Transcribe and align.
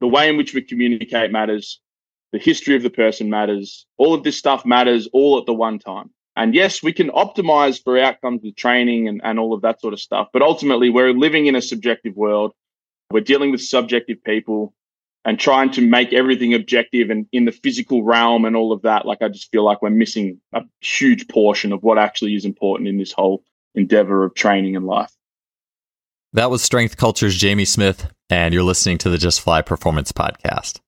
the 0.00 0.08
way 0.08 0.28
in 0.28 0.36
which 0.36 0.54
we 0.54 0.62
communicate 0.62 1.30
matters. 1.30 1.80
The 2.32 2.38
history 2.38 2.76
of 2.76 2.82
the 2.82 2.90
person 2.90 3.30
matters. 3.30 3.86
All 3.96 4.12
of 4.12 4.22
this 4.22 4.36
stuff 4.36 4.66
matters 4.66 5.08
all 5.12 5.38
at 5.38 5.46
the 5.46 5.54
one 5.54 5.78
time. 5.78 6.10
And 6.36 6.54
yes, 6.54 6.82
we 6.82 6.92
can 6.92 7.08
optimize 7.10 7.82
for 7.82 7.98
outcomes 7.98 8.42
with 8.44 8.54
training 8.54 9.08
and, 9.08 9.20
and 9.24 9.38
all 9.38 9.54
of 9.54 9.62
that 9.62 9.80
sort 9.80 9.92
of 9.92 10.00
stuff. 10.00 10.28
But 10.32 10.42
ultimately, 10.42 10.88
we're 10.88 11.12
living 11.12 11.46
in 11.46 11.56
a 11.56 11.62
subjective 11.62 12.14
world. 12.14 12.52
We're 13.10 13.20
dealing 13.20 13.50
with 13.50 13.62
subjective 13.62 14.22
people 14.22 14.72
and 15.24 15.40
trying 15.40 15.72
to 15.72 15.80
make 15.80 16.12
everything 16.12 16.54
objective 16.54 17.10
and 17.10 17.26
in 17.32 17.44
the 17.44 17.50
physical 17.50 18.04
realm 18.04 18.44
and 18.44 18.54
all 18.54 18.72
of 18.72 18.82
that. 18.82 19.04
Like, 19.04 19.20
I 19.20 19.28
just 19.28 19.50
feel 19.50 19.64
like 19.64 19.82
we're 19.82 19.90
missing 19.90 20.40
a 20.52 20.62
huge 20.80 21.26
portion 21.28 21.72
of 21.72 21.82
what 21.82 21.98
actually 21.98 22.34
is 22.36 22.44
important 22.44 22.88
in 22.88 22.98
this 22.98 23.12
whole 23.12 23.42
endeavor 23.74 24.24
of 24.24 24.34
training 24.34 24.76
and 24.76 24.86
life. 24.86 25.12
That 26.34 26.50
was 26.50 26.62
Strength 26.62 26.98
Culture's 26.98 27.34
Jamie 27.34 27.64
Smith, 27.64 28.06
and 28.28 28.52
you're 28.52 28.62
listening 28.62 28.98
to 28.98 29.08
the 29.08 29.16
Just 29.16 29.40
Fly 29.40 29.62
Performance 29.62 30.12
Podcast. 30.12 30.78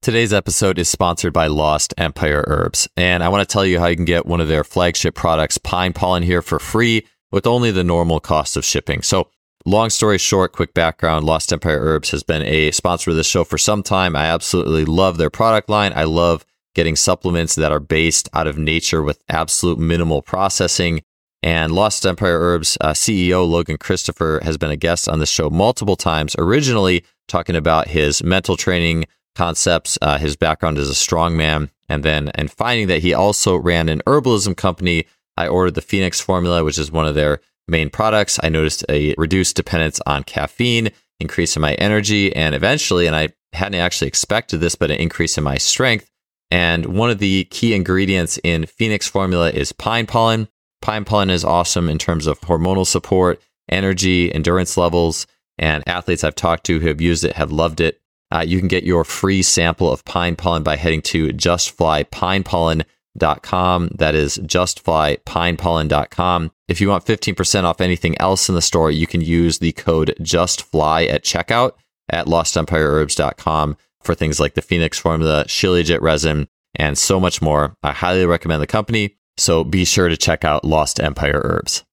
Today's 0.00 0.32
episode 0.32 0.78
is 0.78 0.88
sponsored 0.88 1.34
by 1.34 1.48
Lost 1.48 1.92
Empire 1.98 2.42
Herbs, 2.46 2.88
and 2.96 3.22
I 3.22 3.28
want 3.28 3.46
to 3.46 3.52
tell 3.52 3.66
you 3.66 3.78
how 3.78 3.88
you 3.88 3.96
can 3.96 4.06
get 4.06 4.24
one 4.24 4.40
of 4.40 4.48
their 4.48 4.64
flagship 4.64 5.14
products, 5.14 5.58
Pine 5.58 5.92
Pollen, 5.92 6.22
here 6.22 6.40
for 6.40 6.58
free 6.58 7.06
with 7.30 7.46
only 7.46 7.70
the 7.72 7.84
normal 7.84 8.20
cost 8.20 8.56
of 8.56 8.64
shipping. 8.64 9.02
So, 9.02 9.28
long 9.68 9.90
story 9.90 10.18
short, 10.18 10.52
quick 10.52 10.72
background 10.72 11.26
Lost 11.26 11.52
Empire 11.52 11.78
Herbs 11.80 12.10
has 12.10 12.22
been 12.22 12.42
a 12.42 12.70
sponsor 12.70 13.10
of 13.10 13.16
this 13.16 13.26
show 13.26 13.44
for 13.44 13.58
some 13.58 13.82
time. 13.82 14.16
I 14.16 14.26
absolutely 14.26 14.84
love 14.84 15.18
their 15.18 15.30
product 15.30 15.68
line. 15.68 15.92
I 15.94 16.04
love 16.04 16.46
getting 16.74 16.96
supplements 16.96 17.54
that 17.54 17.70
are 17.72 17.80
based 17.80 18.28
out 18.32 18.46
of 18.46 18.56
nature 18.56 19.02
with 19.02 19.22
absolute 19.28 19.78
minimal 19.78 20.22
processing. 20.22 21.02
And 21.42 21.72
Lost 21.72 22.06
Empire 22.06 22.38
Herbs 22.40 22.78
uh, 22.80 22.92
CEO 22.92 23.48
Logan 23.48 23.76
Christopher 23.78 24.40
has 24.42 24.56
been 24.56 24.70
a 24.70 24.76
guest 24.76 25.08
on 25.08 25.18
the 25.18 25.26
show 25.26 25.50
multiple 25.50 25.96
times, 25.96 26.34
originally 26.38 27.04
talking 27.28 27.54
about 27.54 27.88
his 27.88 28.24
mental 28.24 28.56
training 28.56 29.04
concepts, 29.34 29.98
uh, 30.02 30.18
his 30.18 30.34
background 30.34 30.78
as 30.78 30.88
a 30.88 30.94
strongman, 30.94 31.70
and 31.88 32.02
then 32.02 32.30
and 32.34 32.50
finding 32.50 32.88
that 32.88 33.02
he 33.02 33.14
also 33.14 33.56
ran 33.56 33.88
an 33.88 34.02
herbalism 34.06 34.56
company. 34.56 35.04
I 35.36 35.46
ordered 35.46 35.74
the 35.74 35.82
Phoenix 35.82 36.20
formula, 36.20 36.64
which 36.64 36.78
is 36.78 36.90
one 36.90 37.06
of 37.06 37.14
their 37.14 37.40
main 37.68 37.90
products. 37.90 38.38
I 38.42 38.48
noticed 38.48 38.84
a 38.88 39.14
reduced 39.18 39.56
dependence 39.56 40.00
on 40.06 40.24
caffeine, 40.24 40.90
increase 41.20 41.56
in 41.56 41.62
my 41.62 41.74
energy, 41.74 42.34
and 42.34 42.54
eventually, 42.54 43.06
and 43.06 43.14
I 43.14 43.30
hadn't 43.52 43.80
actually 43.80 44.08
expected 44.08 44.58
this, 44.58 44.74
but 44.74 44.90
an 44.90 44.98
increase 44.98 45.38
in 45.38 45.44
my 45.44 45.58
strength. 45.58 46.10
And 46.50 46.86
one 46.86 47.10
of 47.10 47.18
the 47.18 47.44
key 47.44 47.74
ingredients 47.74 48.38
in 48.42 48.66
Phoenix 48.66 49.06
formula 49.06 49.50
is 49.50 49.72
pine 49.72 50.06
pollen. 50.06 50.48
Pine 50.80 51.04
pollen 51.04 51.30
is 51.30 51.44
awesome 51.44 51.88
in 51.88 51.98
terms 51.98 52.26
of 52.26 52.40
hormonal 52.40 52.86
support, 52.86 53.40
energy, 53.68 54.34
endurance 54.34 54.76
levels. 54.76 55.26
And 55.58 55.86
athletes 55.86 56.24
I've 56.24 56.34
talked 56.34 56.64
to 56.66 56.78
who 56.78 56.88
have 56.88 57.00
used 57.00 57.24
it 57.24 57.36
have 57.36 57.52
loved 57.52 57.80
it. 57.80 58.00
Uh, 58.30 58.44
you 58.46 58.58
can 58.58 58.68
get 58.68 58.84
your 58.84 59.04
free 59.04 59.42
sample 59.42 59.90
of 59.90 60.04
pine 60.04 60.36
pollen 60.36 60.62
by 60.62 60.76
heading 60.76 61.02
to 61.02 61.28
justflypinepollen.com. 61.28 62.84
That 63.18 64.14
is 64.14 64.38
justflypinepollen.com. 64.38 66.52
If 66.68 66.80
you 66.80 66.88
want 66.88 67.04
15% 67.04 67.64
off 67.64 67.80
anything 67.80 68.20
else 68.20 68.48
in 68.48 68.54
the 68.54 68.62
store, 68.62 68.90
you 68.90 69.06
can 69.06 69.20
use 69.20 69.58
the 69.58 69.72
code 69.72 70.14
JUSTFLY 70.20 71.10
at 71.10 71.24
checkout 71.24 71.72
at 72.08 72.26
lostempireherbs.com 72.26 73.76
for 74.02 74.14
things 74.14 74.40
like 74.40 74.54
the 74.54 74.62
Phoenix 74.62 74.98
formula, 74.98 75.44
Shilajit 75.46 76.00
resin, 76.00 76.48
and 76.74 76.96
so 76.96 77.18
much 77.18 77.42
more. 77.42 77.74
I 77.82 77.92
highly 77.92 78.26
recommend 78.26 78.62
the 78.62 78.66
company, 78.66 79.16
so 79.36 79.64
be 79.64 79.84
sure 79.84 80.08
to 80.08 80.16
check 80.16 80.44
out 80.44 80.64
Lost 80.64 81.00
Empire 81.00 81.40
Herbs. 81.44 81.84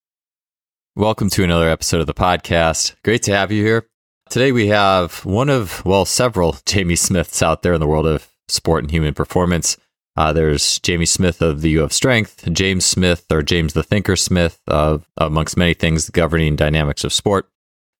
Welcome 0.96 1.30
to 1.31 1.44
another 1.44 1.70
episode 1.70 2.02
of 2.02 2.08
the 2.08 2.14
podcast. 2.14 2.96
Great 3.03 3.23
to 3.23 3.36
have 3.36 3.52
you 3.52 3.66
here. 3.66 3.88
Today 4.30 4.52
we 4.52 4.68
have 4.68 5.25
one 5.25 5.50
of, 5.50 5.84
well, 5.86 6.06
several 6.06 6.57
Jamie 6.66 6.96
Smiths 6.96 7.44
out 7.44 7.63
there 7.63 7.74
in 7.74 7.80
the 7.80 7.88
world 7.88 8.07
of 8.07 8.30
sport 8.47 8.84
and 8.84 8.92
human 8.92 9.13
performance. 9.13 9.78
Uh, 10.18 10.31
there's 10.31 10.80
Jamie 10.80 11.06
Smith 11.06 11.42
of 11.42 11.62
the 11.62 11.72
U 11.72 11.84
of 11.84 11.92
Strength, 11.92 12.48
James 12.53 12.86
Smith 12.86 13.26
or 13.31 13.42
James 13.42 13.74
the 13.74 13.84
Thinker 13.84 14.16
Smith, 14.16 14.59
uh, 14.68 15.00
amongst 15.18 15.58
many 15.58 15.74
things, 15.74 16.09
governing 16.09 16.56
dynamics 16.56 17.03
of 17.03 17.12
sport. 17.12 17.50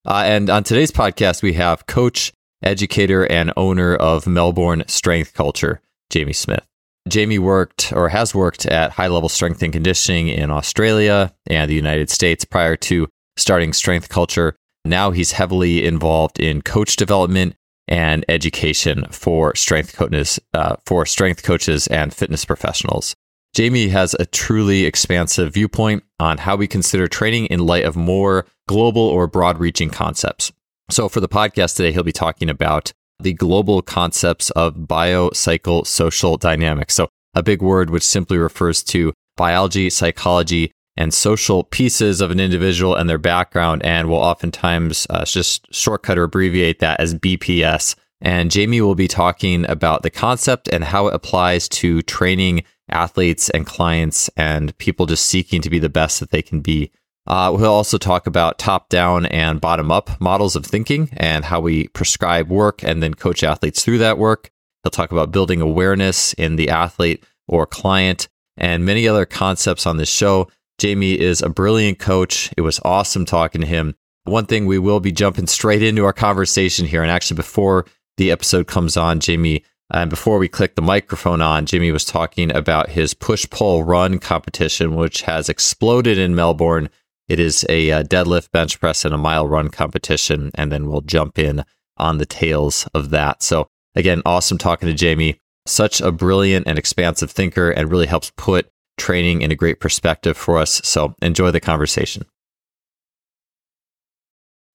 Uh, 0.06 0.24
and 0.26 0.50
on 0.50 0.64
today's 0.64 0.92
podcast, 0.92 1.44
we 1.44 1.54
have 1.54 1.88
coach, 1.88 2.32
educator, 2.64 3.30
and 3.30 3.52
owner 3.58 3.96
of 3.96 4.28
Melbourne 4.28 4.84
Strength 4.88 5.34
Culture, 5.34 5.82
Jamie 6.10 6.32
Smith. 6.34 6.66
Jamie 7.08 7.40
worked 7.40 7.92
or 7.94 8.10
has 8.10 8.34
worked 8.34 8.66
at 8.66 8.92
high 8.92 9.08
level 9.08 9.30
strength 9.30 9.62
and 9.62 9.74
conditioning 9.74 10.28
in 10.30 10.50
Australia 10.50 11.34
and 11.48 11.70
the 11.70 11.76
United 11.76 12.10
States 12.10 12.46
prior 12.46 12.76
to 12.78 13.08
starting 13.38 13.74
Strength 13.74 14.10
Culture. 14.10 14.56
Now 14.86 15.12
he's 15.12 15.34
heavily 15.34 15.86
involved 15.86 16.40
in 16.40 16.62
coach 16.62 16.96
development 16.96 17.56
and 17.88 18.26
education 18.30 19.06
for 19.12 19.56
strength 19.56 19.96
coaches, 19.96 20.40
uh, 20.54 20.76
for 20.86 21.06
strength 21.06 21.44
coaches 21.44 21.88
and 21.88 22.14
fitness 22.14 22.46
professionals. 22.46 23.16
Jamie 23.54 23.88
has 23.88 24.14
a 24.20 24.26
truly 24.26 24.84
expansive 24.84 25.54
viewpoint 25.54 26.04
on 26.20 26.40
how 26.40 26.56
we 26.58 26.68
consider 26.68 27.08
training 27.08 27.46
in 27.46 27.66
light 27.66 27.86
of 27.86 27.96
more 27.96 28.46
global 28.68 29.02
or 29.02 29.28
broad 29.28 29.60
reaching 29.60 29.90
concepts. 29.90 30.52
So, 30.90 31.08
for 31.08 31.20
the 31.20 31.30
podcast 31.30 31.78
today, 31.78 31.92
he'll 31.92 32.04
be 32.04 32.12
talking 32.12 32.50
about 32.50 32.92
the 33.20 33.34
global 33.34 33.82
concepts 33.82 34.50
of 34.52 34.76
biopsychosocial 34.76 36.38
dynamics. 36.40 36.96
So, 36.96 37.08
a 37.34 37.42
big 37.42 37.62
word 37.62 37.90
which 37.90 38.04
simply 38.04 38.38
refers 38.38 38.84
to 38.84 39.14
biology, 39.38 39.90
psychology, 39.90 40.72
and 40.98 41.14
social 41.14 41.64
pieces 41.64 42.22
of 42.22 42.32
an 42.32 42.40
individual 42.40 42.96
and 42.96 43.10
their 43.10 43.18
background, 43.18 43.84
and 43.84 44.10
will 44.10 44.18
oftentimes 44.18 45.06
uh, 45.10 45.26
just 45.26 45.74
shortcut 45.74 46.18
or 46.18 46.24
abbreviate 46.24 46.80
that 46.80 47.00
as 47.00 47.16
BPS. 47.16 47.96
And 48.22 48.50
Jamie 48.50 48.82
will 48.82 48.96
be 48.96 49.08
talking 49.08 49.70
about 49.70 50.04
the 50.04 50.10
concept 50.10 50.68
and 50.70 50.84
how 50.84 51.08
it 51.08 51.14
applies 51.14 51.68
to 51.70 52.02
training 52.04 52.64
athletes 52.90 53.50
and 53.50 53.66
clients 53.66 54.30
and 54.38 54.78
people 54.78 55.06
just 55.06 55.26
seeking 55.26 55.62
to 55.62 55.70
be 55.70 55.80
the 55.80 55.90
best 55.90 56.20
that 56.20 56.32
they 56.32 56.42
can 56.42 56.62
be. 56.62 56.92
Uh, 57.28 57.52
we'll 57.56 57.74
also 57.74 57.98
talk 57.98 58.28
about 58.28 58.60
top 58.60 58.90
down 58.90 59.26
and 59.28 59.60
bottom 59.60 59.92
up 59.92 60.22
models 60.22 60.56
of 60.56 60.66
thinking 60.66 61.10
and 61.18 61.46
how 61.46 61.60
we 61.60 61.88
prescribe 61.90 62.50
work 62.50 62.84
and 62.84 63.02
then 63.02 63.14
coach 63.16 63.44
athletes 63.44 63.84
through 63.84 63.98
that 63.98 64.18
work. 64.18 64.52
He'll 64.84 64.92
talk 64.92 65.12
about 65.12 65.32
building 65.32 65.60
awareness 65.60 66.34
in 66.34 66.56
the 66.56 66.70
athlete 66.70 67.24
or 67.48 67.66
client 67.66 68.28
and 68.58 68.86
many 68.86 69.08
other 69.08 69.26
concepts 69.26 69.88
on 69.88 69.98
this 69.98 70.10
show 70.10 70.48
Jamie 70.78 71.20
is 71.20 71.42
a 71.42 71.50
brilliant 71.50 72.00
coach. 72.00 72.52
It 72.58 72.62
was 72.62 72.80
awesome 72.84 73.26
talking 73.26 73.62
to 73.62 73.68
him. 73.68 73.96
One 74.26 74.46
thing 74.46 74.66
we 74.66 74.80
will 74.80 75.00
be 75.00 75.12
jumping 75.12 75.48
straight 75.48 75.84
into 75.84 76.04
our 76.04 76.14
conversation 76.14 76.86
here. 76.86 77.02
And 77.02 77.12
actually, 77.12 77.38
before 77.38 77.86
the 78.18 78.32
episode 78.32 78.68
comes 78.68 78.98
on, 78.98 79.20
Jamie, 79.20 79.64
and 79.92 80.10
before 80.10 80.40
we 80.40 80.48
click 80.48 80.76
the 80.76 80.82
microphone 80.82 81.42
on, 81.42 81.66
Jamie 81.66 81.92
was 81.92 82.06
talking 82.06 82.54
about 82.54 82.90
his 82.90 83.14
push 83.14 83.48
pull 83.50 83.84
run 83.84 84.18
competition, 84.20 84.96
which 84.96 85.22
has 85.22 85.48
exploded 85.48 86.18
in 86.18 86.36
Melbourne. 86.36 86.90
It 87.28 87.40
is 87.40 87.66
a 87.70 87.92
uh, 87.92 88.04
deadlift, 88.04 88.52
bench 88.52 88.80
press, 88.80 89.06
and 89.06 89.14
a 89.14 89.18
mile 89.20 89.48
run 89.48 89.70
competition. 89.70 90.52
And 90.56 90.72
then 90.72 90.88
we'll 90.88 91.02
jump 91.02 91.38
in 91.38 91.64
on 91.98 92.18
the 92.18 92.26
tails 92.26 92.88
of 92.94 93.12
that. 93.12 93.44
So, 93.44 93.70
again, 93.96 94.22
awesome 94.26 94.58
talking 94.58 94.88
to 94.88 94.94
Jamie. 94.94 95.40
Such 95.68 96.02
a 96.02 96.12
brilliant 96.12 96.68
and 96.68 96.78
expansive 96.78 97.32
thinker 97.32 97.72
and 97.72 97.90
really 97.90 98.08
helps 98.08 98.32
put 98.36 98.70
training 98.98 99.44
and 99.44 99.52
a 99.52 99.56
great 99.56 99.80
perspective 99.80 100.38
for 100.38 100.58
us. 100.58 100.82
So 100.84 101.16
enjoy 101.22 101.52
the 101.52 101.60
conversation. 101.60 102.26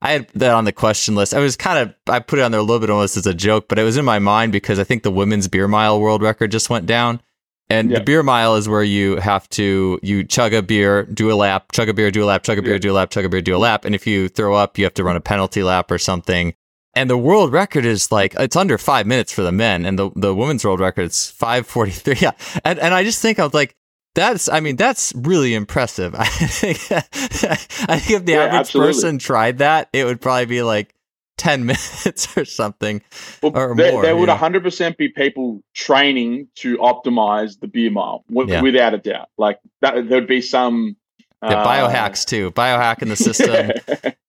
I 0.02 0.12
had 0.12 0.28
that 0.30 0.52
on 0.52 0.64
the 0.64 0.72
question 0.72 1.14
list. 1.14 1.34
I 1.34 1.40
was 1.40 1.56
kind 1.56 1.78
of, 1.78 1.94
I 2.08 2.20
put 2.20 2.38
it 2.38 2.42
on 2.42 2.52
there 2.52 2.60
a 2.60 2.62
little 2.62 2.80
bit 2.80 2.90
almost 2.90 3.16
as 3.16 3.26
a 3.26 3.34
joke, 3.34 3.68
but 3.68 3.78
it 3.78 3.84
was 3.84 3.98
in 3.98 4.04
my 4.04 4.18
mind 4.18 4.52
because 4.52 4.78
I 4.78 4.84
think 4.84 5.02
the 5.02 5.10
women's 5.10 5.46
beer 5.46 5.68
mile 5.68 6.00
world 6.00 6.22
record 6.22 6.50
just 6.50 6.70
went 6.70 6.86
down. 6.86 7.20
And 7.68 7.90
yeah. 7.90 7.98
the 7.98 8.04
beer 8.04 8.22
mile 8.22 8.56
is 8.56 8.68
where 8.68 8.82
you 8.82 9.16
have 9.16 9.48
to, 9.50 10.00
you 10.02 10.24
chug 10.24 10.54
a 10.54 10.62
beer, 10.62 11.04
do 11.04 11.30
a 11.30 11.34
lap, 11.34 11.70
chug 11.72 11.88
a 11.88 11.94
beer, 11.94 12.10
do 12.10 12.24
a 12.24 12.26
lap, 12.26 12.42
chug 12.42 12.58
a 12.58 12.62
beer, 12.62 12.72
yeah. 12.72 12.78
do 12.78 12.90
a 12.90 12.94
lap, 12.94 13.10
chug 13.10 13.24
a 13.24 13.28
beer, 13.28 13.42
do 13.42 13.54
a 13.54 13.58
lap. 13.58 13.84
And 13.84 13.94
if 13.94 14.06
you 14.06 14.28
throw 14.28 14.54
up, 14.54 14.76
you 14.76 14.84
have 14.84 14.94
to 14.94 15.04
run 15.04 15.16
a 15.16 15.20
penalty 15.20 15.62
lap 15.62 15.90
or 15.90 15.98
something. 15.98 16.54
And 16.94 17.08
the 17.08 17.18
world 17.18 17.52
record 17.52 17.84
is 17.84 18.10
like, 18.10 18.34
it's 18.34 18.56
under 18.56 18.76
five 18.76 19.06
minutes 19.06 19.32
for 19.32 19.42
the 19.42 19.52
men. 19.52 19.86
And 19.86 19.96
the, 19.96 20.10
the 20.16 20.34
women's 20.34 20.64
world 20.64 20.80
record 20.80 21.02
is 21.02 21.30
543. 21.30 22.16
Yeah. 22.20 22.32
And, 22.64 22.78
and 22.80 22.92
I 22.92 23.04
just 23.04 23.22
think 23.22 23.38
I 23.38 23.44
was 23.44 23.54
like, 23.54 23.76
that's, 24.14 24.48
I 24.48 24.60
mean, 24.60 24.76
that's 24.76 25.12
really 25.14 25.54
impressive. 25.54 26.14
I 26.18 26.24
think, 26.24 26.78
I 26.90 27.98
think 27.98 28.10
if 28.10 28.24
the 28.26 28.32
yeah, 28.32 28.38
average 28.44 28.60
absolutely. 28.60 28.92
person 28.92 29.18
tried 29.18 29.58
that, 29.58 29.88
it 29.92 30.04
would 30.04 30.20
probably 30.20 30.46
be 30.46 30.62
like 30.62 30.94
10 31.38 31.64
minutes 31.66 32.36
or 32.36 32.44
something 32.44 33.02
well, 33.42 33.56
or 33.56 33.74
there, 33.74 33.92
more. 33.92 34.02
There 34.02 34.16
would 34.16 34.28
100% 34.28 34.96
be 34.96 35.08
people 35.08 35.62
training 35.74 36.48
to 36.56 36.76
optimize 36.78 37.58
the 37.58 37.66
beer 37.66 37.90
mile 37.90 38.24
w- 38.28 38.52
yeah. 38.52 38.60
without 38.60 38.94
a 38.94 38.98
doubt. 38.98 39.28
Like 39.38 39.58
that, 39.80 40.08
there'd 40.08 40.26
be 40.26 40.42
some 40.42 40.96
yeah, 41.42 41.62
uh, 41.62 41.66
biohacks 41.66 42.26
too, 42.26 42.50
biohack 42.50 43.02
in 43.02 43.08
the 43.08 43.16
system. 43.16 43.72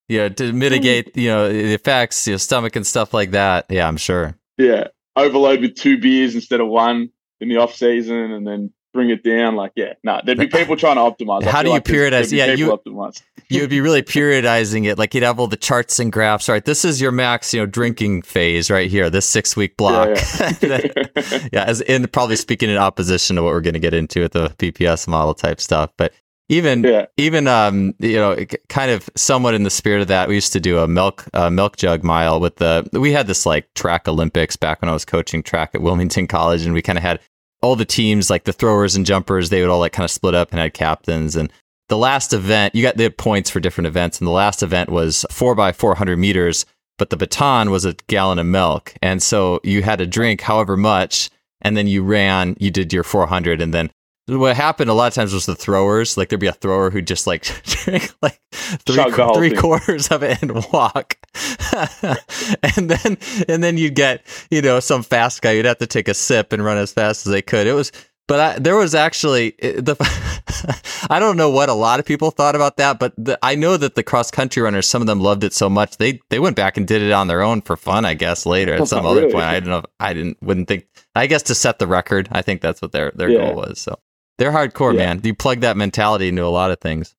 yeah, 0.07 0.30
to 0.30 0.54
mitigate, 0.54 1.18
you 1.18 1.28
know, 1.28 1.51
the 1.51 1.74
effects, 1.74 2.28
your 2.28 2.38
stomach 2.38 2.75
and 2.75 2.88
stuff 2.88 3.13
like 3.13 3.31
that. 3.31 3.66
Yeah, 3.69 3.88
I'm 3.88 3.98
sure. 3.98 4.38
Yeah. 4.57 4.88
Overload 5.18 5.60
with 5.60 5.75
two 5.75 5.98
beers 5.98 6.36
instead 6.36 6.62
of 6.62 6.68
one 6.68 7.10
in 7.42 7.50
the 7.50 7.57
off 7.57 7.75
season 7.75 8.31
and 8.31 8.48
then 8.48 8.72
bring 8.93 9.09
it 9.09 9.23
down. 9.23 9.55
Like, 9.55 9.73
yeah, 9.75 9.93
no, 10.03 10.15
nah, 10.15 10.21
there'd 10.21 10.38
be 10.38 10.47
people 10.47 10.75
trying 10.75 10.95
to 10.95 11.01
optimize. 11.01 11.43
How 11.43 11.61
do 11.61 11.69
you 11.69 11.75
like 11.75 11.85
periodize? 11.85 12.31
Yeah, 12.31 12.53
you 12.53 12.69
optimize. 12.69 13.21
you 13.49 13.61
would 13.61 13.69
be 13.69 13.81
really 13.81 14.03
periodizing 14.03 14.85
it. 14.85 14.97
Like 14.97 15.13
you'd 15.13 15.23
have 15.23 15.39
all 15.39 15.47
the 15.47 15.57
charts 15.57 15.99
and 15.99 16.11
graphs. 16.11 16.49
Right, 16.49 16.63
this 16.63 16.85
is 16.85 17.01
your 17.01 17.11
max, 17.11 17.53
you 17.53 17.59
know, 17.59 17.65
drinking 17.65 18.23
phase 18.23 18.69
right 18.69 18.89
here. 18.89 19.09
This 19.09 19.25
six 19.25 19.55
week 19.55 19.77
block. 19.77 20.09
Yeah, 20.09 20.51
yeah. 20.61 20.79
yeah, 21.53 21.63
as 21.63 21.81
in 21.81 22.07
probably 22.07 22.35
speaking 22.35 22.69
in 22.69 22.77
opposition 22.77 23.35
to 23.35 23.43
what 23.43 23.53
we're 23.53 23.61
going 23.61 23.73
to 23.73 23.79
get 23.79 23.93
into 23.93 24.21
with 24.21 24.33
the 24.33 24.49
BPS 24.57 25.07
model 25.07 25.33
type 25.33 25.61
stuff, 25.61 25.91
but. 25.97 26.13
Even, 26.49 26.83
yeah. 26.83 27.05
even, 27.15 27.47
um, 27.47 27.94
you 27.99 28.17
know, 28.17 28.35
kind 28.67 28.91
of 28.91 29.09
somewhat 29.15 29.53
in 29.53 29.63
the 29.63 29.69
spirit 29.69 30.01
of 30.01 30.09
that, 30.09 30.27
we 30.27 30.35
used 30.35 30.51
to 30.51 30.59
do 30.59 30.79
a 30.79 30.87
milk, 30.87 31.23
uh, 31.33 31.49
milk 31.49 31.77
jug 31.77 32.03
mile 32.03 32.41
with 32.41 32.57
the. 32.57 32.85
We 32.91 33.13
had 33.13 33.27
this 33.27 33.45
like 33.45 33.73
track 33.73 34.05
Olympics 34.09 34.57
back 34.57 34.81
when 34.81 34.89
I 34.89 34.91
was 34.91 35.05
coaching 35.05 35.44
track 35.44 35.73
at 35.73 35.81
Wilmington 35.81 36.27
College, 36.27 36.65
and 36.65 36.73
we 36.73 36.81
kind 36.81 36.97
of 36.97 37.03
had 37.03 37.21
all 37.61 37.75
the 37.75 37.85
teams, 37.85 38.29
like 38.29 38.43
the 38.43 38.53
throwers 38.53 38.95
and 38.95 39.05
jumpers, 39.05 39.49
they 39.49 39.61
would 39.61 39.69
all 39.69 39.79
like 39.79 39.93
kind 39.93 40.05
of 40.05 40.11
split 40.11 40.35
up 40.35 40.51
and 40.51 40.59
had 40.59 40.73
captains. 40.73 41.35
And 41.35 41.51
the 41.89 41.97
last 41.97 42.33
event, 42.33 42.73
you 42.73 42.81
got 42.81 42.97
the 42.97 43.09
points 43.09 43.49
for 43.49 43.59
different 43.59 43.87
events, 43.87 44.19
and 44.19 44.27
the 44.27 44.31
last 44.31 44.63
event 44.63 44.89
was 44.89 45.25
four 45.29 45.55
by 45.55 45.71
four 45.71 45.95
hundred 45.95 46.17
meters, 46.17 46.65
but 46.97 47.09
the 47.09 47.17
baton 47.17 47.69
was 47.69 47.85
a 47.85 47.95
gallon 48.07 48.39
of 48.39 48.45
milk, 48.45 48.93
and 49.01 49.21
so 49.21 49.59
you 49.63 49.83
had 49.83 49.99
to 49.99 50.07
drink 50.07 50.41
however 50.41 50.77
much, 50.77 51.29
and 51.61 51.75
then 51.75 51.87
you 51.87 52.03
ran, 52.03 52.55
you 52.59 52.71
did 52.71 52.93
your 52.93 53.03
four 53.03 53.27
hundred, 53.27 53.61
and 53.61 53.73
then 53.73 53.91
what 54.39 54.56
happened 54.56 54.89
a 54.89 54.94
lot 54.94 55.07
of 55.07 55.13
times 55.13 55.33
was 55.33 55.45
the 55.45 55.56
throwers 55.56 56.18
like 56.18 56.30
there'd 56.30 56.39
be 56.39 56.48
a 56.48 56.54
thrower 56.54 56.89
who'd 56.89 57.07
just 57.07 57.28
like 57.28 57.44
drink 57.63 58.12
like 58.22 58.39
three, 58.51 59.04
three 59.36 59.56
quarters 59.56 60.10
of 60.10 60.24
it 60.24 60.42
and 60.42 60.66
walk 60.72 61.18
and 62.78 62.89
then 62.89 63.18
and 63.48 63.63
then 63.63 63.78
you'd 63.78 63.95
get 63.95 64.25
you 64.50 64.62
know 64.62 64.80
some 64.80 65.04
fast 65.04 65.42
guy 65.42 65.51
you'd 65.51 65.66
have 65.66 65.78
to 65.78 65.88
take 65.88 66.07
a 66.07 66.13
sip 66.13 66.54
and 66.54 66.63
run 66.63 66.78
as 66.78 66.94
fast 66.94 67.25
as 67.25 67.31
they 67.31 67.42
could 67.42 67.68
it 67.68 67.74
was 67.74 67.92
but 68.31 68.39
I, 68.39 68.60
there 68.60 68.78
was 68.78 68.95
actually 68.95 69.56
the 69.60 69.98
I 71.10 71.19
don't 71.19 71.36
know 71.36 71.50
what 71.50 71.68
a 71.68 71.74
lot 71.74 72.00
of 72.00 72.06
people 72.06 72.31
thought 72.31 72.56
about 72.56 72.78
that, 72.78 72.98
but 72.98 73.13
the, 73.18 73.38
I 73.44 73.56
know 73.56 73.75
that 73.75 73.95
the 73.95 74.04
cross 74.04 74.31
country 74.31 74.62
runners, 74.63 74.88
some 74.88 75.01
of 75.01 75.07
them 75.07 75.19
loved 75.19 75.44
it 75.44 75.51
so 75.51 75.69
much 75.69 75.98
they 75.98 76.22
they 76.30 76.39
went 76.39 76.56
back 76.56 76.78
and 76.78 76.88
did 76.88 77.01
it 77.01 77.12
on 77.12 77.28
their 77.28 77.42
own 77.42 77.62
for 77.62 77.75
fun. 77.75 78.06
I 78.06 78.13
guess 78.13 78.45
later 78.45 78.75
at 78.75 78.88
some 78.88 79.06
other 79.06 79.24
point. 79.24 79.44
I 79.44 79.60
don't 79.60 79.69
know. 79.69 79.83
I 80.00 80.13
didn't 80.13 80.42
wouldn't 80.42 80.69
think. 80.69 80.88
I 81.13 81.28
guess 81.28 81.44
to 81.44 81.56
set 81.56 81.80
the 81.80 81.88
record. 81.88 82.30
I 82.31 82.42
think 82.42 82.62
that's 82.62 82.81
what 82.81 82.94
their 82.94 83.12
their 83.16 83.30
yeah. 83.30 83.48
goal 83.48 83.56
was. 83.56 83.81
So 83.81 84.00
they're 84.38 84.51
hardcore, 84.51 84.94
yeah. 84.94 85.07
man. 85.13 85.22
You 85.24 85.36
plug 85.36 85.62
that 85.62 85.78
mentality 85.78 86.28
into 86.28 86.44
a 86.44 86.48
lot 86.48 86.72
of 86.72 86.80
things. 86.80 87.16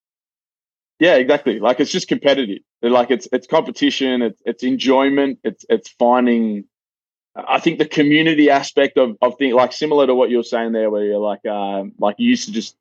Yeah, 0.99 1.17
exactly. 1.17 1.59
Like 1.59 1.81
it's 1.81 1.91
just 1.91 2.09
competitive. 2.09 2.59
Like 2.81 3.11
it's 3.11 3.27
it's 3.33 3.47
competition. 3.47 4.23
It's 4.23 4.41
it's 4.45 4.63
enjoyment. 4.63 5.39
It's 5.43 5.65
it's 5.69 5.89
finding. 5.91 6.65
I 7.35 7.61
think 7.61 7.79
the 7.79 7.87
community 7.87 8.51
aspect 8.51 8.99
of 8.99 9.17
of 9.21 9.37
things, 9.39 9.55
like 9.55 9.73
similar 9.73 10.07
to 10.07 10.15
what 10.15 10.31
you're 10.31 10.45
saying 10.45 10.73
there, 10.73 10.91
where 10.91 11.05
you're 11.05 11.19
like, 11.19 11.45
um, 11.47 11.93
like 11.99 12.17
you 12.19 12.29
used 12.29 12.47
to 12.47 12.53
just 12.53 12.77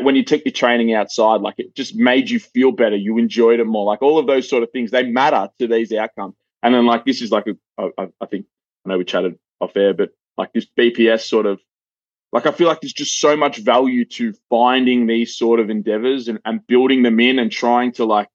when 0.00 0.16
you 0.16 0.24
took 0.24 0.44
your 0.44 0.52
training 0.52 0.94
outside, 0.94 1.40
like 1.40 1.56
it 1.58 1.74
just 1.74 1.94
made 1.94 2.30
you 2.30 2.38
feel 2.38 2.72
better. 2.72 2.96
You 2.96 3.18
enjoyed 3.18 3.60
it 3.60 3.66
more. 3.66 3.84
Like 3.84 4.02
all 4.02 4.18
of 4.18 4.26
those 4.26 4.48
sort 4.48 4.62
of 4.62 4.70
things, 4.70 4.90
they 4.90 5.02
matter 5.02 5.48
to 5.58 5.66
these 5.66 5.92
outcomes. 5.92 6.34
And 6.62 6.74
then 6.74 6.86
like 6.86 7.04
this 7.04 7.20
is 7.20 7.30
like 7.30 7.46
a, 7.46 7.92
I, 7.98 8.08
I 8.20 8.26
think 8.26 8.46
I 8.84 8.90
know 8.90 8.98
we 8.98 9.04
chatted 9.04 9.38
off 9.60 9.76
air, 9.76 9.92
but 9.94 10.10
like 10.38 10.52
this 10.52 10.66
BPS 10.78 11.22
sort 11.22 11.46
of 11.46 11.60
like 12.34 12.46
I 12.46 12.50
feel 12.50 12.66
like 12.66 12.80
there's 12.80 12.92
just 12.92 13.20
so 13.20 13.36
much 13.36 13.58
value 13.58 14.04
to 14.06 14.34
finding 14.50 15.06
these 15.06 15.36
sort 15.36 15.60
of 15.60 15.70
endeavors 15.70 16.26
and, 16.26 16.40
and 16.44 16.66
building 16.66 17.04
them 17.04 17.20
in 17.20 17.38
and 17.38 17.50
trying 17.50 17.92
to 17.92 18.04
like 18.04 18.28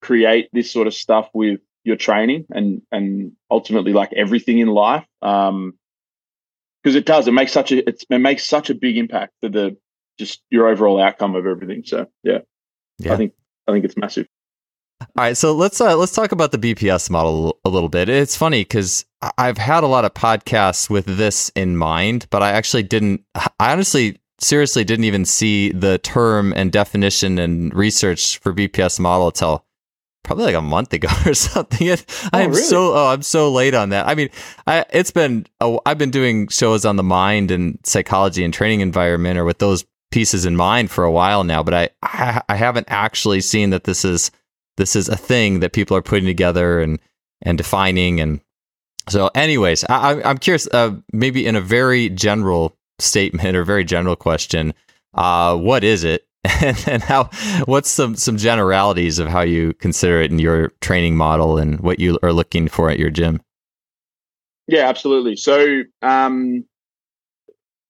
create 0.00 0.48
this 0.54 0.72
sort 0.72 0.86
of 0.86 0.94
stuff 0.94 1.28
with 1.34 1.60
your 1.84 1.96
training 1.96 2.46
and 2.50 2.80
and 2.90 3.32
ultimately 3.50 3.92
like 3.92 4.12
everything 4.14 4.58
in 4.58 4.68
life. 4.68 5.04
Um 5.20 5.74
because 6.82 6.96
it 6.96 7.04
does, 7.04 7.28
it 7.28 7.32
makes 7.32 7.52
such 7.52 7.72
a 7.72 7.86
it 7.88 8.20
makes 8.20 8.46
such 8.46 8.70
a 8.70 8.74
big 8.74 8.96
impact 8.96 9.34
for 9.42 9.50
the 9.50 9.76
just 10.18 10.40
your 10.50 10.68
overall 10.68 10.98
outcome 10.98 11.36
of 11.36 11.46
everything. 11.46 11.82
So 11.84 12.06
yeah. 12.22 12.38
yeah. 12.98 13.12
I 13.12 13.16
think 13.16 13.34
I 13.68 13.72
think 13.72 13.84
it's 13.84 13.98
massive. 13.98 14.26
All 15.00 15.24
right, 15.24 15.36
so 15.36 15.52
let's 15.54 15.78
uh, 15.78 15.94
let's 15.94 16.12
talk 16.12 16.32
about 16.32 16.52
the 16.52 16.58
BPS 16.58 17.10
model 17.10 17.58
a 17.66 17.68
little 17.68 17.90
bit. 17.90 18.08
It's 18.08 18.34
funny 18.34 18.62
because 18.62 19.04
I've 19.38 19.58
had 19.58 19.82
a 19.82 19.86
lot 19.86 20.04
of 20.04 20.14
podcasts 20.14 20.90
with 20.90 21.06
this 21.06 21.50
in 21.54 21.76
mind, 21.76 22.26
but 22.30 22.42
I 22.42 22.52
actually 22.52 22.82
didn't. 22.82 23.22
I 23.34 23.72
honestly, 23.72 24.20
seriously, 24.38 24.84
didn't 24.84 25.04
even 25.04 25.24
see 25.24 25.72
the 25.72 25.98
term 25.98 26.52
and 26.52 26.70
definition 26.70 27.38
and 27.38 27.74
research 27.74 28.38
for 28.38 28.52
BPS 28.52 29.00
model 29.00 29.28
until 29.28 29.64
probably 30.22 30.44
like 30.44 30.54
a 30.56 30.62
month 30.62 30.92
ago 30.92 31.08
or 31.26 31.34
something. 31.34 31.88
oh, 31.90 31.96
I'm 32.32 32.50
really? 32.50 32.62
so 32.62 32.94
oh, 32.94 33.06
I'm 33.06 33.22
so 33.22 33.50
late 33.50 33.74
on 33.74 33.88
that. 33.90 34.06
I 34.06 34.14
mean, 34.14 34.28
I, 34.66 34.84
it's 34.92 35.10
been 35.10 35.46
oh, 35.60 35.80
I've 35.86 35.98
been 35.98 36.10
doing 36.10 36.48
shows 36.48 36.84
on 36.84 36.96
the 36.96 37.02
mind 37.02 37.50
and 37.50 37.78
psychology 37.84 38.44
and 38.44 38.52
training 38.52 38.80
environment 38.80 39.38
or 39.38 39.44
with 39.44 39.58
those 39.58 39.84
pieces 40.10 40.44
in 40.44 40.56
mind 40.56 40.90
for 40.90 41.04
a 41.04 41.12
while 41.12 41.44
now, 41.44 41.62
but 41.62 41.74
I 41.74 41.88
I, 42.02 42.42
I 42.48 42.56
haven't 42.56 42.88
actually 42.90 43.40
seen 43.40 43.70
that 43.70 43.84
this 43.84 44.04
is 44.04 44.30
this 44.76 44.94
is 44.94 45.08
a 45.08 45.16
thing 45.16 45.60
that 45.60 45.72
people 45.72 45.96
are 45.96 46.02
putting 46.02 46.26
together 46.26 46.80
and 46.80 46.98
and 47.42 47.56
defining 47.56 48.20
and 48.20 48.40
so 49.08 49.30
anyways 49.34 49.84
I, 49.84 50.22
i'm 50.22 50.38
curious 50.38 50.68
uh, 50.72 50.94
maybe 51.12 51.46
in 51.46 51.56
a 51.56 51.60
very 51.60 52.08
general 52.08 52.76
statement 52.98 53.56
or 53.56 53.64
very 53.64 53.84
general 53.84 54.16
question 54.16 54.72
uh, 55.16 55.56
what 55.56 55.82
is 55.82 56.04
it? 56.04 56.22
And, 56.62 56.84
and 56.86 57.02
how 57.02 57.24
what's 57.64 57.90
some 57.90 58.14
some 58.14 58.36
generalities 58.36 59.18
of 59.18 59.26
how 59.26 59.40
you 59.40 59.72
consider 59.74 60.22
it 60.22 60.30
in 60.30 60.38
your 60.38 60.68
training 60.80 61.16
model 61.16 61.58
and 61.58 61.80
what 61.80 61.98
you 61.98 62.20
are 62.22 62.32
looking 62.32 62.68
for 62.68 62.88
at 62.88 63.00
your 63.00 63.10
gym? 63.10 63.42
Yeah 64.68 64.88
absolutely. 64.88 65.34
So 65.34 65.82
um, 66.02 66.64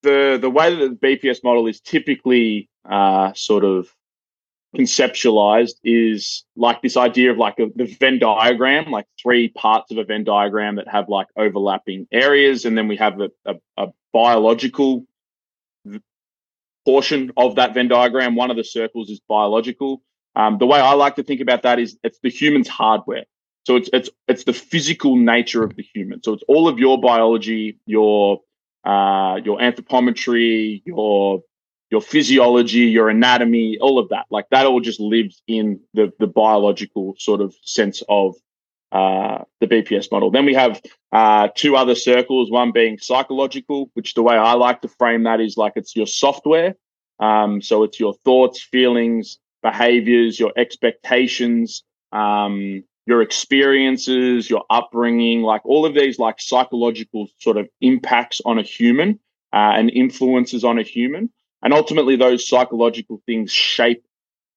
the 0.03 0.39
the 0.41 0.49
way 0.49 0.75
that 0.75 1.01
the 1.01 1.07
bps 1.07 1.45
model 1.45 1.67
is 1.67 1.81
typically 1.81 2.71
uh, 2.89 3.35
sort 3.35 3.65
of 3.65 3.95
conceptualized 4.77 5.75
is 5.85 6.45
like 6.57 6.83
this 6.83 6.97
idea 6.97 7.31
of 7.31 7.39
like 7.39 7.59
a, 7.59 7.67
the 7.75 7.87
Venn 7.87 8.19
diagram, 8.19 8.91
like 8.91 9.07
three 9.21 9.49
parts 9.49 9.91
of 9.91 9.99
a 9.99 10.05
Venn 10.05 10.25
diagram 10.25 10.77
that 10.77 10.89
have 10.89 11.09
like 11.09 11.29
overlapping 11.37 12.07
areas, 12.13 12.65
and 12.65 12.77
then 12.77 12.89
we 12.89 12.97
have 12.97 13.21
a, 13.21 13.31
a, 13.45 13.55
a 13.77 13.87
biological 14.13 15.07
portion 16.85 17.33
of 17.37 17.57
that 17.57 17.75
Venn 17.75 17.89
diagram. 17.89 18.37
One 18.37 18.51
of 18.51 18.57
the 18.57 18.65
circles 18.65 19.11
is 19.11 19.21
biological. 19.29 20.03
Um, 20.35 20.59
the 20.59 20.67
way 20.67 20.79
I 20.79 20.93
like 20.93 21.17
to 21.17 21.23
think 21.23 21.41
about 21.41 21.63
that 21.63 21.79
is 21.79 21.99
it's 22.03 22.19
the 22.23 22.31
human's 22.31 22.69
hardware. 22.69 23.25
So 23.67 23.75
it's 23.77 23.91
it's 23.93 24.11
it's 24.29 24.45
the 24.45 24.53
physical 24.53 25.17
nature 25.17 25.65
of 25.65 25.75
the 25.75 25.83
human. 25.83 26.23
So 26.23 26.35
it's 26.35 26.45
all 26.47 26.69
of 26.69 26.79
your 26.79 27.01
biology, 27.01 27.81
your 27.87 28.41
uh, 28.85 29.41
your 29.45 29.59
anthropometry, 29.59 30.83
your 30.85 31.43
your 31.91 32.01
physiology, 32.01 32.81
your 32.81 33.09
anatomy, 33.09 33.79
all 33.81 33.99
of 33.99 34.09
that. 34.09 34.27
Like 34.31 34.47
that 34.51 34.67
all 34.67 34.81
just 34.81 35.01
lives 35.01 35.43
in 35.47 35.81
the 35.95 36.13
the 36.19 36.27
biological 36.27 37.15
sort 37.19 37.41
of 37.41 37.55
sense 37.63 38.03
of 38.09 38.35
uh, 38.93 39.45
the 39.61 39.67
BPS 39.67 40.11
model. 40.11 40.31
Then 40.31 40.47
we 40.47 40.55
have 40.55 40.81
uh, 41.13 41.49
two 41.55 41.77
other 41.77 41.95
circles, 41.95 42.51
one 42.51 42.73
being 42.73 42.99
psychological, 42.99 43.91
which 43.95 44.15
the 44.15 44.23
way 44.23 44.37
I 44.37 44.55
like 44.55 44.81
to 44.83 44.89
frame 44.89 45.25
that 45.25 45.41
is 45.41 45.57
like 45.57 45.75
it's 45.77 45.97
your 45.97 46.07
software. 46.07 46.75
Um, 47.19 47.63
so 47.63 47.83
it's 47.83 47.99
your 47.99 48.15
thoughts, 48.25 48.63
feelings, 48.63 49.39
behaviors, 49.63 50.39
your 50.39 50.53
expectations, 50.57 51.83
um, 52.13 52.85
your 53.07 53.23
experiences, 53.23 54.51
your 54.51 54.65
upbringing, 54.71 55.43
like 55.43 55.65
all 55.65 55.87
of 55.87 55.95
these 55.95 56.19
like 56.19 56.41
psychological 56.41 57.29
sort 57.39 57.57
of 57.57 57.69
impacts 57.81 58.41
on 58.45 58.59
a 58.59 58.63
human 58.63 59.19
uh, 59.53 59.73
and 59.77 59.91
influences 59.91 60.65
on 60.65 60.79
a 60.79 60.83
human. 60.83 61.31
And 61.67 61.75
ultimately, 61.75 62.15
those 62.15 62.49
psychological 62.49 63.21
things 63.27 63.51
shape 63.51 64.05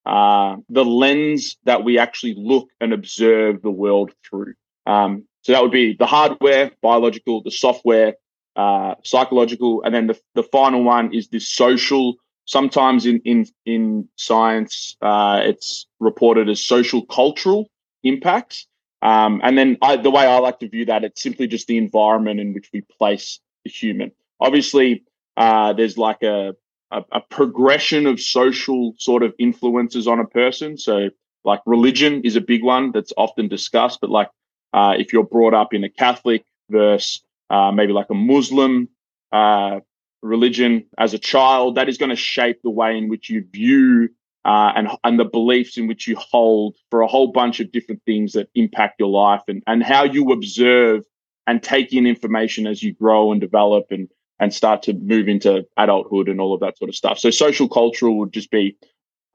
uh, 0.05 0.57
the 0.69 0.85
lens 0.85 1.57
that 1.63 1.83
we 1.83 1.97
actually 1.97 2.35
look 2.37 2.69
and 2.79 2.93
observe 2.93 3.63
the 3.63 3.71
world 3.71 4.11
through. 4.23 4.53
Um, 4.85 5.23
so 5.41 5.53
that 5.53 5.63
would 5.63 5.71
be 5.71 5.95
the 5.97 6.05
hardware, 6.05 6.69
biological, 6.83 7.41
the 7.41 7.49
software, 7.49 8.13
uh, 8.55 8.93
psychological, 9.03 9.81
and 9.81 9.95
then 9.95 10.05
the, 10.05 10.19
the 10.35 10.43
final 10.43 10.83
one 10.83 11.11
is 11.11 11.29
the 11.29 11.39
social. 11.39 12.13
Sometimes 12.45 13.07
in 13.07 13.21
in 13.25 13.47
in 13.65 14.07
science, 14.15 14.95
uh, 15.01 15.41
it's 15.43 15.87
reported 15.99 16.47
as 16.47 16.63
social 16.63 17.03
cultural 17.07 17.71
impacts. 18.03 18.67
Um, 19.01 19.41
and 19.43 19.57
then 19.57 19.79
I, 19.81 19.95
the 19.95 20.11
way 20.11 20.27
I 20.27 20.37
like 20.37 20.59
to 20.59 20.69
view 20.69 20.85
that, 20.85 21.03
it's 21.03 21.23
simply 21.23 21.47
just 21.47 21.65
the 21.65 21.79
environment 21.79 22.39
in 22.39 22.53
which 22.53 22.69
we 22.71 22.81
place 22.81 23.39
the 23.63 23.71
human. 23.71 24.11
Obviously, 24.39 25.05
uh, 25.37 25.73
there's 25.73 25.97
like 25.97 26.21
a 26.21 26.53
a, 26.91 27.03
a 27.11 27.21
progression 27.21 28.05
of 28.05 28.19
social 28.19 28.93
sort 28.97 29.23
of 29.23 29.33
influences 29.39 30.07
on 30.07 30.19
a 30.19 30.25
person. 30.25 30.77
So, 30.77 31.09
like 31.43 31.61
religion 31.65 32.21
is 32.23 32.35
a 32.35 32.41
big 32.41 32.63
one 32.63 32.91
that's 32.91 33.13
often 33.15 33.47
discussed, 33.47 34.01
but 34.01 34.09
like 34.09 34.29
uh, 34.73 34.95
if 34.97 35.13
you're 35.13 35.23
brought 35.23 35.53
up 35.53 35.73
in 35.73 35.83
a 35.83 35.89
Catholic 35.89 36.43
versus 36.69 37.21
uh, 37.49 37.71
maybe 37.71 37.93
like 37.93 38.09
a 38.09 38.15
Muslim 38.15 38.89
uh, 39.31 39.79
religion 40.21 40.85
as 40.97 41.13
a 41.13 41.19
child, 41.19 41.75
that 41.75 41.89
is 41.89 41.97
going 41.97 42.09
to 42.09 42.15
shape 42.15 42.61
the 42.63 42.69
way 42.69 42.97
in 42.97 43.09
which 43.09 43.29
you 43.29 43.45
view 43.51 44.09
uh, 44.45 44.71
and 44.75 44.89
and 45.03 45.19
the 45.19 45.25
beliefs 45.25 45.77
in 45.77 45.87
which 45.87 46.07
you 46.07 46.15
hold 46.15 46.75
for 46.89 47.01
a 47.01 47.07
whole 47.07 47.31
bunch 47.31 47.59
of 47.59 47.71
different 47.71 48.01
things 48.05 48.33
that 48.33 48.49
impact 48.55 48.99
your 48.99 49.09
life 49.09 49.43
and 49.47 49.63
and 49.67 49.83
how 49.83 50.03
you 50.03 50.31
observe 50.31 51.03
and 51.47 51.63
take 51.63 51.93
in 51.93 52.05
information 52.05 52.67
as 52.67 52.81
you 52.81 52.93
grow 52.93 53.31
and 53.31 53.41
develop 53.41 53.87
and 53.91 54.09
and 54.39 54.53
start 54.53 54.83
to 54.83 54.93
move 54.93 55.27
into 55.27 55.65
adulthood 55.77 56.29
and 56.29 56.39
all 56.39 56.53
of 56.53 56.61
that 56.61 56.77
sort 56.77 56.89
of 56.89 56.95
stuff. 56.95 57.19
So 57.19 57.29
social 57.29 57.67
cultural 57.67 58.17
would 58.19 58.31
just 58.31 58.51
be, 58.51 58.77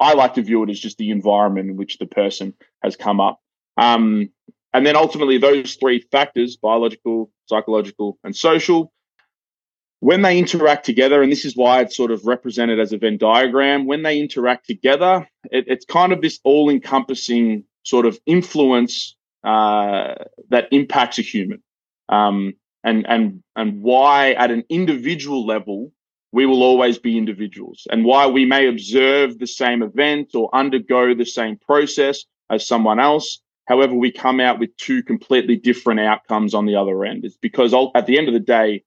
I 0.01 0.15
like 0.15 0.35
to 0.35 0.43
view 0.43 0.63
it 0.63 0.71
as 0.71 0.81
just 0.81 0.99
the 0.99 1.11
environment 1.11 1.71
in 1.71 1.77
which 1.77 1.99
the 1.99 2.07
person 2.07 2.55
has 2.83 2.97
come 2.97 3.21
up. 3.21 3.41
Um, 3.77 4.31
and 4.73 4.85
then 4.85 4.97
ultimately, 4.97 5.39
those 5.39 5.75
three 5.77 6.05
factors 6.11 6.57
biological, 6.57 7.31
psychological, 7.47 8.19
and 8.25 8.35
social 8.35 8.93
when 10.05 10.21
they 10.21 10.39
interact 10.39 10.85
together, 10.85 11.23
and 11.23 11.33
this 11.33 11.47
is 11.47 11.57
why 11.57 11.81
it's 11.81 11.97
sort 11.97 12.11
of 12.11 12.27
represented 12.27 12.79
as 12.79 12.93
a 12.93 12.99
Venn 12.99 13.17
diagram, 13.17 13.87
when 13.87 14.03
they 14.03 14.21
interact 14.21 14.67
together, 14.67 15.27
it, 15.45 15.65
it's 15.67 15.87
kind 15.87 16.13
of 16.13 16.21
this 16.21 16.41
all 16.45 16.69
encompassing 16.69 17.65
sort 17.85 18.05
of 18.05 18.19
influence 18.27 19.17
uh, 19.45 20.15
that 20.51 20.69
impacts 20.73 21.19
a 21.19 21.23
human. 21.23 21.63
Um, 22.11 22.53
and, 22.85 23.07
and, 23.09 23.43
and 23.57 23.83
why, 23.83 24.33
at 24.33 24.51
an 24.51 24.65
individual 24.69 25.45
level, 25.47 25.93
we 26.33 26.47
will 26.47 26.63
always 26.63 26.99
be 26.99 27.17
individuals, 27.17 27.87
and 27.91 28.05
why 28.05 28.27
we 28.27 28.45
may 28.45 28.67
observe 28.67 29.39
the 29.39 29.47
same 29.47 29.83
event 29.83 30.35
or 30.35 30.55
undergo 30.55 31.15
the 31.15 31.25
same 31.25 31.57
process 31.57 32.25
as 32.51 32.67
someone 32.67 32.99
else. 32.99 33.41
However, 33.67 33.95
we 33.95 34.11
come 34.11 34.41
out 34.41 34.59
with 34.59 34.77
two 34.77 35.03
completely 35.03 35.57
different 35.57 36.01
outcomes 36.01 36.53
on 36.53 36.67
the 36.67 36.77
other 36.77 37.05
end. 37.05 37.25
It's 37.25 37.37
because 37.37 37.73
at 37.95 38.07
the 38.07 38.19
end 38.19 38.29
of 38.29 38.35
the 38.35 38.41
day, 38.41 38.83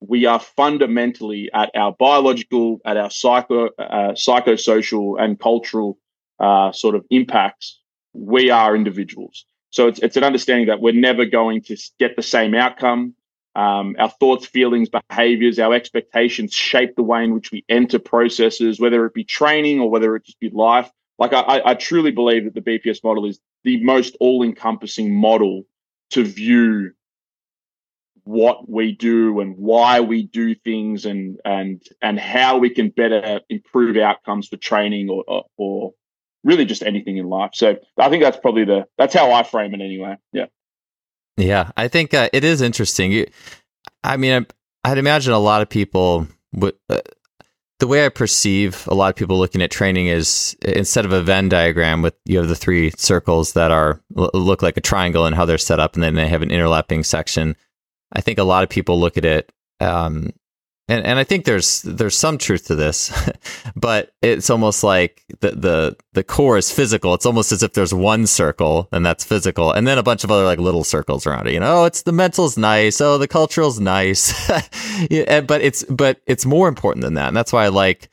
we 0.00 0.26
are 0.26 0.40
fundamentally 0.40 1.50
at 1.52 1.70
our 1.74 1.92
biological, 1.92 2.80
at 2.84 2.96
our 2.96 3.10
psycho, 3.10 3.66
uh, 3.78 4.12
psychosocial, 4.12 5.20
and 5.20 5.38
cultural 5.38 5.98
uh, 6.40 6.72
sort 6.72 6.94
of 6.94 7.04
impacts. 7.10 7.80
We 8.14 8.50
are 8.50 8.74
individuals, 8.74 9.44
so 9.70 9.88
it's 9.88 10.00
it's 10.00 10.16
an 10.16 10.24
understanding 10.24 10.68
that 10.68 10.80
we're 10.80 10.94
never 10.94 11.24
going 11.26 11.62
to 11.62 11.76
get 11.98 12.16
the 12.16 12.22
same 12.22 12.54
outcome. 12.54 13.14
Um, 13.54 13.96
our 13.98 14.10
thoughts, 14.10 14.46
feelings, 14.46 14.88
behaviors, 14.88 15.58
our 15.58 15.74
expectations 15.74 16.52
shape 16.52 16.94
the 16.94 17.02
way 17.02 17.24
in 17.24 17.34
which 17.34 17.50
we 17.50 17.64
enter 17.68 17.98
processes, 17.98 18.78
whether 18.78 19.04
it 19.06 19.14
be 19.14 19.24
training 19.24 19.80
or 19.80 19.90
whether 19.90 20.14
it 20.14 20.24
just 20.24 20.38
be 20.38 20.50
life. 20.50 20.90
Like 21.18 21.32
I, 21.32 21.62
I 21.64 21.74
truly 21.74 22.12
believe 22.12 22.44
that 22.44 22.54
the 22.54 22.60
BPS 22.60 23.02
model 23.02 23.26
is 23.26 23.40
the 23.64 23.82
most 23.82 24.16
all-encompassing 24.20 25.12
model 25.12 25.64
to 26.10 26.22
view 26.22 26.92
what 28.28 28.68
we 28.68 28.92
do 28.92 29.40
and 29.40 29.56
why 29.56 30.00
we 30.00 30.22
do 30.22 30.54
things 30.54 31.06
and 31.06 31.40
and 31.46 31.82
and 32.02 32.20
how 32.20 32.58
we 32.58 32.68
can 32.68 32.90
better 32.90 33.40
improve 33.48 33.96
outcomes 33.96 34.48
for 34.48 34.58
training 34.58 35.08
or, 35.08 35.24
or, 35.26 35.44
or 35.56 35.94
really 36.44 36.66
just 36.66 36.82
anything 36.82 37.16
in 37.16 37.26
life. 37.26 37.52
So 37.54 37.78
I 37.96 38.10
think 38.10 38.22
that's 38.22 38.36
probably 38.36 38.64
the 38.64 38.86
that's 38.98 39.14
how 39.14 39.32
I 39.32 39.44
frame 39.44 39.72
it 39.74 39.80
anyway. 39.80 40.16
Yeah. 40.32 40.46
Yeah, 41.38 41.70
I 41.76 41.86
think 41.86 42.12
uh, 42.14 42.28
it 42.32 42.42
is 42.42 42.60
interesting. 42.60 43.24
I 44.02 44.16
mean, 44.16 44.44
I'd 44.84 44.98
imagine 44.98 45.32
a 45.32 45.38
lot 45.38 45.62
of 45.62 45.68
people 45.68 46.26
would. 46.52 46.74
Uh, 46.90 47.00
the 47.78 47.86
way 47.86 48.04
I 48.04 48.08
perceive 48.08 48.88
a 48.88 48.94
lot 48.94 49.08
of 49.08 49.14
people 49.14 49.38
looking 49.38 49.62
at 49.62 49.70
training 49.70 50.08
is 50.08 50.56
instead 50.62 51.04
of 51.04 51.12
a 51.12 51.22
Venn 51.22 51.48
diagram 51.48 52.02
with 52.02 52.14
you 52.24 52.38
have 52.38 52.48
the 52.48 52.56
three 52.56 52.90
circles 52.96 53.52
that 53.52 53.70
are 53.70 54.02
look 54.10 54.62
like 54.62 54.76
a 54.76 54.80
triangle 54.80 55.26
and 55.26 55.36
how 55.36 55.44
they're 55.44 55.58
set 55.58 55.78
up, 55.78 55.94
and 55.94 56.02
then 56.02 56.16
they 56.16 56.26
have 56.26 56.42
an 56.42 56.48
interlapping 56.48 57.06
section. 57.06 57.54
I 58.12 58.20
think 58.20 58.38
a 58.38 58.44
lot 58.44 58.64
of 58.64 58.68
people 58.68 58.98
look 58.98 59.16
at 59.16 59.24
it, 59.24 59.52
um, 59.78 60.32
and 60.88 61.04
and 61.04 61.18
I 61.18 61.24
think 61.24 61.44
there's 61.44 61.82
there's 61.82 62.16
some 62.16 62.38
truth 62.38 62.66
to 62.66 62.74
this, 62.74 63.12
but 63.76 64.12
it's 64.22 64.48
almost 64.48 64.82
like 64.82 65.22
the 65.40 65.50
the 65.50 65.96
the 66.14 66.24
core 66.24 66.56
is 66.56 66.72
physical. 66.72 67.12
It's 67.14 67.26
almost 67.26 67.52
as 67.52 67.62
if 67.62 67.74
there's 67.74 67.92
one 67.92 68.26
circle 68.26 68.88
and 68.90 69.04
that's 69.04 69.24
physical, 69.24 69.70
and 69.70 69.86
then 69.86 69.98
a 69.98 70.02
bunch 70.02 70.24
of 70.24 70.30
other 70.30 70.44
like 70.44 70.58
little 70.58 70.84
circles 70.84 71.26
around 71.26 71.46
it. 71.46 71.52
You 71.52 71.60
know, 71.60 71.82
oh, 71.82 71.84
it's 71.84 72.02
the 72.02 72.12
mental's 72.12 72.56
nice. 72.56 73.00
Oh, 73.00 73.18
the 73.18 73.28
cultural's 73.28 73.78
nice. 73.78 74.32
yeah, 75.10 75.42
but 75.42 75.60
it's 75.60 75.84
but 75.84 76.20
it's 76.26 76.46
more 76.46 76.68
important 76.68 77.04
than 77.04 77.14
that, 77.14 77.28
and 77.28 77.36
that's 77.36 77.52
why 77.52 77.64
I 77.64 77.68
like 77.68 78.08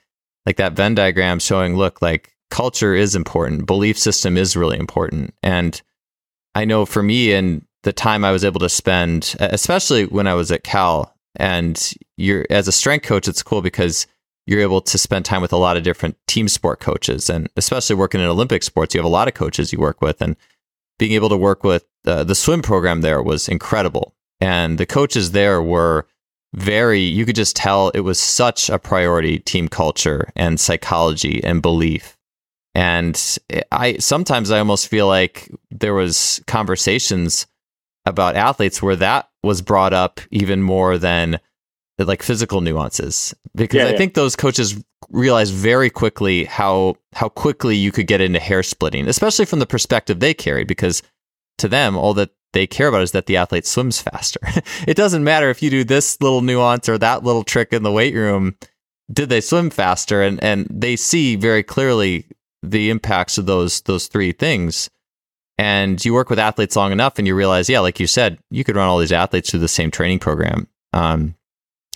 like 0.46 0.58
that 0.58 0.74
Venn 0.74 0.96
diagram 0.96 1.40
showing. 1.40 1.78
Look, 1.78 2.02
like 2.02 2.36
culture 2.52 2.94
is 2.94 3.16
important. 3.16 3.68
Belief 3.68 3.98
system 3.98 4.38
is 4.38 4.58
really 4.58 4.78
important, 4.78 5.34
and 5.42 5.82
I 6.56 6.66
know 6.66 6.86
for 6.86 7.02
me 7.02 7.32
and 7.32 7.66
the 7.84 7.94
time 7.94 8.26
I 8.26 8.32
was 8.32 8.44
able 8.44 8.60
to 8.60 8.70
spend, 8.70 9.36
especially 9.40 10.06
when 10.08 10.28
I 10.28 10.34
was 10.34 10.52
at 10.52 10.64
Cal. 10.64 11.14
And 11.38 11.94
you're 12.18 12.46
as 12.50 12.68
a 12.68 12.72
strength 12.72 13.06
coach, 13.06 13.28
it's 13.28 13.44
cool 13.44 13.62
because 13.62 14.08
you're 14.48 14.62
able 14.62 14.82
to 14.82 14.98
spend 14.98 15.26
time 15.26 15.42
with 15.42 15.54
a 15.54 15.58
lot 15.58 15.78
of 15.78 15.84
different 15.84 16.18
team 16.28 16.48
sport 16.48 16.80
coaches, 16.80 17.30
and 17.30 17.50
especially 17.58 17.96
working 17.96 18.22
in 18.22 18.28
Olympic 18.28 18.64
sports, 18.64 18.94
you 18.94 19.00
have 19.00 19.06
a 19.06 19.10
lot 19.10 19.28
of 19.28 19.34
coaches 19.34 19.74
you 19.74 19.80
work 19.80 20.02
with, 20.02 20.22
and 20.22 20.36
being 21.00 21.14
able 21.14 21.30
to 21.30 21.38
work 21.38 21.64
with 21.64 21.86
uh, 22.06 22.24
the 22.24 22.36
swim 22.36 22.62
program 22.62 23.02
there 23.02 23.22
was 23.22 23.50
incredible. 23.50 24.14
And 24.40 24.78
the 24.78 24.86
coaches 24.86 25.32
there 25.32 25.62
were 25.62 26.08
very, 26.54 27.02
you 27.02 27.26
could 27.26 27.36
just 27.36 27.56
tell 27.56 27.90
it 27.90 28.02
was 28.02 28.20
such 28.20 28.70
a 28.70 28.80
priority 28.80 29.40
team 29.40 29.68
culture 29.68 30.32
and 30.36 30.60
psychology 30.60 31.44
and 31.44 31.62
belief. 31.62 32.18
And 32.74 33.20
I 33.72 33.98
sometimes 33.98 34.52
I 34.52 34.60
almost 34.60 34.90
feel 34.90 35.08
like 35.08 35.50
there 35.72 35.94
was 35.94 36.42
conversations 36.46 37.48
about 38.06 38.36
athletes 38.36 38.82
where 38.82 38.98
that 38.98 39.30
was 39.44 39.62
brought 39.62 39.94
up 39.94 40.20
even 40.30 40.62
more 40.62 40.98
than 40.98 41.40
like 41.98 42.22
physical 42.22 42.62
nuances 42.62 43.34
because 43.56 43.78
yeah, 43.78 43.86
I 43.86 43.92
yeah. 43.92 43.98
think 43.98 44.14
those 44.14 44.36
coaches 44.36 44.84
realized 45.10 45.54
very 45.54 45.90
quickly 45.90 46.46
how 46.46 46.96
how 47.14 47.30
quickly 47.30 47.76
you 47.76 47.92
could 47.92 48.08
get 48.08 48.22
into 48.22 48.40
hair 48.40 48.64
splitting, 48.64 49.08
especially 49.08 49.46
from 49.46 49.60
the 49.60 49.66
perspective 49.66 50.20
they 50.20 50.34
carry 50.34 50.66
because 50.66 51.02
to 51.58 51.68
them 51.68 51.96
all 51.96 52.14
that 52.16 52.32
they 52.52 52.68
care 52.68 52.88
about 52.88 53.02
is 53.02 53.12
that 53.12 53.28
the 53.28 53.38
athlete 53.38 53.66
swims 53.66 54.02
faster. 54.02 54.40
it 54.88 54.98
doesn't 54.98 55.24
matter 55.24 55.50
if 55.50 55.62
you 55.62 55.70
do 55.70 55.84
this 55.84 56.20
little 56.22 56.42
nuance 56.42 56.90
or 56.90 56.98
that 56.98 57.24
little 57.24 57.44
trick 57.44 57.72
in 57.72 57.84
the 57.84 57.92
weight 57.92 58.14
room. 58.14 58.56
Did 59.12 59.30
they 59.30 59.42
swim 59.42 59.70
faster? 59.70 60.22
And 60.22 60.44
and 60.44 60.68
they 60.70 60.96
see 60.96 61.36
very 61.36 61.64
clearly 61.64 62.26
the 62.62 62.90
impacts 62.90 63.38
of 63.38 63.46
those 63.46 63.82
those 63.82 64.08
three 64.08 64.34
things 64.34 64.90
and 65.58 66.04
you 66.04 66.14
work 66.14 66.30
with 66.30 66.40
athletes 66.40 66.76
long 66.76 66.92
enough 66.92 67.18
and 67.18 67.28
you 67.28 67.36
realize, 67.36 67.70
yeah, 67.70 67.80
like 67.80 68.00
you 68.00 68.08
said, 68.08 68.40
you 68.52 68.64
could 68.64 68.76
run 68.76 68.90
all 68.90 69.00
these 69.00 69.14
athletes 69.14 69.50
through 69.50 69.62
the 69.62 69.68
same 69.68 69.90
training 69.90 70.20
program 70.20 70.68
um, 70.92 71.36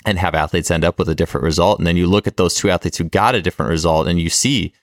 and 0.10 0.18
have 0.18 0.34
athletes 0.34 0.72
end 0.72 0.84
up 0.84 0.98
with 0.98 1.08
a 1.08 1.16
different 1.16 1.44
result. 1.44 1.78
And 1.78 1.86
then 1.86 1.96
you 1.96 2.08
look 2.08 2.25
at 2.25 2.38
those 2.38 2.56
two 2.56 2.70
athletes 2.70 2.98
who 2.98 3.04
got 3.04 3.36
a 3.36 3.42
different 3.42 3.70
result 3.70 4.08
and 4.08 4.20
you 4.20 4.30
see 4.30 4.74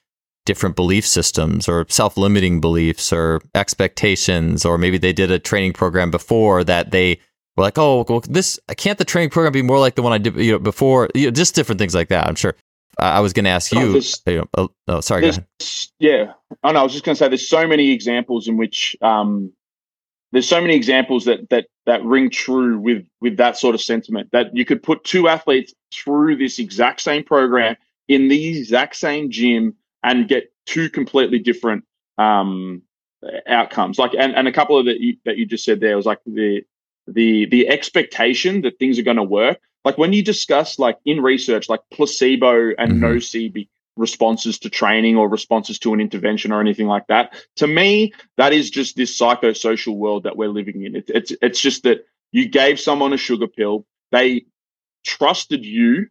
different 0.45 0.77
belief 0.77 1.05
systems 1.05 1.67
or 1.67 1.85
self 1.89 2.15
limiting 2.15 2.61
beliefs 2.61 3.11
or 3.11 3.41
expectations, 3.53 4.63
or 4.63 4.77
maybe 4.77 4.97
they 4.97 5.11
did 5.11 5.29
a 5.29 5.37
training 5.37 5.73
program 5.73 6.09
before 6.09 6.63
that 6.63 6.91
they 6.91 7.19
were 7.57 7.63
like, 7.63 7.77
oh, 7.77 8.05
well, 8.07 8.21
this 8.29 8.57
can't 8.77 8.97
the 8.97 9.05
training 9.05 9.29
program 9.29 9.51
be 9.51 9.61
more 9.61 9.79
like 9.79 9.95
the 9.95 10.01
one 10.01 10.13
I 10.13 10.17
did 10.17 10.35
you 10.37 10.53
know, 10.53 10.59
before? 10.59 11.09
You 11.13 11.25
know, 11.25 11.31
just 11.31 11.53
different 11.53 11.79
things 11.79 11.93
like 11.93 12.07
that. 12.07 12.25
I'm 12.25 12.35
sure. 12.35 12.55
I 12.99 13.19
was 13.19 13.31
going 13.31 13.43
to 13.43 13.51
ask 13.51 13.71
you. 13.71 14.01
Oh, 14.25 14.47
oh, 14.57 14.69
oh 14.87 15.01
sorry. 15.01 15.29
Yeah. 15.99 16.33
Oh 16.63 16.71
no, 16.71 16.79
I 16.79 16.83
was 16.83 16.93
just 16.93 17.05
going 17.05 17.15
to 17.15 17.19
say 17.19 17.27
there's 17.27 17.47
so 17.47 17.67
many 17.67 17.91
examples 17.91 18.47
in 18.47 18.57
which 18.57 18.95
um, 19.01 19.51
there's 20.31 20.47
so 20.47 20.59
many 20.59 20.75
examples 20.75 21.25
that 21.25 21.49
that 21.49 21.67
that 21.87 22.03
ring 22.03 22.29
true 22.29 22.77
with 22.77 23.05
with 23.21 23.37
that 23.37 23.57
sort 23.57 23.73
of 23.73 23.81
sentiment 23.81 24.29
that 24.31 24.55
you 24.55 24.65
could 24.65 24.83
put 24.83 25.03
two 25.03 25.27
athletes 25.27 25.73
through 25.91 26.35
this 26.35 26.59
exact 26.59 27.01
same 27.01 27.23
program 27.23 27.75
in 28.07 28.27
the 28.27 28.59
exact 28.59 28.95
same 28.95 29.31
gym 29.31 29.73
and 30.03 30.27
get 30.27 30.51
two 30.65 30.89
completely 30.89 31.39
different 31.39 31.83
um, 32.17 32.81
outcomes. 33.47 33.97
Like 33.97 34.11
and, 34.17 34.35
and 34.35 34.47
a 34.47 34.51
couple 34.51 34.77
of 34.77 34.85
that 34.85 34.99
you, 34.99 35.17
that 35.25 35.37
you 35.37 35.45
just 35.45 35.63
said 35.63 35.79
there 35.79 35.95
was 35.95 36.05
like 36.05 36.19
the 36.25 36.61
the 37.07 37.45
the 37.47 37.67
expectation 37.69 38.61
that 38.61 38.77
things 38.77 38.99
are 38.99 39.03
going 39.03 39.17
to 39.17 39.23
work 39.23 39.59
like 39.85 39.97
when 39.97 40.11
you 40.11 40.21
discuss 40.21 40.77
like 40.77 40.97
in 41.05 41.21
research 41.21 41.69
like 41.69 41.79
placebo 41.91 42.71
and 42.77 42.91
mm-hmm. 42.91 43.05
nocebo 43.05 43.67
responses 43.97 44.59
to 44.59 44.69
training 44.69 45.17
or 45.17 45.29
responses 45.29 45.79
to 45.79 45.93
an 45.93 45.99
intervention 45.99 46.51
or 46.51 46.61
anything 46.61 46.87
like 46.87 47.07
that. 47.07 47.33
To 47.57 47.67
me 47.67 48.13
that 48.37 48.53
is 48.53 48.69
just 48.69 48.95
this 48.95 49.17
psychosocial 49.17 49.95
world 49.97 50.23
that 50.23 50.37
we're 50.37 50.49
living 50.49 50.83
in. 50.83 50.95
It, 50.95 51.09
it's 51.13 51.33
it's 51.41 51.59
just 51.59 51.83
that 51.83 52.05
you 52.31 52.47
gave 52.47 52.79
someone 52.79 53.13
a 53.13 53.17
sugar 53.17 53.47
pill. 53.47 53.85
They 54.11 54.45
trusted 55.05 55.65
you. 55.65 56.07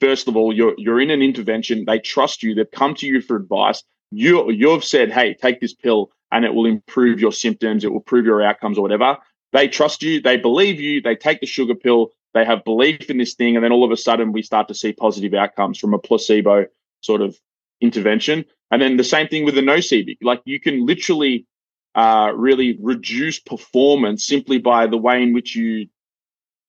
First 0.00 0.28
of 0.28 0.36
all 0.36 0.54
you're 0.54 0.74
you're 0.78 1.00
in 1.00 1.10
an 1.10 1.22
intervention. 1.22 1.84
They 1.86 1.98
trust 1.98 2.42
you. 2.42 2.54
They've 2.54 2.70
come 2.70 2.94
to 2.96 3.06
you 3.06 3.20
for 3.20 3.36
advice. 3.36 3.82
You 4.10 4.50
you've 4.50 4.84
said 4.84 5.12
hey 5.12 5.34
take 5.34 5.60
this 5.60 5.74
pill 5.74 6.10
and 6.32 6.44
it 6.44 6.54
will 6.54 6.66
improve 6.66 7.20
your 7.20 7.32
symptoms. 7.32 7.84
It 7.84 7.88
will 7.88 7.98
improve 7.98 8.24
your 8.24 8.42
outcomes 8.42 8.78
or 8.78 8.82
whatever. 8.82 9.18
They 9.52 9.68
trust 9.68 10.02
you. 10.02 10.20
They 10.20 10.36
believe 10.36 10.80
you. 10.80 11.00
They 11.00 11.16
take 11.16 11.40
the 11.40 11.46
sugar 11.46 11.74
pill. 11.74 12.12
They 12.32 12.44
have 12.44 12.64
belief 12.64 13.10
in 13.10 13.18
this 13.18 13.34
thing, 13.34 13.56
and 13.56 13.64
then 13.64 13.72
all 13.72 13.84
of 13.84 13.90
a 13.90 13.96
sudden 13.96 14.32
we 14.32 14.42
start 14.42 14.68
to 14.68 14.74
see 14.74 14.92
positive 14.92 15.34
outcomes 15.34 15.78
from 15.78 15.94
a 15.94 15.98
placebo 15.98 16.66
sort 17.00 17.22
of 17.22 17.36
intervention. 17.80 18.44
And 18.70 18.80
then 18.80 18.96
the 18.96 19.04
same 19.04 19.28
thing 19.28 19.44
with 19.44 19.54
the 19.54 19.62
nocebo. 19.62 20.16
Like 20.22 20.42
you 20.44 20.60
can 20.60 20.86
literally 20.86 21.46
uh, 21.94 22.32
really 22.34 22.78
reduce 22.80 23.40
performance 23.40 24.24
simply 24.24 24.58
by 24.58 24.86
the 24.86 24.96
way 24.96 25.22
in 25.22 25.32
which 25.32 25.56
you 25.56 25.88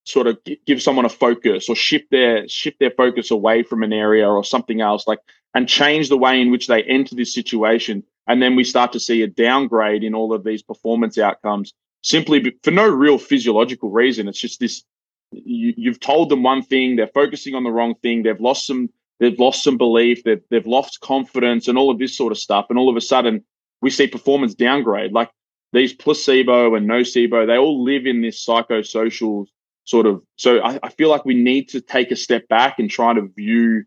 sort 0.03 0.25
of 0.25 0.39
give 0.65 0.81
someone 0.81 1.05
a 1.05 1.09
focus 1.09 1.69
or 1.69 1.75
shift 1.75 2.09
their 2.09 2.47
shift 2.47 2.79
their 2.79 2.89
focus 2.89 3.29
away 3.29 3.61
from 3.61 3.83
an 3.83 3.93
area 3.93 4.27
or 4.27 4.43
something 4.43 4.81
else 4.81 5.05
like 5.05 5.19
and 5.53 5.69
change 5.69 6.09
the 6.09 6.17
way 6.17 6.41
in 6.41 6.49
which 6.49 6.65
they 6.65 6.81
enter 6.81 7.13
this 7.13 7.31
situation 7.31 8.03
and 8.25 8.41
then 8.41 8.55
we 8.55 8.63
start 8.63 8.91
to 8.91 8.99
see 8.99 9.21
a 9.21 9.27
downgrade 9.27 10.03
in 10.03 10.15
all 10.15 10.33
of 10.33 10.43
these 10.43 10.63
performance 10.63 11.19
outcomes 11.19 11.71
simply 12.01 12.51
for 12.63 12.71
no 12.71 12.89
real 12.89 13.19
physiological 13.19 13.91
reason 13.91 14.27
it's 14.27 14.39
just 14.39 14.59
this 14.59 14.83
you, 15.31 15.73
you've 15.77 15.99
told 15.99 16.29
them 16.29 16.43
one 16.43 16.61
thing, 16.61 16.95
they're 16.95 17.07
focusing 17.07 17.55
on 17.55 17.63
the 17.63 17.71
wrong 17.71 17.95
thing, 17.95 18.23
they've 18.23 18.39
lost 18.39 18.67
some 18.67 18.89
they've 19.21 19.39
lost 19.39 19.63
some 19.63 19.77
belief, 19.77 20.23
they've 20.25 20.43
they've 20.49 20.67
lost 20.67 20.99
confidence, 20.99 21.69
and 21.69 21.77
all 21.77 21.89
of 21.89 21.99
this 21.99 22.17
sort 22.17 22.33
of 22.33 22.37
stuff, 22.37 22.65
and 22.69 22.77
all 22.77 22.89
of 22.89 22.97
a 22.97 23.01
sudden 23.01 23.45
we 23.81 23.89
see 23.89 24.07
performance 24.07 24.53
downgrade. 24.53 25.13
Like 25.13 25.29
these 25.71 25.93
placebo 25.93 26.75
and 26.75 26.89
nocebo, 26.89 27.47
they 27.47 27.57
all 27.57 27.83
live 27.83 28.05
in 28.05 28.21
this 28.21 28.45
psychosocial 28.45 29.45
sort 29.85 30.05
of. 30.05 30.21
So 30.35 30.59
I, 30.59 30.79
I 30.83 30.89
feel 30.89 31.09
like 31.09 31.23
we 31.23 31.35
need 31.35 31.69
to 31.69 31.79
take 31.79 32.11
a 32.11 32.15
step 32.17 32.49
back 32.49 32.79
and 32.79 32.89
try 32.89 33.13
to 33.13 33.21
view 33.35 33.85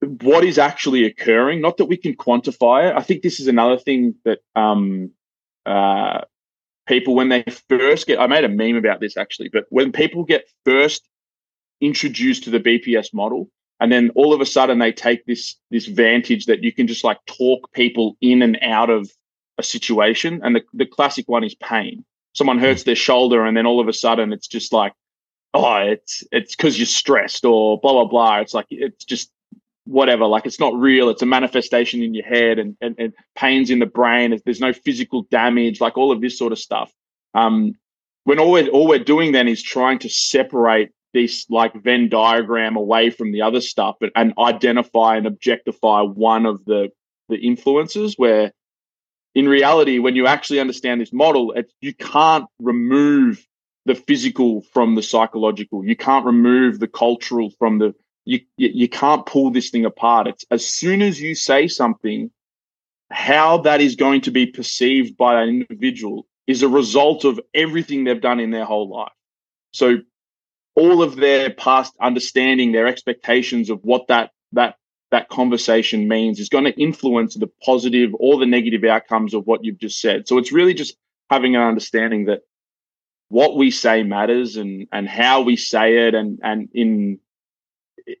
what 0.00 0.44
is 0.44 0.58
actually 0.58 1.04
occurring. 1.04 1.60
Not 1.60 1.76
that 1.78 1.86
we 1.86 1.96
can 1.96 2.14
quantify 2.14 2.90
it. 2.90 2.96
I 2.96 3.02
think 3.02 3.22
this 3.22 3.40
is 3.40 3.46
another 3.46 3.78
thing 3.78 4.16
that 4.24 4.40
um, 4.56 5.12
uh, 5.64 6.22
people, 6.86 7.14
when 7.14 7.28
they 7.28 7.44
first 7.68 8.06
get, 8.06 8.20
I 8.20 8.26
made 8.26 8.44
a 8.44 8.48
meme 8.48 8.76
about 8.76 9.00
this 9.00 9.16
actually, 9.16 9.48
but 9.52 9.64
when 9.70 9.92
people 9.92 10.24
get 10.24 10.44
first 10.64 11.08
introduced 11.82 12.44
to 12.44 12.50
the 12.50 12.60
BPS 12.60 13.12
model, 13.12 13.50
and 13.80 13.92
then 13.92 14.10
all 14.14 14.32
of 14.32 14.40
a 14.40 14.46
sudden 14.46 14.78
they 14.78 14.92
take 14.92 15.26
this 15.26 15.56
this 15.70 15.86
vantage 15.86 16.46
that 16.46 16.62
you 16.62 16.72
can 16.72 16.86
just 16.86 17.04
like 17.04 17.18
talk 17.26 17.72
people 17.72 18.16
in 18.20 18.40
and 18.40 18.58
out 18.62 18.88
of 18.88 19.10
a 19.58 19.62
situation, 19.62 20.40
and 20.42 20.56
the 20.56 20.62
the 20.72 20.86
classic 20.86 21.28
one 21.28 21.44
is 21.44 21.54
pain. 21.56 22.04
Someone 22.34 22.58
hurts 22.58 22.84
their 22.84 22.96
shoulder, 22.96 23.44
and 23.44 23.56
then 23.56 23.66
all 23.66 23.80
of 23.80 23.88
a 23.88 23.92
sudden 23.92 24.32
it's 24.32 24.48
just 24.48 24.72
like, 24.72 24.94
oh, 25.52 25.76
it's 25.78 26.24
it's 26.32 26.56
because 26.56 26.78
you're 26.78 26.86
stressed 26.86 27.44
or 27.44 27.78
blah 27.80 27.92
blah 27.92 28.06
blah. 28.06 28.38
It's 28.38 28.54
like 28.54 28.66
it's 28.70 29.04
just 29.04 29.30
whatever. 29.84 30.26
Like 30.26 30.46
it's 30.46 30.60
not 30.60 30.74
real. 30.74 31.08
It's 31.08 31.22
a 31.22 31.26
manifestation 31.26 32.02
in 32.02 32.14
your 32.14 32.24
head 32.24 32.58
and, 32.58 32.76
and, 32.80 32.94
and 32.98 33.12
pains 33.34 33.70
in 33.70 33.80
the 33.80 33.86
brain. 33.86 34.38
There's 34.44 34.60
no 34.60 34.72
physical 34.72 35.22
damage 35.30 35.80
like 35.80 35.98
all 35.98 36.12
of 36.12 36.20
this 36.20 36.38
sort 36.38 36.52
of 36.52 36.58
stuff. 36.58 36.92
Um 37.34 37.74
when 38.24 38.38
all 38.38 38.52
we're, 38.52 38.68
all 38.68 38.86
we're 38.86 39.00
doing 39.00 39.32
then 39.32 39.48
is 39.48 39.60
trying 39.60 39.98
to 39.98 40.08
separate 40.08 40.90
this 41.12 41.46
like 41.50 41.74
venn 41.82 42.08
diagram 42.08 42.76
away 42.76 43.10
from 43.10 43.32
the 43.32 43.42
other 43.42 43.60
stuff 43.60 43.96
but, 44.00 44.10
and 44.14 44.32
identify 44.38 45.16
and 45.16 45.26
objectify 45.26 46.00
one 46.00 46.46
of 46.46 46.64
the 46.64 46.88
the 47.28 47.36
influences 47.36 48.14
where 48.16 48.52
in 49.34 49.48
reality 49.48 49.98
when 49.98 50.16
you 50.16 50.26
actually 50.26 50.60
understand 50.60 51.00
this 51.00 51.12
model 51.12 51.52
it, 51.52 51.72
you 51.80 51.94
can't 51.94 52.46
remove 52.58 53.46
the 53.84 53.94
physical 53.94 54.62
from 54.72 54.94
the 54.94 55.02
psychological 55.02 55.84
you 55.84 55.96
can't 55.96 56.26
remove 56.26 56.78
the 56.78 56.88
cultural 56.88 57.50
from 57.58 57.78
the 57.78 57.94
you, 58.24 58.40
you, 58.56 58.88
can't 58.88 59.26
pull 59.26 59.50
this 59.50 59.70
thing 59.70 59.84
apart. 59.84 60.28
It's 60.28 60.44
as 60.50 60.66
soon 60.66 61.02
as 61.02 61.20
you 61.20 61.34
say 61.34 61.66
something, 61.68 62.30
how 63.10 63.58
that 63.58 63.80
is 63.80 63.96
going 63.96 64.20
to 64.22 64.30
be 64.30 64.46
perceived 64.46 65.16
by 65.16 65.42
an 65.42 65.48
individual 65.48 66.26
is 66.46 66.62
a 66.62 66.68
result 66.68 67.24
of 67.24 67.40
everything 67.54 68.04
they've 68.04 68.20
done 68.20 68.40
in 68.40 68.50
their 68.50 68.64
whole 68.64 68.88
life. 68.88 69.12
So 69.72 69.98
all 70.74 71.02
of 71.02 71.16
their 71.16 71.50
past 71.50 71.94
understanding, 72.00 72.72
their 72.72 72.86
expectations 72.86 73.70
of 73.70 73.80
what 73.82 74.08
that 74.08 74.30
that 74.52 74.76
that 75.10 75.28
conversation 75.28 76.08
means 76.08 76.40
is 76.40 76.48
going 76.48 76.64
to 76.64 76.80
influence 76.80 77.34
the 77.34 77.50
positive 77.62 78.10
or 78.18 78.38
the 78.38 78.46
negative 78.46 78.82
outcomes 78.84 79.34
of 79.34 79.46
what 79.46 79.62
you've 79.62 79.78
just 79.78 80.00
said. 80.00 80.26
So 80.26 80.38
it's 80.38 80.52
really 80.52 80.72
just 80.72 80.96
having 81.28 81.54
an 81.54 81.62
understanding 81.62 82.24
that 82.26 82.40
what 83.28 83.56
we 83.56 83.70
say 83.70 84.02
matters 84.02 84.56
and 84.56 84.88
and 84.92 85.08
how 85.08 85.42
we 85.42 85.56
say 85.56 86.06
it 86.06 86.14
and 86.14 86.38
and 86.42 86.68
in 86.74 87.18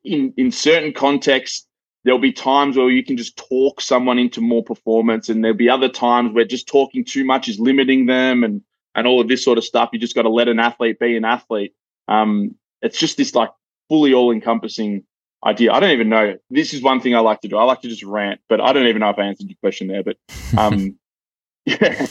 in 0.04 0.32
in 0.36 0.50
certain 0.50 0.92
contexts 0.92 1.66
there'll 2.04 2.18
be 2.18 2.32
times 2.32 2.76
where 2.76 2.88
you 2.90 3.04
can 3.04 3.16
just 3.16 3.36
talk 3.36 3.80
someone 3.80 4.18
into 4.18 4.40
more 4.40 4.64
performance 4.64 5.28
and 5.28 5.44
there'll 5.44 5.56
be 5.56 5.68
other 5.68 5.88
times 5.88 6.32
where 6.32 6.44
just 6.44 6.66
talking 6.66 7.04
too 7.04 7.24
much 7.24 7.48
is 7.48 7.60
limiting 7.60 8.06
them 8.06 8.42
and 8.42 8.62
and 8.94 9.06
all 9.06 9.20
of 9.20 9.28
this 9.28 9.44
sort 9.44 9.58
of 9.58 9.64
stuff 9.64 9.90
you 9.92 9.98
just 9.98 10.14
got 10.14 10.22
to 10.22 10.30
let 10.30 10.48
an 10.48 10.58
athlete 10.58 10.98
be 10.98 11.16
an 11.16 11.24
athlete 11.24 11.74
um, 12.08 12.54
it's 12.80 12.98
just 12.98 13.16
this 13.16 13.34
like 13.34 13.50
fully 13.88 14.14
all 14.14 14.32
encompassing 14.32 15.04
idea. 15.44 15.72
I 15.72 15.80
don't 15.80 15.90
even 15.90 16.08
know. 16.08 16.36
This 16.50 16.72
is 16.72 16.82
one 16.82 17.00
thing 17.00 17.14
i 17.14 17.20
like 17.20 17.40
to 17.40 17.48
do. 17.48 17.56
I 17.56 17.64
like 17.64 17.80
to 17.82 17.88
just 17.88 18.02
rant 18.02 18.40
but 18.48 18.60
i 18.60 18.72
don't 18.72 18.86
even 18.86 19.00
know 19.00 19.10
if 19.10 19.18
i 19.18 19.24
answered 19.24 19.48
your 19.48 19.56
question 19.60 19.88
there 19.88 20.02
but 20.02 20.16
um 20.56 20.96
yeah 21.66 22.06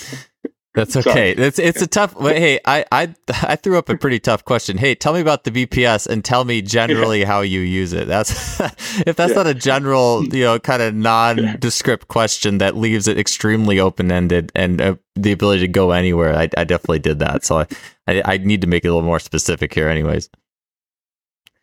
that's 0.74 0.96
okay. 0.96 1.32
It's 1.32 1.60
it's 1.60 1.82
a 1.82 1.88
tough. 1.88 2.18
Hey, 2.22 2.60
I 2.64 2.86
I 2.92 3.14
I 3.44 3.58
threw 3.58 3.78
up 3.78 3.90
a 3.90 3.98
pretty 3.98 4.20
tough 4.20 4.46
question. 4.46 4.78
Hey, 4.78 4.96
tell 4.96 5.14
me 5.14 5.20
about 5.20 5.44
the 5.44 5.52
BPS 5.52 6.08
and 6.08 6.24
tell 6.24 6.46
me 6.46 6.62
generally 6.62 7.26
how 7.26 7.42
you 7.42 7.60
use 7.60 7.92
it. 7.92 8.08
That's 8.08 8.60
if 9.06 9.18
that's 9.18 9.32
yeah. 9.32 9.36
not 9.36 9.48
a 9.48 9.54
general, 9.54 10.24
you 10.34 10.44
know, 10.44 10.60
kind 10.60 10.82
of 10.82 10.94
nondescript 10.94 12.08
question 12.08 12.60
that 12.60 12.78
leaves 12.78 13.10
it 13.10 13.20
extremely 13.20 13.82
open 13.82 14.14
ended 14.14 14.52
and 14.56 14.82
uh, 14.82 14.96
the 15.16 15.34
ability 15.34 15.62
to 15.62 15.68
go 15.68 15.92
anywhere. 15.92 16.34
I, 16.34 16.48
I 16.58 16.64
definitely 16.64 17.00
did 17.00 17.20
that. 17.20 17.44
So 17.44 17.60
I, 17.60 17.68
I, 18.08 18.22
I 18.26 18.38
need 18.38 18.62
to 18.62 18.68
make 18.68 18.86
it 18.86 18.88
a 18.88 18.92
little 18.92 19.06
more 19.06 19.20
specific 19.20 19.74
here, 19.74 19.90
anyways. 19.90 20.30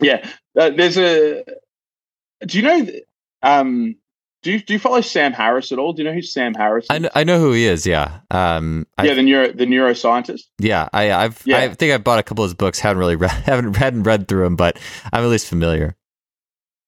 Yeah, 0.00 0.28
uh, 0.58 0.70
there's 0.70 0.98
a. 0.98 1.44
Do 2.46 2.58
you 2.58 2.62
know? 2.62 2.86
Um, 3.42 3.96
do 4.42 4.52
you 4.52 4.60
do 4.60 4.72
you 4.72 4.78
follow 4.78 5.00
Sam 5.00 5.32
Harris 5.32 5.72
at 5.72 5.78
all? 5.78 5.92
Do 5.92 6.02
you 6.02 6.08
know 6.08 6.14
who 6.14 6.22
Sam 6.22 6.54
Harris? 6.54 6.84
Is? 6.84 6.88
I 6.90 6.98
know, 6.98 7.08
I 7.14 7.24
know 7.24 7.40
who 7.40 7.52
he 7.52 7.66
is. 7.66 7.86
Yeah. 7.86 8.20
Um, 8.30 8.86
yeah, 9.02 9.14
the 9.14 9.22
neuro 9.22 9.52
the 9.52 9.66
neuroscientist. 9.66 10.42
Yeah, 10.58 10.88
I 10.92 11.12
I've 11.12 11.42
yeah. 11.44 11.58
I 11.58 11.68
think 11.74 11.92
I 11.92 11.98
bought 11.98 12.20
a 12.20 12.22
couple 12.22 12.44
of 12.44 12.50
his 12.50 12.54
books. 12.54 12.78
Haven't 12.78 12.98
really 12.98 13.16
read 13.16 13.30
haven't 13.46 13.72
read 13.72 13.94
and 13.94 14.06
read 14.06 14.28
through 14.28 14.44
them, 14.44 14.56
but 14.56 14.78
I'm 15.12 15.24
at 15.24 15.28
least 15.28 15.48
familiar. 15.48 15.96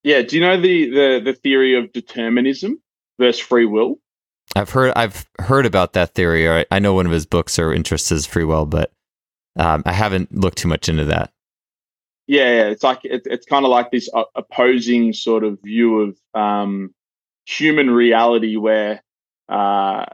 Yeah. 0.05 0.23
Do 0.23 0.37
you 0.37 0.43
know 0.43 0.61
the 0.61 0.91
the 0.91 1.21
the 1.25 1.33
theory 1.33 1.77
of 1.77 1.93
determinism 1.93 2.81
versus 3.19 3.41
free 3.41 3.67
will? 3.67 3.97
I've 4.55 4.71
heard 4.71 4.93
I've 4.95 5.27
heard 5.41 5.67
about 5.67 5.95
that 5.95 6.15
theory. 6.15 6.49
I, 6.49 6.67
I 6.71 6.79
know 6.79 6.95
one 6.95 7.07
of 7.07 7.13
his 7.13 7.27
books 7.27 7.59
or 7.59 7.73
interests 7.73 8.13
is 8.13 8.27
free 8.27 8.45
will, 8.45 8.67
but 8.67 8.93
um, 9.57 9.83
I 9.87 9.93
haven't 9.93 10.37
looked 10.37 10.59
too 10.59 10.69
much 10.69 10.89
into 10.89 11.05
that. 11.07 11.33
Yeah, 12.27 12.55
yeah. 12.55 12.67
it's 12.69 12.85
like 12.85 13.01
it, 13.05 13.23
it's 13.25 13.47
kind 13.47 13.65
of 13.65 13.73
like 13.73 13.91
this 13.91 14.09
opposing 14.37 15.13
sort 15.13 15.43
of 15.43 15.59
view 15.63 16.01
of 16.01 16.41
um, 16.41 16.95
human 17.51 17.91
reality 17.91 18.57
where 18.57 19.03
uh, 19.49 20.05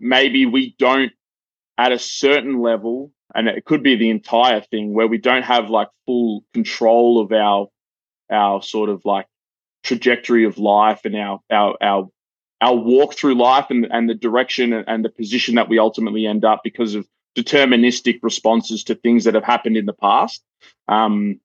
maybe 0.00 0.46
we 0.46 0.74
don't 0.78 1.12
at 1.76 1.92
a 1.92 1.98
certain 1.98 2.60
level 2.60 3.10
and 3.34 3.48
it 3.48 3.64
could 3.64 3.82
be 3.82 3.96
the 3.96 4.10
entire 4.10 4.60
thing 4.60 4.94
where 4.94 5.08
we 5.08 5.18
don't 5.18 5.42
have 5.42 5.68
like 5.68 5.88
full 6.06 6.44
control 6.52 7.20
of 7.20 7.32
our 7.32 7.68
our 8.30 8.62
sort 8.62 8.88
of 8.88 9.04
like 9.04 9.26
trajectory 9.82 10.44
of 10.44 10.56
life 10.56 11.00
and 11.04 11.16
our 11.16 11.40
our 11.50 11.76
our 11.80 12.08
our 12.60 12.76
walk 12.76 13.14
through 13.14 13.34
life 13.34 13.66
and, 13.70 13.86
and 13.90 14.08
the 14.08 14.14
direction 14.14 14.72
and 14.72 15.04
the 15.04 15.10
position 15.10 15.56
that 15.56 15.68
we 15.68 15.78
ultimately 15.78 16.26
end 16.26 16.44
up 16.44 16.62
because 16.64 16.94
of 16.94 17.06
deterministic 17.36 18.20
responses 18.22 18.84
to 18.84 18.94
things 18.94 19.24
that 19.24 19.34
have 19.34 19.44
happened 19.44 19.76
in 19.76 19.86
the 19.86 19.92
past. 19.92 20.42
Um, 20.88 21.40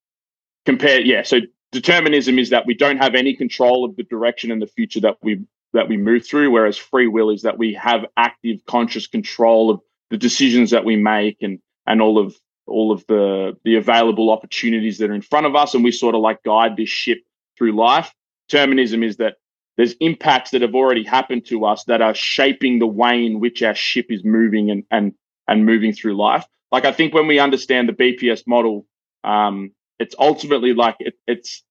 compared, 0.65 1.05
yeah. 1.05 1.23
So 1.23 1.39
determinism 1.71 2.39
is 2.39 2.49
that 2.49 2.65
we 2.65 2.73
don't 2.73 2.97
have 2.97 3.15
any 3.15 3.36
control 3.36 3.86
of 3.86 3.95
the 3.95 4.03
direction 4.03 4.51
and 4.51 4.62
the 4.62 4.67
future 4.67 5.01
that 5.01 5.17
we 5.21 5.41
that 5.73 5.88
we 5.88 5.97
move 5.97 6.25
through 6.25 6.49
whereas 6.49 6.77
free 6.77 7.08
will 7.08 7.29
is 7.29 7.43
that 7.43 7.58
we 7.58 7.73
have 7.73 8.05
active 8.17 8.65
conscious 8.65 9.05
control 9.08 9.69
of 9.69 9.82
the 10.10 10.17
decisions 10.17 10.71
that 10.71 10.86
we 10.86 10.95
make 10.95 11.38
and 11.41 11.60
and 11.86 12.01
all 12.01 12.17
of 12.17 12.36
all 12.65 12.91
of 12.91 13.05
the 13.08 13.58
the 13.63 13.75
available 13.75 14.32
opportunities 14.32 14.97
that 14.97 15.10
are 15.10 15.15
in 15.15 15.21
front 15.21 15.45
of 15.45 15.55
us 15.55 15.73
and 15.73 15.84
we 15.84 15.91
sort 15.91 16.15
of 16.15 16.21
like 16.21 16.41
guide 16.43 16.75
this 16.75 16.89
ship 16.89 17.19
through 17.58 17.73
life. 17.73 18.13
Determinism 18.47 19.03
is 19.03 19.17
that 19.17 19.36
there's 19.77 19.93
impacts 19.99 20.51
that 20.51 20.62
have 20.62 20.75
already 20.75 21.03
happened 21.03 21.45
to 21.47 21.65
us 21.65 21.84
that 21.86 22.01
are 22.01 22.13
shaping 22.13 22.79
the 22.79 22.88
way 22.88 23.25
in 23.25 23.39
which 23.39 23.62
our 23.63 23.75
ship 23.75 24.08
is 24.10 24.23
moving 24.23 24.71
and 24.71 24.84
and 24.91 25.13
and 25.47 25.65
moving 25.65 25.93
through 25.93 26.15
life. 26.15 26.45
Like 26.71 26.86
i 26.86 26.91
think 26.91 27.13
when 27.13 27.27
we 27.27 27.39
understand 27.39 27.89
the 27.89 27.93
bps 27.93 28.43
model 28.47 28.86
um, 29.23 29.71
it's 29.99 30.15
ultimately 30.19 30.73
like 30.73 30.97
it, 30.99 31.15
it's 31.27 31.63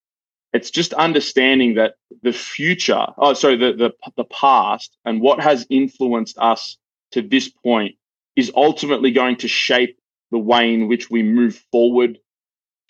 it's 0.53 0.71
just 0.71 0.95
understanding 0.95 1.77
that 1.77 1.95
the 2.23 2.33
future 2.33 3.07
oh 3.19 3.35
sorry 3.35 3.57
the, 3.57 3.73
the 3.75 4.13
the 4.17 4.25
past 4.25 4.97
and 5.05 5.21
what 5.21 5.41
has 5.41 5.67
influenced 5.71 6.39
us 6.39 6.79
to 7.13 7.23
this 7.23 7.49
point 7.49 7.97
is 8.37 8.53
ultimately 8.57 9.11
going 9.13 9.37
to 9.37 9.49
shape 9.49 9.99
the 10.31 10.39
way 10.39 10.75
in 10.75 10.89
which 10.89 11.11
we 11.11 11.23
move 11.23 11.57
forward 11.73 12.19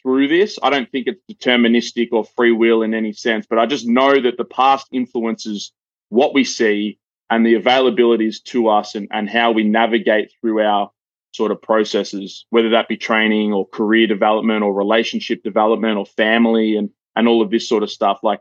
through 0.02 0.28
this. 0.28 0.58
I 0.62 0.70
don't 0.70 0.90
think 0.90 1.08
it's 1.08 1.22
deterministic 1.30 2.08
or 2.12 2.24
free 2.24 2.52
will 2.52 2.82
in 2.82 2.94
any 2.94 3.12
sense 3.12 3.46
but 3.48 3.58
i 3.58 3.66
just 3.66 3.86
know 3.86 4.20
that 4.20 4.36
the 4.38 4.44
past 4.44 4.88
influences 4.92 5.72
what 6.10 6.34
we 6.34 6.44
see 6.44 6.98
and 7.30 7.44
the 7.44 7.54
availabilities 7.54 8.42
to 8.44 8.68
us 8.68 8.94
and, 8.94 9.08
and 9.10 9.28
how 9.28 9.52
we 9.52 9.64
navigate 9.64 10.32
through 10.40 10.62
our 10.62 10.90
sort 11.38 11.52
of 11.52 11.62
processes, 11.62 12.44
whether 12.50 12.68
that 12.70 12.88
be 12.88 12.96
training 12.96 13.54
or 13.54 13.66
career 13.66 14.06
development 14.06 14.62
or 14.62 14.74
relationship 14.74 15.42
development 15.42 15.96
or 15.96 16.04
family 16.04 16.76
and, 16.76 16.90
and 17.16 17.28
all 17.28 17.40
of 17.40 17.50
this 17.50 17.66
sort 17.66 17.82
of 17.82 17.90
stuff. 17.90 18.18
Like 18.22 18.40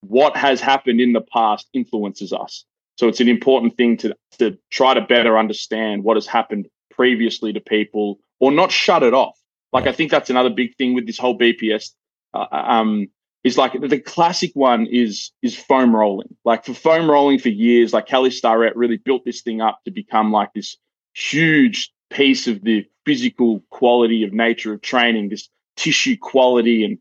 what 0.00 0.36
has 0.36 0.60
happened 0.60 1.00
in 1.00 1.14
the 1.14 1.22
past 1.22 1.68
influences 1.72 2.32
us. 2.32 2.64
So 2.96 3.08
it's 3.08 3.20
an 3.20 3.28
important 3.28 3.76
thing 3.76 3.96
to, 3.98 4.14
to 4.38 4.58
try 4.70 4.92
to 4.92 5.00
better 5.00 5.38
understand 5.38 6.04
what 6.04 6.16
has 6.16 6.26
happened 6.26 6.66
previously 6.90 7.52
to 7.52 7.60
people 7.60 8.18
or 8.40 8.50
not 8.50 8.72
shut 8.72 9.02
it 9.02 9.14
off. 9.14 9.38
Like 9.72 9.86
I 9.86 9.92
think 9.92 10.10
that's 10.10 10.30
another 10.30 10.50
big 10.50 10.74
thing 10.76 10.94
with 10.94 11.06
this 11.06 11.18
whole 11.18 11.38
BPS. 11.38 11.90
Uh, 12.34 12.46
um, 12.50 13.06
is 13.44 13.56
like 13.56 13.80
the 13.80 14.00
classic 14.00 14.50
one 14.54 14.86
is 14.86 15.30
is 15.40 15.56
foam 15.56 15.94
rolling. 15.94 16.34
Like 16.44 16.64
for 16.64 16.74
foam 16.74 17.08
rolling 17.08 17.38
for 17.38 17.48
years, 17.48 17.92
like 17.92 18.06
Kelly 18.06 18.32
Starrett 18.32 18.74
really 18.74 18.96
built 18.96 19.24
this 19.24 19.42
thing 19.42 19.60
up 19.60 19.78
to 19.84 19.92
become 19.92 20.32
like 20.32 20.52
this 20.52 20.76
huge 21.14 21.92
piece 22.10 22.46
of 22.46 22.62
the 22.62 22.86
physical 23.04 23.62
quality 23.70 24.24
of 24.24 24.32
nature 24.32 24.72
of 24.72 24.82
training, 24.82 25.28
this 25.28 25.48
tissue 25.76 26.16
quality 26.16 26.84
and 26.84 26.98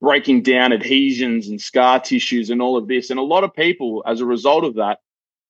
breaking 0.00 0.42
down 0.42 0.72
adhesions 0.72 1.48
and 1.48 1.60
scar 1.60 2.00
tissues 2.00 2.50
and 2.50 2.60
all 2.60 2.76
of 2.76 2.88
this. 2.88 3.10
And 3.10 3.20
a 3.20 3.22
lot 3.22 3.44
of 3.44 3.54
people, 3.54 4.02
as 4.06 4.20
a 4.20 4.26
result 4.26 4.64
of 4.64 4.74
that, 4.74 4.98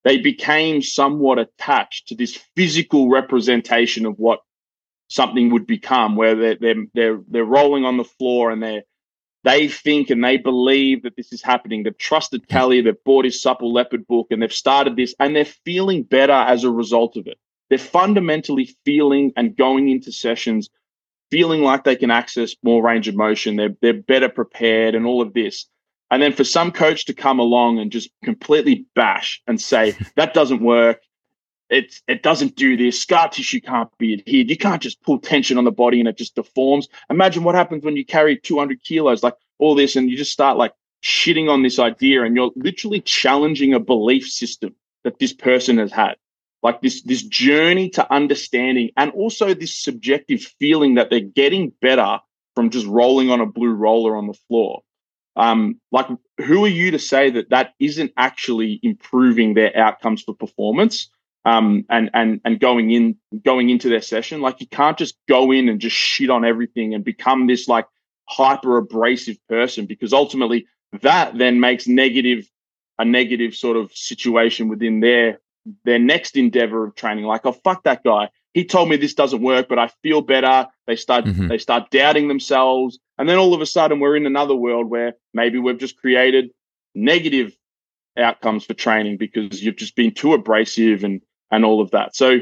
they 0.05 0.19
became 0.19 0.83
somewhat 0.83 1.39
attached 1.39 2.09
to 2.09 2.15
this 2.15 2.39
physical 2.57 3.09
representation 3.09 4.05
of 4.05 4.19
what 4.19 4.41
something 5.09 5.51
would 5.51 5.67
become, 5.67 6.17
where 6.17 6.35
they're 6.35 6.57
they're 6.57 6.85
they're, 6.95 7.21
they're 7.29 7.45
rolling 7.45 7.85
on 7.85 7.97
the 7.97 8.05
floor 8.05 8.51
and 8.51 8.63
they're 8.63 8.83
they 9.45 9.69
think 9.69 10.11
and 10.11 10.23
they 10.23 10.37
believe 10.37 11.03
that 11.03 11.17
this 11.17 11.33
is 11.33 11.43
happening. 11.43 11.83
They've 11.83 11.97
trusted 11.99 12.49
Kelly, 12.49 12.81
they've 12.81 13.05
bought 13.05 13.25
his 13.25 13.43
supple 13.43 13.73
leopard 13.73 14.07
book, 14.07 14.29
and 14.31 14.41
they've 14.41 14.53
started 14.53 14.97
this, 14.97 15.15
and 15.19 15.35
they're 15.35 15.45
feeling 15.45 16.05
better 16.05 16.33
as 16.33 16.65
a 16.65 16.71
result 16.71 17.17
of 17.17 17.27
it. 17.27 17.39
They're 17.73 17.79
fundamentally 17.79 18.77
feeling 18.85 19.33
and 19.35 19.57
going 19.57 19.89
into 19.89 20.13
sessions 20.13 20.69
feeling 21.31 21.63
like 21.63 21.85
they 21.85 21.97
can 21.97 22.11
access 22.11 22.55
more 22.63 22.83
range 22.83 23.09
of 23.09 23.15
motion. 23.15 23.57
They're 23.57 23.75
they're 23.81 23.95
better 23.95 24.29
prepared 24.29 24.95
and 24.95 25.07
all 25.07 25.23
of 25.23 25.33
this. 25.33 25.65
And 26.11 26.23
then 26.23 26.35
for 26.35 26.45
some 26.45 26.71
coach 26.71 27.07
to 27.07 27.15
come 27.15 27.39
along 27.39 27.79
and 27.79 27.91
just 27.91 28.11
completely 28.23 28.85
bash 28.95 29.41
and 29.47 29.59
say 29.59 29.97
that 30.17 30.35
doesn't 30.35 30.63
work, 30.63 31.01
it 31.71 31.95
it 32.07 32.23
doesn't 32.23 32.57
do 32.57 32.77
this. 32.77 33.01
Scar 33.01 33.31
tissue 33.31 33.63
can't 33.63 33.89
be 33.97 34.13
adhered. 34.13 34.51
You 34.51 34.59
can't 34.59 34.83
just 34.83 35.03
pull 35.03 35.19
tension 35.19 35.57
on 35.57 35.65
the 35.65 35.73
body 35.73 35.99
and 35.99 36.11
it 36.11 36.19
just 36.19 36.35
deforms. 36.35 36.89
Imagine 37.09 37.43
what 37.43 37.55
happens 37.55 37.83
when 37.85 37.97
you 37.97 38.05
carry 38.05 38.37
200 38.39 38.83
kilos, 38.83 39.23
like 39.23 39.37
all 39.59 39.75
this, 39.75 39.97
and 39.97 40.11
you 40.11 40.17
just 40.19 40.33
start 40.33 40.59
like 40.59 40.75
shitting 41.03 41.49
on 41.49 41.63
this 41.63 41.79
idea, 41.79 42.23
and 42.23 42.37
you're 42.37 42.53
literally 42.55 43.01
challenging 43.01 43.73
a 43.73 43.81
belief 43.81 44.29
system 44.29 44.75
that 45.05 45.19
this 45.21 45.33
person 45.33 45.79
has 45.79 45.91
had 45.91 46.17
like 46.63 46.81
this 46.81 47.03
this 47.03 47.23
journey 47.23 47.91
to 47.91 48.13
understanding 48.13 48.91
and 48.97 49.11
also 49.13 49.53
this 49.55 49.75
subjective 49.75 50.41
feeling 50.59 50.95
that 50.95 51.11
they're 51.11 51.21
getting 51.21 51.73
better 51.81 52.19
from 52.55 52.71
just 52.71 52.87
rolling 52.87 53.31
on 53.31 53.41
a 53.41 53.47
blue 53.47 53.73
roller 53.73 54.17
on 54.17 54.27
the 54.27 54.39
floor. 54.49 54.83
Um, 55.35 55.81
like 55.91 56.07
who 56.39 56.65
are 56.65 56.69
you 56.69 56.91
to 56.91 56.99
say 56.99 57.31
that 57.31 57.51
that 57.51 57.73
isn't 57.81 58.13
actually 58.17 58.79
improving 58.83 59.55
their 59.55 59.77
outcomes 59.77 60.23
for 60.23 60.35
performance 60.35 61.09
um, 61.45 61.85
and 61.89 62.11
and 62.13 62.41
and 62.45 62.61
going 62.61 62.91
in 62.91 63.17
going 63.45 63.71
into 63.71 63.89
their 63.89 64.03
session? 64.03 64.41
Like 64.41 64.61
you 64.61 64.69
can't 64.69 64.99
just 64.99 65.17
go 65.29 65.51
in 65.51 65.69
and 65.69 65.81
just 65.81 65.97
shit 65.97 66.31
on 66.31 66.45
everything 66.45 66.95
and 66.95 67.05
become 67.05 67.47
this 67.47 67.67
like 67.67 67.87
hyper 68.29 68.77
abrasive 68.77 69.37
person 69.49 69.87
because 69.87 70.13
ultimately 70.13 70.67
that 71.01 71.37
then 71.37 71.61
makes 71.61 71.87
negative 71.87 72.47
a 72.99 73.05
negative 73.05 73.55
sort 73.55 73.77
of 73.77 73.91
situation 73.93 74.69
within 74.69 75.01
their 75.01 75.41
their 75.85 75.99
next 75.99 76.37
endeavor 76.37 76.85
of 76.85 76.95
training. 76.95 77.25
Like 77.25 77.45
oh 77.45 77.53
fuck 77.53 77.85
that 77.85 78.05
guy. 78.05 78.31
He 78.55 78.65
told 78.65 78.89
me 78.89 78.97
this 78.97 79.15
doesn't 79.15 79.43
work 79.43 79.69
but 79.69 79.79
i 79.79 79.89
feel 80.03 80.21
better. 80.21 80.67
They 80.87 80.97
start 80.97 81.25
mm-hmm. 81.25 81.49
they 81.49 81.59
start 81.59 81.91
doubting 81.91 82.29
themselves. 82.29 82.99
And 83.19 83.29
then 83.29 83.39
all 83.39 83.55
of 83.55 83.61
a 83.61 83.67
sudden 83.67 84.01
we're 84.01 84.17
in 84.17 84.27
another 84.27 84.55
world 84.55 84.89
where 84.91 85.15
maybe 85.33 85.59
we've 85.59 85.79
just 85.79 85.99
created 85.99 86.51
negative 86.95 87.57
outcomes 88.17 88.65
for 88.65 88.75
training 88.75 89.17
because 89.17 89.63
you've 89.63 89.77
just 89.77 89.97
been 89.97 90.13
too 90.13 90.35
abrasive 90.35 91.05
and 91.05 91.21
and 91.51 91.65
all 91.65 91.81
of 91.81 91.91
that. 91.93 92.17
So 92.17 92.41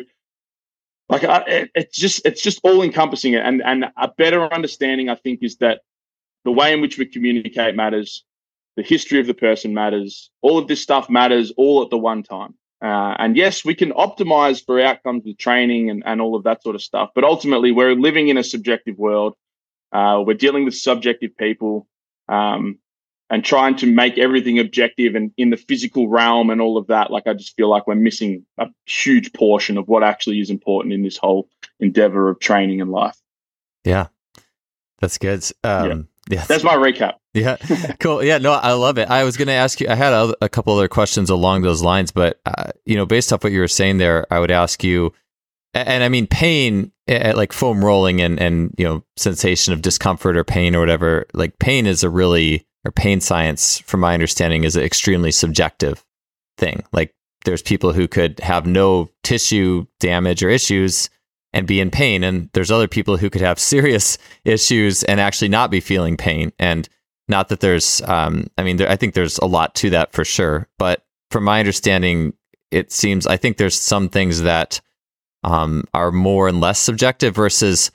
like 1.08 1.24
I, 1.24 1.38
it, 1.46 1.70
it's 1.74 1.98
just 1.98 2.24
it's 2.24 2.42
just 2.42 2.60
all 2.62 2.82
encompassing 2.82 3.34
it 3.34 3.44
and 3.44 3.62
and 3.62 3.86
a 3.96 4.08
better 4.16 4.52
understanding 4.54 5.08
i 5.08 5.16
think 5.16 5.40
is 5.42 5.56
that 5.56 5.80
the 6.44 6.52
way 6.52 6.72
in 6.72 6.80
which 6.80 6.98
we 6.98 7.06
communicate 7.06 7.74
matters. 7.74 8.24
The 8.76 8.82
history 8.82 9.20
of 9.20 9.26
the 9.26 9.34
person 9.34 9.74
matters. 9.74 10.30
All 10.42 10.56
of 10.56 10.68
this 10.68 10.80
stuff 10.80 11.10
matters 11.10 11.52
all 11.56 11.82
at 11.82 11.90
the 11.90 11.98
one 11.98 12.22
time 12.22 12.54
uh, 12.82 13.14
and 13.18 13.36
yes, 13.36 13.64
we 13.64 13.74
can 13.74 13.92
optimize 13.92 14.64
for 14.64 14.80
outcomes 14.80 15.24
with 15.24 15.36
training 15.36 15.90
and, 15.90 16.02
and 16.06 16.20
all 16.20 16.34
of 16.34 16.44
that 16.44 16.62
sort 16.62 16.74
of 16.74 16.82
stuff. 16.82 17.10
But 17.14 17.24
ultimately, 17.24 17.72
we're 17.72 17.94
living 17.94 18.28
in 18.28 18.38
a 18.38 18.44
subjective 18.44 18.96
world. 18.96 19.34
Uh, 19.92 20.22
we're 20.26 20.34
dealing 20.34 20.64
with 20.64 20.74
subjective 20.74 21.36
people 21.36 21.86
um, 22.28 22.78
and 23.28 23.44
trying 23.44 23.76
to 23.76 23.86
make 23.86 24.16
everything 24.16 24.58
objective 24.58 25.14
and 25.14 25.32
in 25.36 25.50
the 25.50 25.56
physical 25.58 26.08
realm 26.08 26.48
and 26.48 26.60
all 26.60 26.78
of 26.78 26.86
that. 26.86 27.10
Like, 27.10 27.26
I 27.26 27.34
just 27.34 27.54
feel 27.54 27.68
like 27.68 27.86
we're 27.86 27.96
missing 27.96 28.46
a 28.56 28.68
huge 28.86 29.32
portion 29.34 29.76
of 29.76 29.86
what 29.86 30.02
actually 30.02 30.40
is 30.40 30.48
important 30.48 30.94
in 30.94 31.02
this 31.02 31.18
whole 31.18 31.48
endeavor 31.80 32.30
of 32.30 32.40
training 32.40 32.80
and 32.80 32.90
life. 32.90 33.16
Yeah, 33.84 34.06
that's 35.00 35.18
good. 35.18 35.44
Um, 35.64 35.86
yeah. 35.86 36.02
That's 36.30 36.64
my 36.64 36.74
recap. 36.74 37.14
Yeah, 37.34 37.56
cool. 38.00 38.22
Yeah, 38.22 38.38
no, 38.38 38.52
I 38.52 38.72
love 38.72 38.98
it. 38.98 39.08
I 39.08 39.24
was 39.24 39.36
going 39.36 39.48
to 39.48 39.54
ask 39.54 39.80
you. 39.80 39.88
I 39.88 39.94
had 39.94 40.12
a, 40.12 40.34
a, 40.42 40.48
couple 40.48 40.74
other 40.74 40.88
questions 40.88 41.30
along 41.30 41.62
those 41.62 41.82
lines, 41.82 42.10
but 42.10 42.40
uh, 42.46 42.70
you 42.84 42.96
know, 42.96 43.06
based 43.06 43.32
off 43.32 43.44
what 43.44 43.52
you 43.52 43.60
were 43.60 43.68
saying 43.68 43.98
there, 43.98 44.26
I 44.32 44.40
would 44.40 44.50
ask 44.50 44.82
you. 44.82 45.12
And, 45.74 45.88
and 45.88 46.04
I 46.04 46.08
mean, 46.08 46.26
pain, 46.26 46.92
like 47.08 47.52
foam 47.52 47.84
rolling, 47.84 48.20
and 48.20 48.40
and 48.40 48.74
you 48.78 48.84
know, 48.84 49.04
sensation 49.16 49.72
of 49.72 49.82
discomfort 49.82 50.36
or 50.36 50.44
pain 50.44 50.74
or 50.74 50.80
whatever. 50.80 51.26
Like 51.34 51.58
pain 51.58 51.86
is 51.86 52.02
a 52.02 52.10
really 52.10 52.66
or 52.84 52.92
pain 52.92 53.20
science, 53.20 53.78
from 53.80 54.00
my 54.00 54.14
understanding, 54.14 54.64
is 54.64 54.76
an 54.76 54.82
extremely 54.82 55.30
subjective 55.30 56.04
thing. 56.56 56.82
Like 56.92 57.14
there's 57.44 57.62
people 57.62 57.92
who 57.92 58.08
could 58.08 58.40
have 58.40 58.66
no 58.66 59.10
tissue 59.22 59.86
damage 59.98 60.42
or 60.42 60.48
issues 60.48 61.10
and 61.52 61.66
be 61.66 61.80
in 61.80 61.90
pain. 61.90 62.22
And 62.22 62.48
there's 62.52 62.70
other 62.70 62.88
people 62.88 63.16
who 63.16 63.30
could 63.30 63.42
have 63.42 63.58
serious 63.58 64.18
issues 64.44 65.02
and 65.04 65.20
actually 65.20 65.48
not 65.48 65.70
be 65.70 65.80
feeling 65.80 66.16
pain. 66.16 66.52
And 66.58 66.88
not 67.28 67.48
that 67.48 67.60
there's, 67.60 68.02
um, 68.02 68.48
I 68.58 68.62
mean, 68.62 68.76
there, 68.76 68.90
I 68.90 68.96
think 68.96 69.14
there's 69.14 69.38
a 69.38 69.46
lot 69.46 69.74
to 69.76 69.90
that 69.90 70.12
for 70.12 70.24
sure. 70.24 70.68
But 70.78 71.04
from 71.30 71.44
my 71.44 71.60
understanding, 71.60 72.34
it 72.70 72.92
seems, 72.92 73.26
I 73.26 73.36
think 73.36 73.56
there's 73.56 73.78
some 73.78 74.08
things 74.08 74.42
that 74.42 74.80
um, 75.44 75.84
are 75.94 76.10
more 76.10 76.48
and 76.48 76.60
less 76.60 76.78
subjective 76.78 77.34
versus 77.34 77.90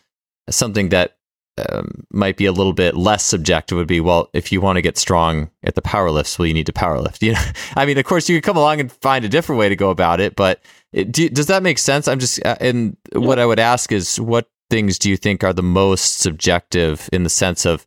something 0.50 0.90
that 0.90 1.18
um, 1.58 2.06
might 2.12 2.36
be 2.38 2.46
a 2.46 2.52
little 2.52 2.74
bit 2.74 2.96
less 2.96 3.24
subjective 3.24 3.78
would 3.78 3.88
be 3.88 4.02
well 4.02 4.30
if 4.34 4.52
you 4.52 4.60
want 4.60 4.76
to 4.76 4.82
get 4.82 4.98
strong 4.98 5.50
at 5.64 5.76
the 5.76 5.82
power 5.82 6.12
lifts 6.12 6.38
well 6.38 6.46
you 6.46 6.54
need 6.54 6.66
to 6.66 6.74
power 6.74 7.00
lift 7.00 7.24
you 7.24 7.32
know 7.32 7.42
i 7.78 7.86
mean 7.86 7.98
of 7.98 8.04
course 8.04 8.28
you 8.28 8.36
could 8.36 8.44
come 8.44 8.58
along 8.58 8.82
and 8.82 8.92
find 8.92 9.24
a 9.24 9.30
different 9.30 9.58
way 9.58 9.70
to 9.70 9.76
go 9.76 9.90
about 9.90 10.20
it 10.20 10.36
but 10.36 10.60
do, 11.04 11.30
does 11.30 11.48
that 11.48 11.64
make 11.64 11.78
sense 11.78 12.08
i'm 12.08 12.20
just 12.20 12.44
uh, 12.46 12.56
and 12.60 12.98
yeah. 13.12 13.20
what 13.20 13.40
i 13.40 13.46
would 13.46 13.60
ask 13.60 13.92
is 13.92 14.20
what 14.20 14.50
things 14.70 14.98
do 14.98 15.10
you 15.10 15.18
think 15.18 15.44
are 15.44 15.54
the 15.54 15.64
most 15.64 16.20
subjective 16.20 17.10
in 17.14 17.24
the 17.24 17.30
sense 17.30 17.66
of 17.66 17.86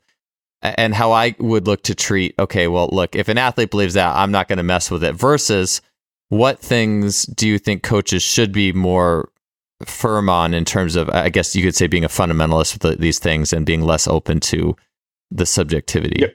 and 0.63 0.95
how 0.95 1.13
i 1.13 1.35
would 1.39 1.67
look 1.67 1.83
to 1.83 1.95
treat 1.95 2.35
okay 2.39 2.69
well 2.69 2.89
look 2.93 3.17
if 3.17 3.29
an 3.29 3.39
athlete 3.39 3.71
believes 3.71 3.95
that 3.95 4.15
i'm 4.17 4.31
not 4.31 4.49
going 4.49 4.57
to 4.59 4.63
mess 4.63 4.91
with 4.91 5.03
it 5.03 5.15
versus 5.15 5.81
what 6.29 6.59
things 6.59 7.23
do 7.25 7.49
you 7.49 7.59
think 7.59 7.83
coaches 7.83 8.23
should 8.23 8.53
be 8.53 8.73
more 8.73 9.31
firm 9.87 10.29
on 10.29 10.55
in 10.55 10.65
terms 10.65 10.97
of, 10.97 11.09
I 11.11 11.29
guess 11.29 11.55
you 11.55 11.63
could 11.63 11.75
say, 11.75 11.87
being 11.87 12.05
a 12.05 12.09
fundamentalist 12.09 12.75
with 12.75 12.83
the, 12.83 12.97
these 12.97 13.19
things 13.19 13.53
and 13.53 13.65
being 13.65 13.83
less 13.83 14.09
open 14.09 14.41
to 14.41 14.77
the 15.31 15.47
subjectivity. 15.47 16.21
Yep. 16.21 16.35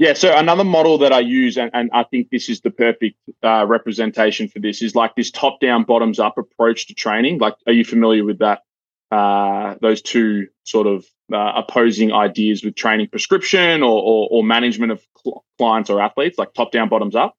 Yeah, 0.00 0.14
so 0.14 0.34
another 0.34 0.64
model 0.64 0.96
that 0.98 1.12
I 1.12 1.20
use, 1.20 1.58
and, 1.58 1.70
and 1.74 1.90
I 1.92 2.04
think 2.04 2.30
this 2.30 2.48
is 2.48 2.62
the 2.62 2.70
perfect 2.70 3.18
uh, 3.42 3.66
representation 3.68 4.48
for 4.48 4.58
this, 4.58 4.80
is 4.80 4.94
like 4.94 5.14
this 5.14 5.30
top-down, 5.30 5.84
bottoms-up 5.84 6.38
approach 6.38 6.86
to 6.86 6.94
training. 6.94 7.38
Like, 7.38 7.54
are 7.66 7.74
you 7.74 7.84
familiar 7.84 8.24
with 8.24 8.38
that? 8.38 8.62
Uh, 9.10 9.74
those 9.82 10.00
two 10.00 10.46
sort 10.64 10.86
of 10.86 11.04
uh, 11.30 11.52
opposing 11.54 12.12
ideas 12.12 12.64
with 12.64 12.76
training 12.76 13.08
prescription 13.08 13.82
or, 13.82 14.00
or, 14.00 14.28
or 14.30 14.42
management 14.42 14.90
of 14.90 15.02
cl- 15.22 15.44
clients 15.58 15.90
or 15.90 16.00
athletes, 16.00 16.38
like 16.38 16.54
top-down, 16.54 16.88
bottoms-up. 16.88 17.36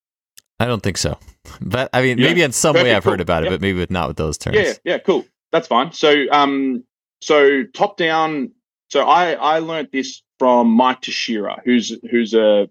I 0.59 0.65
don't 0.65 0.83
think 0.83 0.97
so. 0.97 1.17
But 1.61 1.89
I 1.93 2.03
mean, 2.03 2.19
yeah. 2.19 2.27
maybe 2.27 2.43
in 2.43 2.51
some 2.51 2.73
Perfect, 2.73 2.85
way 2.85 2.95
I've 2.95 3.03
cool. 3.03 3.13
heard 3.13 3.21
about 3.21 3.41
it, 3.41 3.45
yep. 3.45 3.53
but 3.53 3.61
maybe 3.61 3.87
not 3.89 4.07
with 4.07 4.17
those 4.17 4.37
terms. 4.37 4.57
Yeah, 4.57 4.73
yeah, 4.83 4.97
cool. 4.99 5.25
That's 5.51 5.67
fine. 5.67 5.93
So, 5.93 6.25
um, 6.31 6.83
so 7.21 7.63
top 7.73 7.97
down. 7.97 8.51
So 8.91 9.07
I 9.07 9.31
I 9.33 9.59
learned 9.59 9.87
this 9.91 10.21
from 10.41 10.71
Mike 10.71 11.01
Tuchscherer, 11.01 11.61
who's 11.63 11.95
who's 12.09 12.33
a 12.33 12.67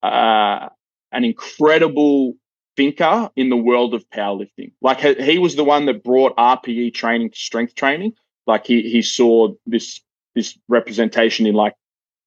uh, 0.00 0.68
an 1.10 1.24
incredible 1.24 2.34
thinker 2.76 3.28
in 3.34 3.48
the 3.48 3.56
world 3.56 3.94
of 3.94 4.08
powerlifting. 4.10 4.70
Like 4.80 5.00
he 5.00 5.40
was 5.40 5.56
the 5.56 5.64
one 5.64 5.86
that 5.86 6.04
brought 6.04 6.36
RPE 6.36 6.94
training 6.94 7.30
to 7.30 7.36
strength 7.36 7.74
training. 7.74 8.12
Like 8.46 8.64
he 8.64 8.82
he 8.82 9.02
saw 9.02 9.48
this 9.66 10.00
this 10.36 10.56
representation 10.68 11.46
in 11.46 11.54
like 11.54 11.74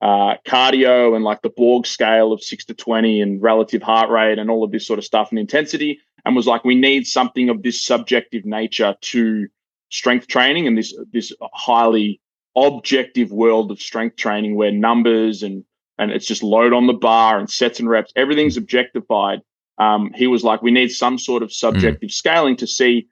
uh, 0.02 0.36
cardio 0.46 1.15
and 1.15 1.24
like 1.24 1.43
the 1.43 1.54
Borg 1.56 1.88
scale 1.88 2.34
of 2.34 2.43
six 2.43 2.65
to 2.65 2.74
20 2.74 3.22
and 3.22 3.41
relative 3.41 3.82
heart 3.82 4.10
rate 4.10 4.38
and 4.38 4.50
all 4.50 4.65
of 4.65 4.72
this 4.74 4.86
sort 4.86 5.00
of 5.00 5.06
stuff 5.06 5.30
and 5.30 5.39
intensity. 5.39 5.98
And 6.26 6.36
was 6.36 6.46
like, 6.46 6.65
we 6.65 6.76
need 6.76 7.08
something 7.08 7.48
of 7.48 7.63
this 7.63 7.82
subjective 7.82 8.43
nature 8.43 8.98
to 9.00 9.48
strength 9.88 10.28
training 10.28 10.67
and 10.67 10.78
this, 10.78 10.93
this 11.13 11.32
highly 11.54 12.19
objective 12.56 13.32
world 13.32 13.72
of 13.72 13.82
strength 13.82 14.16
training 14.16 14.56
where 14.56 14.72
numbers 14.72 15.44
and, 15.44 15.63
and 15.98 16.12
it's 16.12 16.26
just 16.26 16.44
load 16.44 16.74
on 16.74 16.88
the 16.88 16.94
bar 16.94 17.39
and 17.39 17.50
sets 17.50 17.80
and 17.80 17.89
reps, 17.89 18.12
everything's 18.16 18.58
objectified. 18.58 19.42
Um, 19.78 20.12
he 20.13 20.28
was 20.28 20.44
like, 20.44 20.62
we 20.62 20.72
need 20.72 20.89
some 20.89 21.18
sort 21.18 21.44
of 21.44 21.52
subjective 21.52 22.10
mm. 22.10 22.13
scaling 22.13 22.58
to 22.58 22.68
see 22.68 23.08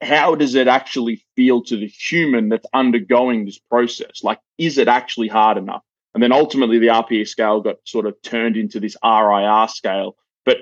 how 0.00 0.34
does 0.34 0.54
it 0.54 0.68
actually 0.68 1.24
feel 1.34 1.62
to 1.64 1.76
the 1.76 1.86
human 1.86 2.48
that's 2.48 2.66
undergoing 2.72 3.44
this 3.44 3.58
process? 3.58 4.22
Like, 4.22 4.38
is 4.56 4.78
it 4.78 4.88
actually 4.88 5.28
hard 5.28 5.58
enough? 5.58 5.82
And 6.14 6.22
then 6.22 6.32
ultimately, 6.32 6.78
the 6.78 6.88
RPE 6.88 7.26
scale 7.26 7.60
got 7.60 7.76
sort 7.84 8.06
of 8.06 8.20
turned 8.22 8.56
into 8.56 8.80
this 8.80 8.96
RIR 9.04 9.68
scale. 9.68 10.16
But 10.44 10.58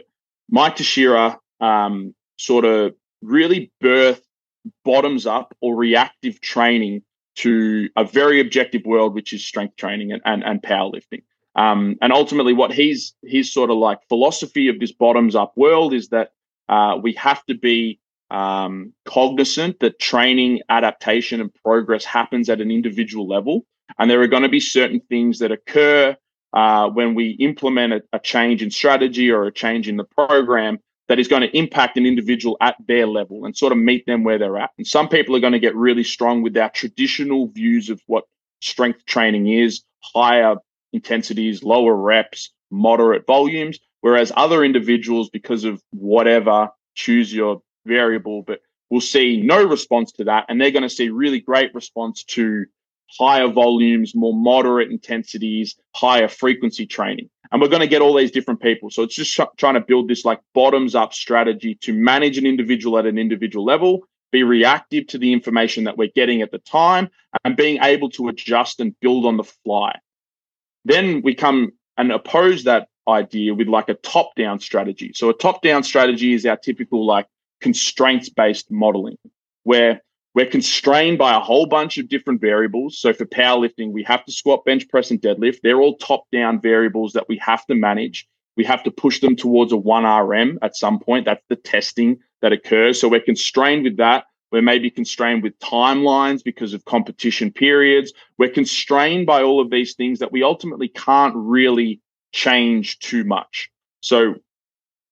Mike 0.50 0.76
Tuchscherer 0.76 1.36
um, 1.60 2.14
sort 2.38 2.64
of 2.64 2.94
really 3.22 3.70
birthed 3.82 4.22
bottoms 4.84 5.26
up 5.26 5.54
or 5.60 5.76
reactive 5.76 6.40
training 6.40 7.02
to 7.36 7.88
a 7.96 8.04
very 8.04 8.40
objective 8.40 8.82
world, 8.84 9.14
which 9.14 9.32
is 9.32 9.44
strength 9.44 9.76
training 9.76 10.12
and, 10.12 10.22
and, 10.24 10.42
and 10.42 10.62
powerlifting. 10.62 11.22
Um, 11.54 11.96
and 12.02 12.12
ultimately, 12.12 12.52
what 12.52 12.72
he's 12.72 13.14
his 13.22 13.52
sort 13.52 13.70
of 13.70 13.78
like 13.78 13.98
philosophy 14.08 14.68
of 14.68 14.78
this 14.78 14.92
bottoms 14.92 15.34
up 15.34 15.52
world 15.56 15.94
is 15.94 16.08
that 16.08 16.32
uh, 16.68 16.98
we 17.02 17.12
have 17.14 17.44
to 17.46 17.54
be 17.54 17.98
um, 18.30 18.92
cognizant 19.04 19.80
that 19.80 19.98
training, 19.98 20.60
adaptation, 20.68 21.40
and 21.40 21.54
progress 21.54 22.04
happens 22.04 22.50
at 22.50 22.60
an 22.60 22.70
individual 22.70 23.26
level, 23.26 23.64
and 23.98 24.10
there 24.10 24.20
are 24.20 24.26
going 24.26 24.42
to 24.42 24.50
be 24.50 24.60
certain 24.60 25.00
things 25.08 25.38
that 25.38 25.50
occur 25.50 26.14
uh, 26.52 26.88
when 26.90 27.14
we 27.14 27.30
implement 27.30 27.92
a, 27.94 28.02
a 28.12 28.18
change 28.18 28.62
in 28.62 28.70
strategy 28.70 29.30
or 29.30 29.44
a 29.44 29.52
change 29.52 29.88
in 29.88 29.96
the 29.96 30.04
program 30.04 30.78
that 31.08 31.18
is 31.18 31.28
going 31.28 31.42
to 31.42 31.56
impact 31.56 31.96
an 31.96 32.06
individual 32.06 32.56
at 32.60 32.76
their 32.86 33.06
level 33.06 33.44
and 33.44 33.56
sort 33.56 33.72
of 33.72 33.78
meet 33.78 34.06
them 34.06 34.24
where 34.24 34.38
they're 34.38 34.58
at. 34.58 34.70
And 34.78 34.86
some 34.86 35.08
people 35.08 35.36
are 35.36 35.40
going 35.40 35.52
to 35.52 35.58
get 35.58 35.76
really 35.76 36.04
strong 36.04 36.42
with 36.42 36.56
our 36.56 36.70
traditional 36.70 37.46
views 37.48 37.90
of 37.90 38.00
what 38.06 38.24
strength 38.60 39.04
training 39.06 39.48
is, 39.48 39.82
higher 40.00 40.56
intensities, 40.92 41.62
lower 41.62 41.94
reps, 41.94 42.52
moderate 42.70 43.26
volumes. 43.26 43.78
Whereas 44.00 44.32
other 44.36 44.64
individuals, 44.64 45.30
because 45.30 45.64
of 45.64 45.82
whatever, 45.90 46.70
choose 46.94 47.32
your 47.32 47.62
variable, 47.84 48.42
but 48.42 48.60
will 48.90 49.00
see 49.00 49.42
no 49.42 49.64
response 49.64 50.12
to 50.12 50.24
that. 50.24 50.46
And 50.48 50.60
they're 50.60 50.70
going 50.70 50.82
to 50.82 50.90
see 50.90 51.08
really 51.08 51.40
great 51.40 51.74
response 51.74 52.24
to 52.24 52.66
higher 53.18 53.48
volumes, 53.48 54.14
more 54.14 54.34
moderate 54.34 54.90
intensities, 54.90 55.76
higher 55.94 56.28
frequency 56.28 56.86
training. 56.86 57.28
And 57.52 57.60
we're 57.60 57.68
going 57.68 57.80
to 57.80 57.86
get 57.86 58.02
all 58.02 58.14
these 58.14 58.32
different 58.32 58.60
people. 58.60 58.90
So 58.90 59.02
it's 59.02 59.14
just 59.14 59.30
sh- 59.30 59.40
trying 59.56 59.74
to 59.74 59.80
build 59.80 60.08
this 60.08 60.24
like 60.24 60.40
bottoms 60.54 60.94
up 60.94 61.14
strategy 61.14 61.76
to 61.82 61.92
manage 61.92 62.38
an 62.38 62.46
individual 62.46 62.98
at 62.98 63.06
an 63.06 63.18
individual 63.18 63.64
level, 63.64 64.02
be 64.32 64.42
reactive 64.42 65.06
to 65.08 65.18
the 65.18 65.32
information 65.32 65.84
that 65.84 65.96
we're 65.96 66.10
getting 66.14 66.42
at 66.42 66.50
the 66.50 66.58
time, 66.58 67.08
and 67.44 67.56
being 67.56 67.78
able 67.82 68.10
to 68.10 68.28
adjust 68.28 68.80
and 68.80 68.98
build 69.00 69.24
on 69.26 69.36
the 69.36 69.44
fly. 69.44 69.96
Then 70.84 71.22
we 71.22 71.34
come 71.34 71.72
and 71.96 72.10
oppose 72.10 72.64
that 72.64 72.88
idea 73.08 73.54
with 73.54 73.68
like 73.68 73.88
a 73.88 73.94
top 73.94 74.34
down 74.34 74.58
strategy. 74.58 75.12
So 75.14 75.30
a 75.30 75.34
top 75.34 75.62
down 75.62 75.84
strategy 75.84 76.32
is 76.32 76.44
our 76.44 76.56
typical 76.56 77.06
like 77.06 77.26
constraints 77.60 78.28
based 78.28 78.70
modeling 78.70 79.16
where 79.62 80.02
we're 80.36 80.44
constrained 80.44 81.16
by 81.16 81.34
a 81.34 81.40
whole 81.40 81.64
bunch 81.64 81.96
of 81.96 82.10
different 82.10 82.42
variables. 82.42 82.98
So 82.98 83.14
for 83.14 83.24
powerlifting, 83.24 83.90
we 83.90 84.02
have 84.02 84.22
to 84.26 84.32
squat, 84.32 84.66
bench 84.66 84.86
press, 84.90 85.10
and 85.10 85.18
deadlift. 85.18 85.60
They're 85.62 85.80
all 85.80 85.96
top 85.96 86.24
down 86.30 86.60
variables 86.60 87.14
that 87.14 87.26
we 87.26 87.38
have 87.38 87.64
to 87.66 87.74
manage. 87.74 88.28
We 88.54 88.64
have 88.64 88.84
to 88.84 88.90
push 88.90 89.20
them 89.20 89.34
towards 89.34 89.72
a 89.72 89.76
1RM 89.76 90.58
at 90.60 90.76
some 90.76 91.00
point. 91.00 91.24
That's 91.24 91.42
the 91.48 91.56
testing 91.56 92.18
that 92.42 92.52
occurs. 92.52 93.00
So 93.00 93.08
we're 93.08 93.20
constrained 93.20 93.84
with 93.84 93.96
that. 93.96 94.26
We're 94.52 94.60
maybe 94.60 94.90
constrained 94.90 95.42
with 95.42 95.58
timelines 95.58 96.44
because 96.44 96.74
of 96.74 96.84
competition 96.84 97.50
periods. 97.50 98.12
We're 98.36 98.50
constrained 98.50 99.24
by 99.24 99.42
all 99.42 99.58
of 99.58 99.70
these 99.70 99.94
things 99.94 100.18
that 100.18 100.32
we 100.32 100.42
ultimately 100.42 100.88
can't 100.88 101.34
really 101.34 102.02
change 102.32 102.98
too 102.98 103.24
much. 103.24 103.70
So 104.02 104.34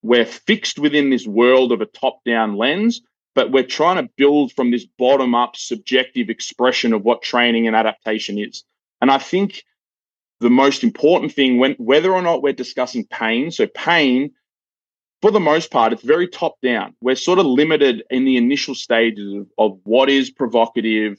we're 0.03 0.27
fixed 0.27 0.79
within 0.79 1.09
this 1.09 1.27
world 1.27 1.73
of 1.73 1.81
a 1.81 1.87
top 1.87 2.23
down 2.27 2.57
lens, 2.57 3.01
but 3.35 3.51
we're 3.51 3.65
trying 3.65 3.97
to 3.97 4.11
build 4.17 4.53
from 4.53 4.71
this 4.71 4.87
bottom 4.99 5.35
up 5.35 5.57
subjective 5.57 6.31
expression 6.31 6.93
of 6.93 7.03
what 7.03 7.23
training 7.23 7.67
and 7.67 7.77
adaptation 7.77 8.39
is. 8.39 8.65
And 9.01 9.11
I 9.11 9.19
think 9.19 9.65
the 10.41 10.51
most 10.51 10.85
important 10.85 11.33
thing 11.33 11.59
when 11.59 11.73
whether 11.73 12.13
or 12.13 12.23
not 12.23 12.43
we're 12.43 12.53
discussing 12.53 13.07
pain, 13.07 13.51
so 13.51 13.67
pain 13.67 14.31
for 15.25 15.31
the 15.31 15.41
most 15.41 15.71
part, 15.71 15.95
it's 15.95 16.03
very 16.03 16.29
top 16.29 16.61
down. 16.63 16.95
We're 17.01 17.17
sort 17.17 17.39
of 17.39 17.47
limited 17.47 18.03
in 18.11 18.27
the 18.27 18.37
initial 18.37 18.75
stages 18.75 19.33
of, 19.33 19.47
of 19.57 19.79
what 19.85 20.11
is 20.11 20.31
provocative, 20.31 21.19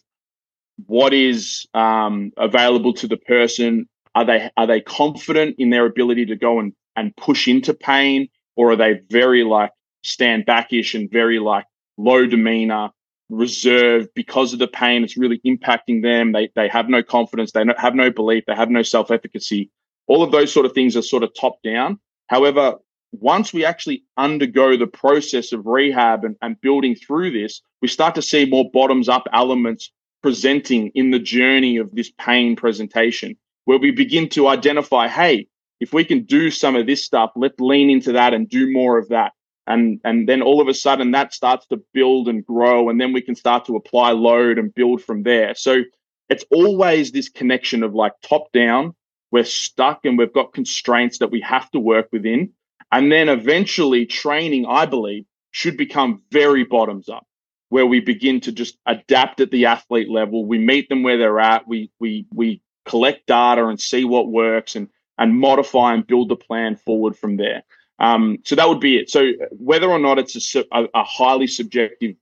what 0.86 1.12
is 1.12 1.66
um, 1.74 2.32
available 2.38 2.94
to 2.94 3.08
the 3.08 3.18
person. 3.18 3.90
Are 4.14 4.24
they 4.24 4.52
are 4.58 4.68
they 4.68 4.80
confident 4.80 5.56
in 5.58 5.72
their 5.72 5.88
ability 5.88 6.28
to 6.28 6.36
go 6.36 6.60
and, 6.60 6.74
and 6.96 7.16
push 7.16 7.48
into 7.48 7.74
pain, 7.74 8.30
or 8.56 8.74
are 8.74 8.76
they 8.76 9.02
very 9.10 9.44
like 9.44 9.72
stand 10.04 10.46
backish 10.46 10.94
and 10.94 11.10
very 11.12 11.40
like 11.40 11.66
low 11.98 12.26
demeanor, 12.26 12.90
reserved 13.30 14.10
because 14.16 14.54
of 14.54 14.60
the 14.60 14.68
pain? 14.68 15.04
It's 15.04 15.18
really 15.18 15.40
impacting 15.46 16.02
them. 16.02 16.32
They 16.32 16.50
they 16.56 16.68
have 16.68 16.90
no 16.90 17.04
confidence. 17.04 17.52
They 17.52 17.64
have 17.78 17.96
no 17.96 18.12
belief. 18.12 18.44
They 18.48 18.56
have 18.56 18.70
no 18.70 18.84
self 18.84 19.12
efficacy. 19.12 19.72
All 20.08 20.24
of 20.24 20.32
those 20.32 20.52
sort 20.54 20.66
of 20.66 20.74
things 20.74 20.96
are 20.96 21.02
sort 21.02 21.24
of 21.24 21.32
top 21.40 21.62
down. 21.64 22.00
However, 22.28 22.76
once 23.12 23.54
we 23.54 23.66
actually 23.66 24.04
undergo 24.18 24.78
the 24.78 24.88
process 24.88 25.52
of 25.52 25.66
rehab 25.66 26.26
and, 26.26 26.36
and 26.42 26.60
building 26.62 26.96
through 26.96 27.32
this, 27.32 27.62
we 27.82 27.88
start 27.88 28.16
to 28.16 28.22
see 28.22 28.46
more 28.46 28.70
bottoms 28.72 29.10
up 29.10 29.28
elements 29.34 29.92
presenting 30.22 30.90
in 30.96 31.12
the 31.12 31.20
journey 31.20 31.78
of 31.78 31.94
this 31.94 32.12
pain 32.18 32.56
presentation, 32.56 33.38
where 33.66 33.78
we 33.78 33.92
begin 33.92 34.28
to 34.30 34.48
identify, 34.48 35.08
hey, 35.08 35.48
if 35.80 35.94
we 35.94 36.04
can 36.04 36.24
do 36.24 36.50
some 36.50 36.76
of 36.76 36.88
this 36.88 37.04
stuff, 37.06 37.32
let's 37.36 37.60
lean 37.60 37.90
into 37.90 38.14
that 38.14 38.34
and 38.34 38.50
do 38.50 38.72
more 38.72 38.98
of 38.98 39.10
that. 39.10 39.34
And, 39.68 40.00
and 40.04 40.30
then 40.30 40.42
all 40.42 40.62
of 40.62 40.68
a 40.68 40.74
sudden 40.74 41.12
that 41.12 41.34
starts 41.34 41.66
to 41.68 41.82
build 41.94 42.28
and 42.28 42.46
grow. 42.46 42.90
And 42.90 43.02
then 43.02 43.14
we 43.14 43.22
can 43.22 43.36
start 43.36 43.66
to 43.66 43.76
apply 43.76 44.12
load 44.12 44.60
and 44.60 44.74
build 44.74 45.02
from 45.02 45.24
there. 45.24 45.56
So 45.56 45.84
it's 46.30 46.46
always 46.52 47.12
this 47.12 47.30
connection 47.30 47.84
of 47.84 47.96
like 47.96 48.14
top 48.22 48.52
down. 48.52 48.96
We're 49.32 49.44
stuck 49.44 50.06
and 50.06 50.18
we've 50.18 50.34
got 50.34 50.54
constraints 50.54 51.20
that 51.20 51.32
we 51.32 51.42
have 51.42 51.70
to 51.72 51.80
work 51.80 52.10
within 52.12 52.54
and 52.92 53.12
then 53.12 53.30
eventually, 53.30 54.06
training, 54.06 54.66
I 54.68 54.86
believe, 54.86 55.26
should 55.52 55.78
become 55.78 56.22
very 56.32 56.64
bottoms 56.64 57.10
up, 57.10 57.26
where 57.70 57.86
we 57.86 58.00
begin 58.00 58.42
to 58.42 58.52
just 58.52 58.78
adapt 58.86 59.42
at 59.42 59.52
the 59.52 59.66
athlete 59.66 60.10
level. 60.10 60.46
We 60.46 60.60
meet 60.60 60.90
them 60.90 61.04
where 61.04 61.18
they're 61.18 61.40
at. 61.40 61.68
We 61.68 61.92
we 62.00 62.28
we 62.34 62.62
collect 62.86 63.28
data 63.28 63.66
and 63.66 63.80
see 63.80 64.06
what 64.06 64.30
works 64.30 64.76
and 64.76 64.90
and 65.18 65.40
modify 65.40 65.94
and 65.94 66.06
build 66.06 66.30
the 66.30 66.36
plan 66.36 66.76
forward 66.76 67.18
from 67.18 67.38
there. 67.38 67.64
Um, 68.00 68.40
so 68.44 68.56
that 68.56 68.68
would 68.68 68.80
be 68.80 68.98
it. 68.98 69.10
So 69.10 69.32
whether 69.52 69.90
or 69.90 70.00
not 70.00 70.20
it's 70.20 70.56
a, 70.56 70.66
a, 70.72 70.88
a 70.94 71.04
highly 71.04 71.48
subjective 71.48 72.16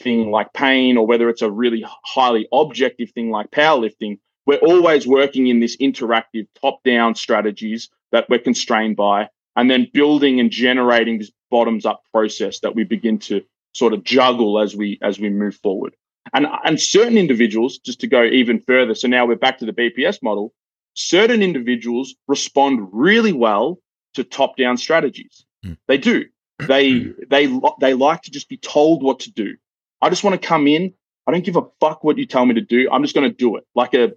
thing 0.00 0.30
like 0.30 0.52
pain, 0.52 0.96
or 0.96 1.06
whether 1.06 1.28
it's 1.28 1.42
a 1.42 1.50
really 1.50 1.84
highly 2.04 2.46
objective 2.52 3.10
thing 3.10 3.30
like 3.30 3.50
powerlifting, 3.50 4.18
we're 4.46 4.58
always 4.58 5.06
working 5.06 5.48
in 5.48 5.60
this 5.60 5.76
interactive 5.78 6.46
top-down 6.60 7.14
strategies 7.14 7.88
that 8.12 8.28
we're 8.30 8.38
constrained 8.38 8.96
by 8.96 9.28
and 9.56 9.70
then 9.70 9.88
building 9.92 10.38
and 10.38 10.50
generating 10.50 11.18
this 11.18 11.32
bottoms 11.50 11.86
up 11.86 12.04
process 12.12 12.60
that 12.60 12.74
we 12.74 12.84
begin 12.84 13.18
to 13.18 13.42
sort 13.72 13.92
of 13.92 14.04
juggle 14.04 14.60
as 14.60 14.76
we 14.76 14.98
as 15.02 15.18
we 15.18 15.30
move 15.30 15.54
forward 15.56 15.94
and 16.32 16.46
and 16.64 16.80
certain 16.80 17.18
individuals 17.18 17.78
just 17.78 18.00
to 18.00 18.06
go 18.06 18.24
even 18.24 18.58
further 18.60 18.94
so 18.94 19.06
now 19.06 19.26
we're 19.26 19.36
back 19.36 19.58
to 19.58 19.66
the 19.66 19.72
bps 19.72 20.22
model 20.22 20.52
certain 20.94 21.42
individuals 21.42 22.14
respond 22.26 22.88
really 22.92 23.32
well 23.32 23.78
to 24.16 24.24
top 24.24 24.56
down 24.56 24.76
strategies 24.76 25.46
mm. 25.64 25.76
they 25.86 25.98
do 25.98 26.24
they 26.66 27.12
they 27.28 27.60
they 27.80 27.94
like 27.94 28.22
to 28.22 28.30
just 28.30 28.48
be 28.48 28.56
told 28.56 29.02
what 29.02 29.20
to 29.20 29.30
do 29.30 29.56
i 30.02 30.08
just 30.08 30.24
want 30.24 30.40
to 30.40 30.46
come 30.46 30.66
in 30.66 30.92
I 31.26 31.32
don't 31.32 31.44
give 31.44 31.56
a 31.56 31.66
fuck 31.80 32.04
what 32.04 32.18
you 32.18 32.26
tell 32.26 32.46
me 32.46 32.54
to 32.54 32.60
do. 32.60 32.88
I'm 32.90 33.02
just 33.02 33.14
going 33.14 33.28
to 33.28 33.36
do 33.36 33.56
it. 33.56 33.66
Like 33.74 33.94
a 33.94 34.12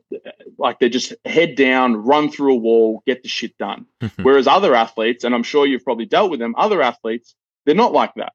like 0.59 0.77
they're 0.79 0.89
just 0.89 1.13
head 1.25 1.55
down, 1.55 1.95
run 1.95 2.29
through 2.29 2.53
a 2.53 2.57
wall, 2.57 3.01
get 3.07 3.23
the 3.23 3.29
shit 3.29 3.57
done. 3.57 3.87
Whereas 4.21 4.45
other 4.45 4.75
athletes, 4.75 5.23
and 5.23 5.33
I'm 5.33 5.43
sure 5.43 5.65
you've 5.65 5.83
probably 5.83 6.05
dealt 6.05 6.29
with 6.29 6.39
them, 6.39 6.53
other 6.55 6.81
athletes, 6.81 7.35
they're 7.65 7.73
not 7.73 7.93
like 7.93 8.13
that. 8.15 8.33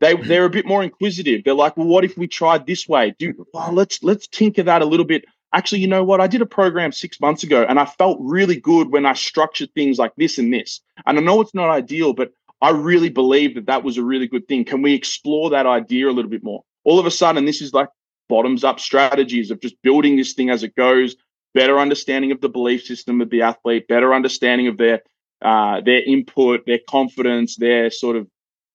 They 0.00 0.14
they're 0.14 0.46
a 0.46 0.50
bit 0.50 0.66
more 0.66 0.82
inquisitive. 0.82 1.44
They're 1.44 1.54
like, 1.54 1.76
well, 1.76 1.86
what 1.86 2.04
if 2.04 2.16
we 2.16 2.26
tried 2.26 2.66
this 2.66 2.88
way? 2.88 3.14
Do 3.18 3.46
well, 3.52 3.72
let's 3.72 4.02
let's 4.02 4.26
tinker 4.26 4.62
that 4.62 4.82
a 4.82 4.86
little 4.86 5.06
bit. 5.06 5.26
Actually, 5.56 5.80
you 5.80 5.88
know 5.88 6.04
what? 6.04 6.20
I 6.20 6.26
did 6.26 6.42
a 6.42 6.46
program 6.46 6.92
six 6.92 7.18
months 7.18 7.42
ago, 7.42 7.64
and 7.66 7.80
I 7.80 7.86
felt 7.86 8.18
really 8.20 8.60
good 8.60 8.92
when 8.92 9.06
I 9.06 9.14
structured 9.14 9.72
things 9.72 9.98
like 9.98 10.14
this 10.16 10.36
and 10.36 10.52
this. 10.52 10.82
And 11.06 11.16
I 11.18 11.22
know 11.22 11.40
it's 11.40 11.54
not 11.54 11.70
ideal, 11.70 12.12
but 12.12 12.30
I 12.60 12.72
really 12.72 13.08
believe 13.08 13.54
that 13.54 13.64
that 13.64 13.82
was 13.82 13.96
a 13.96 14.04
really 14.04 14.26
good 14.26 14.46
thing. 14.48 14.66
Can 14.66 14.82
we 14.82 14.92
explore 14.92 15.48
that 15.48 15.64
idea 15.64 16.10
a 16.10 16.12
little 16.12 16.30
bit 16.30 16.44
more? 16.44 16.62
All 16.84 16.98
of 16.98 17.06
a 17.06 17.10
sudden, 17.10 17.46
this 17.46 17.62
is 17.62 17.72
like 17.72 17.88
bottoms 18.28 18.64
up 18.64 18.78
strategies 18.78 19.50
of 19.50 19.62
just 19.62 19.80
building 19.80 20.18
this 20.18 20.34
thing 20.34 20.50
as 20.50 20.62
it 20.62 20.76
goes, 20.76 21.16
better 21.54 21.78
understanding 21.78 22.32
of 22.32 22.42
the 22.42 22.50
belief 22.50 22.84
system 22.84 23.22
of 23.22 23.30
the 23.30 23.40
athlete, 23.40 23.88
better 23.88 24.12
understanding 24.12 24.68
of 24.68 24.76
their 24.76 25.00
uh, 25.40 25.80
their 25.80 26.02
input, 26.02 26.66
their 26.66 26.80
confidence, 26.86 27.56
their 27.56 27.90
sort 27.90 28.16
of 28.16 28.28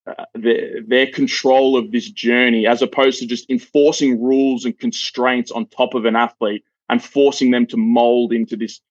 uh, 0.08 0.24
their, 0.34 0.82
their 0.82 1.06
control 1.06 1.76
of 1.76 1.92
this 1.92 2.10
journey, 2.10 2.66
as 2.66 2.82
opposed 2.82 3.20
to 3.20 3.26
just 3.26 3.48
enforcing 3.48 4.20
rules 4.20 4.64
and 4.64 4.76
constraints 4.80 5.52
on 5.52 5.64
top 5.66 5.94
of 5.94 6.06
an 6.06 6.16
athlete 6.16 6.64
and 6.92 7.02
forcing 7.02 7.50
them 7.50 7.66
to 7.66 7.78
mold 7.78 8.34
into 8.34 8.54
this 8.54 8.82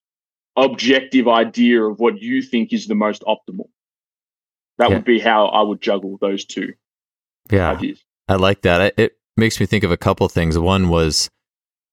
objective 0.57 1.27
idea 1.27 1.83
of 1.83 1.99
what 1.99 2.19
you 2.19 2.41
think 2.41 2.73
is 2.73 2.87
the 2.87 2.95
most 2.95 3.21
optimal. 3.21 3.69
That 4.79 4.89
yeah. 4.89 4.95
would 4.95 5.05
be 5.05 5.19
how 5.19 5.45
I 5.45 5.61
would 5.61 5.81
juggle 5.81 6.17
those 6.19 6.43
two. 6.43 6.73
Yeah, 7.51 7.69
ideas. 7.69 8.03
I 8.27 8.37
like 8.37 8.63
that. 8.63 8.95
It 8.97 9.17
makes 9.37 9.59
me 9.59 9.67
think 9.67 9.83
of 9.83 9.91
a 9.91 9.97
couple 9.97 10.27
things. 10.29 10.57
One 10.57 10.89
was 10.89 11.29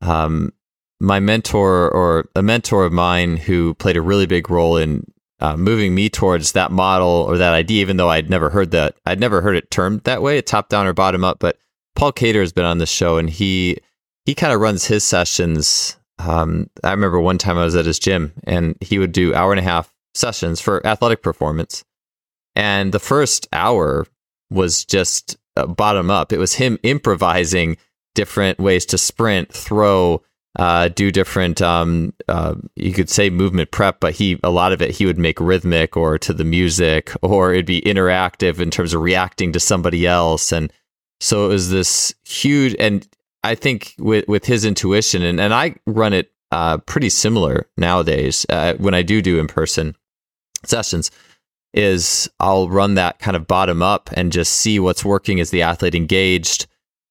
um, 0.00 0.54
my 0.98 1.20
mentor 1.20 1.90
or 1.90 2.30
a 2.34 2.42
mentor 2.42 2.86
of 2.86 2.92
mine 2.94 3.36
who 3.36 3.74
played 3.74 3.98
a 3.98 4.02
really 4.02 4.24
big 4.24 4.48
role 4.48 4.78
in 4.78 5.04
uh, 5.40 5.58
moving 5.58 5.94
me 5.94 6.08
towards 6.08 6.52
that 6.52 6.72
model 6.72 7.26
or 7.28 7.36
that 7.36 7.52
idea, 7.52 7.82
even 7.82 7.98
though 7.98 8.08
I'd 8.08 8.30
never 8.30 8.48
heard 8.48 8.70
that. 8.70 8.96
I'd 9.04 9.20
never 9.20 9.42
heard 9.42 9.56
it 9.56 9.70
termed 9.70 10.04
that 10.04 10.22
way, 10.22 10.40
top 10.40 10.70
down 10.70 10.86
or 10.86 10.94
bottom 10.94 11.22
up. 11.22 11.38
But 11.38 11.58
Paul 11.94 12.12
Cater 12.12 12.40
has 12.40 12.54
been 12.54 12.64
on 12.64 12.78
the 12.78 12.86
show, 12.86 13.18
and 13.18 13.28
he 13.28 13.76
he 14.28 14.34
kind 14.34 14.52
of 14.52 14.60
runs 14.60 14.84
his 14.84 15.04
sessions. 15.04 15.96
Um, 16.18 16.68
I 16.84 16.90
remember 16.90 17.18
one 17.18 17.38
time 17.38 17.56
I 17.56 17.64
was 17.64 17.74
at 17.74 17.86
his 17.86 17.98
gym, 17.98 18.34
and 18.44 18.76
he 18.82 18.98
would 18.98 19.12
do 19.12 19.34
hour 19.34 19.52
and 19.52 19.58
a 19.58 19.62
half 19.62 19.90
sessions 20.14 20.60
for 20.60 20.86
athletic 20.86 21.22
performance. 21.22 21.82
And 22.54 22.92
the 22.92 22.98
first 22.98 23.48
hour 23.54 24.06
was 24.50 24.84
just 24.84 25.38
uh, 25.56 25.64
bottom 25.64 26.10
up. 26.10 26.30
It 26.30 26.36
was 26.36 26.52
him 26.52 26.78
improvising 26.82 27.78
different 28.14 28.58
ways 28.58 28.84
to 28.86 28.98
sprint, 28.98 29.50
throw, 29.50 30.22
uh, 30.58 30.88
do 30.88 31.10
different. 31.10 31.62
Um, 31.62 32.12
uh, 32.28 32.56
you 32.76 32.92
could 32.92 33.08
say 33.08 33.30
movement 33.30 33.70
prep, 33.70 33.98
but 33.98 34.12
he 34.12 34.38
a 34.44 34.50
lot 34.50 34.74
of 34.74 34.82
it 34.82 34.90
he 34.90 35.06
would 35.06 35.16
make 35.16 35.40
rhythmic 35.40 35.96
or 35.96 36.18
to 36.18 36.34
the 36.34 36.44
music, 36.44 37.12
or 37.22 37.54
it'd 37.54 37.64
be 37.64 37.80
interactive 37.80 38.60
in 38.60 38.70
terms 38.70 38.92
of 38.92 39.00
reacting 39.00 39.54
to 39.54 39.58
somebody 39.60 40.06
else. 40.06 40.52
And 40.52 40.70
so 41.18 41.46
it 41.46 41.48
was 41.48 41.70
this 41.70 42.14
huge. 42.26 42.76
And 42.78 43.08
I 43.44 43.54
think 43.54 43.94
with 43.98 44.26
with 44.28 44.44
his 44.44 44.64
intuition, 44.64 45.22
and 45.22 45.40
and 45.40 45.54
I 45.54 45.76
run 45.86 46.12
it 46.12 46.32
uh, 46.50 46.78
pretty 46.78 47.10
similar 47.10 47.68
nowadays 47.76 48.46
uh, 48.48 48.74
when 48.74 48.94
I 48.94 49.02
do 49.02 49.22
do 49.22 49.38
in 49.38 49.46
person 49.46 49.96
sessions 50.64 51.10
is 51.74 52.28
I'll 52.40 52.68
run 52.68 52.94
that 52.94 53.18
kind 53.18 53.36
of 53.36 53.46
bottom 53.46 53.82
up 53.82 54.10
and 54.14 54.32
just 54.32 54.54
see 54.54 54.80
what's 54.80 55.04
working 55.04 55.38
as 55.38 55.50
the 55.50 55.62
athlete 55.62 55.94
engaged. 55.94 56.66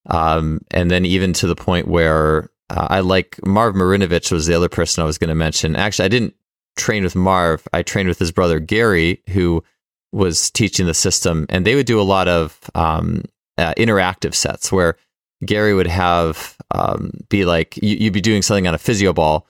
Um, 0.07 0.61
and 0.71 0.89
then 0.89 1.05
even 1.05 1.33
to 1.33 1.47
the 1.47 1.55
point 1.55 1.87
where 1.87 2.49
uh, 2.69 2.87
I 2.89 3.01
like 3.01 3.39
Marv 3.45 3.75
Marinovich 3.75 4.31
was 4.31 4.47
the 4.47 4.55
other 4.55 4.69
person 4.69 5.03
I 5.03 5.05
was 5.05 5.17
going 5.17 5.29
to 5.29 5.35
mention. 5.35 5.75
Actually, 5.75 6.05
I 6.05 6.09
didn't 6.09 6.35
train 6.75 7.03
with 7.03 7.15
Marv. 7.15 7.67
I 7.71 7.83
trained 7.83 8.09
with 8.09 8.19
his 8.19 8.31
brother 8.31 8.59
Gary, 8.59 9.21
who 9.29 9.63
was 10.11 10.49
teaching 10.51 10.85
the 10.85 10.93
system, 10.93 11.45
and 11.49 11.65
they 11.65 11.75
would 11.75 11.85
do 11.85 11.99
a 11.99 12.03
lot 12.03 12.27
of 12.27 12.59
um, 12.73 13.23
uh, 13.57 13.73
interactive 13.77 14.33
sets 14.33 14.71
where 14.71 14.95
Gary 15.45 15.73
would 15.73 15.87
have 15.87 16.57
um, 16.71 17.11
be 17.29 17.45
like 17.45 17.77
you, 17.77 18.07
would 18.07 18.13
be 18.13 18.21
doing 18.21 18.41
something 18.41 18.67
on 18.67 18.73
a 18.73 18.79
physio 18.79 19.13
ball, 19.13 19.47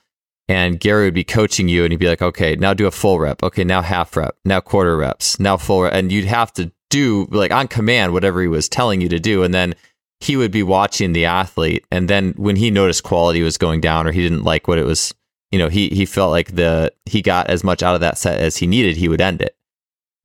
and 0.48 0.78
Gary 0.78 1.04
would 1.04 1.14
be 1.14 1.24
coaching 1.24 1.68
you, 1.68 1.84
and 1.84 1.92
he'd 1.92 1.98
be 1.98 2.08
like, 2.08 2.22
"Okay, 2.22 2.56
now 2.56 2.74
do 2.74 2.86
a 2.86 2.90
full 2.90 3.18
rep. 3.18 3.42
Okay, 3.42 3.64
now 3.64 3.82
half 3.82 4.16
rep. 4.16 4.36
Now 4.44 4.60
quarter 4.60 4.96
reps. 4.96 5.40
Now 5.40 5.56
full." 5.56 5.82
Rep. 5.82 5.94
And 5.94 6.12
you'd 6.12 6.26
have 6.26 6.52
to 6.54 6.72
do 6.90 7.26
like 7.30 7.52
on 7.52 7.68
command 7.68 8.12
whatever 8.12 8.42
he 8.42 8.48
was 8.48 8.68
telling 8.68 9.00
you 9.00 9.08
to 9.08 9.18
do, 9.18 9.42
and 9.42 9.54
then 9.54 9.74
he 10.20 10.36
would 10.36 10.50
be 10.50 10.62
watching 10.62 11.12
the 11.12 11.24
athlete, 11.24 11.86
and 11.90 12.08
then 12.08 12.34
when 12.36 12.56
he 12.56 12.70
noticed 12.70 13.02
quality 13.02 13.42
was 13.42 13.56
going 13.56 13.80
down 13.80 14.06
or 14.06 14.12
he 14.12 14.22
didn't 14.22 14.44
like 14.44 14.68
what 14.68 14.78
it 14.78 14.84
was, 14.84 15.14
you 15.50 15.58
know, 15.58 15.68
he 15.68 15.88
he 15.88 16.04
felt 16.04 16.30
like 16.30 16.54
the 16.54 16.92
he 17.06 17.22
got 17.22 17.48
as 17.48 17.64
much 17.64 17.82
out 17.82 17.94
of 17.94 18.00
that 18.00 18.18
set 18.18 18.40
as 18.40 18.56
he 18.56 18.66
needed, 18.66 18.96
he 18.96 19.08
would 19.08 19.20
end 19.20 19.40
it. 19.40 19.56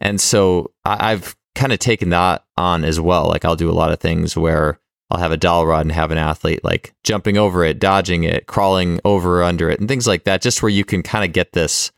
And 0.01 0.19
so 0.19 0.71
I, 0.83 1.11
I've 1.11 1.35
kind 1.55 1.71
of 1.71 1.79
taken 1.79 2.09
that 2.09 2.43
on 2.57 2.83
as 2.83 2.99
well. 2.99 3.27
Like 3.27 3.45
I'll 3.45 3.55
do 3.55 3.69
a 3.69 3.71
lot 3.71 3.91
of 3.91 3.99
things 3.99 4.35
where 4.35 4.79
I'll 5.13 5.19
have 5.19 5.31
a 5.31 5.37
dowel 5.37 5.67
rod 5.67 5.81
and 5.81 5.91
have 5.91 6.09
an 6.09 6.17
athlete 6.17 6.63
like 6.63 6.95
jumping 7.03 7.37
over 7.37 7.63
it, 7.63 7.79
dodging 7.79 8.23
it, 8.23 8.47
crawling 8.47 8.99
over 9.05 9.41
or 9.41 9.43
under 9.43 9.69
it, 9.69 9.79
and 9.79 9.87
things 9.87 10.07
like 10.07 10.23
that, 10.23 10.41
just 10.41 10.63
where 10.63 10.71
you 10.71 10.83
can 10.83 11.03
kind 11.03 11.23
of 11.23 11.31
get 11.33 11.53
this 11.53 11.91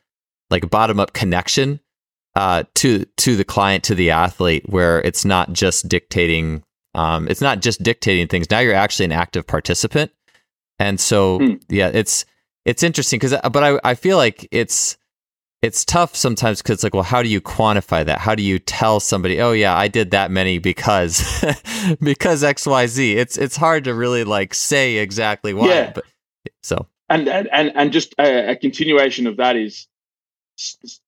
like 0.50 0.70
bottom 0.70 1.00
up 1.00 1.14
connection 1.14 1.80
uh, 2.36 2.64
to 2.76 3.06
to 3.16 3.38
the 3.38 3.46
client, 3.46 3.86
to 3.86 3.96
the 3.96 4.12
athlete, 4.12 4.68
where 4.68 5.02
it's 5.02 5.24
not 5.24 5.54
just 5.54 5.88
dictating. 5.88 6.62
Um, 6.94 7.30
it's 7.30 7.42
not 7.42 7.62
just 7.62 7.82
dictating 7.82 8.28
things. 8.28 8.52
Now 8.52 8.60
you're 8.60 8.74
actually 8.74 9.06
an 9.06 9.14
active 9.14 9.48
participant, 9.48 10.12
and 10.78 11.00
so 11.00 11.40
hmm. 11.40 11.54
yeah, 11.70 11.88
it's 11.94 12.26
it's 12.66 12.84
interesting 12.84 13.18
because, 13.18 13.34
but 13.50 13.64
I 13.64 13.80
I 13.92 13.96
feel 13.96 14.18
like 14.18 14.46
it's 14.52 14.98
it's 15.66 15.84
tough 15.84 16.16
sometimes 16.16 16.62
because 16.62 16.76
it's 16.76 16.84
like, 16.84 16.94
well, 16.94 17.02
how 17.02 17.24
do 17.24 17.30
you 17.30 17.42
quantify 17.42 18.06
that? 18.06 18.20
How 18.20 18.36
do 18.36 18.44
you 18.44 18.60
tell 18.60 19.00
somebody, 19.00 19.42
oh 19.42 19.52
yeah, 19.52 19.76
I 19.76 19.88
did 19.88 20.12
that 20.12 20.30
many 20.30 20.60
because 20.60 21.44
because 22.02 22.44
X 22.44 22.68
Y 22.68 22.86
Z? 22.86 23.18
It's 23.18 23.36
it's 23.36 23.56
hard 23.56 23.84
to 23.86 23.96
really 23.96 24.24
like 24.24 24.54
say 24.54 24.98
exactly 24.98 25.56
why. 25.56 25.68
Yeah. 25.68 25.92
But 25.96 26.06
so 26.62 26.88
and 27.10 27.28
and 27.28 27.72
and 27.76 27.92
just 27.92 28.14
a, 28.20 28.52
a 28.52 28.56
continuation 28.56 29.26
of 29.26 29.38
that 29.38 29.56
is, 29.56 29.88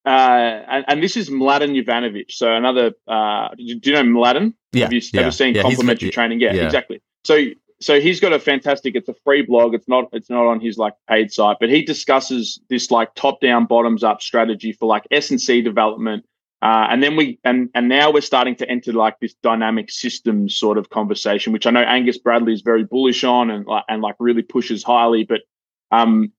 uh, 0.06 0.10
and, 0.10 0.86
and 0.88 1.04
this 1.04 1.16
is 1.16 1.30
Mladen 1.30 1.80
Jovanovic. 1.80 2.32
So 2.32 2.52
another, 2.52 2.94
uh, 3.08 3.50
do 3.56 3.64
you 3.64 3.94
know 3.94 4.04
Mladen? 4.04 4.56
Yeah. 4.74 4.86
Have 4.86 4.94
you 4.94 5.02
yeah. 5.14 5.22
ever 5.22 5.32
seen 5.32 5.54
yeah, 5.54 5.62
complementary 5.62 6.10
training? 6.10 6.42
Yeah, 6.42 6.54
yeah, 6.54 6.66
exactly. 6.66 7.00
So 7.26 7.46
so 7.80 8.00
he's 8.00 8.20
got 8.20 8.34
a 8.34 8.40
fantastic 8.40 8.96
it's 8.96 9.10
a 9.10 9.14
free 9.24 9.44
blog. 9.44 9.74
It's 9.74 9.88
not 9.88 10.10
it's 10.12 10.30
not 10.30 10.46
on 10.46 10.60
his 10.60 10.78
like 10.78 10.94
paid 11.08 11.32
site 11.32 11.58
but 11.60 11.70
he 11.70 11.84
discusses 11.84 12.60
this 12.70 12.92
like 12.92 13.14
top 13.16 13.40
down 13.42 13.66
bottoms 13.66 14.04
up 14.04 14.22
strategy 14.22 14.72
for 14.72 14.88
like 14.88 15.08
s&c 15.12 15.62
development. 15.62 16.26
Uh, 16.60 16.88
and 16.90 17.04
then 17.04 17.16
we 17.16 17.40
and 17.44 17.70
and 17.76 17.88
now 17.88 18.12
we're 18.12 18.22
starting 18.22 18.56
to 18.56 18.70
enter 18.70 18.92
like 18.92 19.20
this 19.20 19.36
dynamic 19.44 19.92
systems 19.92 20.58
sort 20.58 20.80
of 20.80 20.90
conversation 20.90 21.54
which 21.54 21.68
i 21.68 21.70
know 21.70 21.82
angus 21.84 22.18
bradley 22.18 22.52
is 22.52 22.62
very 22.62 22.84
bullish 22.84 23.24
on 23.24 23.52
and 23.52 23.68
like 23.68 23.84
and 23.88 24.02
like 24.02 24.16
really 24.20 24.42
pushes 24.42 24.84
highly. 24.84 25.24
But 25.24 25.42
um 25.92 26.32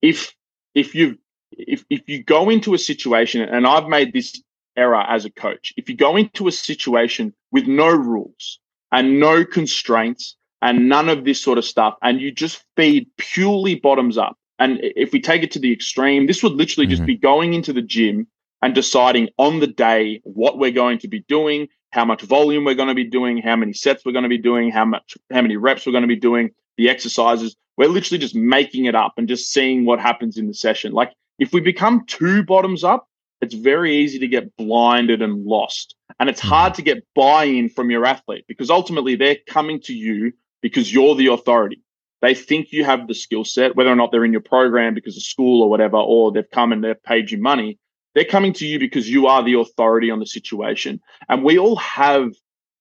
if 0.00 0.34
if 0.74 0.94
you 0.94 1.18
if 1.50 1.84
if 1.90 2.08
you 2.08 2.22
go 2.22 2.48
into 2.48 2.72
a 2.72 2.78
situation 2.78 3.42
and 3.42 3.66
i've 3.66 3.88
made 3.88 4.12
this 4.12 4.42
error 4.76 5.02
as 5.02 5.24
a 5.26 5.30
coach 5.30 5.74
if 5.76 5.88
you 5.88 5.96
go 5.96 6.16
into 6.16 6.48
a 6.48 6.52
situation 6.52 7.34
with 7.50 7.66
no 7.66 7.88
rules 7.88 8.60
and 8.90 9.20
no 9.20 9.44
constraints 9.44 10.37
and 10.62 10.88
none 10.88 11.08
of 11.08 11.24
this 11.24 11.42
sort 11.42 11.58
of 11.58 11.64
stuff. 11.64 11.94
And 12.02 12.20
you 12.20 12.30
just 12.30 12.64
feed 12.76 13.08
purely 13.16 13.76
bottoms 13.76 14.18
up. 14.18 14.36
And 14.58 14.80
if 14.82 15.12
we 15.12 15.20
take 15.20 15.42
it 15.42 15.52
to 15.52 15.58
the 15.58 15.72
extreme, 15.72 16.26
this 16.26 16.42
would 16.42 16.52
literally 16.52 16.86
mm-hmm. 16.86 16.96
just 16.96 17.06
be 17.06 17.16
going 17.16 17.54
into 17.54 17.72
the 17.72 17.82
gym 17.82 18.26
and 18.60 18.74
deciding 18.74 19.28
on 19.38 19.60
the 19.60 19.68
day 19.68 20.20
what 20.24 20.58
we're 20.58 20.72
going 20.72 20.98
to 20.98 21.08
be 21.08 21.20
doing, 21.28 21.68
how 21.92 22.04
much 22.04 22.22
volume 22.22 22.64
we're 22.64 22.74
going 22.74 22.88
to 22.88 22.94
be 22.94 23.04
doing, 23.04 23.38
how 23.38 23.54
many 23.54 23.72
sets 23.72 24.04
we're 24.04 24.12
going 24.12 24.24
to 24.24 24.28
be 24.28 24.38
doing, 24.38 24.70
how 24.70 24.84
much, 24.84 25.16
how 25.32 25.42
many 25.42 25.56
reps 25.56 25.86
we're 25.86 25.92
going 25.92 26.02
to 26.02 26.08
be 26.08 26.16
doing, 26.16 26.50
the 26.76 26.90
exercises. 26.90 27.56
We're 27.76 27.88
literally 27.88 28.18
just 28.18 28.34
making 28.34 28.86
it 28.86 28.96
up 28.96 29.14
and 29.16 29.28
just 29.28 29.52
seeing 29.52 29.84
what 29.84 30.00
happens 30.00 30.36
in 30.36 30.48
the 30.48 30.54
session. 30.54 30.92
Like 30.92 31.12
if 31.38 31.52
we 31.52 31.60
become 31.60 32.04
too 32.06 32.42
bottoms 32.42 32.82
up, 32.82 33.06
it's 33.40 33.54
very 33.54 33.96
easy 33.96 34.18
to 34.18 34.26
get 34.26 34.56
blinded 34.56 35.22
and 35.22 35.44
lost. 35.44 35.94
And 36.18 36.28
it's 36.28 36.40
mm-hmm. 36.40 36.48
hard 36.48 36.74
to 36.74 36.82
get 36.82 37.06
buy 37.14 37.44
in 37.44 37.68
from 37.68 37.90
your 37.90 38.04
athlete 38.04 38.44
because 38.48 38.70
ultimately 38.70 39.14
they're 39.14 39.36
coming 39.46 39.80
to 39.82 39.94
you 39.94 40.32
because 40.62 40.92
you're 40.92 41.14
the 41.14 41.28
authority. 41.28 41.82
They 42.20 42.34
think 42.34 42.72
you 42.72 42.84
have 42.84 43.06
the 43.06 43.14
skill 43.14 43.44
set, 43.44 43.76
whether 43.76 43.90
or 43.90 43.96
not 43.96 44.10
they're 44.10 44.24
in 44.24 44.32
your 44.32 44.40
program 44.40 44.94
because 44.94 45.16
of 45.16 45.22
school 45.22 45.62
or 45.62 45.70
whatever, 45.70 45.96
or 45.96 46.32
they've 46.32 46.50
come 46.52 46.72
and 46.72 46.82
they've 46.82 47.02
paid 47.02 47.30
you 47.30 47.38
money. 47.38 47.78
They're 48.14 48.24
coming 48.24 48.52
to 48.54 48.66
you 48.66 48.78
because 48.78 49.08
you 49.08 49.28
are 49.28 49.44
the 49.44 49.58
authority 49.58 50.10
on 50.10 50.18
the 50.18 50.26
situation. 50.26 51.00
And 51.28 51.44
we 51.44 51.58
all 51.58 51.76
have 51.76 52.32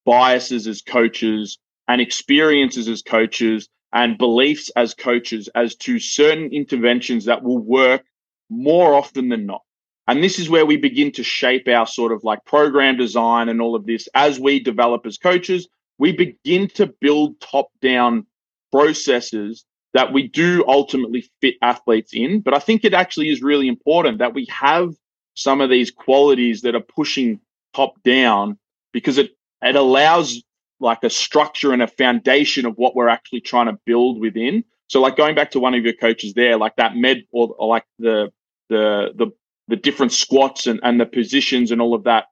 biases 0.05 0.65
as 0.67 0.81
coaches 0.81 1.59
and 1.87 2.01
experiences 2.01 2.87
as 2.87 3.01
coaches 3.01 3.69
and 3.93 4.17
beliefs 4.17 4.71
as 4.75 4.93
coaches 4.93 5.49
as 5.53 5.75
to 5.75 5.99
certain 5.99 6.51
interventions 6.51 7.25
that 7.25 7.43
will 7.43 7.59
work 7.59 8.03
more 8.49 8.93
often 8.95 9.29
than 9.29 9.45
not. 9.45 9.61
And 10.07 10.23
this 10.23 10.39
is 10.39 10.49
where 10.49 10.65
we 10.65 10.77
begin 10.77 11.11
to 11.13 11.23
shape 11.23 11.67
our 11.67 11.85
sort 11.85 12.11
of 12.11 12.23
like 12.23 12.45
program 12.45 12.97
design 12.97 13.49
and 13.49 13.61
all 13.61 13.75
of 13.75 13.85
this 13.85 14.07
as 14.13 14.39
we 14.39 14.59
develop 14.59 15.05
as 15.05 15.17
coaches, 15.17 15.67
we 15.97 16.11
begin 16.11 16.67
to 16.69 16.87
build 17.01 17.39
top 17.41 17.69
down 17.81 18.25
processes 18.71 19.65
that 19.93 20.13
we 20.13 20.27
do 20.27 20.63
ultimately 20.67 21.29
fit 21.41 21.55
athletes 21.61 22.11
in. 22.13 22.41
But 22.41 22.53
I 22.53 22.59
think 22.59 22.83
it 22.83 22.93
actually 22.93 23.29
is 23.29 23.41
really 23.41 23.67
important 23.67 24.19
that 24.19 24.33
we 24.33 24.45
have 24.49 24.93
some 25.33 25.61
of 25.61 25.69
these 25.69 25.91
qualities 25.91 26.61
that 26.61 26.75
are 26.75 26.81
pushing 26.81 27.39
top 27.73 28.01
down 28.03 28.57
because 28.91 29.17
it, 29.17 29.31
it 29.61 29.75
allows 29.75 30.41
like 30.79 31.03
a 31.03 31.09
structure 31.09 31.73
and 31.73 31.81
a 31.81 31.87
foundation 31.87 32.65
of 32.65 32.75
what 32.75 32.95
we're 32.95 33.07
actually 33.07 33.41
trying 33.41 33.67
to 33.67 33.79
build 33.85 34.19
within. 34.19 34.63
So 34.87 35.01
like 35.01 35.17
going 35.17 35.35
back 35.35 35.51
to 35.51 35.59
one 35.59 35.73
of 35.73 35.83
your 35.83 35.93
coaches 35.93 36.33
there, 36.33 36.57
like 36.57 36.75
that 36.77 36.95
med 36.95 37.23
or, 37.31 37.55
or 37.57 37.67
like 37.67 37.85
the 37.99 38.31
the 38.69 39.13
the 39.15 39.31
the 39.67 39.75
different 39.75 40.11
squats 40.11 40.67
and, 40.67 40.79
and 40.83 40.99
the 40.99 41.05
positions 41.05 41.71
and 41.71 41.81
all 41.81 41.93
of 41.93 42.03
that 42.03 42.25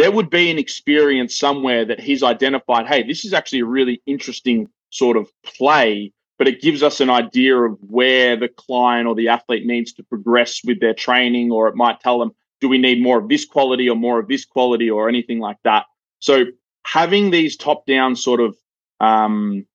there 0.00 0.10
would 0.10 0.30
be 0.30 0.50
an 0.50 0.58
experience 0.58 1.38
somewhere 1.38 1.84
that 1.84 2.00
he's 2.00 2.22
identified 2.22 2.86
hey 2.86 3.02
this 3.02 3.24
is 3.24 3.32
actually 3.34 3.60
a 3.60 3.64
really 3.66 4.02
interesting 4.06 4.68
sort 4.90 5.16
of 5.16 5.28
play 5.44 6.12
but 6.38 6.48
it 6.48 6.62
gives 6.62 6.82
us 6.82 7.00
an 7.00 7.10
idea 7.10 7.54
of 7.54 7.76
where 7.82 8.34
the 8.34 8.48
client 8.48 9.06
or 9.06 9.14
the 9.14 9.28
athlete 9.28 9.66
needs 9.66 9.92
to 9.92 10.02
progress 10.04 10.62
with 10.64 10.80
their 10.80 10.94
training 10.94 11.50
or 11.52 11.68
it 11.68 11.76
might 11.76 12.00
tell 12.00 12.18
them 12.18 12.32
do 12.60 12.68
we 12.68 12.78
need 12.78 13.02
more 13.02 13.18
of 13.18 13.28
this 13.28 13.44
quality 13.44 13.88
or 13.88 13.96
more 13.96 14.18
of 14.18 14.28
this 14.28 14.44
quality 14.44 14.90
or 14.90 15.08
anything 15.08 15.38
like 15.38 15.56
that. 15.64 15.86
So 16.20 16.44
having 16.84 17.30
these 17.30 17.56
top 17.56 17.86
down 17.86 18.16
sort 18.16 18.40
of 18.40 18.56
um 19.00 19.66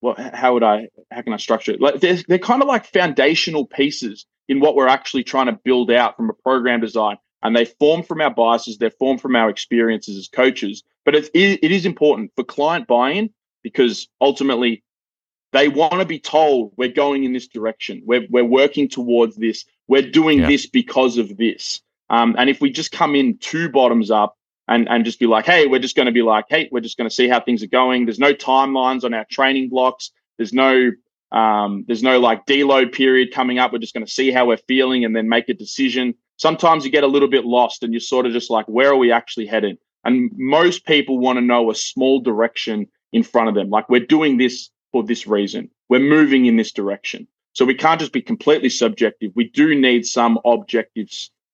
well 0.00 0.14
how 0.16 0.54
would 0.54 0.62
i 0.62 0.88
how 1.10 1.22
can 1.22 1.32
i 1.32 1.36
structure 1.36 1.72
it? 1.72 1.80
Like 1.80 2.00
they're, 2.00 2.18
they're 2.28 2.38
kind 2.38 2.62
of 2.62 2.68
like 2.68 2.86
foundational 2.86 3.66
pieces 3.66 4.26
in 4.48 4.60
what 4.60 4.76
we're 4.76 4.88
actually 4.88 5.24
trying 5.24 5.46
to 5.46 5.58
build 5.64 5.90
out 5.90 6.16
from 6.16 6.30
a 6.30 6.34
program 6.34 6.80
design 6.80 7.18
and 7.42 7.54
they 7.54 7.64
form 7.64 8.02
from 8.02 8.20
our 8.20 8.32
biases, 8.32 8.78
they're 8.78 8.90
formed 8.90 9.20
from 9.20 9.36
our 9.36 9.48
experiences 9.48 10.16
as 10.16 10.28
coaches. 10.28 10.82
But 11.04 11.14
it, 11.14 11.30
it 11.34 11.70
is 11.70 11.86
important 11.86 12.32
for 12.36 12.44
client 12.44 12.86
buy 12.86 13.10
in 13.12 13.30
because 13.62 14.08
ultimately 14.20 14.82
they 15.52 15.68
want 15.68 15.94
to 15.94 16.04
be 16.04 16.18
told 16.18 16.72
we're 16.76 16.88
going 16.88 17.24
in 17.24 17.32
this 17.32 17.48
direction, 17.48 18.02
we're, 18.04 18.26
we're 18.28 18.44
working 18.44 18.88
towards 18.88 19.36
this, 19.36 19.64
we're 19.86 20.10
doing 20.10 20.40
yeah. 20.40 20.48
this 20.48 20.66
because 20.66 21.16
of 21.16 21.36
this. 21.36 21.80
Um, 22.10 22.34
and 22.38 22.50
if 22.50 22.60
we 22.60 22.70
just 22.70 22.92
come 22.92 23.14
in 23.14 23.38
two 23.38 23.68
bottoms 23.68 24.10
up 24.10 24.36
and 24.66 24.88
and 24.88 25.04
just 25.04 25.18
be 25.18 25.26
like, 25.26 25.46
hey, 25.46 25.66
we're 25.66 25.78
just 25.78 25.96
going 25.96 26.06
to 26.06 26.12
be 26.12 26.22
like, 26.22 26.44
hey, 26.48 26.68
we're 26.70 26.80
just 26.80 26.96
going 26.96 27.08
to 27.08 27.14
see 27.14 27.28
how 27.28 27.40
things 27.40 27.62
are 27.62 27.68
going. 27.68 28.04
There's 28.04 28.18
no 28.18 28.34
timelines 28.34 29.04
on 29.04 29.14
our 29.14 29.24
training 29.30 29.70
blocks. 29.70 30.10
There's 30.36 30.52
no 30.52 30.92
um, 31.32 31.84
there's 31.86 32.02
no 32.02 32.20
like 32.20 32.46
deload 32.46 32.92
period 32.92 33.32
coming 33.32 33.58
up. 33.58 33.72
We're 33.72 33.78
just 33.78 33.94
going 33.94 34.06
to 34.06 34.12
see 34.12 34.30
how 34.30 34.46
we're 34.46 34.56
feeling 34.56 35.04
and 35.04 35.16
then 35.16 35.28
make 35.28 35.48
a 35.48 35.54
decision. 35.54 36.14
Sometimes 36.38 36.84
you 36.84 36.90
get 36.90 37.04
a 37.04 37.08
little 37.08 37.28
bit 37.28 37.44
lost 37.44 37.82
and 37.82 37.92
you're 37.92 38.00
sort 38.00 38.24
of 38.24 38.32
just 38.32 38.50
like, 38.50 38.66
where 38.66 38.90
are 38.90 38.96
we 38.96 39.12
actually 39.12 39.46
headed? 39.46 39.76
And 40.04 40.30
most 40.36 40.86
people 40.86 41.18
want 41.18 41.36
to 41.36 41.42
know 41.42 41.70
a 41.70 41.74
small 41.74 42.20
direction 42.20 42.86
in 43.12 43.22
front 43.22 43.48
of 43.48 43.54
them. 43.54 43.68
Like 43.68 43.88
we're 43.88 44.06
doing 44.06 44.38
this 44.38 44.70
for 44.92 45.02
this 45.02 45.26
reason. 45.26 45.70
We're 45.88 45.98
moving 45.98 46.46
in 46.46 46.56
this 46.56 46.72
direction. 46.72 47.26
So 47.52 47.64
we 47.64 47.74
can't 47.74 48.00
just 48.00 48.12
be 48.12 48.22
completely 48.22 48.68
subjective. 48.68 49.32
We 49.34 49.48
do 49.48 49.74
need 49.74 50.06
some 50.06 50.38
objective 50.44 51.08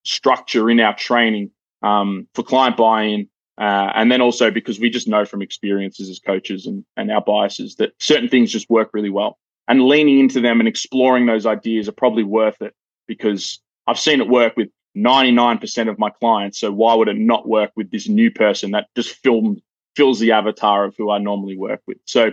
structure 0.05 0.69
in 0.69 0.79
our 0.81 0.95
training 0.95 1.51
um, 1.83 2.29
for 2.35 2.43
client 2.43 2.77
buy-in, 2.77 3.29
uh, 3.59 3.93
and 3.95 4.13
then 4.13 4.21
also 4.21 4.51
because 4.51 4.79
we 4.79 4.91
just 4.91 5.09
know 5.09 5.25
from 5.25 5.41
experiences 5.41 6.11
as 6.11 6.19
coaches 6.19 6.67
and, 6.67 6.85
and 6.97 7.11
our 7.11 7.23
biases 7.23 7.77
that 7.77 7.93
certain 7.99 8.29
things 8.29 8.53
just 8.53 8.69
work 8.69 8.91
really 8.93 9.11
well. 9.11 9.39
And 9.67 9.85
leaning 9.85 10.19
into 10.19 10.41
them 10.43 10.61
and 10.61 10.69
exploring 10.69 11.25
those 11.25 11.47
ideas 11.47 11.89
are 11.89 11.93
probably 11.93 12.25
worth 12.25 12.61
it 12.61 12.75
because 13.07 13.61
I've 13.87 13.99
seen 13.99 14.21
it 14.21 14.29
work 14.29 14.57
with 14.57 14.69
99% 14.97 15.89
of 15.89 15.99
my 15.99 16.11
clients. 16.11 16.61
So 16.61 16.73
why 16.73 16.95
would 16.95 17.09
it 17.09 17.19
not 17.19 17.49
work 17.49 17.71
with 17.77 17.91
this 17.91 18.09
new 18.09 18.31
person 18.31 18.73
that 18.73 18.89
just 18.95 19.11
film, 19.17 19.61
fills 19.97 20.21
the 20.21 20.33
avatar 20.33 20.85
of 20.85 20.95
who 20.97 21.11
I 21.11 21.19
normally 21.19 21.57
work 21.57 21.81
with? 21.87 21.99
So 22.07 22.33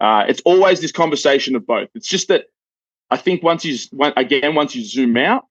uh, 0.00 0.24
it's 0.28 0.42
always 0.44 0.80
this 0.80 0.92
conversation 0.92 1.56
of 1.56 1.66
both. 1.66 1.88
It's 1.94 2.08
just 2.08 2.28
that 2.28 2.46
I 3.10 3.16
think 3.16 3.42
once 3.42 3.64
you, 3.64 3.76
again, 4.16 4.54
once 4.54 4.74
you 4.74 4.84
zoom 4.84 5.16
out 5.16 5.46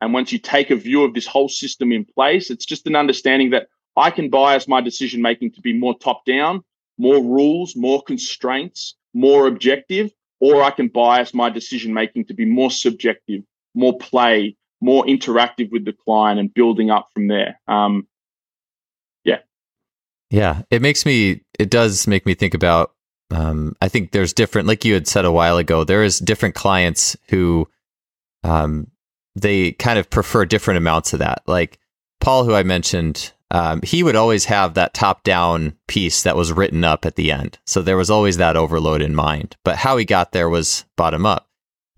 and 0.00 0.12
once 0.12 0.32
you 0.32 0.38
take 0.38 0.70
a 0.70 0.76
view 0.76 1.04
of 1.04 1.14
this 1.14 1.26
whole 1.26 1.48
system 1.48 1.92
in 1.92 2.04
place, 2.04 2.50
it's 2.50 2.66
just 2.66 2.86
an 2.86 2.96
understanding 2.96 3.50
that 3.50 3.68
I 3.96 4.10
can 4.10 4.30
bias 4.30 4.68
my 4.68 4.80
decision 4.80 5.22
making 5.22 5.52
to 5.52 5.60
be 5.60 5.72
more 5.72 5.98
top 5.98 6.24
down, 6.24 6.62
more 6.98 7.22
rules, 7.22 7.74
more 7.74 8.02
constraints, 8.02 8.94
more 9.14 9.46
objective, 9.46 10.12
or 10.40 10.62
I 10.62 10.70
can 10.70 10.88
bias 10.88 11.34
my 11.34 11.50
decision 11.50 11.92
making 11.94 12.26
to 12.26 12.34
be 12.34 12.44
more 12.44 12.70
subjective, 12.70 13.42
more 13.74 13.96
play, 13.98 14.56
more 14.80 15.04
interactive 15.04 15.70
with 15.70 15.84
the 15.84 15.92
client 15.92 16.38
and 16.38 16.52
building 16.52 16.90
up 16.90 17.08
from 17.12 17.28
there. 17.28 17.60
Um, 17.66 18.06
yeah. 19.24 19.38
Yeah. 20.30 20.62
It 20.70 20.82
makes 20.82 21.04
me, 21.04 21.42
it 21.58 21.70
does 21.70 22.06
make 22.06 22.26
me 22.26 22.34
think 22.34 22.54
about, 22.54 22.92
um, 23.30 23.74
I 23.80 23.88
think 23.88 24.12
there's 24.12 24.32
different, 24.32 24.68
like 24.68 24.84
you 24.84 24.94
had 24.94 25.08
said 25.08 25.24
a 25.24 25.32
while 25.32 25.56
ago, 25.56 25.84
there 25.84 26.04
is 26.04 26.18
different 26.18 26.54
clients 26.54 27.16
who, 27.28 27.68
um, 28.44 28.86
they 29.34 29.72
kind 29.72 29.98
of 29.98 30.10
prefer 30.10 30.44
different 30.44 30.78
amounts 30.78 31.12
of 31.12 31.18
that. 31.18 31.42
Like 31.46 31.78
Paul, 32.20 32.44
who 32.44 32.54
I 32.54 32.62
mentioned, 32.62 33.32
um, 33.50 33.80
he 33.82 34.02
would 34.02 34.16
always 34.16 34.44
have 34.44 34.74
that 34.74 34.94
top 34.94 35.22
down 35.22 35.74
piece 35.86 36.22
that 36.22 36.36
was 36.36 36.52
written 36.52 36.84
up 36.84 37.04
at 37.04 37.16
the 37.16 37.32
end. 37.32 37.58
So 37.66 37.82
there 37.82 37.96
was 37.96 38.10
always 38.10 38.36
that 38.36 38.56
overload 38.56 39.02
in 39.02 39.14
mind. 39.14 39.56
But 39.64 39.76
how 39.76 39.96
he 39.96 40.04
got 40.04 40.32
there 40.32 40.48
was 40.48 40.84
bottom 40.96 41.24
up 41.24 41.47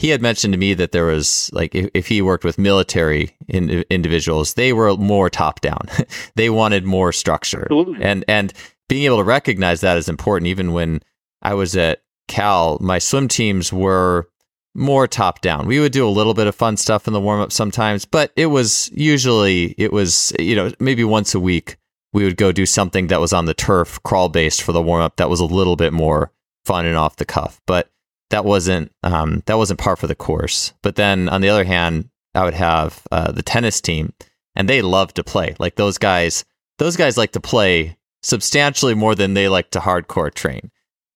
he 0.01 0.09
had 0.09 0.23
mentioned 0.23 0.55
to 0.55 0.59
me 0.59 0.73
that 0.73 0.93
there 0.93 1.05
was 1.05 1.51
like 1.53 1.75
if, 1.75 1.91
if 1.93 2.07
he 2.07 2.23
worked 2.23 2.43
with 2.43 2.57
military 2.57 3.37
in, 3.49 3.85
individuals, 3.91 4.55
they 4.55 4.73
were 4.73 4.97
more 4.97 5.29
top 5.29 5.61
down. 5.61 5.83
they 6.37 6.49
wanted 6.49 6.85
more 6.87 7.13
structure, 7.13 7.65
Absolutely. 7.65 8.03
and 8.03 8.25
and 8.27 8.55
being 8.89 9.05
able 9.05 9.19
to 9.19 9.25
recognize 9.25 9.83
that 9.83 9.99
is 9.99 10.09
important. 10.09 10.49
Even 10.49 10.73
when 10.73 11.03
I 11.43 11.53
was 11.53 11.77
at 11.77 12.03
Cal, 12.29 12.79
my 12.81 12.99
swim 12.99 13.29
teams 13.29 13.75
were 13.75 14.31
more 14.75 15.07
top 15.07 15.43
down. 15.43 15.67
We 15.67 15.81
would 15.81 15.93
do 15.93 16.09
a 16.09 16.09
little 16.09 16.33
bit 16.33 16.47
of 16.47 16.55
fun 16.55 16.79
stuff 16.79 17.07
in 17.07 17.13
the 17.13 17.21
warm 17.21 17.43
up 17.43 17.53
sometimes, 17.53 18.07
but 18.07 18.33
it 18.37 18.47
was 18.47 18.91
usually 18.95 19.75
it 19.77 19.93
was 19.93 20.33
you 20.39 20.57
know 20.57 20.73
maybe 20.81 21.05
once 21.05 21.35
a 21.35 21.41
week 21.41 21.77
we 22.15 22.25
would 22.25 22.39
go 22.39 22.53
do 22.53 22.65
something 22.65 23.09
that 23.09 23.21
was 23.21 23.35
on 23.35 23.45
the 23.45 23.53
turf 23.53 24.03
crawl 24.03 24.31
based 24.31 24.63
for 24.63 24.73
the 24.73 24.81
warm 24.81 25.03
up 25.03 25.17
that 25.17 25.29
was 25.29 25.41
a 25.41 25.45
little 25.45 25.77
bit 25.77 25.93
more 25.93 26.33
fun 26.65 26.87
and 26.87 26.97
off 26.97 27.17
the 27.17 27.27
cuff, 27.27 27.61
but 27.67 27.91
that 28.31 28.45
wasn't 28.45 28.93
um, 29.03 29.43
that 29.47 29.59
wasn't 29.59 29.81
par 29.81 29.97
for 29.97 30.07
the 30.07 30.15
course. 30.15 30.73
But 30.83 30.97
then 30.97 31.29
on 31.29 31.41
the 31.41 31.49
other 31.49 31.65
hand, 31.65 32.09
I 32.35 32.45
would 32.45 32.55
have 32.55 33.07
uh, 33.11 33.33
the 33.33 33.43
tennis 33.43 33.81
team, 33.81 34.13
and 34.57 34.69
they 34.69 34.83
love 34.83 35.13
to 35.15 35.25
play. 35.25 35.55
Like 35.59 35.77
those 35.77 35.99
guys, 35.99 36.45
those 36.79 36.97
guys 36.97 37.17
like 37.17 37.33
to 37.33 37.41
play 37.41 37.97
substantially 38.23 38.95
more 38.95 39.15
than 39.15 39.35
they 39.35 39.49
like 39.49 39.71
to 39.71 39.81
hardcore 39.81 40.33
train. 40.33 40.71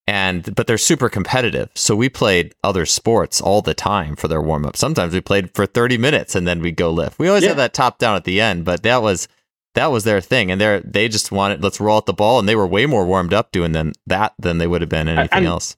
And 0.06 0.54
but 0.54 0.66
they're 0.66 0.76
super 0.76 1.08
competitive. 1.08 1.70
So 1.74 1.96
we 1.96 2.10
played 2.10 2.54
other 2.62 2.84
sports 2.84 3.40
all 3.40 3.62
the 3.62 3.72
time 3.72 4.16
for 4.16 4.28
their 4.28 4.42
warm 4.42 4.66
up. 4.66 4.76
Sometimes 4.76 5.14
we 5.14 5.22
played 5.22 5.54
for 5.54 5.64
30 5.64 5.96
minutes 5.96 6.34
and 6.34 6.46
then 6.46 6.60
we'd 6.60 6.76
go 6.76 6.90
lift. 6.90 7.18
We 7.18 7.28
always 7.28 7.42
yeah. 7.42 7.50
had 7.50 7.58
that 7.58 7.74
top 7.74 7.98
down 7.98 8.14
at 8.14 8.24
the 8.24 8.38
end, 8.38 8.66
but 8.66 8.82
that 8.82 9.00
was 9.00 9.28
that 9.74 9.90
was 9.90 10.04
their 10.04 10.20
thing. 10.20 10.50
And 10.50 10.60
they 10.60 10.82
they 10.84 11.08
just 11.08 11.32
wanted 11.32 11.62
let's 11.62 11.80
roll 11.80 11.96
out 11.96 12.04
the 12.04 12.12
ball 12.12 12.38
and 12.38 12.46
they 12.46 12.56
were 12.56 12.66
way 12.66 12.84
more 12.84 13.06
warmed 13.06 13.32
up 13.32 13.50
doing 13.50 13.72
than 13.72 13.92
that 14.06 14.34
than 14.38 14.58
they 14.58 14.66
would 14.66 14.82
have 14.82 14.90
been 14.90 15.08
anything 15.08 15.38
and, 15.38 15.46
else. 15.46 15.74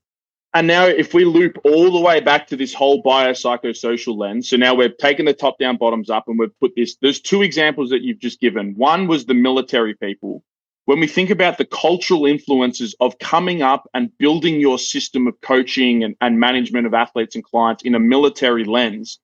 And 0.57 0.67
now, 0.67 0.87
if 0.87 1.13
we 1.13 1.27
loop 1.27 1.59
all 1.65 1.91
the 1.91 2.01
way 2.01 2.21
back 2.21 2.47
to 2.47 2.57
this 2.57 2.73
whole 2.73 3.03
biopsychosocial 3.03 4.17
lens, 4.17 4.49
so 4.49 4.57
now 4.57 4.73
we've 4.73 4.97
taken 4.97 5.27
the 5.27 5.35
top 5.35 5.59
down, 5.59 5.77
bottoms 5.77 6.09
up, 6.09 6.29
and 6.29 6.39
we've 6.39 6.59
put 6.61 6.73
this. 6.75 6.97
There's 7.03 7.21
two 7.21 7.43
examples 7.43 7.91
that 7.91 8.01
you've 8.01 8.21
just 8.21 8.41
given. 8.41 8.73
One 8.75 9.07
was 9.07 9.27
the 9.27 9.35
military 9.35 9.95
people. 9.97 10.43
When 10.87 10.99
we 10.99 11.09
think 11.09 11.29
about 11.29 11.59
the 11.59 11.67
cultural 11.67 12.25
influences 12.25 12.97
of 13.01 13.19
coming 13.19 13.61
up 13.61 13.87
and 13.93 14.17
building 14.17 14.59
your 14.59 14.79
system 14.79 15.27
of 15.27 15.39
coaching 15.43 16.03
and, 16.03 16.17
and 16.23 16.41
management 16.41 16.87
of 16.87 16.95
athletes 16.95 17.35
and 17.35 17.45
clients 17.45 17.83
in 17.83 17.95
a 17.95 18.01
military 18.01 18.65
lens, 18.65 19.19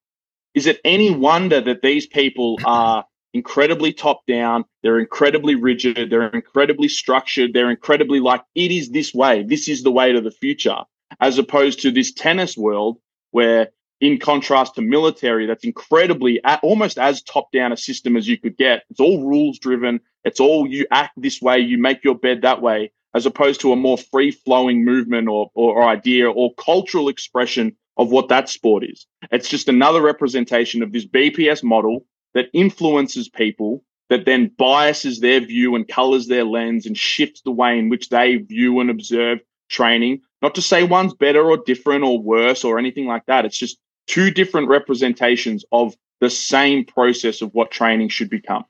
is 0.53 0.66
it 0.66 0.83
any 0.85 1.11
wonder 1.12 1.62
that 1.62 1.80
these 1.80 2.07
people 2.07 2.59
are 2.66 3.07
incredibly 3.33 3.95
top 3.95 4.20
down? 4.26 4.66
They're 4.83 5.01
incredibly 5.01 5.55
rigid. 5.55 6.11
They're 6.11 6.28
incredibly 6.28 6.89
structured. 6.89 7.55
They're 7.55 7.70
incredibly 7.70 8.20
like, 8.20 8.43
it 8.55 8.70
is 8.70 8.91
this 8.91 9.14
way. 9.14 9.45
This 9.45 9.66
is 9.66 9.83
the 9.83 9.91
way 9.91 10.12
to 10.12 10.20
the 10.20 10.30
future 10.30 10.76
as 11.20 11.38
opposed 11.38 11.80
to 11.80 11.90
this 11.90 12.12
tennis 12.12 12.56
world 12.56 12.98
where 13.30 13.68
in 14.00 14.18
contrast 14.18 14.74
to 14.74 14.82
military 14.82 15.46
that's 15.46 15.64
incredibly 15.64 16.40
almost 16.62 16.98
as 16.98 17.22
top 17.22 17.50
down 17.52 17.72
a 17.72 17.76
system 17.76 18.16
as 18.16 18.28
you 18.28 18.38
could 18.38 18.56
get 18.56 18.82
it's 18.90 19.00
all 19.00 19.26
rules 19.26 19.58
driven 19.58 20.00
it's 20.24 20.40
all 20.40 20.66
you 20.66 20.86
act 20.90 21.12
this 21.16 21.40
way 21.40 21.58
you 21.58 21.78
make 21.78 22.02
your 22.04 22.16
bed 22.16 22.42
that 22.42 22.60
way 22.60 22.90
as 23.14 23.26
opposed 23.26 23.60
to 23.60 23.72
a 23.72 23.76
more 23.76 23.98
free 23.98 24.30
flowing 24.30 24.84
movement 24.84 25.28
or, 25.28 25.50
or, 25.54 25.84
idea 25.84 26.30
or 26.30 26.54
cultural 26.54 27.08
expression 27.08 27.76
of 27.98 28.10
what 28.10 28.28
that 28.28 28.48
sport 28.48 28.82
is 28.84 29.06
it's 29.30 29.48
just 29.48 29.68
another 29.68 30.00
representation 30.00 30.82
of 30.82 30.92
this 30.92 31.06
bps 31.06 31.62
model 31.62 32.04
that 32.34 32.48
influences 32.52 33.28
people 33.28 33.84
that 34.12 34.26
then 34.26 34.50
biases 34.58 35.20
their 35.20 35.40
view 35.40 35.74
and 35.74 35.88
colors 35.88 36.26
their 36.26 36.44
lens 36.44 36.84
and 36.84 36.98
shifts 36.98 37.40
the 37.42 37.50
way 37.50 37.78
in 37.78 37.88
which 37.88 38.10
they 38.10 38.36
view 38.36 38.78
and 38.80 38.90
observe 38.90 39.38
training. 39.70 40.20
Not 40.43 40.57
to 40.57 40.62
say 40.62 40.82
one's 40.82 41.14
better 41.14 41.49
or 41.49 41.57
different 41.57 42.05
or 42.05 42.20
worse 42.20 42.64
or 42.64 42.78
anything 42.78 43.07
like 43.07 43.24
that. 43.26 43.45
It's 43.45 43.57
just 43.57 43.78
two 44.09 44.30
different 44.30 44.68
representations 44.68 45.64
of 45.70 45.95
the 46.20 46.28
same 46.28 46.84
process 46.84 47.43
of 47.43 47.55
what 47.55 47.70
training 47.70 48.09
should 48.09 48.28
become. 48.28 48.64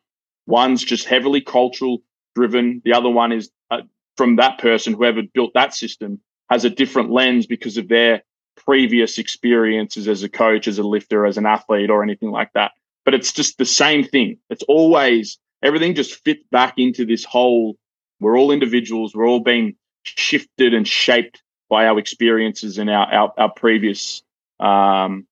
One's 0.47 0.85
just 0.85 1.07
heavily 1.07 1.41
cultural 1.41 2.03
driven. 2.35 2.83
The 2.85 2.93
other 2.93 3.09
one 3.09 3.33
is 3.33 3.51
uh, 3.71 3.83
from 4.17 4.37
that 4.37 4.59
person, 4.59 4.93
whoever 4.93 5.23
built 5.35 5.55
that 5.55 5.75
system, 5.75 6.21
has 6.51 6.65
a 6.65 6.71
different 6.71 7.11
lens 7.11 7.47
because 7.47 7.79
of 7.79 7.89
their 7.89 8.23
previous 8.57 9.19
experiences 9.19 10.09
as 10.09 10.23
a 10.23 10.29
coach, 10.29 10.69
as 10.69 10.79
a 10.79 10.83
lifter, 10.83 11.25
as 11.25 11.39
an 11.39 11.47
athlete, 11.47 11.91
or 11.91 12.03
anything 12.03 12.31
like 12.31 12.53
that. 12.53 12.73
But 13.05 13.15
it's 13.15 13.33
just 13.33 13.57
the 13.59 13.65
same 13.65 14.05
thing. 14.05 14.39
It's 14.51 14.63
always 14.65 15.39
everything 15.63 15.95
just 15.95 16.23
fits 16.25 16.45
back 16.51 16.75
into 16.77 17.07
this 17.07 17.25
whole 17.25 17.77
we're 18.21 18.39
all 18.39 18.53
individuals, 18.53 19.15
we're 19.15 19.27
all 19.27 19.41
being 19.41 19.75
shifted 20.05 20.75
and 20.75 20.87
shaped 20.87 21.43
by 21.73 21.87
our 21.87 21.99
experiences 21.99 22.77
and 22.77 22.91
our 22.91 23.11
our, 23.11 23.33
our 23.39 23.51
previous 23.51 24.23
um, 24.61 25.27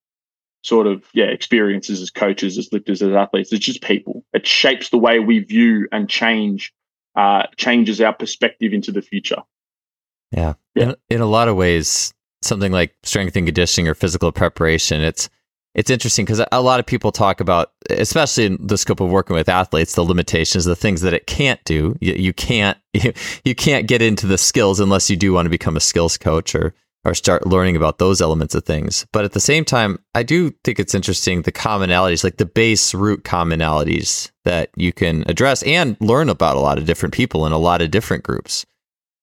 sort 0.63 0.87
of 0.87 1.05
yeah 1.13 1.27
experiences 1.27 2.01
as 2.01 2.11
coaches, 2.11 2.57
as 2.57 2.73
lifters, 2.73 3.03
as 3.03 3.13
athletes. 3.13 3.53
It's 3.53 3.65
just 3.65 3.83
people. 3.83 4.25
It 4.33 4.47
shapes 4.47 4.89
the 4.89 4.97
way 4.97 5.19
we 5.19 5.41
view 5.41 5.87
and 5.93 6.09
change 6.09 6.73
uh, 7.15 7.43
changes 7.57 8.01
our 8.01 8.15
perspective 8.15 8.73
into 8.73 8.91
the 8.91 9.03
future. 9.03 9.43
Yeah, 10.33 10.55
yeah. 10.75 10.85
In, 10.85 10.97
in 11.11 11.21
a 11.21 11.27
lot 11.27 11.49
of 11.49 11.57
ways, 11.57 12.15
something 12.41 12.73
like 12.73 12.95
strength 13.03 13.37
and 13.37 13.47
conditioning 13.47 13.87
or 13.87 13.95
physical 13.95 14.33
preparation, 14.33 15.03
it's 15.03 15.29
it's 15.75 15.91
interesting 15.91 16.25
because 16.25 16.45
a 16.51 16.63
lot 16.63 16.81
of 16.81 16.87
people 16.87 17.13
talk 17.13 17.41
about, 17.41 17.73
especially 17.91 18.47
in 18.47 18.59
the 18.61 18.77
scope 18.77 19.01
of 19.01 19.11
working 19.11 19.37
with 19.37 19.49
athletes, 19.49 19.95
the 19.95 20.03
limitations, 20.03 20.65
the 20.65 20.75
things 20.75 21.01
that 21.03 21.15
it 21.15 21.27
can't 21.27 21.63
do. 21.65 21.97
You, 22.01 22.15
you 22.15 22.33
can't 22.33 22.77
you, 22.93 23.13
you 23.45 23.55
can't 23.55 23.87
get 23.87 24.03
into 24.03 24.27
the 24.27 24.39
skills 24.39 24.81
unless 24.81 25.11
you 25.11 25.17
do 25.17 25.33
want 25.33 25.47
to 25.47 25.51
become 25.51 25.77
a 25.77 25.81
skills 25.81 26.19
coach 26.19 26.55
or 26.55 26.75
or 27.05 27.15
start 27.15 27.47
learning 27.47 27.77
about 27.77 27.99
those 27.99 28.21
elements 28.21 28.55
of 28.55 28.65
things. 28.65 29.07
But 29.13 29.25
at 29.25 29.33
the 29.33 29.41
same 29.41 29.65
time, 29.65 30.01
I 30.15 30.23
do 30.23 30.51
think 30.65 30.79
it's 30.79 30.95
interesting 30.95 31.43
the 31.43 31.53
commonalities, 31.53 32.23
like 32.23 32.37
the 32.37 32.45
base 32.45 32.93
root 32.93 33.25
commonalities 33.25 34.31
that 34.45 34.71
you 34.77 34.93
can 34.93 35.25
address 35.27 35.63
and 35.63 35.97
learn 36.01 36.29
about 36.29 36.57
a 36.57 36.61
lot 36.61 36.77
of 36.77 36.85
different 36.85 37.15
people 37.15 37.47
in 37.47 37.53
a 37.53 37.59
lot 37.59 37.81
of 37.81 37.91
different 37.91 38.25
groups. 38.25 38.67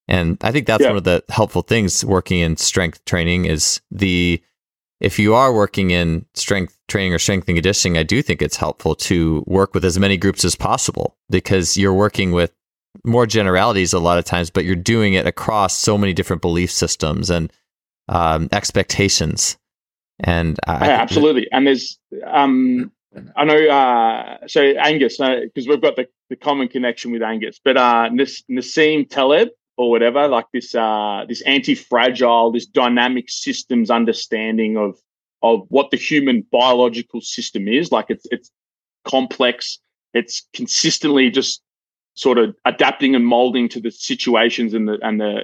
And 0.08 0.38
I 0.42 0.52
think 0.52 0.66
that's 0.66 0.82
yeah. 0.82 0.90
one 0.90 0.98
of 0.98 1.04
the 1.04 1.24
helpful 1.30 1.62
things 1.62 2.04
working 2.04 2.40
in 2.40 2.58
strength 2.58 3.04
training 3.06 3.46
is 3.46 3.82
the 3.92 4.42
if 5.00 5.20
you 5.20 5.36
are 5.36 5.54
working 5.54 5.92
in 5.92 6.26
strength 6.34 6.78
training 6.88 7.14
or 7.14 7.20
strength 7.20 7.48
and 7.48 7.58
conditioning, 7.58 7.98
I 7.98 8.04
do 8.04 8.22
think 8.22 8.42
it's 8.42 8.56
helpful 8.56 8.96
to 8.96 9.44
work 9.46 9.74
with 9.74 9.86
as 9.86 10.00
many 10.00 10.18
groups 10.18 10.44
as 10.44 10.56
possible 10.56 11.16
because 11.30 11.78
you're 11.78 11.94
working 11.94 12.32
with 12.32 12.52
more 13.04 13.28
generalities 13.28 13.94
a 13.94 14.00
lot 14.00 14.18
of 14.18 14.26
times, 14.26 14.50
but 14.50 14.66
you're 14.66 14.76
doing 14.76 15.14
it 15.14 15.28
across 15.28 15.78
so 15.78 15.98
many 15.98 16.14
different 16.14 16.42
belief 16.42 16.72
systems 16.72 17.30
and 17.30 17.54
um, 18.10 18.50
expectations. 18.52 19.58
And 20.20 20.58
I, 20.66 20.88
yeah, 20.88 21.02
absolutely. 21.02 21.48
And 21.52 21.68
there's, 21.68 22.00
um, 22.26 22.92
I 23.36 23.46
know, 23.46 23.68
uh, 23.68 24.48
so 24.48 24.62
Angus, 24.62 25.18
because 25.18 25.68
we've 25.68 25.82
got 25.82 25.96
the, 25.96 26.08
the 26.30 26.36
common 26.36 26.70
connection 26.70 27.12
with 27.12 27.22
Angus, 27.22 27.60
but 27.64 27.78
uh, 27.78 28.10
Nassim 28.12 29.08
Taleb 29.10 29.50
or 29.78 29.90
whatever, 29.90 30.28
like 30.28 30.48
this, 30.54 30.76
uh, 30.76 31.26
this 31.28 31.42
anti-fragile, 31.42 32.52
this 32.52 32.66
dynamic 32.66 33.30
systems 33.30 33.90
understanding 33.90 34.78
of 34.78 34.98
of 35.44 35.68
what 35.70 35.92
the 35.92 35.98
human 35.98 36.44
biological 36.52 37.22
system 37.22 37.68
is. 37.68 37.92
Like 37.92 38.08
it's 38.10 38.26
it's 38.32 38.52
complex. 39.06 39.80
It's 40.14 40.48
consistently 40.54 41.30
just 41.30 41.62
sort 42.16 42.40
of 42.40 42.56
adapting 42.66 43.16
and 43.16 43.26
molding 43.26 43.70
to 43.70 43.80
the 43.80 43.92
situations 43.92 44.74
and 44.74 44.88
the 44.88 44.98
and 45.04 45.22
the 45.22 45.44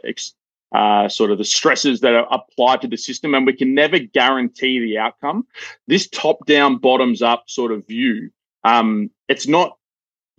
uh, 0.73 1.07
sort 1.07 1.29
of 1.29 1.38
the 1.38 1.45
stresses 1.45 1.99
that 2.01 2.15
are 2.15 2.27
applied 2.31 2.81
to 2.81 2.88
the 2.88 2.97
system, 2.97 3.36
and 3.36 3.45
we 3.45 3.53
can 3.53 3.75
never 3.75 3.99
guarantee 3.99 4.79
the 4.79 4.97
outcome. 4.97 5.45
This 5.88 6.09
top-down, 6.09 6.79
bottoms-up 6.79 7.43
sort 7.47 7.71
of 7.71 7.86
view, 7.86 8.31
um, 8.63 9.11
it's 9.27 9.47
not 9.47 9.77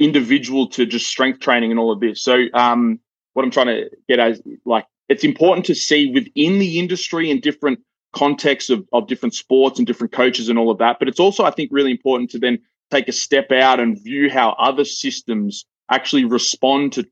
individual 0.00 0.66
to 0.66 0.86
just 0.86 1.06
strength 1.06 1.38
training 1.38 1.70
and 1.70 1.78
all 1.78 1.92
of 1.92 2.00
this. 2.00 2.20
So, 2.20 2.46
um, 2.52 2.98
what 3.34 3.44
I'm 3.44 3.50
trying 3.50 3.66
to 3.66 3.90
get 4.08 4.18
at 4.18 4.32
is 4.32 4.42
like 4.64 4.86
it's 5.08 5.24
important 5.24 5.66
to 5.66 5.74
see 5.74 6.10
within 6.10 6.58
the 6.58 6.78
industry 6.78 7.30
and 7.30 7.42
different 7.42 7.80
contexts 8.12 8.70
of, 8.70 8.88
of 8.92 9.06
different 9.06 9.34
sports 9.34 9.78
and 9.78 9.86
different 9.86 10.12
coaches 10.12 10.48
and 10.48 10.58
all 10.58 10.70
of 10.70 10.78
that. 10.78 10.98
But 10.98 11.08
it's 11.08 11.20
also, 11.20 11.44
I 11.44 11.50
think, 11.50 11.70
really 11.72 11.90
important 11.90 12.30
to 12.30 12.38
then 12.38 12.58
take 12.90 13.08
a 13.08 13.12
step 13.12 13.52
out 13.52 13.80
and 13.80 14.02
view 14.02 14.30
how 14.30 14.50
other 14.52 14.84
systems 14.84 15.66
actually 15.90 16.24
respond 16.24 16.92
to 16.94 17.04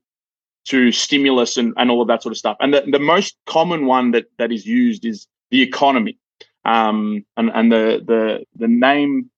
to 0.65 0.93
stimulus 0.93 1.57
and, 1.57 1.73
and 1.75 1.91
all 1.91 2.01
of 2.01 2.07
that 2.07 2.23
sort 2.23 2.31
of 2.31 2.37
stuff. 2.37 2.55
And 2.61 2.73
the, 2.73 2.85
the 2.89 2.99
most 2.99 3.35
common 3.45 3.85
one 3.85 4.11
that 4.11 4.25
that 4.37 4.51
is 4.51 4.65
used 4.65 5.05
is 5.05 5.27
the 5.51 5.61
economy. 5.61 6.17
Um, 6.65 7.25
and, 7.35 7.51
and 7.53 7.71
the 7.71 8.01
the 8.05 8.45
the 8.55 8.69
name 8.69 9.29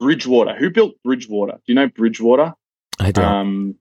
Bridgewater. 0.00 0.56
Who 0.56 0.70
built 0.70 0.94
Bridgewater? 1.04 1.52
Do 1.52 1.62
you 1.66 1.74
know 1.74 1.88
Bridgewater? 1.88 2.54
I 2.98 3.12
don't. 3.12 3.24
Um, 3.24 3.74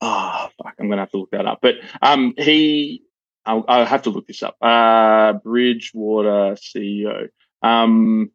oh 0.00 0.48
fuck, 0.62 0.74
I'm 0.78 0.88
gonna 0.88 1.02
have 1.02 1.10
to 1.12 1.18
look 1.18 1.30
that 1.30 1.46
up. 1.46 1.60
But 1.62 1.76
um, 2.02 2.34
he 2.36 3.02
I'll, 3.44 3.64
I'll, 3.68 3.86
have 3.86 4.02
to 4.02 4.10
look 4.10 4.26
this 4.26 4.42
up. 4.42 4.56
Uh, 4.60 5.34
Bridgewater 5.34 6.56
CEO. 6.56 7.28
Um, 7.62 8.30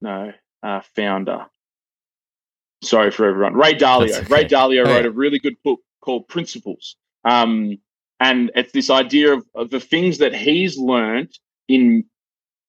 no, 0.00 0.32
uh, 0.62 0.80
founder. 0.96 1.46
Sorry 2.82 3.10
for 3.10 3.28
everyone. 3.28 3.54
Ray 3.54 3.74
Dalio. 3.74 4.16
Okay. 4.16 4.34
Ray 4.34 4.44
Dalio 4.44 4.86
oh, 4.86 4.90
wrote 4.90 5.04
yeah. 5.04 5.10
a 5.10 5.10
really 5.10 5.38
good 5.38 5.56
book 5.62 5.80
called 6.00 6.28
Principles. 6.28 6.96
Um, 7.24 7.78
and 8.20 8.50
it's 8.54 8.72
this 8.72 8.90
idea 8.90 9.34
of, 9.34 9.44
of 9.54 9.70
the 9.70 9.80
things 9.80 10.18
that 10.18 10.34
he's 10.34 10.78
learned 10.78 11.36
in 11.68 12.04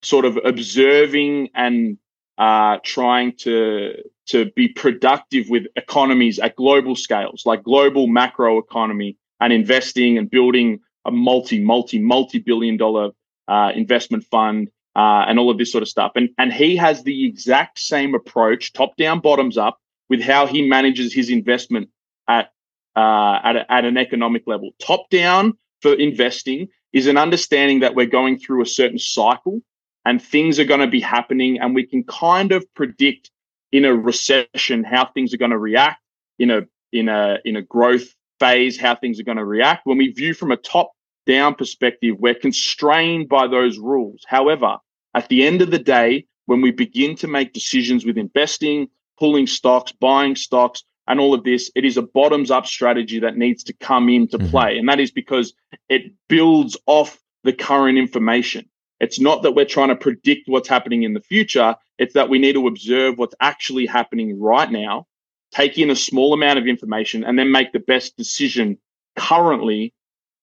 sort 0.02 0.24
of 0.24 0.38
observing 0.44 1.48
and 1.54 1.98
uh, 2.40 2.78
trying 2.82 3.36
to 3.36 3.92
to 4.26 4.50
be 4.56 4.68
productive 4.68 5.48
with 5.50 5.64
economies 5.76 6.38
at 6.38 6.56
global 6.56 6.96
scales, 6.96 7.42
like 7.44 7.62
global 7.62 8.06
macro 8.06 8.58
economy, 8.58 9.16
and 9.40 9.52
investing 9.52 10.16
and 10.16 10.30
building 10.30 10.80
a 11.04 11.10
multi, 11.10 11.60
multi, 11.60 11.98
multi 11.98 12.38
billion 12.38 12.76
dollar 12.76 13.10
uh, 13.48 13.72
investment 13.74 14.24
fund 14.24 14.70
uh, 14.96 15.24
and 15.28 15.38
all 15.38 15.50
of 15.50 15.58
this 15.58 15.70
sort 15.70 15.82
of 15.82 15.88
stuff. 15.88 16.12
And, 16.14 16.30
and 16.38 16.52
he 16.52 16.76
has 16.76 17.02
the 17.02 17.26
exact 17.26 17.78
same 17.78 18.14
approach, 18.14 18.72
top 18.72 18.96
down, 18.96 19.20
bottoms 19.20 19.58
up, 19.58 19.78
with 20.08 20.22
how 20.22 20.46
he 20.46 20.66
manages 20.66 21.12
his 21.12 21.28
investment 21.30 21.90
at, 22.28 22.52
uh, 22.96 23.38
at, 23.44 23.56
a, 23.56 23.72
at 23.72 23.84
an 23.84 23.96
economic 23.96 24.44
level. 24.46 24.70
Top 24.80 25.10
down 25.10 25.54
for 25.82 25.92
investing 25.94 26.68
is 26.92 27.06
an 27.06 27.16
understanding 27.16 27.80
that 27.80 27.94
we're 27.94 28.06
going 28.06 28.38
through 28.38 28.62
a 28.62 28.66
certain 28.66 28.98
cycle 28.98 29.60
and 30.04 30.22
things 30.22 30.58
are 30.58 30.64
going 30.64 30.80
to 30.80 30.86
be 30.86 31.00
happening 31.00 31.58
and 31.58 31.74
we 31.74 31.86
can 31.86 32.04
kind 32.04 32.52
of 32.52 32.64
predict 32.74 33.30
in 33.72 33.84
a 33.84 33.94
recession 33.94 34.84
how 34.84 35.06
things 35.12 35.32
are 35.32 35.38
going 35.38 35.50
to 35.50 35.58
react 35.58 36.00
in 36.38 36.50
a 36.50 36.62
in 36.92 37.08
a 37.08 37.38
in 37.44 37.56
a 37.56 37.62
growth 37.62 38.14
phase, 38.38 38.78
how 38.78 38.96
things 38.96 39.20
are 39.20 39.24
going 39.24 39.36
to 39.36 39.44
react. 39.44 39.86
When 39.86 39.98
we 39.98 40.08
view 40.08 40.34
from 40.34 40.50
a 40.50 40.56
top 40.56 40.92
down 41.26 41.54
perspective, 41.54 42.16
we're 42.18 42.34
constrained 42.34 43.28
by 43.28 43.46
those 43.46 43.78
rules. 43.78 44.24
However, 44.26 44.78
at 45.14 45.28
the 45.28 45.46
end 45.46 45.62
of 45.62 45.70
the 45.70 45.78
day, 45.78 46.26
when 46.46 46.62
we 46.62 46.70
begin 46.70 47.14
to 47.16 47.28
make 47.28 47.52
decisions 47.52 48.04
with 48.04 48.16
investing, 48.16 48.88
pulling 49.18 49.46
stocks, 49.46 49.92
buying 49.92 50.34
stocks, 50.34 50.82
and 51.06 51.20
all 51.20 51.34
of 51.34 51.44
this, 51.44 51.70
it 51.74 51.84
is 51.84 51.96
a 51.96 52.02
bottoms 52.02 52.50
up 52.50 52.66
strategy 52.66 53.18
that 53.20 53.36
needs 53.36 53.64
to 53.64 53.72
come 53.74 54.08
into 54.08 54.38
mm-hmm. 54.38 54.48
play. 54.48 54.78
And 54.78 54.88
that 54.88 55.00
is 55.00 55.10
because 55.10 55.52
it 55.88 56.12
builds 56.28 56.76
off 56.86 57.18
the 57.44 57.52
current 57.52 57.98
information. 57.98 58.69
It's 59.00 59.18
not 59.18 59.42
that 59.42 59.52
we're 59.52 59.64
trying 59.64 59.88
to 59.88 59.96
predict 59.96 60.48
what's 60.48 60.68
happening 60.68 61.02
in 61.02 61.14
the 61.14 61.20
future. 61.20 61.74
It's 61.98 62.14
that 62.14 62.28
we 62.28 62.38
need 62.38 62.52
to 62.52 62.68
observe 62.68 63.18
what's 63.18 63.34
actually 63.40 63.86
happening 63.86 64.38
right 64.38 64.70
now 64.70 65.06
take 65.52 65.78
in 65.78 65.90
a 65.90 65.96
small 65.96 66.32
amount 66.32 66.58
of 66.58 66.66
information 66.66 67.24
and 67.24 67.38
then 67.38 67.50
make 67.50 67.72
the 67.72 67.80
best 67.80 68.16
decision 68.16 68.78
currently 69.16 69.92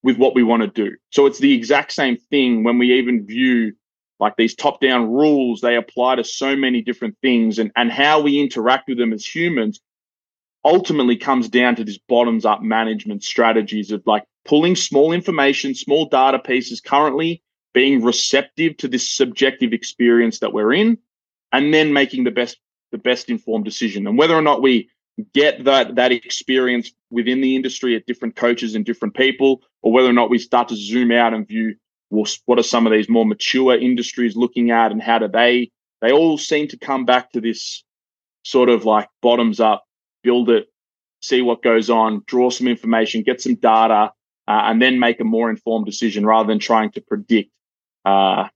with 0.02 0.16
what 0.16 0.34
we 0.34 0.42
want 0.42 0.62
to 0.62 0.68
do. 0.68 0.96
So 1.10 1.26
it's 1.26 1.38
the 1.38 1.54
exact 1.54 1.92
same 1.92 2.16
thing 2.16 2.62
when 2.62 2.78
we 2.78 2.98
even 2.98 3.26
view 3.26 3.74
like 4.20 4.36
these 4.36 4.54
top 4.54 4.80
down 4.80 5.10
rules, 5.10 5.60
they 5.60 5.76
apply 5.76 6.16
to 6.16 6.24
so 6.24 6.56
many 6.56 6.82
different 6.82 7.16
things 7.22 7.58
and, 7.58 7.70
and 7.76 7.90
how 7.90 8.20
we 8.20 8.40
interact 8.40 8.88
with 8.88 8.98
them 8.98 9.12
as 9.12 9.24
humans 9.24 9.80
ultimately 10.64 11.16
comes 11.16 11.48
down 11.48 11.76
to 11.76 11.84
this 11.84 11.98
bottoms 12.08 12.44
up 12.44 12.60
management 12.60 13.22
strategies 13.22 13.92
of 13.92 14.02
like 14.06 14.24
pulling 14.44 14.74
small 14.74 15.12
information, 15.12 15.74
small 15.74 16.06
data 16.06 16.38
pieces 16.38 16.80
currently, 16.80 17.42
being 17.78 18.02
receptive 18.02 18.76
to 18.76 18.88
this 18.88 19.08
subjective 19.08 19.72
experience 19.72 20.40
that 20.40 20.52
we're 20.52 20.72
in, 20.72 20.98
and 21.52 21.72
then 21.72 21.92
making 21.92 22.24
the 22.24 22.32
best 22.32 22.58
the 22.90 22.98
best 22.98 23.30
informed 23.30 23.64
decision. 23.64 24.04
And 24.08 24.18
whether 24.18 24.34
or 24.34 24.42
not 24.42 24.62
we 24.62 24.90
get 25.32 25.62
that 25.62 25.94
that 25.94 26.10
experience 26.10 26.90
within 27.10 27.40
the 27.40 27.54
industry 27.54 27.94
at 27.94 28.04
different 28.04 28.34
coaches 28.34 28.74
and 28.74 28.84
different 28.84 29.14
people, 29.14 29.62
or 29.82 29.92
whether 29.92 30.08
or 30.08 30.12
not 30.12 30.28
we 30.28 30.40
start 30.40 30.66
to 30.70 30.74
zoom 30.74 31.12
out 31.12 31.34
and 31.34 31.46
view 31.46 31.76
well, 32.10 32.26
what 32.46 32.58
are 32.58 32.64
some 32.64 32.84
of 32.84 32.92
these 32.92 33.08
more 33.08 33.24
mature 33.24 33.76
industries 33.78 34.34
looking 34.34 34.72
at, 34.72 34.90
and 34.90 35.00
how 35.00 35.20
do 35.20 35.28
they? 35.28 35.70
They 36.00 36.10
all 36.10 36.36
seem 36.36 36.66
to 36.68 36.76
come 36.76 37.04
back 37.04 37.30
to 37.32 37.40
this 37.40 37.84
sort 38.42 38.70
of 38.70 38.86
like 38.86 39.08
bottoms 39.22 39.60
up, 39.60 39.84
build 40.24 40.50
it, 40.50 40.66
see 41.22 41.42
what 41.42 41.62
goes 41.62 41.90
on, 41.90 42.24
draw 42.26 42.50
some 42.50 42.66
information, 42.66 43.22
get 43.22 43.40
some 43.40 43.54
data, 43.54 44.10
uh, 44.48 44.62
and 44.64 44.82
then 44.82 44.98
make 44.98 45.20
a 45.20 45.24
more 45.24 45.48
informed 45.48 45.86
decision 45.86 46.26
rather 46.26 46.48
than 46.48 46.58
trying 46.58 46.90
to 46.90 47.00
predict 47.00 47.52
uh, 48.08 48.48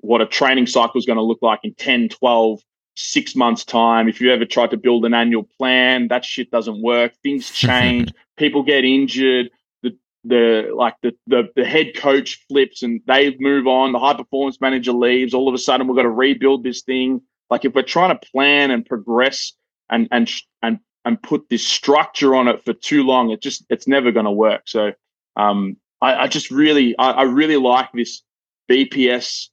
what 0.00 0.20
a 0.20 0.26
training 0.26 0.66
cycle 0.66 0.98
is 0.98 1.06
going 1.06 1.16
to 1.16 1.22
look 1.22 1.38
like 1.40 1.60
in 1.62 1.74
10, 1.74 2.08
12, 2.08 2.60
six 2.98 3.36
months 3.36 3.64
time. 3.64 4.08
If 4.08 4.20
you 4.20 4.32
ever 4.32 4.44
tried 4.44 4.72
to 4.72 4.76
build 4.76 5.04
an 5.04 5.14
annual 5.14 5.44
plan 5.56 6.08
that 6.08 6.24
shit 6.24 6.50
doesn't 6.50 6.82
work. 6.82 7.12
Things 7.22 7.50
change. 7.52 8.12
People 8.36 8.62
get 8.62 8.84
injured. 8.84 9.50
The 9.82 9.96
the 10.24 10.72
like 10.74 10.96
the, 11.02 11.14
the 11.26 11.48
the 11.54 11.64
head 11.64 11.96
coach 11.96 12.44
flips 12.48 12.82
and 12.82 13.00
they 13.06 13.36
move 13.38 13.66
on. 13.66 13.92
The 13.92 14.00
high 14.00 14.14
performance 14.14 14.60
manager 14.60 14.92
leaves. 14.92 15.32
All 15.32 15.48
of 15.48 15.54
a 15.54 15.58
sudden 15.58 15.86
we've 15.86 15.96
got 15.96 16.02
to 16.02 16.10
rebuild 16.10 16.64
this 16.64 16.82
thing. 16.82 17.22
Like 17.50 17.64
if 17.64 17.74
we're 17.74 17.82
trying 17.82 18.18
to 18.18 18.28
plan 18.32 18.70
and 18.70 18.84
progress 18.84 19.52
and 19.88 20.08
and 20.10 20.30
and 20.62 20.80
and 21.04 21.22
put 21.22 21.48
this 21.48 21.66
structure 21.66 22.34
on 22.34 22.48
it 22.48 22.64
for 22.64 22.74
too 22.74 23.04
long 23.04 23.30
it 23.30 23.40
just 23.40 23.64
it's 23.70 23.86
never 23.86 24.10
going 24.10 24.26
to 24.26 24.32
work. 24.32 24.62
So 24.66 24.92
um 25.36 25.76
I, 26.00 26.24
I 26.24 26.26
just 26.26 26.50
really 26.50 26.98
I, 26.98 27.10
I 27.10 27.22
really 27.22 27.56
like 27.56 27.90
this 27.92 28.22
bps 28.68 29.48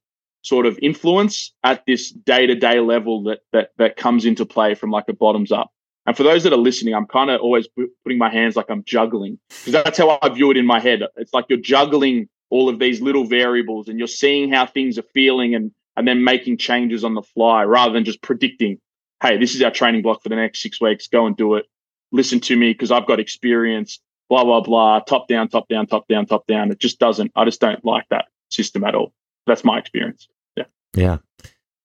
sort 0.45 0.67
of 0.67 0.77
influence 0.81 1.51
at 1.63 1.83
this 1.87 2.11
day 2.11 2.45
to 2.45 2.55
day 2.55 2.79
level 2.79 3.23
that 3.23 3.39
that 3.51 3.71
that 3.77 3.97
comes 3.97 4.25
into 4.25 4.45
play 4.45 4.75
from 4.75 4.91
like 4.91 5.05
a 5.09 5.13
bottoms 5.13 5.51
up. 5.51 5.71
And 6.05 6.15
for 6.15 6.21
those 6.21 6.43
that 6.43 6.53
are 6.53 6.57
listening, 6.57 6.93
I'm 6.93 7.07
kind 7.07 7.31
of 7.31 7.41
always 7.41 7.67
putting 8.03 8.19
my 8.19 8.29
hands 8.29 8.55
like 8.55 8.69
I'm 8.69 8.83
juggling 8.83 9.39
because 9.49 9.73
that's 9.73 9.97
how 9.97 10.19
I 10.21 10.29
view 10.29 10.51
it 10.51 10.57
in 10.57 10.65
my 10.65 10.79
head. 10.79 11.01
It's 11.15 11.33
like 11.33 11.45
you're 11.49 11.59
juggling 11.59 12.29
all 12.51 12.69
of 12.69 12.77
these 12.77 13.01
little 13.01 13.25
variables 13.25 13.87
and 13.87 13.97
you're 13.97 14.07
seeing 14.07 14.51
how 14.51 14.67
things 14.67 14.99
are 14.99 15.05
feeling 15.13 15.55
and 15.55 15.71
and 15.97 16.07
then 16.07 16.23
making 16.23 16.57
changes 16.57 17.03
on 17.03 17.15
the 17.15 17.23
fly 17.23 17.63
rather 17.63 17.93
than 17.93 18.03
just 18.03 18.21
predicting, 18.21 18.77
hey, 19.23 19.37
this 19.37 19.55
is 19.55 19.61
our 19.63 19.71
training 19.71 20.03
block 20.03 20.21
for 20.21 20.29
the 20.29 20.35
next 20.35 20.61
six 20.61 20.79
weeks. 20.79 21.07
Go 21.07 21.25
and 21.25 21.35
do 21.35 21.55
it. 21.55 21.65
Listen 22.11 22.39
to 22.41 22.55
me 22.55 22.71
because 22.71 22.91
I've 22.91 23.07
got 23.07 23.19
experience. 23.19 23.99
Blah 24.29 24.43
blah 24.43 24.61
blah. 24.61 24.99
Top 24.99 25.27
down, 25.27 25.47
top 25.47 25.67
down, 25.69 25.87
top 25.87 26.07
down, 26.07 26.27
top 26.27 26.45
down. 26.45 26.69
It 26.69 26.79
just 26.79 26.99
doesn't. 26.99 27.31
I 27.35 27.45
just 27.45 27.61
don't 27.61 27.83
like 27.83 28.05
that 28.11 28.25
system 28.49 28.83
at 28.83 28.95
all. 28.95 29.13
That's 29.47 29.63
my 29.63 29.77
experience. 29.77 30.27
Yeah. 30.55 30.65
Yeah. 30.95 31.17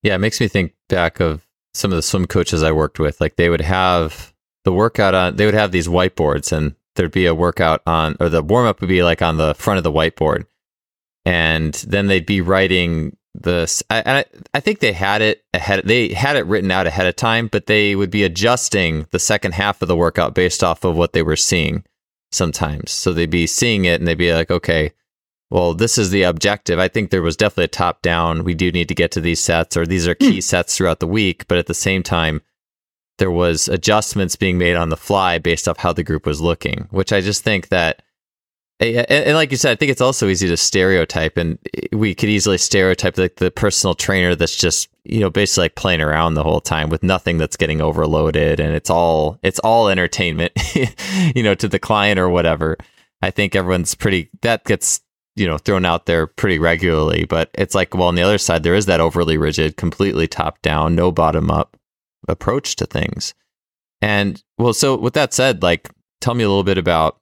Yeah. 0.03 0.15
It 0.15 0.19
makes 0.19 0.39
me 0.39 0.47
think 0.47 0.73
back 0.89 1.19
of 1.19 1.47
some 1.73 1.91
of 1.91 1.95
the 1.95 2.01
swim 2.01 2.25
coaches 2.25 2.63
I 2.63 2.71
worked 2.71 2.99
with. 2.99 3.21
Like 3.21 3.35
they 3.35 3.49
would 3.49 3.61
have 3.61 4.33
the 4.63 4.73
workout 4.73 5.15
on, 5.15 5.35
they 5.35 5.45
would 5.45 5.53
have 5.53 5.71
these 5.71 5.87
whiteboards 5.87 6.51
and 6.51 6.75
there'd 6.95 7.11
be 7.11 7.25
a 7.25 7.35
workout 7.35 7.81
on, 7.85 8.17
or 8.19 8.29
the 8.29 8.43
warm 8.43 8.67
up 8.67 8.81
would 8.81 8.89
be 8.89 9.03
like 9.03 9.21
on 9.21 9.37
the 9.37 9.53
front 9.55 9.77
of 9.77 9.83
the 9.83 9.91
whiteboard. 9.91 10.45
And 11.23 11.73
then 11.87 12.07
they'd 12.07 12.25
be 12.25 12.41
writing 12.41 13.15
this. 13.35 13.83
I, 13.89 14.03
I, 14.05 14.25
I 14.55 14.59
think 14.59 14.79
they 14.79 14.91
had 14.91 15.21
it 15.21 15.43
ahead. 15.53 15.83
They 15.85 16.09
had 16.13 16.35
it 16.35 16.47
written 16.47 16.71
out 16.71 16.87
ahead 16.87 17.05
of 17.05 17.15
time, 17.15 17.47
but 17.47 17.67
they 17.67 17.95
would 17.95 18.09
be 18.09 18.23
adjusting 18.23 19.05
the 19.11 19.19
second 19.19 19.53
half 19.53 19.81
of 19.81 19.87
the 19.87 19.95
workout 19.95 20.33
based 20.33 20.63
off 20.63 20.83
of 20.83 20.97
what 20.97 21.13
they 21.13 21.21
were 21.21 21.35
seeing. 21.35 21.85
Sometimes, 22.33 22.91
so 22.91 23.11
they'd 23.11 23.29
be 23.29 23.45
seeing 23.45 23.83
it 23.83 23.99
and 23.99 24.07
they'd 24.07 24.17
be 24.17 24.33
like, 24.33 24.49
okay, 24.49 24.93
well, 25.51 25.73
this 25.73 25.97
is 25.97 26.09
the 26.09 26.23
objective. 26.23 26.79
I 26.79 26.87
think 26.87 27.09
there 27.09 27.21
was 27.21 27.35
definitely 27.35 27.65
a 27.65 27.67
top 27.67 28.01
down. 28.01 28.45
We 28.45 28.53
do 28.53 28.71
need 28.71 28.87
to 28.87 28.95
get 28.95 29.11
to 29.11 29.21
these 29.21 29.41
sets, 29.41 29.75
or 29.75 29.85
these 29.85 30.07
are 30.07 30.15
key 30.15 30.39
mm. 30.39 30.43
sets 30.43 30.77
throughout 30.77 31.01
the 31.01 31.07
week. 31.07 31.45
But 31.49 31.57
at 31.57 31.67
the 31.67 31.73
same 31.73 32.03
time, 32.03 32.41
there 33.17 33.29
was 33.29 33.67
adjustments 33.67 34.37
being 34.37 34.57
made 34.57 34.77
on 34.77 34.89
the 34.89 34.97
fly 34.97 35.37
based 35.37 35.67
off 35.67 35.77
how 35.77 35.91
the 35.91 36.03
group 36.03 36.25
was 36.25 36.39
looking, 36.39 36.87
which 36.89 37.11
I 37.11 37.19
just 37.19 37.43
think 37.43 37.67
that 37.67 38.01
and, 38.81 39.11
and, 39.11 39.35
like 39.35 39.51
you 39.51 39.57
said, 39.57 39.73
I 39.73 39.75
think 39.75 39.91
it's 39.91 40.01
also 40.01 40.27
easy 40.27 40.47
to 40.47 40.57
stereotype, 40.57 41.37
and 41.37 41.59
we 41.91 42.15
could 42.15 42.29
easily 42.29 42.57
stereotype 42.57 43.15
like 43.15 43.35
the 43.35 43.51
personal 43.51 43.93
trainer 43.93 44.33
that's 44.33 44.55
just 44.55 44.89
you 45.03 45.19
know 45.19 45.29
basically 45.29 45.65
like 45.65 45.75
playing 45.75 46.01
around 46.01 46.33
the 46.33 46.43
whole 46.43 46.61
time 46.61 46.89
with 46.89 47.03
nothing 47.03 47.37
that's 47.37 47.57
getting 47.57 47.79
overloaded, 47.79 48.59
and 48.59 48.73
it's 48.73 48.89
all 48.89 49.37
it's 49.43 49.59
all 49.59 49.87
entertainment, 49.87 50.53
you 51.35 51.43
know, 51.43 51.53
to 51.53 51.67
the 51.67 51.77
client 51.77 52.19
or 52.19 52.29
whatever. 52.29 52.75
I 53.21 53.29
think 53.29 53.55
everyone's 53.55 53.93
pretty 53.93 54.31
that 54.41 54.63
gets 54.63 55.01
you 55.41 55.47
know 55.47 55.57
thrown 55.57 55.85
out 55.85 56.05
there 56.05 56.27
pretty 56.27 56.59
regularly, 56.59 57.25
but 57.25 57.49
it's 57.55 57.73
like 57.73 57.95
well 57.95 58.07
on 58.07 58.15
the 58.15 58.21
other 58.21 58.37
side 58.37 58.61
there 58.61 58.75
is 58.75 58.85
that 58.85 59.01
overly 59.01 59.37
rigid, 59.37 59.75
completely 59.75 60.27
top 60.27 60.61
down, 60.61 60.93
no 60.93 61.11
bottom 61.11 61.49
up 61.49 61.75
approach 62.27 62.75
to 62.75 62.85
things. 62.85 63.33
And 64.03 64.41
well, 64.59 64.73
so 64.73 64.95
with 64.95 65.15
that 65.15 65.33
said, 65.33 65.63
like 65.63 65.89
tell 66.21 66.35
me 66.35 66.43
a 66.43 66.47
little 66.47 66.63
bit 66.63 66.77
about 66.77 67.17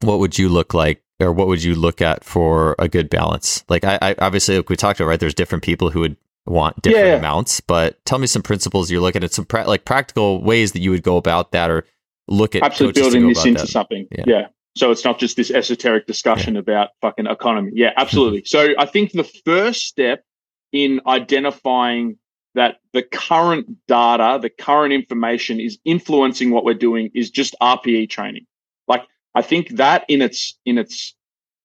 what 0.00 0.18
would 0.18 0.38
you 0.38 0.48
look 0.48 0.72
like 0.72 1.02
or 1.20 1.30
what 1.30 1.46
would 1.46 1.62
you 1.62 1.74
look 1.74 2.00
at 2.00 2.24
for 2.24 2.74
a 2.78 2.88
good 2.88 3.10
balance? 3.10 3.64
Like 3.68 3.84
I, 3.84 3.98
I 4.00 4.14
obviously 4.18 4.56
like 4.56 4.70
we 4.70 4.76
talked 4.76 4.98
about, 4.98 5.10
right? 5.10 5.20
There's 5.20 5.34
different 5.34 5.62
people 5.62 5.90
who 5.90 6.00
would 6.00 6.16
want 6.46 6.80
different 6.80 7.06
yeah. 7.06 7.16
amounts, 7.16 7.60
but 7.60 8.02
tell 8.06 8.18
me 8.18 8.26
some 8.26 8.42
principles 8.42 8.90
you're 8.90 9.02
looking 9.02 9.22
at, 9.22 9.32
some 9.34 9.44
pra- 9.44 9.66
like 9.66 9.84
practical 9.84 10.42
ways 10.42 10.72
that 10.72 10.80
you 10.80 10.90
would 10.90 11.02
go 11.02 11.18
about 11.18 11.52
that 11.52 11.70
or 11.70 11.84
look 12.28 12.54
at 12.54 12.62
absolutely 12.62 13.02
building 13.02 13.28
this 13.28 13.44
into 13.44 13.60
that. 13.60 13.68
something. 13.68 14.08
Yeah. 14.10 14.24
yeah. 14.26 14.46
So 14.74 14.90
it's 14.90 15.04
not 15.04 15.18
just 15.18 15.36
this 15.36 15.50
esoteric 15.50 16.06
discussion 16.06 16.56
about 16.56 16.90
fucking 17.00 17.26
economy. 17.26 17.72
Yeah, 17.74 17.92
absolutely. 17.96 18.42
so 18.46 18.68
I 18.78 18.86
think 18.86 19.12
the 19.12 19.24
first 19.44 19.82
step 19.82 20.24
in 20.72 21.00
identifying 21.06 22.16
that 22.54 22.76
the 22.92 23.02
current 23.02 23.86
data, 23.86 24.38
the 24.40 24.50
current 24.50 24.92
information 24.92 25.60
is 25.60 25.78
influencing 25.84 26.50
what 26.50 26.64
we're 26.64 26.74
doing 26.74 27.10
is 27.14 27.30
just 27.30 27.54
RPE 27.60 28.10
training. 28.10 28.46
Like 28.88 29.02
I 29.34 29.42
think 29.42 29.76
that 29.76 30.04
in 30.08 30.22
its 30.22 30.58
in 30.64 30.78
its 30.78 31.14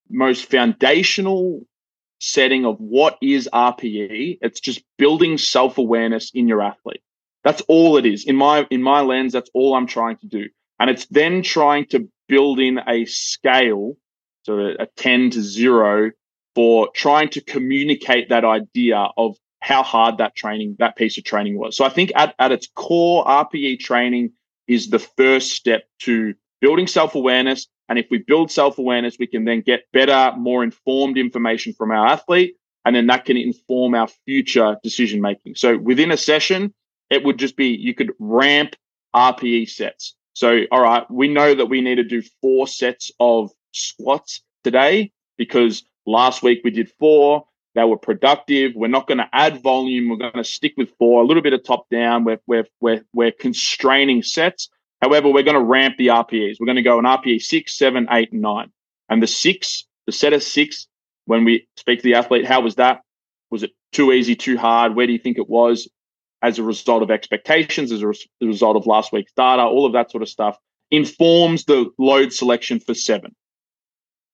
most 0.09 0.49
foundational 0.49 1.65
setting 2.19 2.65
of 2.65 2.77
what 2.79 3.17
is 3.21 3.49
RPE, 3.53 4.39
it's 4.41 4.59
just 4.59 4.81
building 4.97 5.37
self-awareness 5.37 6.31
in 6.33 6.47
your 6.47 6.61
athlete. 6.61 7.01
That's 7.43 7.61
all 7.67 7.97
it 7.97 8.05
is. 8.05 8.25
In 8.25 8.35
my 8.35 8.65
in 8.69 8.81
my 8.81 9.01
lens, 9.01 9.33
that's 9.33 9.49
all 9.53 9.75
I'm 9.75 9.87
trying 9.87 10.17
to 10.17 10.27
do. 10.27 10.47
And 10.79 10.89
it's 10.89 11.05
then 11.07 11.41
trying 11.43 11.85
to 11.87 12.07
build 12.27 12.59
in 12.59 12.79
a 12.87 13.05
scale, 13.05 13.97
so 14.43 14.59
a, 14.59 14.83
a 14.83 14.85
10 14.97 15.31
to 15.31 15.41
0 15.41 16.11
for 16.55 16.89
trying 16.95 17.29
to 17.29 17.41
communicate 17.41 18.29
that 18.29 18.43
idea 18.43 19.07
of 19.17 19.35
how 19.59 19.83
hard 19.83 20.17
that 20.17 20.35
training, 20.35 20.75
that 20.79 20.95
piece 20.95 21.17
of 21.17 21.23
training 21.23 21.57
was. 21.57 21.75
So 21.75 21.85
I 21.85 21.89
think 21.89 22.11
at, 22.15 22.33
at 22.39 22.51
its 22.51 22.67
core, 22.73 23.25
RPE 23.25 23.79
training 23.79 24.31
is 24.67 24.89
the 24.89 24.99
first 24.99 25.51
step 25.51 25.83
to 25.99 26.33
building 26.61 26.87
self 26.87 27.15
awareness. 27.15 27.67
And 27.89 27.97
if 27.97 28.07
we 28.09 28.19
build 28.19 28.51
self 28.51 28.77
awareness, 28.77 29.17
we 29.19 29.27
can 29.27 29.45
then 29.45 29.61
get 29.61 29.83
better, 29.93 30.35
more 30.37 30.63
informed 30.63 31.17
information 31.17 31.73
from 31.73 31.91
our 31.91 32.07
athlete. 32.07 32.55
And 32.85 32.95
then 32.95 33.07
that 33.07 33.25
can 33.25 33.37
inform 33.37 33.95
our 33.95 34.07
future 34.25 34.77
decision 34.81 35.21
making. 35.21 35.55
So 35.55 35.77
within 35.77 36.11
a 36.11 36.17
session, 36.17 36.73
it 37.09 37.23
would 37.23 37.37
just 37.37 37.55
be 37.55 37.67
you 37.67 37.93
could 37.93 38.13
ramp 38.19 38.75
RPE 39.15 39.69
sets. 39.69 40.15
So, 40.37 40.61
all 40.71 40.81
right, 40.81 41.09
we 41.09 41.27
know 41.27 41.55
that 41.55 41.65
we 41.65 41.81
need 41.81 41.95
to 41.95 42.03
do 42.03 42.21
four 42.41 42.67
sets 42.67 43.09
of 43.19 43.51
squats 43.71 44.41
today 44.63 45.11
because 45.37 45.83
last 46.05 46.43
week 46.43 46.61
we 46.63 46.71
did 46.71 46.91
four. 46.99 47.45
They 47.73 47.83
were 47.83 47.97
productive. 47.97 48.73
We're 48.75 48.87
not 48.87 49.07
going 49.07 49.19
to 49.19 49.29
add 49.33 49.61
volume. 49.63 50.09
We're 50.09 50.17
going 50.17 50.33
to 50.33 50.43
stick 50.43 50.73
with 50.77 50.89
four, 50.97 51.21
a 51.21 51.25
little 51.25 51.43
bit 51.43 51.53
of 51.53 51.63
top 51.63 51.89
down. 51.89 52.23
We're, 52.23 52.39
we're, 52.47 52.67
we're, 52.81 53.01
we're 53.13 53.31
constraining 53.31 54.21
sets 54.21 54.69
However, 55.01 55.29
we're 55.29 55.43
going 55.43 55.55
to 55.55 55.63
ramp 55.63 55.95
the 55.97 56.07
RPEs. 56.07 56.57
We're 56.59 56.65
going 56.65 56.77
to 56.77 56.81
go 56.81 56.97
on 56.97 57.03
RPE 57.03 57.41
six, 57.41 57.77
seven, 57.77 58.07
eight, 58.09 58.31
and 58.31 58.41
nine. 58.41 58.71
And 59.09 59.21
the 59.21 59.27
six, 59.27 59.85
the 60.05 60.11
set 60.11 60.33
of 60.33 60.41
six, 60.41 60.87
when 61.25 61.45
we 61.45 61.67
speak 61.75 61.99
to 61.99 62.03
the 62.03 62.15
athlete, 62.15 62.45
how 62.45 62.61
was 62.61 62.75
that? 62.75 63.01
Was 63.51 63.63
it 63.63 63.71
too 63.91 64.11
easy, 64.11 64.35
too 64.35 64.57
hard? 64.57 64.95
Where 64.95 65.07
do 65.07 65.13
you 65.13 65.19
think 65.19 65.37
it 65.37 65.49
was 65.49 65.87
as 66.41 66.59
a 66.59 66.63
result 66.63 67.03
of 67.03 67.11
expectations, 67.11 67.91
as 67.91 68.01
a 68.01 68.07
res- 68.07 68.27
result 68.41 68.77
of 68.77 68.85
last 68.85 69.11
week's 69.11 69.33
data? 69.33 69.63
All 69.63 69.85
of 69.85 69.93
that 69.93 70.11
sort 70.11 70.23
of 70.23 70.29
stuff 70.29 70.57
informs 70.91 71.65
the 71.65 71.89
load 71.97 72.31
selection 72.33 72.79
for 72.79 72.93
seven. 72.93 73.35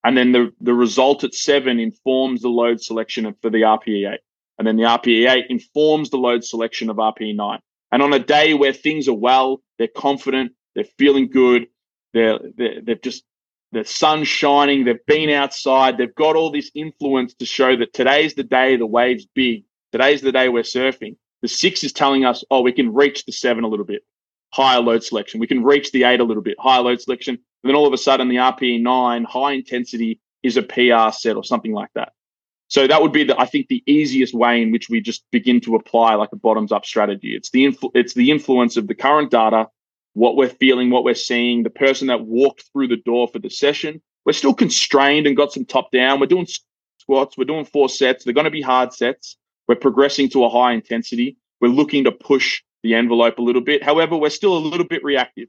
And 0.04 0.18
then 0.18 0.32
the, 0.34 0.52
the 0.60 0.74
result 0.74 1.24
at 1.24 1.34
seven 1.34 1.80
informs 1.80 2.42
the 2.42 2.50
load 2.50 2.82
selection 2.82 3.34
for 3.42 3.50
the 3.50 3.62
RPE 3.62 4.14
eight. 4.14 4.20
And 4.58 4.68
then 4.68 4.76
the 4.76 4.84
RPE 4.84 5.30
eight 5.30 5.46
informs 5.50 6.10
the 6.10 6.18
load 6.18 6.44
selection 6.44 6.90
of 6.90 6.98
RPE 6.98 7.36
nine. 7.36 7.60
And 7.92 8.02
on 8.02 8.14
a 8.14 8.20
day 8.20 8.54
where 8.54 8.74
things 8.74 9.08
are 9.08 9.14
well, 9.14 9.62
they're 9.78 9.88
confident, 9.88 10.54
they're 10.76 10.84
feeling 10.98 11.30
good, 11.30 11.68
they're, 12.14 12.40
they're 12.58 12.82
they've 12.82 13.02
just 13.02 13.24
the 13.72 13.84
sun's 13.84 14.28
shining, 14.28 14.86
they've 14.86 15.06
been 15.08 15.30
outside, 15.32 15.98
they've 15.98 16.14
got 16.14 16.36
all 16.36 16.52
this 16.52 16.70
influence 16.76 17.34
to 17.36 17.46
show 17.46 17.76
that 17.76 17.92
today's 17.92 18.36
the 18.36 18.44
day 18.44 18.78
the 18.78 18.86
wave's 18.86 19.26
big, 19.26 19.64
today's 19.92 20.22
the 20.22 20.32
day 20.32 20.48
we're 20.48 20.64
surfing. 20.64 21.16
The 21.44 21.50
six 21.50 21.84
is 21.84 21.92
telling 21.92 22.24
us, 22.24 22.44
oh, 22.50 22.62
we 22.62 22.72
can 22.72 22.94
reach 22.94 23.26
the 23.26 23.34
seven 23.34 23.66
a 23.66 23.68
little 23.68 23.86
bit, 23.86 24.04
higher 24.54 24.80
load 24.80 25.04
selection. 25.04 25.42
We 25.42 25.48
can 25.48 25.62
reach 25.62 25.92
the 25.92 26.06
eight 26.06 26.22
a 26.22 26.24
little 26.24 26.42
bit, 26.42 26.56
higher 26.58 26.82
load 26.82 27.02
selection. 27.02 27.36
And 27.36 27.70
then 27.70 27.76
all 27.76 27.86
of 27.86 27.92
a 27.92 27.98
sudden, 27.98 28.30
the 28.30 28.38
RPE 28.38 28.82
nine, 28.82 29.26
high 29.26 29.52
intensity, 29.52 30.22
is 30.42 30.56
a 30.56 30.64
PR 30.64 31.12
set 31.12 31.36
or 31.36 31.44
something 31.44 31.74
like 31.74 31.90
that. 31.96 32.14
So 32.70 32.88
that 32.88 33.02
would 33.02 33.12
be 33.12 33.26
the, 33.26 33.38
I 33.38 33.46
think, 33.46 33.68
the 33.68 33.84
easiest 33.86 34.34
way 34.34 34.62
in 34.62 34.72
which 34.72 34.90
we 34.90 35.02
just 35.02 35.26
begin 35.32 35.60
to 35.62 35.76
apply 35.76 36.16
like 36.16 36.30
a 36.32 36.38
bottoms 36.38 36.72
up 36.72 36.86
strategy. 36.86 37.36
It's 37.36 37.52
the 37.52 37.66
influ- 37.66 37.92
it's 37.94 38.14
the 38.14 38.32
influence 38.32 38.78
of 38.78 38.88
the 38.88 38.96
current 38.96 39.30
data, 39.30 39.68
what 40.14 40.38
we're 40.38 40.48
feeling, 40.48 40.92
what 40.92 41.04
we're 41.04 41.14
seeing, 41.14 41.64
the 41.64 41.70
person 41.70 42.08
that 42.08 42.26
walked 42.26 42.64
through 42.72 42.88
the 42.88 42.98
door 43.06 43.28
for 43.28 43.40
the 43.40 43.50
session. 43.50 44.02
We're 44.26 44.32
still 44.32 44.54
constrained 44.54 45.28
and 45.28 45.36
got 45.36 45.52
some 45.52 45.66
top 45.66 45.92
down. 45.92 46.22
We're 46.22 46.28
doing 46.28 46.48
squats. 47.00 47.38
We're 47.38 47.44
doing 47.44 47.66
four 47.66 47.90
sets. 47.90 48.24
They're 48.24 48.34
going 48.34 48.46
to 48.46 48.52
be 48.52 48.62
hard 48.62 48.94
sets. 48.94 49.38
We're 49.68 49.76
progressing 49.76 50.30
to 50.30 50.44
a 50.46 50.50
high 50.50 50.74
intensity. 50.74 51.38
We're 51.62 51.70
looking 51.70 52.04
to 52.06 52.12
push 52.12 52.62
the 52.84 52.96
envelope 52.96 53.38
a 53.40 53.42
little 53.42 53.62
bit. 53.62 53.84
However, 53.84 54.18
we're 54.18 54.30
still 54.30 54.58
a 54.58 54.60
little 54.60 54.86
bit 54.86 55.04
reactive. 55.04 55.48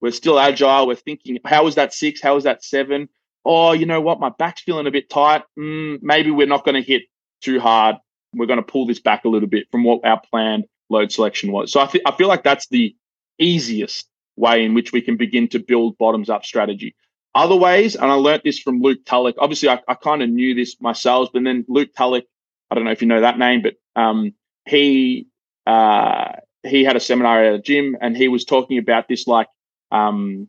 We're 0.00 0.12
still 0.12 0.38
agile. 0.38 0.86
We're 0.86 0.94
thinking, 0.94 1.38
how 1.44 1.66
is 1.66 1.74
that 1.74 1.92
six? 1.92 2.20
How 2.20 2.36
is 2.36 2.44
that 2.44 2.62
seven? 2.62 3.08
oh, 3.46 3.72
you 3.72 3.86
know 3.86 4.00
what, 4.00 4.20
my 4.20 4.28
back's 4.28 4.62
feeling 4.62 4.86
a 4.86 4.90
bit 4.90 5.08
tight. 5.08 5.44
Mm, 5.58 6.00
maybe 6.02 6.30
we're 6.30 6.48
not 6.48 6.64
going 6.64 6.74
to 6.74 6.82
hit 6.82 7.04
too 7.40 7.60
hard. 7.60 7.96
We're 8.34 8.46
going 8.46 8.58
to 8.58 8.62
pull 8.62 8.86
this 8.86 9.00
back 9.00 9.24
a 9.24 9.28
little 9.28 9.48
bit 9.48 9.68
from 9.70 9.84
what 9.84 10.04
our 10.04 10.20
planned 10.20 10.64
load 10.90 11.12
selection 11.12 11.52
was. 11.52 11.72
So 11.72 11.80
I, 11.80 11.86
th- 11.86 12.04
I 12.04 12.10
feel 12.12 12.28
like 12.28 12.42
that's 12.42 12.66
the 12.68 12.94
easiest 13.38 14.08
way 14.36 14.64
in 14.64 14.74
which 14.74 14.92
we 14.92 15.00
can 15.00 15.16
begin 15.16 15.48
to 15.48 15.60
build 15.60 15.96
bottoms 15.96 16.28
up 16.28 16.44
strategy. 16.44 16.96
Other 17.34 17.54
ways, 17.54 17.94
and 17.94 18.10
I 18.10 18.14
learned 18.14 18.42
this 18.44 18.58
from 18.58 18.80
Luke 18.80 19.04
Tulloch. 19.06 19.36
Obviously, 19.38 19.68
I, 19.68 19.80
I 19.86 19.94
kind 19.94 20.22
of 20.22 20.28
knew 20.28 20.54
this 20.54 20.80
myself, 20.80 21.30
but 21.32 21.44
then 21.44 21.64
Luke 21.68 21.90
Tulloch, 21.96 22.24
I 22.70 22.74
don't 22.74 22.84
know 22.84 22.90
if 22.90 23.02
you 23.02 23.08
know 23.08 23.20
that 23.20 23.38
name, 23.38 23.62
but 23.62 23.74
um, 24.00 24.34
he 24.66 25.26
uh, 25.66 26.32
he 26.62 26.84
had 26.84 26.96
a 26.96 27.00
seminar 27.00 27.44
at 27.44 27.54
a 27.54 27.58
gym, 27.58 27.96
and 28.00 28.16
he 28.16 28.28
was 28.28 28.44
talking 28.44 28.78
about 28.78 29.08
this 29.08 29.26
like 29.26 29.48
um, 29.90 30.48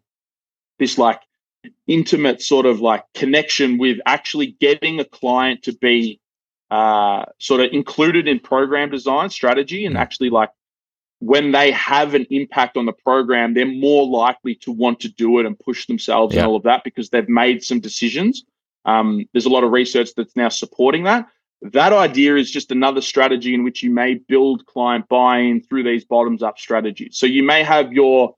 this 0.80 0.97
like 0.97 1.22
intimate 1.88 2.41
sort 2.41 2.65
of 2.65 2.80
like 2.80 3.03
connection 3.13 3.78
with 3.78 3.97
actually 4.05 4.55
getting 4.59 4.99
a 4.99 5.05
client 5.05 5.63
to 5.63 5.74
be 5.74 6.20
uh, 6.72 7.26
sort 7.39 7.61
of 7.61 7.72
included 7.72 8.28
in 8.28 8.39
program 8.39 8.89
design 8.89 9.30
strategy 9.30 9.86
and 9.86 9.95
mm. 9.95 9.99
actually 9.99 10.30
like 10.30 10.49
when 11.20 11.51
they 11.51 11.72
have 11.72 12.13
an 12.13 12.28
impact 12.30 12.78
on 12.78 12.86
the 12.86 12.93
program, 12.93 13.53
they're 13.53 13.65
more 13.65 14.07
likely 14.07 14.53
to 14.55 14.72
want 14.72 14.99
to 14.99 15.09
do 15.09 15.39
it 15.39 15.45
and 15.45 15.57
push 15.57 15.88
themselves 15.88 16.36
yeah. 16.36 16.41
and 16.41 16.49
all 16.49 16.55
of 16.55 16.63
that 16.63 16.84
because 16.84 17.09
they've 17.09 17.30
made 17.30 17.63
some 17.63 17.80
decisions. 17.80 18.43
Um, 18.86 19.26
there's 19.34 19.45
a 19.45 19.49
lot 19.49 19.63
of 19.63 19.72
research 19.72 20.11
that's 20.15 20.36
now 20.36 20.49
supporting 20.49 21.03
that. 21.05 21.28
That 21.62 21.91
idea 21.91 22.36
is 22.36 22.51
just 22.51 22.72
another 22.72 23.01
strategy 23.01 23.53
in 23.53 23.64
which 23.64 23.82
you 23.82 23.89
may 23.89 24.16
build 24.16 24.66
client 24.68 25.08
buy-in 25.10 25.62
through 25.64 25.84
these 25.84 26.05
bottoms-up 26.05 26.60
strategies. 26.60 27.18
So 27.18 27.26
you 27.26 27.43
may 27.43 27.64
have 27.64 27.91
your 27.91 28.36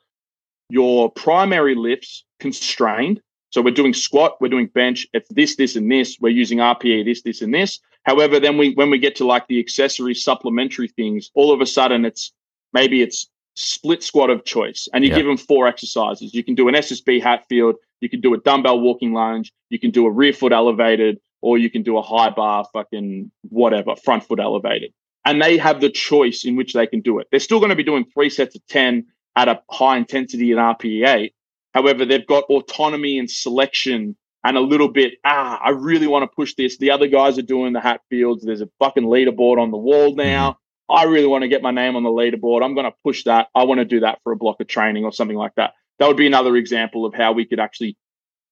your 0.70 1.12
primary 1.12 1.76
lifts 1.76 2.24
constrained. 2.40 3.22
So 3.50 3.62
we're 3.62 3.74
doing 3.74 3.94
squat, 3.94 4.38
we're 4.40 4.50
doing 4.50 4.68
bench, 4.68 5.08
it's 5.14 5.28
this, 5.30 5.56
this, 5.56 5.76
and 5.76 5.92
this. 5.92 6.18
We're 6.22 6.30
using 6.30 6.60
RPE, 6.60 7.06
this, 7.06 7.24
this, 7.24 7.42
and 7.42 7.54
this. 7.54 7.80
However, 8.04 8.40
then 8.40 8.58
we 8.58 8.74
when 8.74 8.90
we 8.90 9.00
get 9.00 9.16
to 9.18 9.26
like 9.26 9.48
the 9.48 9.60
accessory 9.60 10.16
supplementary 10.16 10.88
things, 10.88 11.30
all 11.34 11.52
of 11.52 11.60
a 11.60 11.66
sudden 11.66 12.06
it's 12.06 12.32
maybe 12.74 13.02
it's 13.02 13.30
split 13.56 14.04
squat 14.04 14.30
of 14.30 14.46
choice. 14.46 14.88
And 14.94 15.04
you 15.04 15.10
yeah. 15.10 15.18
give 15.18 15.26
them 15.26 15.38
four 15.38 15.68
exercises. 15.68 16.34
You 16.34 16.44
can 16.44 16.56
do 16.56 16.68
an 16.70 16.76
SSB 16.76 17.22
Hatfield, 17.22 17.76
you 18.00 18.10
can 18.10 18.22
do 18.22 18.34
a 18.34 18.38
dumbbell 18.38 18.80
walking 18.80 19.14
lunge, 19.14 19.52
you 19.70 19.80
can 19.80 19.92
do 19.92 20.06
a 20.06 20.12
rear 20.12 20.32
foot 20.32 20.54
elevated, 20.54 21.20
or 21.42 21.58
you 21.58 21.70
can 21.70 21.84
do 21.84 21.98
a 21.98 22.02
high 22.02 22.30
bar, 22.30 22.66
fucking 22.74 23.32
whatever, 23.44 23.96
front 23.96 24.24
foot 24.24 24.40
elevated. 24.40 24.94
And 25.26 25.42
they 25.42 25.58
have 25.58 25.82
the 25.82 25.90
choice 25.90 26.46
in 26.46 26.56
which 26.56 26.74
they 26.74 26.88
can 26.88 27.02
do 27.02 27.20
it. 27.20 27.28
They're 27.30 27.40
still 27.40 27.60
going 27.60 27.70
to 27.70 27.76
be 27.76 27.84
doing 27.84 28.06
three 28.14 28.30
sets 28.30 28.56
of 28.56 28.66
10 28.68 29.06
at 29.36 29.48
a 29.48 29.62
high 29.70 29.98
intensity 29.98 30.52
in 30.52 30.58
RPE 30.58 31.08
8. 31.08 31.34
However, 31.74 32.06
they've 32.06 32.26
got 32.26 32.46
autonomy 32.46 33.20
and 33.20 33.30
selection 33.30 34.16
and 34.44 34.58
a 34.58 34.62
little 34.62 34.88
bit, 34.88 35.16
ah, 35.26 35.60
I 35.62 35.72
really 35.72 36.08
want 36.08 36.24
to 36.24 36.36
push 36.36 36.56
this. 36.56 36.78
The 36.78 36.92
other 36.92 37.08
guys 37.08 37.38
are 37.38 37.44
doing 37.44 37.74
the 37.74 37.82
Hatfields. 37.82 38.44
There's 38.44 38.62
a 38.62 38.70
fucking 38.80 39.04
leaderboard 39.04 39.62
on 39.62 39.72
the 39.72 39.78
wall 39.78 40.10
mm-hmm. 40.10 40.22
now. 40.22 40.58
I 40.90 41.04
really 41.04 41.28
want 41.28 41.44
to 41.44 41.48
get 41.48 41.62
my 41.62 41.72
name 41.72 41.96
on 41.96 42.04
the 42.04 42.10
leaderboard. 42.10 42.64
I'm 42.64 42.74
going 42.74 42.90
to 42.90 42.98
push 43.04 43.26
that. 43.26 43.50
I 43.54 43.64
want 43.64 43.80
to 43.80 43.86
do 43.86 44.00
that 44.00 44.20
for 44.24 44.32
a 44.32 44.36
block 44.36 44.60
of 44.60 44.68
training 44.68 45.04
or 45.04 45.12
something 45.12 45.38
like 45.38 45.54
that. 45.56 45.74
That 46.00 46.08
would 46.08 46.18
be 46.18 46.26
another 46.26 46.56
example 46.56 47.06
of 47.06 47.14
how 47.14 47.34
we 47.34 47.46
could 47.46 47.60
actually 47.60 47.98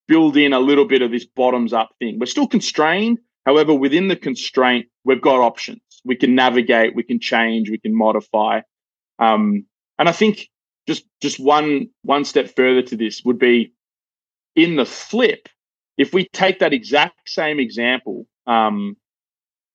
build 0.08 0.38
in 0.38 0.54
a 0.54 0.60
little 0.60 0.86
bit 0.86 1.02
of 1.02 1.12
this 1.12 1.26
bottoms 1.26 1.74
up 1.74 1.90
thing. 2.00 2.20
We're 2.20 2.26
still 2.28 2.48
constrained. 2.48 3.20
However, 3.46 3.74
within 3.74 4.08
the 4.08 4.16
constraint, 4.16 4.88
we've 5.04 5.22
got 5.22 5.40
options. 5.40 5.82
We 6.04 6.16
can 6.16 6.36
navigate, 6.36 6.96
we 6.96 7.04
can 7.04 7.20
change, 7.20 7.70
we 7.70 7.80
can 7.80 7.96
modify. 7.96 8.62
Um, 9.20 9.66
and 9.98 10.08
I 10.08 10.12
think 10.12 10.50
just 10.88 11.06
just 11.22 11.40
one 11.40 11.90
one 12.04 12.26
step 12.26 12.56
further 12.56 12.82
to 12.84 12.96
this 12.96 13.22
would 13.24 13.40
be 13.40 13.74
in 14.56 14.76
the 14.76 14.86
flip. 14.86 15.50
If 15.98 16.14
we 16.14 16.28
take 16.32 16.60
that 16.60 16.74
exact 16.74 17.30
same 17.30 17.60
example 17.60 18.28
um, 18.46 18.96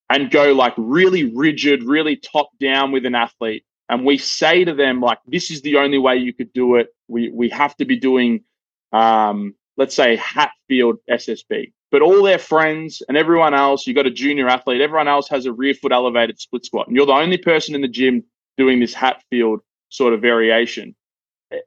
and 0.08 0.30
go 0.30 0.52
like 0.52 0.74
really 0.76 1.24
rigid, 1.34 1.82
really 1.82 2.16
top 2.16 2.50
down 2.60 2.92
with 2.92 3.04
an 3.04 3.14
athlete, 3.14 3.64
and 3.88 4.04
we 4.04 4.18
say 4.18 4.64
to 4.64 4.74
them 4.74 5.00
like, 5.00 5.18
"This 5.26 5.50
is 5.50 5.62
the 5.62 5.78
only 5.78 5.98
way 5.98 6.16
you 6.16 6.32
could 6.32 6.52
do 6.52 6.76
it. 6.76 6.88
We 7.08 7.30
we 7.30 7.48
have 7.50 7.76
to 7.76 7.84
be 7.84 7.98
doing 7.98 8.44
um, 8.92 9.54
let's 9.76 9.94
say 9.94 10.16
Hatfield 10.16 10.98
SSB, 11.10 11.72
but 11.90 12.02
all 12.02 12.22
their 12.22 12.38
friends 12.38 13.02
and 13.08 13.16
everyone 13.16 13.54
else, 13.54 13.86
you 13.86 13.94
got 13.94 14.06
a 14.06 14.10
junior 14.10 14.48
athlete, 14.48 14.80
everyone 14.80 15.08
else 15.08 15.28
has 15.28 15.46
a 15.46 15.52
rear 15.52 15.74
foot 15.74 15.92
elevated 15.92 16.40
split 16.40 16.64
squat, 16.64 16.88
and 16.88 16.96
you're 16.96 17.06
the 17.06 17.12
only 17.12 17.38
person 17.38 17.74
in 17.74 17.80
the 17.80 17.88
gym 17.88 18.24
doing 18.56 18.80
this 18.80 18.94
Hatfield 18.94 19.60
sort 19.88 20.14
of 20.14 20.20
variation. 20.20 20.94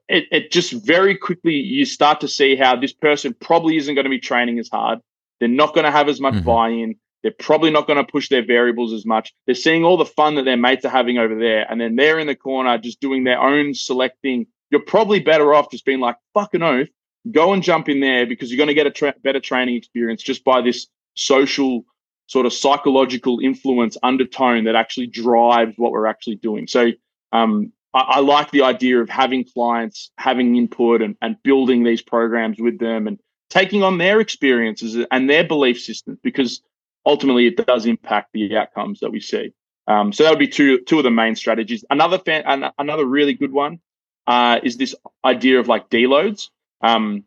It, 0.08 0.24
it 0.32 0.50
just 0.50 0.72
very 0.84 1.16
quickly 1.16 1.54
you 1.54 1.84
start 1.84 2.20
to 2.20 2.28
see 2.28 2.56
how 2.56 2.74
this 2.74 2.92
person 2.92 3.36
probably 3.40 3.76
isn't 3.76 3.94
going 3.94 4.04
to 4.04 4.10
be 4.10 4.18
training 4.18 4.58
as 4.58 4.68
hard. 4.68 4.98
They're 5.38 5.48
not 5.48 5.74
going 5.74 5.84
to 5.84 5.92
have 5.92 6.08
as 6.08 6.20
much 6.20 6.34
mm-hmm. 6.34 6.46
buy-in. 6.46 6.96
They're 7.22 7.32
probably 7.38 7.70
not 7.70 7.86
going 7.86 8.04
to 8.04 8.10
push 8.10 8.28
their 8.28 8.44
variables 8.44 8.92
as 8.92 9.04
much. 9.04 9.32
They're 9.46 9.54
seeing 9.54 9.84
all 9.84 9.96
the 9.96 10.04
fun 10.04 10.34
that 10.36 10.44
their 10.44 10.56
mates 10.56 10.84
are 10.84 10.90
having 10.90 11.18
over 11.18 11.36
there, 11.36 11.66
and 11.70 11.80
then 11.80 11.96
they're 11.96 12.18
in 12.18 12.26
the 12.26 12.36
corner 12.36 12.78
just 12.78 13.00
doing 13.00 13.24
their 13.24 13.40
own 13.40 13.74
selecting. 13.74 14.46
You're 14.70 14.82
probably 14.82 15.20
better 15.20 15.54
off 15.54 15.70
just 15.70 15.84
being 15.84 16.00
like, 16.00 16.16
fucking 16.34 16.62
oath, 16.62 16.88
go 17.30 17.52
and 17.52 17.62
jump 17.62 17.88
in 17.88 18.00
there 18.00 18.26
because 18.26 18.50
you're 18.50 18.58
going 18.58 18.68
to 18.68 18.74
get 18.74 18.86
a 18.86 18.90
tra- 18.90 19.14
better 19.22 19.40
training 19.40 19.76
experience 19.76 20.22
just 20.22 20.44
by 20.44 20.60
this 20.60 20.86
social 21.14 21.84
sort 22.26 22.46
of 22.46 22.52
psychological 22.52 23.38
influence 23.40 23.96
undertone 24.02 24.64
that 24.64 24.74
actually 24.74 25.06
drives 25.06 25.74
what 25.76 25.92
we're 25.92 26.06
actually 26.06 26.36
doing. 26.36 26.66
So 26.66 26.90
um, 27.32 27.72
I, 27.94 28.00
I, 28.00 28.20
like 28.20 28.50
the 28.50 28.62
idea 28.62 29.00
of 29.00 29.08
having 29.08 29.44
clients, 29.44 30.10
having 30.18 30.56
input, 30.56 31.02
and, 31.02 31.16
and 31.22 31.36
building 31.42 31.84
these 31.84 32.02
programs 32.02 32.58
with 32.58 32.78
them, 32.78 33.06
and 33.06 33.18
taking 33.48 33.82
on 33.82 33.98
their 33.98 34.20
experiences 34.20 35.06
and 35.10 35.30
their 35.30 35.44
belief 35.44 35.80
systems 35.80 36.18
because 36.22 36.60
ultimately 37.04 37.46
it 37.46 37.64
does 37.64 37.86
impact 37.86 38.30
the 38.32 38.56
outcomes 38.56 39.00
that 39.00 39.12
we 39.12 39.20
see. 39.20 39.52
Um, 39.86 40.12
so 40.12 40.24
that 40.24 40.30
would 40.30 40.40
be 40.40 40.48
two 40.48 40.80
two 40.80 40.98
of 40.98 41.04
the 41.04 41.10
main 41.10 41.36
strategies. 41.36 41.84
Another 41.90 42.18
fan, 42.18 42.72
another 42.76 43.06
really 43.06 43.34
good 43.34 43.52
one 43.52 43.78
uh, 44.26 44.58
is 44.64 44.76
this 44.76 44.94
idea 45.24 45.60
of 45.60 45.68
like 45.68 45.88
deloads. 45.88 46.48
Um, 46.82 47.24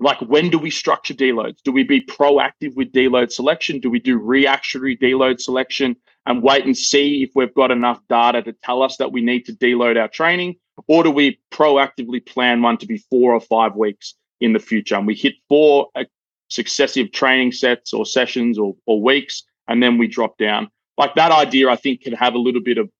like 0.00 0.20
when 0.20 0.50
do 0.50 0.58
we 0.58 0.70
structure 0.70 1.14
deloads? 1.14 1.62
Do 1.62 1.72
we 1.72 1.84
be 1.84 2.00
proactive 2.00 2.74
with 2.74 2.92
deload 2.92 3.30
selection? 3.30 3.80
Do 3.80 3.90
we 3.90 4.00
do 4.00 4.18
reactionary 4.18 4.96
deload 4.96 5.40
selection 5.40 5.96
and 6.26 6.42
wait 6.42 6.64
and 6.64 6.76
see 6.76 7.22
if 7.22 7.30
we've 7.34 7.54
got 7.54 7.70
enough 7.70 8.00
data 8.08 8.42
to 8.42 8.52
tell 8.52 8.82
us 8.82 8.96
that 8.96 9.12
we 9.12 9.22
need 9.22 9.44
to 9.46 9.52
deload 9.52 9.98
our 9.98 10.08
training? 10.08 10.56
Or 10.88 11.04
do 11.04 11.10
we 11.10 11.38
proactively 11.52 12.24
plan 12.24 12.60
one 12.60 12.78
to 12.78 12.86
be 12.86 12.98
four 13.10 13.32
or 13.32 13.40
five 13.40 13.76
weeks 13.76 14.14
in 14.40 14.52
the 14.52 14.58
future? 14.58 14.96
And 14.96 15.06
we 15.06 15.14
hit 15.14 15.34
four 15.48 15.88
uh, 15.94 16.04
successive 16.48 17.12
training 17.12 17.52
sets 17.52 17.92
or 17.92 18.04
sessions 18.04 18.58
or, 18.58 18.74
or 18.86 19.00
weeks, 19.00 19.44
and 19.68 19.82
then 19.82 19.98
we 19.98 20.08
drop 20.08 20.36
down. 20.38 20.70
Like 20.98 21.14
that 21.14 21.32
idea, 21.32 21.68
I 21.68 21.76
think, 21.76 22.02
can 22.02 22.12
have 22.14 22.34
a 22.34 22.38
little 22.38 22.62
bit 22.62 22.78
of 22.78 22.90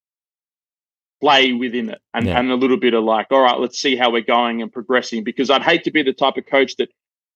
play 1.21 1.53
within 1.53 1.91
it 1.91 2.01
and, 2.13 2.27
yeah. 2.27 2.39
and 2.39 2.51
a 2.51 2.55
little 2.55 2.77
bit 2.77 2.95
of 2.95 3.05
like, 3.05 3.29
all 3.31 3.43
right, 3.43 3.59
let's 3.59 3.79
see 3.79 3.97
how 3.97 4.11
we're 4.11 4.23
going 4.23 4.63
and 4.63 4.73
progressing. 4.73 5.25
Because 5.25 5.51
I'd 5.51 5.63
hate 5.63 5.85
to 5.85 5.91
be 5.91 6.03
the 6.03 6.13
type 6.13 6.37
of 6.37 6.47
coach 6.47 6.77
that 6.77 6.91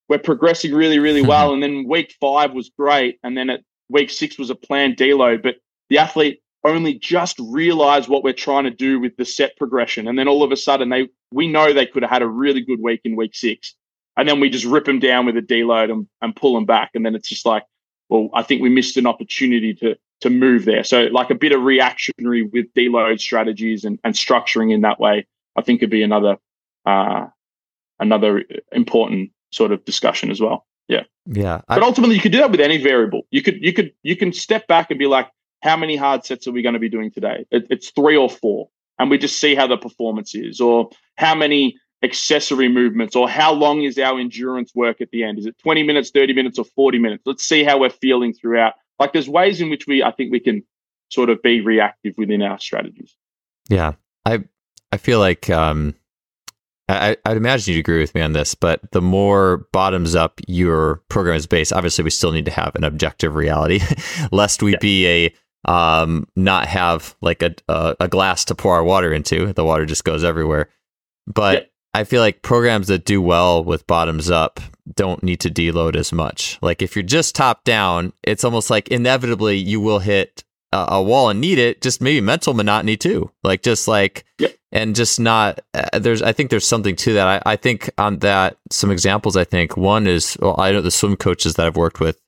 we're 0.08 0.18
progressing 0.18 0.74
really, 0.74 0.98
really 0.98 1.22
well. 1.26 1.52
and 1.52 1.62
then 1.62 1.88
week 1.88 2.14
five 2.20 2.52
was 2.52 2.70
great. 2.76 3.18
And 3.22 3.36
then 3.36 3.50
at 3.50 3.60
week 3.88 4.10
six 4.10 4.38
was 4.38 4.50
a 4.50 4.54
planned 4.54 4.96
deload. 4.96 5.42
But 5.42 5.56
the 5.88 5.98
athlete 5.98 6.42
only 6.64 6.94
just 6.94 7.38
realized 7.38 8.08
what 8.08 8.24
we're 8.24 8.32
trying 8.32 8.64
to 8.64 8.70
do 8.70 9.00
with 9.00 9.16
the 9.16 9.24
set 9.24 9.56
progression. 9.56 10.08
And 10.08 10.18
then 10.18 10.28
all 10.28 10.42
of 10.42 10.52
a 10.52 10.56
sudden 10.56 10.88
they 10.88 11.08
we 11.32 11.48
know 11.48 11.72
they 11.72 11.86
could 11.86 12.02
have 12.02 12.10
had 12.10 12.22
a 12.22 12.28
really 12.28 12.60
good 12.60 12.80
week 12.80 13.00
in 13.04 13.16
week 13.16 13.34
six. 13.34 13.74
And 14.16 14.28
then 14.28 14.40
we 14.40 14.50
just 14.50 14.64
rip 14.64 14.84
them 14.84 14.98
down 14.98 15.26
with 15.26 15.36
a 15.36 15.42
deload 15.42 15.92
and, 15.92 16.08
and 16.20 16.34
pull 16.34 16.54
them 16.54 16.64
back. 16.64 16.90
And 16.94 17.06
then 17.06 17.14
it's 17.14 17.28
just 17.28 17.46
like, 17.46 17.64
well, 18.08 18.30
I 18.34 18.42
think 18.42 18.62
we 18.62 18.68
missed 18.68 18.96
an 18.96 19.06
opportunity 19.06 19.74
to 19.74 19.96
to 20.20 20.30
move 20.30 20.64
there. 20.64 20.84
So 20.84 21.02
like 21.04 21.30
a 21.30 21.34
bit 21.34 21.52
of 21.52 21.62
reactionary 21.62 22.42
with 22.42 22.66
deload 22.74 23.20
strategies 23.20 23.84
and, 23.84 23.98
and 24.04 24.14
structuring 24.14 24.72
in 24.72 24.80
that 24.82 24.98
way, 24.98 25.26
I 25.56 25.62
think 25.62 25.80
could 25.80 25.90
be 25.90 26.02
another 26.02 26.36
uh, 26.86 27.26
another 28.00 28.44
important 28.72 29.30
sort 29.50 29.72
of 29.72 29.84
discussion 29.84 30.30
as 30.30 30.40
well. 30.40 30.66
Yeah. 30.88 31.04
Yeah. 31.26 31.60
I, 31.68 31.76
but 31.76 31.82
ultimately 31.82 32.16
you 32.16 32.20
could 32.20 32.32
do 32.32 32.38
that 32.38 32.50
with 32.50 32.60
any 32.60 32.78
variable. 32.78 33.22
You 33.30 33.42
could 33.42 33.62
you 33.62 33.72
could 33.72 33.92
you 34.02 34.16
can 34.16 34.32
step 34.32 34.66
back 34.66 34.90
and 34.90 34.98
be 34.98 35.06
like, 35.06 35.28
how 35.62 35.76
many 35.76 35.96
hard 35.96 36.24
sets 36.24 36.46
are 36.46 36.52
we 36.52 36.62
going 36.62 36.74
to 36.74 36.78
be 36.78 36.88
doing 36.88 37.10
today? 37.10 37.44
It, 37.50 37.66
it's 37.70 37.90
three 37.90 38.16
or 38.16 38.30
four. 38.30 38.68
And 38.98 39.10
we 39.10 39.18
just 39.18 39.38
see 39.38 39.54
how 39.54 39.66
the 39.66 39.76
performance 39.76 40.34
is, 40.34 40.60
or 40.60 40.90
how 41.16 41.34
many 41.34 41.76
accessory 42.02 42.68
movements, 42.68 43.14
or 43.14 43.28
how 43.28 43.52
long 43.52 43.82
is 43.82 43.96
our 43.98 44.18
endurance 44.18 44.74
work 44.74 45.00
at 45.00 45.10
the 45.10 45.22
end? 45.22 45.38
Is 45.38 45.46
it 45.46 45.56
20 45.58 45.84
minutes, 45.84 46.10
30 46.10 46.32
minutes, 46.32 46.58
or 46.58 46.64
40 46.64 46.98
minutes? 46.98 47.22
Let's 47.24 47.44
see 47.44 47.62
how 47.62 47.78
we're 47.78 47.90
feeling 47.90 48.32
throughout 48.32 48.74
like 48.98 49.12
there's 49.12 49.28
ways 49.28 49.60
in 49.60 49.70
which 49.70 49.86
we 49.86 50.02
I 50.02 50.12
think 50.12 50.32
we 50.32 50.40
can 50.40 50.64
sort 51.10 51.30
of 51.30 51.42
be 51.42 51.60
reactive 51.60 52.14
within 52.16 52.42
our 52.42 52.58
strategies. 52.58 53.16
Yeah. 53.68 53.92
I 54.24 54.44
I 54.92 54.96
feel 54.96 55.18
like 55.18 55.48
um 55.50 55.94
I, 56.90 57.18
I'd 57.26 57.36
imagine 57.36 57.74
you'd 57.74 57.80
agree 57.80 58.00
with 58.00 58.14
me 58.14 58.22
on 58.22 58.32
this, 58.32 58.54
but 58.54 58.80
the 58.92 59.02
more 59.02 59.66
bottoms 59.72 60.14
up 60.14 60.40
your 60.48 61.02
program 61.10 61.36
is 61.36 61.46
based, 61.46 61.70
obviously 61.70 62.02
we 62.02 62.08
still 62.08 62.32
need 62.32 62.46
to 62.46 62.50
have 62.50 62.74
an 62.76 62.84
objective 62.84 63.34
reality, 63.34 63.80
lest 64.32 64.62
we 64.62 64.72
yeah. 64.72 64.78
be 64.80 65.06
a 65.06 65.34
um 65.70 66.26
not 66.36 66.66
have 66.66 67.14
like 67.20 67.42
a, 67.42 67.54
a, 67.68 67.96
a 68.00 68.08
glass 68.08 68.44
to 68.46 68.54
pour 68.54 68.74
our 68.74 68.84
water 68.84 69.12
into. 69.12 69.52
The 69.52 69.64
water 69.64 69.86
just 69.86 70.04
goes 70.04 70.24
everywhere. 70.24 70.68
But. 71.26 71.70
I 71.98 72.04
feel 72.04 72.20
like 72.20 72.42
programs 72.42 72.86
that 72.86 73.04
do 73.04 73.20
well 73.20 73.64
with 73.64 73.88
bottoms 73.88 74.30
up 74.30 74.60
don't 74.94 75.20
need 75.20 75.40
to 75.40 75.50
deload 75.50 75.96
as 75.96 76.12
much. 76.12 76.56
Like 76.62 76.80
if 76.80 76.94
you're 76.94 77.02
just 77.02 77.34
top 77.34 77.64
down, 77.64 78.12
it's 78.22 78.44
almost 78.44 78.70
like 78.70 78.86
inevitably 78.86 79.56
you 79.56 79.80
will 79.80 79.98
hit 79.98 80.44
a, 80.72 80.86
a 80.90 81.02
wall 81.02 81.28
and 81.28 81.40
need 81.40 81.58
it. 81.58 81.82
Just 81.82 82.00
maybe 82.00 82.20
mental 82.20 82.54
monotony 82.54 82.96
too. 82.96 83.32
Like 83.42 83.62
just 83.62 83.88
like 83.88 84.24
yep. 84.38 84.54
and 84.70 84.94
just 84.94 85.18
not. 85.18 85.58
Uh, 85.74 85.98
there's 85.98 86.22
I 86.22 86.30
think 86.30 86.50
there's 86.50 86.64
something 86.64 86.94
to 86.94 87.14
that. 87.14 87.26
I, 87.44 87.54
I 87.54 87.56
think 87.56 87.90
on 87.98 88.20
that 88.20 88.58
some 88.70 88.92
examples. 88.92 89.36
I 89.36 89.42
think 89.42 89.76
one 89.76 90.06
is 90.06 90.36
well 90.40 90.54
I 90.56 90.70
know 90.70 90.82
the 90.82 90.92
swim 90.92 91.16
coaches 91.16 91.54
that 91.54 91.66
I've 91.66 91.76
worked 91.76 91.98
with 91.98 92.20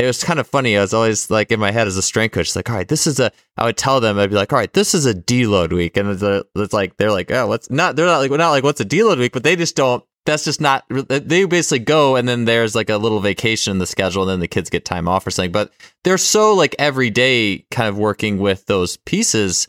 it 0.00 0.06
was 0.06 0.24
kind 0.24 0.40
of 0.40 0.46
funny. 0.46 0.78
I 0.78 0.80
was 0.80 0.94
always 0.94 1.30
like 1.30 1.52
in 1.52 1.60
my 1.60 1.70
head 1.70 1.86
as 1.86 1.98
a 1.98 2.02
strength 2.02 2.32
coach, 2.32 2.56
like, 2.56 2.70
all 2.70 2.76
right, 2.76 2.88
this 2.88 3.06
is 3.06 3.20
a. 3.20 3.30
I 3.58 3.66
would 3.66 3.76
tell 3.76 4.00
them, 4.00 4.18
I'd 4.18 4.30
be 4.30 4.36
like, 4.36 4.52
all 4.52 4.58
right, 4.58 4.72
this 4.72 4.94
is 4.94 5.04
a 5.04 5.14
deload 5.14 5.74
week, 5.74 5.98
and 5.98 6.08
it's, 6.08 6.22
a, 6.22 6.44
it's 6.56 6.72
like 6.72 6.96
they're 6.96 7.10
like, 7.10 7.30
oh, 7.30 7.46
what's 7.46 7.70
not? 7.70 7.96
They're 7.96 8.06
not 8.06 8.18
like, 8.18 8.30
not 8.30 8.50
like 8.50 8.64
what's 8.64 8.80
a 8.80 8.84
deload 8.86 9.18
week, 9.18 9.32
but 9.32 9.42
they 9.42 9.56
just 9.56 9.76
don't. 9.76 10.02
That's 10.24 10.44
just 10.44 10.60
not. 10.60 10.84
They 10.88 11.44
basically 11.44 11.80
go, 11.80 12.16
and 12.16 12.26
then 12.26 12.46
there's 12.46 12.74
like 12.74 12.88
a 12.88 12.96
little 12.96 13.20
vacation 13.20 13.72
in 13.72 13.78
the 13.78 13.86
schedule, 13.86 14.22
and 14.22 14.30
then 14.30 14.40
the 14.40 14.48
kids 14.48 14.70
get 14.70 14.84
time 14.84 15.06
off 15.06 15.26
or 15.26 15.30
something. 15.30 15.52
But 15.52 15.72
they're 16.04 16.18
so 16.18 16.54
like 16.54 16.74
every 16.78 17.10
day, 17.10 17.66
kind 17.70 17.88
of 17.88 17.98
working 17.98 18.38
with 18.38 18.66
those 18.66 18.96
pieces. 18.96 19.68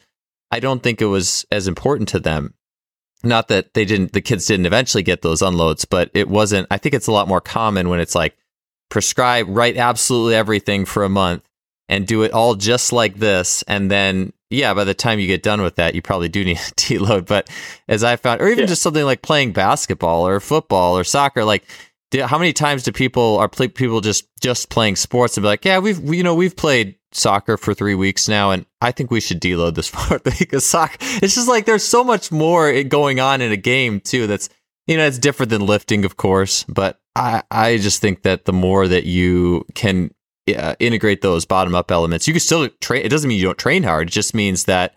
I 0.50 0.60
don't 0.60 0.84
think 0.84 1.02
it 1.02 1.06
was 1.06 1.46
as 1.52 1.68
important 1.68 2.10
to 2.10 2.20
them. 2.20 2.54
Not 3.24 3.50
that 3.50 3.74
they 3.74 3.86
didn't, 3.86 4.14
the 4.14 4.22
kids 4.22 4.48
didn't 4.48 4.66
eventually 4.66 5.04
get 5.04 5.22
those 5.22 5.42
unloads, 5.42 5.86
but 5.86 6.10
it 6.14 6.28
wasn't. 6.28 6.68
I 6.72 6.78
think 6.78 6.96
it's 6.96 7.08
a 7.08 7.12
lot 7.12 7.28
more 7.28 7.42
common 7.42 7.88
when 7.88 8.00
it's 8.00 8.16
like 8.16 8.36
prescribe, 8.92 9.48
write 9.50 9.78
absolutely 9.78 10.36
everything 10.36 10.86
for 10.86 11.04
a 11.04 11.10
month 11.10 11.44
and 11.90 12.06
do 12.06 12.22
it 12.22 12.32
all 12.32 12.54
just 12.54 12.94
like 12.94 13.18
this. 13.18 13.64
And 13.64 13.90
then, 13.90 14.34
yeah, 14.52 14.74
by 14.74 14.84
the 14.84 14.94
time 14.94 15.20
you 15.20 15.26
get 15.26 15.42
done 15.42 15.62
with 15.62 15.78
that, 15.78 15.96
you 15.96 16.02
probably 16.04 16.30
do 16.30 16.46
need 16.46 16.58
a 16.58 16.60
deload. 16.76 17.26
But 17.26 17.50
as 17.88 18.04
I 18.04 18.16
found, 18.18 18.42
or 18.42 18.48
even 18.48 18.60
yeah. 18.60 18.68
just 18.68 18.84
something 18.84 19.04
like 19.04 19.24
playing 19.24 19.54
basketball 19.54 20.28
or 20.28 20.40
football 20.40 20.96
or 20.98 21.04
soccer, 21.04 21.44
like, 21.44 21.66
how 22.20 22.38
many 22.38 22.52
times 22.52 22.84
do 22.84 22.92
people 22.92 23.38
are 23.38 23.48
people 23.48 24.02
just 24.02 24.28
just 24.42 24.70
playing 24.70 24.98
sports 24.98 25.38
and 25.38 25.44
be 25.44 25.48
like, 25.48 25.64
yeah, 25.64 25.80
we've 25.80 26.00
we, 26.00 26.18
you 26.18 26.24
know 26.24 26.36
we've 26.36 26.58
played 26.58 26.96
soccer 27.14 27.56
for 27.56 27.74
three 27.74 27.96
weeks 27.96 28.28
now, 28.28 28.52
and 28.52 28.66
I 28.82 28.92
think 28.92 29.12
we 29.12 29.22
should 29.22 29.42
deload 29.42 29.76
this 29.76 29.88
sport 29.94 30.24
because 30.26 30.66
soccer. 30.66 30.98
It's 31.00 31.36
just 31.36 31.48
like 31.48 31.66
there's 31.66 31.86
so 31.86 32.04
much 32.04 32.30
more 32.30 32.68
eh, 32.68 32.84
going 32.84 33.22
on 33.22 33.40
in 33.40 33.54
a 33.54 33.58
game 33.58 34.02
too. 34.02 34.28
That's 34.28 34.50
you 34.88 34.98
know 34.98 35.06
it's 35.06 35.18
different 35.18 35.50
than 35.50 35.66
lifting, 35.66 36.06
of 36.06 36.18
course, 36.18 36.64
but 36.66 37.00
I, 37.16 37.44
I 37.52 37.78
just 37.78 38.02
think 38.02 38.24
that 38.24 38.46
the 38.46 38.54
more 38.54 38.88
that 38.88 39.06
you 39.06 39.66
can 39.76 40.12
uh, 40.56 40.76
integrate 40.80 41.22
those 41.22 41.46
bottom 41.46 41.76
up 41.76 41.92
elements. 41.92 42.28
You 42.28 42.34
can 42.34 42.40
still 42.40 42.70
train. 42.82 43.06
It 43.06 43.10
doesn't 43.10 43.28
mean 43.28 43.38
you 43.38 43.46
don't 43.46 43.58
train 43.58 43.84
hard. 43.84 44.10
It 44.10 44.12
just 44.12 44.34
means 44.34 44.66
that 44.66 44.96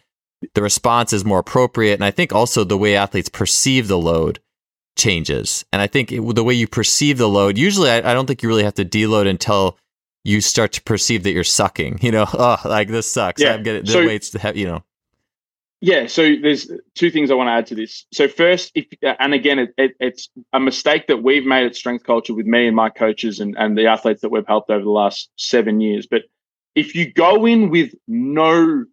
the 0.54 0.62
response 0.62 1.12
is 1.12 1.24
more 1.24 1.38
appropriate. 1.38 1.94
And 1.94 2.04
I 2.04 2.10
think 2.10 2.32
also 2.32 2.64
the 2.64 2.78
way 2.78 2.96
athletes 2.96 3.28
perceive 3.28 3.88
the 3.88 3.98
load 3.98 4.40
changes. 4.96 5.64
And 5.72 5.80
I 5.80 5.86
think 5.86 6.12
it, 6.12 6.34
the 6.34 6.44
way 6.44 6.54
you 6.54 6.68
perceive 6.68 7.18
the 7.18 7.28
load, 7.28 7.58
usually 7.58 7.90
I, 7.90 7.98
I, 8.10 8.14
don't 8.14 8.26
think 8.26 8.42
you 8.42 8.48
really 8.48 8.64
have 8.64 8.74
to 8.74 8.84
deload 8.84 9.28
until 9.28 9.78
you 10.22 10.40
start 10.40 10.72
to 10.72 10.82
perceive 10.82 11.22
that 11.24 11.32
you're 11.32 11.44
sucking. 11.44 11.98
You 12.00 12.12
know, 12.12 12.26
oh, 12.32 12.58
like 12.64 12.88
this 12.88 13.10
sucks. 13.10 13.42
Yeah. 13.42 13.54
I'm 13.54 13.62
getting 13.62 13.84
the 13.84 13.92
so, 13.92 14.06
weights 14.06 14.30
to 14.30 14.38
have, 14.38 14.56
you 14.56 14.66
know. 14.66 14.84
Yeah, 15.84 16.06
so 16.06 16.34
there's 16.40 16.70
two 16.94 17.10
things 17.10 17.30
I 17.30 17.34
want 17.34 17.48
to 17.48 17.52
add 17.52 17.66
to 17.66 17.74
this. 17.74 18.06
So 18.10 18.26
first, 18.26 18.72
if 18.74 18.86
and 19.02 19.34
again, 19.34 19.58
it, 19.58 19.74
it, 19.76 19.92
it's 20.00 20.30
a 20.54 20.58
mistake 20.58 21.08
that 21.08 21.22
we've 21.22 21.44
made 21.44 21.66
at 21.66 21.76
Strength 21.76 22.04
Culture 22.04 22.32
with 22.32 22.46
me 22.46 22.66
and 22.66 22.74
my 22.74 22.88
coaches 22.88 23.38
and, 23.38 23.54
and 23.58 23.76
the 23.76 23.84
athletes 23.84 24.22
that 24.22 24.30
we've 24.30 24.46
helped 24.46 24.70
over 24.70 24.82
the 24.82 24.88
last 24.88 25.28
seven 25.36 25.82
years. 25.82 26.06
But 26.06 26.22
if 26.74 26.94
you 26.94 27.12
go 27.12 27.44
in 27.44 27.68
with 27.68 27.92
no 28.08 28.86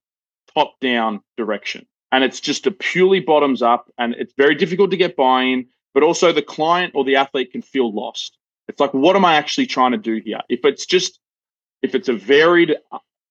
top 0.53 0.81
down 0.81 1.21
direction 1.37 1.87
and 2.11 2.25
it's 2.25 2.41
just 2.41 2.67
a 2.67 2.71
purely 2.71 3.21
bottoms 3.21 3.61
up 3.61 3.89
and 3.97 4.13
it's 4.15 4.33
very 4.35 4.55
difficult 4.55 4.91
to 4.91 4.97
get 4.97 5.15
buy 5.15 5.43
in, 5.43 5.67
but 5.93 6.03
also 6.03 6.33
the 6.33 6.41
client 6.41 6.91
or 6.93 7.05
the 7.05 7.15
athlete 7.15 7.53
can 7.53 7.61
feel 7.61 7.93
lost. 7.93 8.37
It's 8.67 8.81
like, 8.81 8.93
what 8.93 9.15
am 9.15 9.23
I 9.23 9.35
actually 9.35 9.67
trying 9.67 9.93
to 9.93 9.97
do 9.97 10.21
here? 10.25 10.41
If 10.49 10.65
it's 10.65 10.85
just, 10.85 11.21
if 11.81 11.95
it's 11.95 12.09
a 12.09 12.13
varied 12.13 12.75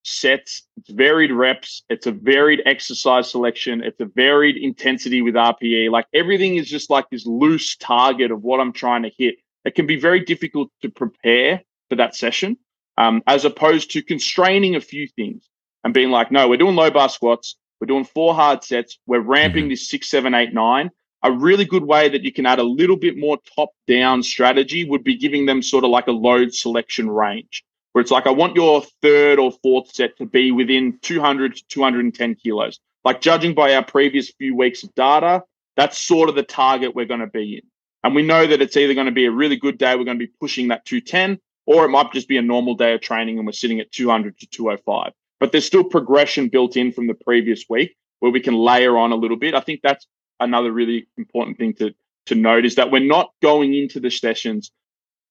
sets, 0.02 0.62
it's 0.76 0.90
varied 0.90 1.32
reps, 1.32 1.82
it's 1.88 2.06
a 2.06 2.12
varied 2.12 2.62
exercise 2.66 3.30
selection, 3.30 3.82
it's 3.82 4.00
a 4.00 4.06
varied 4.06 4.56
intensity 4.56 5.22
with 5.22 5.34
RPE. 5.34 5.90
Like 5.90 6.06
everything 6.14 6.56
is 6.56 6.68
just 6.68 6.90
like 6.90 7.08
this 7.10 7.26
loose 7.26 7.76
target 7.76 8.30
of 8.30 8.42
what 8.42 8.60
I'm 8.60 8.72
trying 8.72 9.02
to 9.02 9.10
hit. 9.16 9.36
It 9.64 9.74
can 9.74 9.86
be 9.86 9.98
very 9.98 10.20
difficult 10.20 10.70
to 10.82 10.88
prepare 10.88 11.62
for 11.88 11.96
that 11.96 12.16
session, 12.16 12.56
um, 12.96 13.22
as 13.26 13.44
opposed 13.44 13.90
to 13.92 14.02
constraining 14.02 14.76
a 14.76 14.80
few 14.80 15.06
things 15.06 15.48
and 15.84 15.92
being 15.92 16.10
like, 16.10 16.30
no, 16.30 16.48
we're 16.48 16.56
doing 16.56 16.76
low 16.76 16.90
bar 16.90 17.08
squats, 17.08 17.56
we're 17.80 17.86
doing 17.86 18.04
four 18.04 18.34
hard 18.34 18.64
sets, 18.64 18.98
we're 19.06 19.20
ramping 19.20 19.64
mm-hmm. 19.64 19.70
this 19.70 19.88
six, 19.88 20.08
seven, 20.08 20.34
eight, 20.34 20.54
nine. 20.54 20.90
A 21.22 21.30
really 21.30 21.66
good 21.66 21.84
way 21.84 22.08
that 22.08 22.22
you 22.22 22.32
can 22.32 22.46
add 22.46 22.60
a 22.60 22.62
little 22.62 22.96
bit 22.96 23.18
more 23.18 23.36
top 23.54 23.70
down 23.86 24.22
strategy 24.22 24.84
would 24.88 25.04
be 25.04 25.18
giving 25.18 25.44
them 25.44 25.60
sort 25.60 25.84
of 25.84 25.90
like 25.90 26.06
a 26.06 26.12
load 26.12 26.54
selection 26.54 27.10
range 27.10 27.62
where 27.92 28.02
it's 28.02 28.10
like, 28.10 28.26
I 28.26 28.30
want 28.30 28.56
your 28.56 28.82
third 29.02 29.38
or 29.38 29.52
fourth 29.62 29.92
set 29.92 30.16
to 30.18 30.26
be 30.26 30.52
within 30.52 30.98
200 31.02 31.56
to 31.56 31.64
210 31.68 32.34
kilos. 32.36 32.78
Like, 33.04 33.20
judging 33.20 33.54
by 33.54 33.74
our 33.74 33.84
previous 33.84 34.30
few 34.30 34.56
weeks 34.56 34.82
of 34.84 34.94
data, 34.94 35.42
that's 35.76 35.98
sort 35.98 36.28
of 36.28 36.34
the 36.34 36.42
target 36.42 36.94
we're 36.94 37.06
going 37.06 37.20
to 37.20 37.26
be 37.26 37.54
in. 37.54 37.62
And 38.02 38.14
we 38.14 38.22
know 38.22 38.46
that 38.46 38.62
it's 38.62 38.76
either 38.76 38.94
going 38.94 39.06
to 39.06 39.12
be 39.12 39.26
a 39.26 39.30
really 39.30 39.56
good 39.56 39.78
day, 39.78 39.94
we're 39.94 40.04
going 40.04 40.18
to 40.18 40.26
be 40.26 40.32
pushing 40.40 40.68
that 40.68 40.84
210, 40.84 41.38
or 41.66 41.84
it 41.84 41.88
might 41.88 42.12
just 42.12 42.28
be 42.28 42.36
a 42.36 42.42
normal 42.42 42.74
day 42.74 42.94
of 42.94 43.00
training 43.00 43.38
and 43.38 43.46
we're 43.46 43.52
sitting 43.52 43.80
at 43.80 43.92
200 43.92 44.38
to 44.38 44.46
205. 44.46 45.12
But 45.38 45.52
there's 45.52 45.66
still 45.66 45.84
progression 45.84 46.48
built 46.48 46.76
in 46.76 46.92
from 46.92 47.06
the 47.06 47.14
previous 47.14 47.64
week 47.68 47.96
where 48.20 48.32
we 48.32 48.40
can 48.40 48.54
layer 48.54 48.96
on 48.96 49.12
a 49.12 49.16
little 49.16 49.36
bit. 49.36 49.54
I 49.54 49.60
think 49.60 49.80
that's 49.82 50.06
another 50.38 50.72
really 50.72 51.06
important 51.16 51.58
thing 51.58 51.74
to, 51.74 51.94
to 52.26 52.34
note 52.34 52.64
is 52.64 52.76
that 52.76 52.90
we're 52.90 53.00
not 53.00 53.32
going 53.42 53.74
into 53.74 54.00
the 54.00 54.10
sessions 54.10 54.70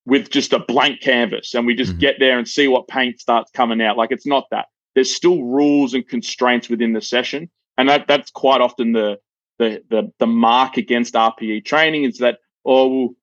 with 0.09 0.29
just 0.29 0.53
a 0.53 0.59
blank 0.59 1.01
canvas 1.01 1.53
and 1.53 1.65
we 1.65 1.75
just 1.75 1.91
mm-hmm. 1.91 1.99
get 1.99 2.15
there 2.19 2.37
and 2.37 2.47
see 2.47 2.67
what 2.67 2.87
paint 2.87 3.19
starts 3.19 3.51
coming 3.51 3.81
out. 3.81 3.97
Like 3.97 4.11
it's 4.11 4.25
not 4.25 4.45
that. 4.51 4.65
There's 4.95 5.13
still 5.13 5.43
rules 5.43 5.93
and 5.93 6.07
constraints 6.07 6.67
within 6.67 6.93
the 6.93 7.01
session. 7.01 7.49
And 7.77 7.87
that 7.87 8.07
that's 8.07 8.31
quite 8.31 8.59
often 8.59 8.91
the 8.91 9.19
the 9.59 9.81
the, 9.89 10.11
the 10.19 10.27
mark 10.27 10.77
against 10.77 11.13
RPE 11.13 11.63
training 11.63 12.03
is 12.03 12.17
that, 12.17 12.39
oh 12.65 12.87
well, 12.87 13.15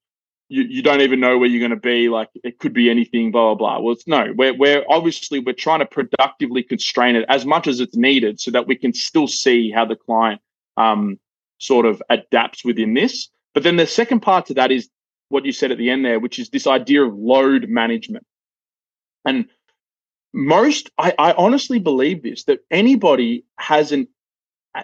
you, 0.49 0.63
you 0.63 0.83
don't 0.83 1.01
even 1.01 1.21
know 1.21 1.39
where 1.39 1.49
you're 1.49 1.61
going 1.67 1.71
to 1.71 1.77
be. 1.77 2.09
Like 2.09 2.29
it 2.45 2.59
could 2.59 2.73
be 2.73 2.89
anything, 2.89 3.33
blah, 3.33 3.55
blah, 3.55 3.79
blah. 3.79 3.81
Well, 3.81 3.95
it's 3.95 4.07
no, 4.07 4.33
we're, 4.37 4.57
we're 4.57 4.85
obviously, 4.89 5.41
we're 5.41 5.55
trying 5.55 5.81
to 5.81 5.87
productively 5.87 6.63
constrain 6.63 7.17
it 7.17 7.25
as 7.29 7.45
much 7.45 7.67
as 7.67 7.81
it's 7.81 7.97
needed 7.97 8.41
so 8.41 8.51
that 8.53 8.67
we 8.67 8.77
can 8.77 8.93
still 8.93 9.27
see 9.27 9.71
how 9.71 9.85
the 9.85 9.97
client 9.97 10.41
um, 10.77 11.19
sort 11.59 11.87
of 11.87 12.03
adapts 12.09 12.65
within 12.65 12.95
this. 12.95 13.29
But 13.55 13.63
then 13.63 13.77
the 13.77 13.87
second 13.87 14.21
part 14.21 14.47
to 14.47 14.55
that 14.55 14.71
is 14.71 14.89
what 15.29 15.45
you 15.45 15.53
said 15.53 15.73
at 15.73 15.79
the 15.79 15.91
end 15.91 16.05
there, 16.05 16.21
which 16.21 16.39
is 16.39 16.51
this 16.51 16.67
idea 16.67 17.05
of 17.05 17.15
load 17.15 17.69
management. 17.69 18.27
And 19.25 19.47
most, 20.33 20.91
I, 20.99 21.15
I 21.19 21.33
honestly 21.33 21.79
believe 21.79 22.23
this 22.23 22.45
that 22.45 22.61
anybody 22.71 23.45
has 23.59 23.93
an, 23.93 24.09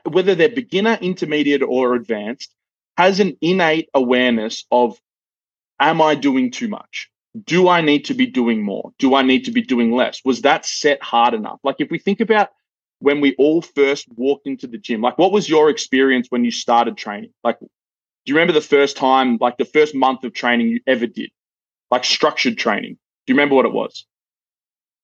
whether 0.04 0.34
they're 0.34 0.48
beginner, 0.48 0.98
intermediate, 1.00 1.62
or 1.62 1.94
advanced, 1.94 2.54
has 2.96 3.20
an 3.20 3.36
innate 3.40 3.88
awareness 3.94 4.64
of 4.70 4.98
am 5.78 6.00
I 6.00 6.14
doing 6.14 6.50
too 6.50 6.68
much? 6.68 7.10
Do 7.44 7.68
I 7.68 7.80
need 7.80 8.06
to 8.06 8.14
be 8.14 8.26
doing 8.26 8.62
more? 8.62 8.92
Do 8.98 9.14
I 9.14 9.22
need 9.22 9.46
to 9.46 9.50
be 9.50 9.62
doing 9.62 9.92
less? 9.92 10.20
Was 10.24 10.42
that 10.42 10.66
set 10.66 11.02
hard 11.02 11.34
enough? 11.34 11.60
Like, 11.62 11.76
if 11.78 11.90
we 11.90 11.98
think 11.98 12.20
about 12.20 12.50
when 12.98 13.20
we 13.20 13.34
all 13.36 13.62
first 13.62 14.06
walked 14.14 14.46
into 14.46 14.66
the 14.66 14.78
gym, 14.78 15.00
like, 15.00 15.18
what 15.18 15.32
was 15.32 15.48
your 15.48 15.70
experience 15.70 16.28
when 16.30 16.44
you 16.44 16.50
started 16.50 16.96
training? 16.96 17.32
Like, 17.42 17.58
do 18.24 18.30
you 18.30 18.36
remember 18.36 18.52
the 18.52 18.60
first 18.60 18.96
time, 18.96 19.38
like 19.40 19.56
the 19.56 19.64
first 19.64 19.94
month 19.94 20.24
of 20.24 20.32
training 20.32 20.68
you 20.68 20.80
ever 20.86 21.06
did, 21.06 21.30
like 21.90 22.04
structured 22.04 22.56
training? 22.56 22.94
Do 23.26 23.32
you 23.32 23.34
remember 23.34 23.54
what 23.54 23.66
it 23.66 23.72
was? 23.72 24.06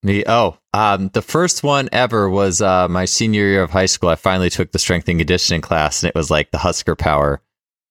The 0.03 0.25
oh, 0.29 0.59
um, 0.73 1.09
the 1.09 1.23
first 1.23 1.65
one 1.65 1.89
ever 1.91 2.31
was 2.31 2.63
uh, 2.63 2.87
my 2.87 3.05
senior 3.05 3.43
year 3.43 3.63
of 3.63 3.71
high 3.71 3.87
school. 3.87 4.09
I 4.09 4.15
finally 4.15 4.51
took 4.51 4.71
the 4.71 4.79
strength 4.79 5.09
and 5.09 5.19
conditioning 5.19 5.61
class, 5.61 6.03
and 6.03 6.09
it 6.09 6.15
was 6.15 6.31
like 6.31 6.53
the 6.53 6.59
Husker 6.59 6.95
Power 6.95 7.43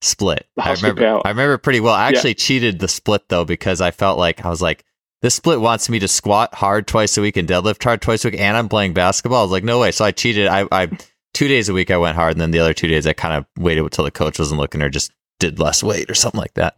split. 0.01 0.47
I 0.57 0.71
remember. 0.73 1.01
Power. 1.01 1.21
I 1.25 1.29
remember 1.29 1.57
pretty 1.57 1.81
well. 1.81 1.93
I 1.93 2.07
actually 2.07 2.31
yeah. 2.31 2.35
cheated 2.35 2.79
the 2.79 2.87
split 2.87 3.27
though 3.27 3.43
because 3.43 3.81
I 3.81 3.91
felt 3.91 4.17
like 4.17 4.45
I 4.45 4.49
was 4.49 4.61
like, 4.61 4.85
this 5.21 5.35
split 5.35 5.59
wants 5.59 5.89
me 5.89 5.99
to 5.99 6.07
squat 6.07 6.53
hard 6.53 6.87
twice 6.87 7.17
a 7.17 7.21
week 7.21 7.35
and 7.35 7.47
deadlift 7.47 7.83
hard 7.83 8.01
twice 8.01 8.23
a 8.23 8.29
week, 8.29 8.39
and 8.39 8.55
I'm 8.55 8.69
playing 8.69 8.93
basketball. 8.93 9.39
I 9.39 9.43
was 9.43 9.51
like, 9.51 9.65
no 9.65 9.79
way. 9.79 9.91
So 9.91 10.05
I 10.05 10.11
cheated. 10.11 10.47
I, 10.47 10.65
I 10.71 10.89
two 11.37 11.47
days 11.47 11.69
a 11.69 11.73
week 11.73 11.91
I 11.91 11.97
went 11.97 12.15
hard, 12.15 12.31
and 12.31 12.41
then 12.41 12.49
the 12.49 12.59
other 12.59 12.73
two 12.73 12.87
days 12.87 13.05
I 13.05 13.13
kind 13.13 13.35
of 13.35 13.45
waited 13.61 13.83
until 13.83 14.03
the 14.03 14.11
coach 14.11 14.39
wasn't 14.39 14.59
looking 14.59 14.81
or 14.81 14.89
just 14.89 15.11
did 15.39 15.59
less 15.59 15.83
weight 15.83 16.09
or 16.09 16.15
something 16.15 16.39
like 16.39 16.55
that. 16.55 16.77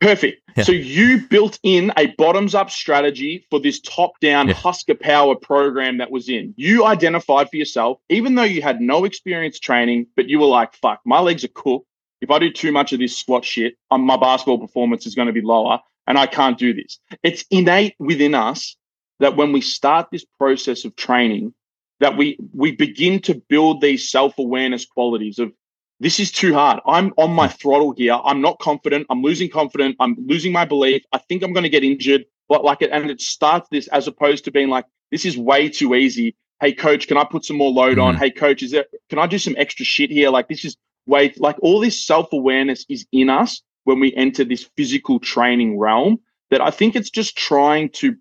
Perfect. 0.00 0.40
Yeah. 0.56 0.64
So 0.64 0.72
you 0.72 1.26
built 1.28 1.58
in 1.62 1.92
a 1.98 2.06
bottoms 2.16 2.54
up 2.54 2.70
strategy 2.70 3.46
for 3.50 3.60
this 3.60 3.78
top 3.80 4.12
down 4.20 4.48
yeah. 4.48 4.54
Husker 4.54 4.94
Power 4.94 5.34
program 5.34 5.98
that 5.98 6.10
was 6.10 6.30
in. 6.30 6.54
You 6.56 6.86
identified 6.86 7.50
for 7.50 7.56
yourself, 7.56 7.98
even 8.08 8.36
though 8.36 8.44
you 8.44 8.62
had 8.62 8.80
no 8.80 9.04
experience 9.04 9.58
training, 9.58 10.06
but 10.16 10.28
you 10.28 10.38
were 10.38 10.46
like, 10.46 10.74
fuck, 10.74 11.00
my 11.04 11.20
legs 11.20 11.44
are 11.44 11.48
cooked. 11.48 11.86
If 12.22 12.30
I 12.30 12.38
do 12.38 12.50
too 12.50 12.72
much 12.72 12.94
of 12.94 13.00
this 13.00 13.18
squat 13.18 13.44
shit, 13.44 13.74
um, 13.90 14.00
my 14.00 14.16
basketball 14.16 14.58
performance 14.58 15.04
is 15.04 15.14
going 15.14 15.26
to 15.26 15.32
be 15.32 15.42
lower 15.42 15.80
and 16.06 16.16
I 16.16 16.26
can't 16.26 16.56
do 16.56 16.72
this. 16.72 16.98
It's 17.22 17.44
innate 17.50 17.96
within 17.98 18.34
us 18.34 18.76
that 19.20 19.36
when 19.36 19.52
we 19.52 19.60
start 19.60 20.08
this 20.10 20.24
process 20.38 20.86
of 20.86 20.96
training, 20.96 21.52
that 22.00 22.16
we 22.16 22.38
we 22.52 22.72
begin 22.72 23.20
to 23.22 23.34
build 23.48 23.80
these 23.80 24.10
self-awareness 24.10 24.86
qualities 24.86 25.38
of 25.38 25.52
this 26.00 26.20
is 26.20 26.30
too 26.30 26.54
hard. 26.54 26.80
I'm 26.86 27.12
on 27.16 27.32
my 27.32 27.48
throttle 27.48 27.92
here. 27.96 28.18
I'm 28.24 28.40
not 28.40 28.60
confident. 28.60 29.06
I'm 29.10 29.22
losing 29.22 29.50
confidence. 29.50 29.96
I'm 29.98 30.16
losing 30.26 30.52
my 30.52 30.64
belief. 30.64 31.02
I 31.12 31.18
think 31.18 31.42
I'm 31.42 31.52
going 31.52 31.64
to 31.64 31.68
get 31.68 31.82
injured. 31.82 32.24
But 32.48 32.64
like 32.64 32.82
it, 32.82 32.90
and 32.92 33.10
it 33.10 33.20
starts 33.20 33.68
this 33.70 33.88
as 33.88 34.06
opposed 34.06 34.44
to 34.44 34.50
being 34.50 34.68
like, 34.68 34.86
this 35.10 35.24
is 35.24 35.36
way 35.36 35.68
too 35.68 35.94
easy. 35.94 36.36
Hey, 36.60 36.72
coach, 36.72 37.08
can 37.08 37.16
I 37.16 37.24
put 37.24 37.44
some 37.44 37.56
more 37.56 37.70
load 37.70 37.98
on? 37.98 38.14
Mm. 38.14 38.18
Hey, 38.18 38.30
coach, 38.30 38.62
is 38.62 38.70
there, 38.70 38.86
can 39.10 39.18
I 39.18 39.26
do 39.26 39.38
some 39.38 39.54
extra 39.58 39.84
shit 39.84 40.10
here? 40.10 40.30
Like, 40.30 40.48
this 40.48 40.64
is 40.64 40.76
way, 41.06 41.32
like 41.38 41.56
all 41.62 41.80
this 41.80 42.04
self 42.04 42.32
awareness 42.32 42.84
is 42.88 43.06
in 43.12 43.28
us 43.28 43.62
when 43.84 44.00
we 44.00 44.14
enter 44.14 44.44
this 44.44 44.68
physical 44.76 45.18
training 45.18 45.78
realm 45.78 46.20
that 46.50 46.60
I 46.60 46.70
think 46.70 46.96
it's 46.96 47.10
just 47.10 47.36
trying 47.36 47.90
to, 47.90 48.16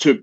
to, 0.00 0.22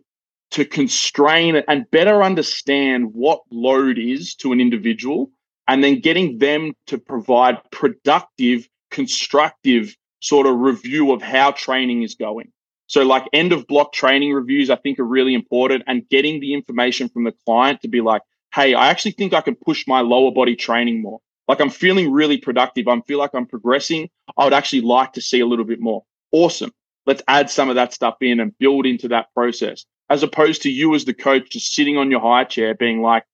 to 0.51 0.65
constrain 0.65 1.61
and 1.67 1.89
better 1.91 2.23
understand 2.23 3.13
what 3.13 3.41
load 3.51 3.97
is 3.97 4.35
to 4.35 4.51
an 4.51 4.61
individual 4.61 5.31
and 5.67 5.83
then 5.83 5.99
getting 5.99 6.37
them 6.37 6.73
to 6.87 6.97
provide 6.97 7.59
productive, 7.71 8.67
constructive 8.91 9.95
sort 10.19 10.47
of 10.47 10.59
review 10.59 11.11
of 11.11 11.21
how 11.21 11.51
training 11.51 12.03
is 12.03 12.15
going. 12.15 12.51
So, 12.87 13.03
like 13.03 13.27
end 13.33 13.51
of 13.51 13.65
block 13.67 13.93
training 13.93 14.33
reviews, 14.33 14.69
I 14.69 14.75
think 14.75 14.99
are 14.99 15.03
really 15.03 15.33
important, 15.33 15.83
and 15.87 16.07
getting 16.09 16.39
the 16.39 16.53
information 16.53 17.09
from 17.09 17.23
the 17.23 17.33
client 17.45 17.81
to 17.81 17.87
be 17.87 18.01
like, 18.01 18.21
hey, 18.53 18.75
I 18.75 18.87
actually 18.87 19.11
think 19.11 19.33
I 19.33 19.41
can 19.41 19.55
push 19.55 19.87
my 19.87 20.01
lower 20.01 20.31
body 20.31 20.55
training 20.55 21.01
more. 21.01 21.19
Like, 21.47 21.59
I'm 21.61 21.69
feeling 21.69 22.11
really 22.11 22.37
productive. 22.37 22.87
I 22.87 22.99
feel 23.01 23.19
like 23.19 23.33
I'm 23.33 23.47
progressing. 23.47 24.09
I 24.37 24.43
would 24.43 24.53
actually 24.53 24.81
like 24.81 25.13
to 25.13 25.21
see 25.21 25.39
a 25.39 25.45
little 25.45 25.65
bit 25.65 25.79
more. 25.79 26.03
Awesome. 26.31 26.71
Let's 27.05 27.21
add 27.27 27.49
some 27.49 27.69
of 27.69 27.75
that 27.75 27.93
stuff 27.93 28.15
in 28.21 28.39
and 28.39 28.57
build 28.57 28.85
into 28.85 29.07
that 29.09 29.27
process, 29.33 29.85
as 30.09 30.23
opposed 30.23 30.61
to 30.63 30.69
you 30.69 30.93
as 30.95 31.05
the 31.05 31.13
coach 31.13 31.51
just 31.51 31.73
sitting 31.73 31.97
on 31.97 32.11
your 32.11 32.21
high 32.21 32.43
chair 32.43 32.75
being 32.75 33.01
like, 33.01 33.25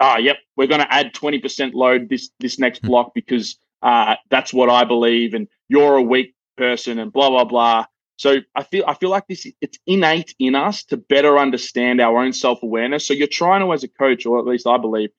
ah, 0.00 0.18
yep, 0.18 0.36
we're 0.56 0.66
going 0.66 0.80
to 0.80 0.92
add 0.92 1.14
20% 1.14 1.72
load 1.74 2.08
this, 2.08 2.30
this 2.40 2.58
next 2.58 2.80
hmm. 2.80 2.88
block 2.88 3.12
because 3.14 3.58
uh, 3.82 4.16
that's 4.30 4.52
what 4.52 4.70
I 4.70 4.84
believe. 4.84 5.34
And 5.34 5.48
you're 5.68 5.96
a 5.96 6.02
weak 6.02 6.34
person 6.56 6.98
and 6.98 7.12
blah, 7.12 7.30
blah, 7.30 7.44
blah. 7.44 7.86
So 8.18 8.38
I 8.54 8.62
feel, 8.62 8.84
I 8.86 8.94
feel 8.94 9.10
like 9.10 9.26
this, 9.26 9.46
it's 9.60 9.78
innate 9.86 10.34
in 10.38 10.54
us 10.54 10.84
to 10.84 10.96
better 10.96 11.38
understand 11.38 12.00
our 12.00 12.18
own 12.18 12.32
self-awareness. 12.32 13.06
So 13.06 13.12
you're 13.12 13.26
trying 13.26 13.60
to, 13.60 13.72
as 13.72 13.84
a 13.84 13.88
coach, 13.88 14.24
or 14.24 14.38
at 14.38 14.46
least 14.46 14.66
I 14.66 14.78
believe, 14.78 15.10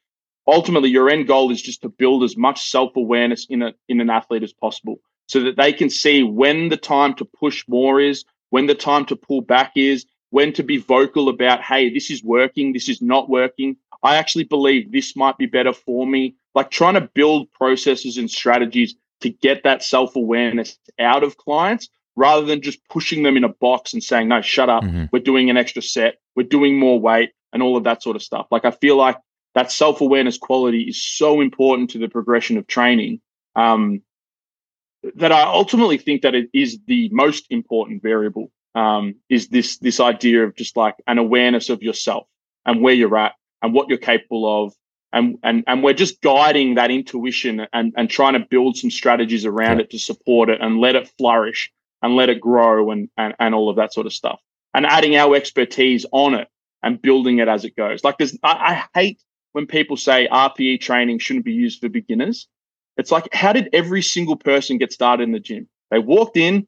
ultimately 0.48 0.90
your 0.90 1.10
end 1.10 1.28
goal 1.28 1.52
is 1.52 1.62
just 1.62 1.84
to 1.84 1.90
build 1.90 2.24
as 2.24 2.36
much 2.36 2.70
self-awareness 2.70 3.48
in 3.50 3.62
a, 3.62 3.74
in 3.88 4.02
an 4.02 4.10
athlete 4.10 4.44
as 4.44 4.54
possible 4.54 5.00
so 5.28 5.42
that 5.42 5.58
they 5.58 5.74
can 5.74 5.90
see 5.90 6.24
when 6.24 6.70
the 6.70 6.78
time 6.78 7.14
to 7.16 7.26
push 7.26 7.66
more 7.68 8.00
is, 8.00 8.24
when 8.50 8.66
the 8.66 8.76
time 8.76 9.06
to 9.06 9.16
pull 9.16 9.42
back 9.42 9.74
is, 9.76 10.06
when 10.30 10.54
to 10.54 10.64
be 10.64 10.78
vocal 10.78 11.30
about, 11.30 11.62
hey, 11.62 11.94
this 11.94 12.10
is 12.10 12.24
working, 12.24 12.74
this 12.74 12.90
is 12.90 13.02
not 13.02 13.30
working. 13.30 13.78
I 14.04 14.18
actually 14.18 14.44
believe 14.44 14.92
this 14.92 15.16
might 15.16 15.38
be 15.38 15.46
better 15.46 15.74
for 15.74 16.06
me. 16.06 16.36
Like 16.54 16.72
trying 16.72 16.96
to 16.96 17.10
build 17.14 17.52
processes 17.54 18.18
and 18.18 18.30
strategies 18.30 18.96
to 19.22 19.30
get 19.30 19.64
that 19.64 19.84
self 19.84 20.16
awareness 20.16 20.78
out 21.00 21.24
of 21.24 21.38
clients 21.38 21.90
rather 22.16 22.46
than 22.46 22.62
just 22.62 22.80
pushing 22.90 23.24
them 23.24 23.38
in 23.38 23.44
a 23.44 23.50
box 23.50 23.94
and 23.94 24.04
saying, 24.04 24.28
no, 24.28 24.42
shut 24.42 24.70
up. 24.70 24.84
Mm-hmm. 24.84 25.06
We're 25.12 25.20
doing 25.20 25.50
an 25.50 25.58
extra 25.58 25.82
set. 25.82 26.16
We're 26.36 26.48
doing 26.48 26.80
more 26.80 27.00
weight 27.00 27.32
and 27.54 27.62
all 27.64 27.78
of 27.78 27.84
that 27.86 28.04
sort 28.04 28.16
of 28.16 28.24
stuff. 28.24 28.48
Like 28.52 28.66
I 28.66 28.72
feel 28.72 28.98
like 28.98 29.18
that 29.56 29.72
self 29.72 30.02
awareness 30.02 30.38
quality 30.38 30.84
is 30.84 31.02
so 31.02 31.42
important 31.42 31.92
to 31.92 32.00
the 32.00 32.10
progression 32.10 32.58
of 32.58 32.68
training 32.68 33.22
um, 33.56 34.02
that 35.16 35.32
I 35.32 35.44
ultimately 35.44 35.98
think 35.98 36.24
that 36.24 36.36
it 36.36 36.50
is 36.54 36.80
the 36.88 37.10
most 37.12 37.46
important 37.50 38.02
variable. 38.02 38.52
Um, 38.78 39.16
is 39.28 39.48
this 39.48 39.78
this 39.80 40.00
idea 40.00 40.44
of 40.44 40.56
just 40.56 40.78
like 40.78 40.96
an 41.08 41.18
awareness 41.18 41.70
of 41.70 41.82
yourself 41.82 42.28
and 42.64 42.82
where 42.84 42.94
you're 42.94 43.18
at 43.18 43.34
and 43.64 43.74
what 43.74 43.90
you're 43.90 43.98
capable 43.98 44.66
of 44.66 44.74
and 45.12 45.40
and 45.42 45.64
and 45.66 45.84
we're 45.84 45.94
just 45.94 46.22
guiding 46.22 46.76
that 46.76 46.92
intuition 46.92 47.66
and 47.74 47.94
and 47.98 48.10
trying 48.10 48.34
to 48.34 48.40
build 48.40 48.78
some 48.78 48.92
strategies 48.92 49.46
around 49.46 49.78
yeah. 49.78 49.86
it 49.86 49.90
to 49.92 50.00
support 50.00 50.50
it 50.50 50.62
and 50.62 50.80
let 50.80 50.96
it 50.96 51.12
flourish 51.18 51.72
and 52.04 52.16
let 52.16 52.30
it 52.30 52.40
grow 52.40 52.92
and, 52.92 53.10
and 53.18 53.34
and 53.40 53.56
all 53.56 53.70
of 53.70 53.78
that 53.78 53.94
sort 53.94 54.06
of 54.06 54.14
stuff 54.14 54.40
and 54.74 54.86
adding 54.86 55.16
our 55.16 55.36
expertise 55.36 56.06
on 56.12 56.36
it 56.36 56.48
and 56.84 57.02
building 57.02 57.40
it 57.40 57.48
as 57.48 57.66
it 57.66 57.76
goes. 57.76 58.04
Like 58.04 58.20
there's 58.20 58.38
I, 58.44 58.86
I 58.94 59.00
hate 59.00 59.24
when 59.54 59.66
people 59.66 59.98
say 59.98 60.28
rpe 60.32 60.80
training 60.82 61.20
shouldn't 61.20 61.46
be 61.46 61.54
used 61.54 61.80
for 61.82 61.90
beginners. 61.90 62.48
It's 62.98 63.12
like 63.12 63.34
how 63.34 63.54
did 63.54 63.70
every 63.74 64.04
single 64.04 64.36
person 64.36 64.78
get 64.78 64.94
started 64.94 65.24
in 65.24 65.32
the 65.32 65.40
gym? 65.40 65.68
They 65.90 66.00
walked 66.00 66.38
in 66.38 66.68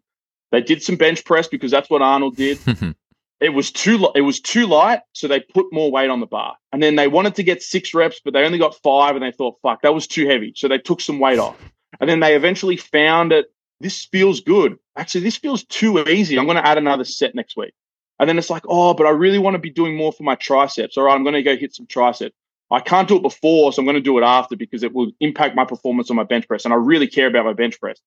they 0.52 0.62
did 0.62 0.82
some 0.84 0.96
bench 0.96 1.24
press 1.26 1.48
because 1.48 1.72
that's 1.72 1.90
what 1.90 2.02
arnold 2.02 2.36
did 2.36 2.60
it 3.40 3.50
was 3.50 3.72
too 3.72 4.10
it 4.16 4.22
was 4.22 4.40
too 4.40 4.68
light, 4.68 5.02
so 5.14 5.28
they 5.28 5.40
put 5.40 5.72
more 5.72 5.92
weight 5.92 6.10
on 6.10 6.20
the 6.20 6.26
bar. 6.26 6.58
And 6.72 6.84
then 6.84 6.96
they 6.96 7.08
wanted 7.08 7.36
to 7.36 7.44
get 7.44 7.64
six 7.64 7.94
reps, 7.94 8.20
but 8.24 8.34
they 8.34 8.44
only 8.44 8.58
got 8.58 8.76
five, 8.76 9.16
and 9.16 9.24
they 9.24 9.32
thought, 9.32 9.60
"Fuck, 9.62 9.82
that 9.82 9.94
was 9.94 10.08
too 10.08 10.28
heavy." 10.28 10.54
So 10.56 10.68
they 10.68 10.78
took 10.78 11.02
some 11.02 11.20
weight 11.20 11.40
off. 11.40 11.58
And 12.00 12.10
then 12.10 12.20
they 12.20 12.36
eventually 12.36 12.78
found 12.78 13.32
it. 13.32 13.48
This 13.80 14.06
feels 14.06 14.42
good. 14.42 14.78
Actually, 14.96 15.22
this 15.22 15.38
feels 15.38 15.64
too 15.64 16.00
easy. 16.08 16.38
I'm 16.38 16.46
going 16.46 16.58
to 16.58 16.68
add 16.68 16.78
another 16.78 17.06
set 17.06 17.34
next 17.34 17.56
week. 17.56 17.74
And 18.20 18.28
then 18.28 18.38
it's 18.38 18.50
like, 18.50 18.64
oh, 18.68 18.94
but 18.94 19.08
I 19.08 19.12
really 19.12 19.40
want 19.40 19.56
to 19.56 19.60
be 19.60 19.70
doing 19.70 19.96
more 19.96 20.12
for 20.12 20.24
my 20.24 20.36
triceps. 20.36 20.98
All 20.98 21.06
right, 21.06 21.16
I'm 21.16 21.24
going 21.24 21.36
to 21.36 21.44
go 21.44 21.56
hit 21.56 21.74
some 21.74 21.88
triceps. 21.88 22.36
I 22.72 22.82
can't 22.82 23.08
do 23.08 23.16
it 23.16 23.22
before, 23.22 23.72
so 23.72 23.82
I'm 23.82 23.86
going 23.86 23.96
to 23.96 24.02
do 24.02 24.18
it 24.18 24.24
after 24.24 24.58
because 24.58 24.84
it 24.84 24.94
will 24.94 25.12
impact 25.22 25.56
my 25.56 25.66
performance 25.66 26.10
on 26.10 26.18
my 26.18 26.26
bench 26.26 26.48
press. 26.48 26.66
And 26.66 26.74
I 26.74 26.78
really 26.78 27.08
care 27.08 27.28
about 27.28 27.46
my 27.46 27.54
bench 27.54 27.80
press. 27.80 28.00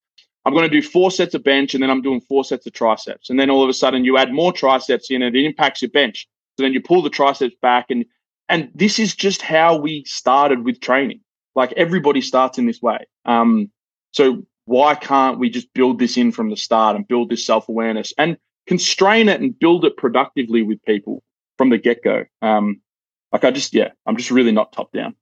I'm 0.44 0.52
going 0.52 0.68
to 0.68 0.80
do 0.80 0.86
four 0.86 1.10
sets 1.10 1.34
of 1.34 1.44
bench 1.44 1.74
and 1.74 1.82
then 1.82 1.90
I'm 1.90 2.02
doing 2.02 2.20
four 2.20 2.44
sets 2.44 2.66
of 2.66 2.72
triceps. 2.72 3.30
And 3.30 3.38
then 3.38 3.50
all 3.50 3.62
of 3.62 3.68
a 3.68 3.74
sudden 3.74 4.04
you 4.04 4.18
add 4.18 4.32
more 4.32 4.52
triceps 4.52 5.10
in 5.10 5.22
and 5.22 5.36
it 5.36 5.44
impacts 5.44 5.82
your 5.82 5.90
bench. 5.90 6.26
So 6.56 6.64
then 6.64 6.72
you 6.72 6.80
pull 6.80 7.02
the 7.02 7.10
triceps 7.10 7.54
back 7.62 7.86
and 7.90 8.04
and 8.48 8.70
this 8.74 8.98
is 8.98 9.14
just 9.14 9.40
how 9.40 9.76
we 9.76 10.04
started 10.04 10.64
with 10.64 10.80
training. 10.80 11.20
Like 11.54 11.72
everybody 11.72 12.20
starts 12.20 12.58
in 12.58 12.66
this 12.66 12.82
way. 12.82 13.06
Um, 13.24 13.70
so 14.10 14.44
why 14.66 14.94
can't 14.94 15.38
we 15.38 15.48
just 15.48 15.72
build 15.74 15.98
this 15.98 16.16
in 16.16 16.32
from 16.32 16.50
the 16.50 16.56
start 16.56 16.96
and 16.96 17.06
build 17.06 17.30
this 17.30 17.46
self-awareness 17.46 18.12
and 18.18 18.36
constrain 18.66 19.28
it 19.28 19.40
and 19.40 19.58
build 19.58 19.84
it 19.84 19.96
productively 19.96 20.62
with 20.62 20.82
people 20.84 21.22
from 21.56 21.70
the 21.70 21.78
get-go? 21.78 22.24
Um, 22.42 22.80
like 23.32 23.44
I 23.44 23.50
just 23.50 23.74
yeah, 23.74 23.90
I'm 24.06 24.16
just 24.16 24.30
really 24.30 24.52
not 24.52 24.72
top 24.72 24.92
down. 24.92 25.14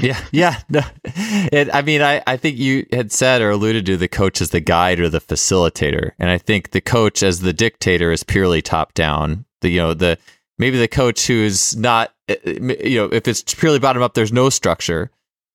Yeah, 0.00 0.20
yeah. 0.32 0.60
No. 0.68 0.80
It, 1.04 1.68
I 1.72 1.82
mean, 1.82 2.02
I, 2.02 2.22
I 2.26 2.36
think 2.36 2.58
you 2.58 2.86
had 2.92 3.10
said 3.12 3.42
or 3.42 3.50
alluded 3.50 3.86
to 3.86 3.96
the 3.96 4.08
coach 4.08 4.40
as 4.40 4.50
the 4.50 4.60
guide 4.60 5.00
or 5.00 5.08
the 5.08 5.20
facilitator, 5.20 6.12
and 6.18 6.30
I 6.30 6.38
think 6.38 6.70
the 6.70 6.80
coach 6.80 7.22
as 7.22 7.40
the 7.40 7.52
dictator 7.52 8.12
is 8.12 8.22
purely 8.22 8.62
top 8.62 8.94
down. 8.94 9.44
The 9.60 9.70
you 9.70 9.80
know 9.80 9.94
the 9.94 10.18
maybe 10.58 10.78
the 10.78 10.88
coach 10.88 11.26
who's 11.26 11.76
not 11.76 12.14
eh, 12.28 12.36
eh, 12.44 12.74
you 12.84 12.98
know 12.98 13.06
if 13.06 13.26
it's 13.26 13.42
purely 13.54 13.78
bottom 13.78 14.02
up, 14.02 14.14
there's 14.14 14.32
no 14.32 14.50
structure, 14.50 15.10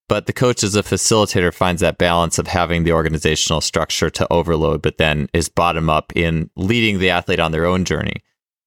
but 0.09 0.25
the 0.25 0.33
coach 0.33 0.63
as 0.63 0.75
a 0.75 0.83
facilitator 0.83 1.53
finds 1.53 1.81
that 1.81 1.97
balance 1.97 2.37
of 2.37 2.47
having 2.47 2.83
the 2.83 2.91
organizational 2.91 3.61
structure 3.61 4.09
to 4.09 4.31
overload, 4.31 4.81
but 4.81 4.97
then 4.97 5.29
is 5.33 5.49
bottom 5.49 5.89
up 5.89 6.11
in 6.15 6.49
leading 6.55 6.99
the 6.99 7.09
athlete 7.09 7.39
on 7.39 7.51
their 7.51 7.65
own 7.65 7.85
journey. 7.85 8.23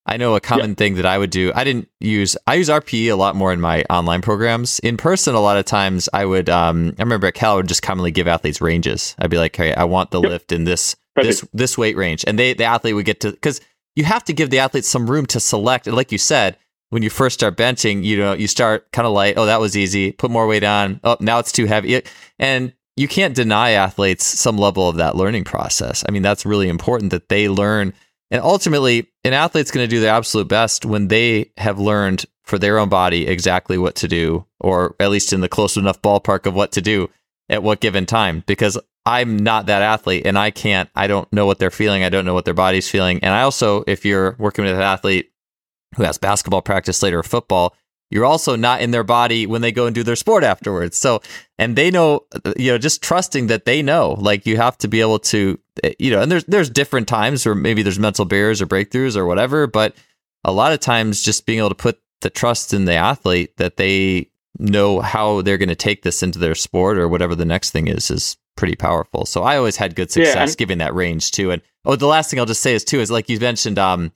I 0.06 0.16
know 0.16 0.36
a 0.36 0.40
common 0.40 0.70
yeah. 0.70 0.76
thing 0.76 0.94
that 0.94 1.06
I 1.06 1.18
would 1.18 1.30
do. 1.30 1.52
I 1.54 1.64
didn't 1.64 1.88
use 2.00 2.36
I 2.46 2.54
use 2.54 2.68
RPE 2.68 3.10
a 3.10 3.16
lot 3.16 3.34
more 3.34 3.52
in 3.52 3.60
my 3.60 3.84
online 3.90 4.22
programs. 4.22 4.78
In 4.80 4.96
person, 4.96 5.34
a 5.34 5.40
lot 5.40 5.56
of 5.56 5.64
times 5.64 6.08
I 6.12 6.24
would. 6.24 6.48
Um, 6.48 6.94
I 6.98 7.02
remember 7.02 7.26
at 7.26 7.34
Cal 7.34 7.54
I 7.54 7.56
would 7.56 7.68
just 7.68 7.82
commonly 7.82 8.12
give 8.12 8.28
athletes 8.28 8.60
ranges. 8.60 9.16
I'd 9.18 9.30
be 9.30 9.38
like, 9.38 9.54
"Hey, 9.56 9.74
I 9.74 9.84
want 9.84 10.12
the 10.12 10.20
yep. 10.20 10.30
lift 10.30 10.52
in 10.52 10.64
this 10.64 10.94
Perfect. 11.14 11.40
this 11.40 11.48
this 11.52 11.78
weight 11.78 11.96
range," 11.96 12.24
and 12.26 12.38
they 12.38 12.54
the 12.54 12.64
athlete 12.64 12.94
would 12.94 13.04
get 13.04 13.20
to 13.20 13.32
because 13.32 13.60
you 13.96 14.04
have 14.04 14.24
to 14.24 14.32
give 14.32 14.50
the 14.50 14.60
athlete 14.60 14.84
some 14.84 15.10
room 15.10 15.26
to 15.26 15.40
select. 15.40 15.86
And 15.88 15.96
like 15.96 16.12
you 16.12 16.18
said, 16.18 16.56
when 16.90 17.02
you 17.02 17.10
first 17.10 17.34
start 17.34 17.56
benching, 17.56 18.04
you 18.04 18.16
know 18.16 18.32
you 18.32 18.46
start 18.46 18.90
kind 18.92 19.06
of 19.06 19.12
light. 19.12 19.34
Oh, 19.36 19.46
that 19.46 19.60
was 19.60 19.76
easy. 19.76 20.12
Put 20.12 20.30
more 20.30 20.46
weight 20.46 20.64
on. 20.64 21.00
Oh, 21.02 21.16
now 21.18 21.40
it's 21.40 21.52
too 21.52 21.66
heavy. 21.66 22.02
And 22.38 22.72
you 22.96 23.08
can't 23.08 23.34
deny 23.34 23.72
athletes 23.72 24.24
some 24.24 24.56
level 24.56 24.88
of 24.88 24.96
that 24.96 25.16
learning 25.16 25.44
process. 25.44 26.04
I 26.08 26.12
mean, 26.12 26.22
that's 26.22 26.46
really 26.46 26.68
important 26.68 27.10
that 27.10 27.28
they 27.28 27.48
learn 27.48 27.92
and 28.30 28.42
ultimately, 28.42 29.08
an 29.24 29.32
athlete's 29.32 29.70
going 29.70 29.84
to 29.84 29.94
do 29.94 30.00
their 30.00 30.14
absolute 30.14 30.48
best 30.48 30.84
when 30.84 31.08
they 31.08 31.52
have 31.56 31.78
learned 31.78 32.24
for 32.42 32.58
their 32.58 32.78
own 32.78 32.88
body 32.88 33.26
exactly 33.26 33.78
what 33.78 33.94
to 33.96 34.08
do, 34.08 34.46
or 34.60 34.94
at 35.00 35.10
least 35.10 35.32
in 35.32 35.40
the 35.40 35.48
close 35.48 35.76
enough 35.76 36.02
ballpark 36.02 36.46
of 36.46 36.54
what 36.54 36.72
to 36.72 36.80
do 36.80 37.10
at 37.48 37.62
what 37.62 37.80
given 37.80 38.06
time. 38.06 38.42
Because 38.46 38.78
I'm 39.04 39.36
not 39.36 39.66
that 39.66 39.82
athlete 39.82 40.26
and 40.26 40.38
I 40.38 40.50
can't, 40.50 40.90
I 40.94 41.06
don't 41.06 41.32
know 41.32 41.46
what 41.46 41.58
they're 41.58 41.70
feeling. 41.70 42.02
I 42.02 42.08
don't 42.08 42.24
know 42.24 42.34
what 42.34 42.44
their 42.44 42.54
body's 42.54 42.90
feeling. 42.90 43.20
And 43.22 43.32
I 43.32 43.42
also, 43.42 43.84
if 43.86 44.04
you're 44.04 44.34
working 44.38 44.64
with 44.64 44.74
an 44.74 44.80
athlete 44.80 45.30
who 45.96 46.02
has 46.02 46.18
basketball 46.18 46.62
practice 46.62 47.02
later 47.02 47.20
or 47.20 47.24
football, 47.24 47.74
you're 48.10 48.24
also 48.24 48.56
not 48.56 48.80
in 48.80 48.90
their 48.90 49.04
body 49.04 49.46
when 49.46 49.62
they 49.62 49.72
go 49.72 49.86
and 49.86 49.94
do 49.94 50.02
their 50.02 50.16
sport 50.16 50.44
afterwards. 50.44 50.96
So, 50.96 51.20
and 51.58 51.76
they 51.76 51.90
know, 51.90 52.26
you 52.56 52.70
know, 52.70 52.78
just 52.78 53.02
trusting 53.02 53.48
that 53.48 53.64
they 53.64 53.82
know, 53.82 54.16
like 54.18 54.46
you 54.46 54.56
have 54.56 54.78
to 54.78 54.88
be 54.88 55.00
able 55.00 55.18
to, 55.20 55.58
eh, 55.82 55.94
you 55.98 56.10
know, 56.10 56.20
and 56.22 56.30
there's, 56.30 56.44
there's 56.44 56.70
different 56.70 57.08
times 57.08 57.44
where 57.44 57.54
maybe 57.54 57.82
there's 57.82 57.98
mental 57.98 58.24
barriers 58.24 58.62
or 58.62 58.66
breakthroughs 58.66 59.16
or 59.16 59.26
whatever, 59.26 59.66
but 59.66 59.96
a 60.44 60.52
lot 60.52 60.72
of 60.72 60.80
times 60.80 61.22
just 61.22 61.46
being 61.46 61.58
able 61.58 61.68
to 61.70 61.74
put 61.74 62.00
the 62.20 62.30
trust 62.30 62.72
in 62.72 62.84
the 62.84 62.94
athlete 62.94 63.56
that 63.56 63.76
they 63.76 64.30
know 64.58 65.00
how 65.00 65.42
they're 65.42 65.58
going 65.58 65.68
to 65.68 65.74
take 65.74 66.02
this 66.02 66.22
into 66.22 66.38
their 66.38 66.54
sport 66.54 66.98
or 66.98 67.08
whatever 67.08 67.34
the 67.34 67.44
next 67.44 67.72
thing 67.72 67.88
is, 67.88 68.10
is 68.10 68.36
pretty 68.56 68.76
powerful. 68.76 69.26
So 69.26 69.42
I 69.42 69.56
always 69.56 69.76
had 69.76 69.94
good 69.96 70.10
success 70.10 70.50
yeah, 70.50 70.56
giving 70.56 70.78
that 70.78 70.94
range 70.94 71.30
too. 71.30 71.50
And 71.50 71.60
oh, 71.84 71.96
the 71.96 72.06
last 72.06 72.30
thing 72.30 72.40
I'll 72.40 72.46
just 72.46 72.62
say 72.62 72.74
is 72.74 72.84
too, 72.84 73.00
is 73.00 73.10
like 73.10 73.28
you 73.28 73.38
mentioned, 73.38 73.78
um, 73.78 74.12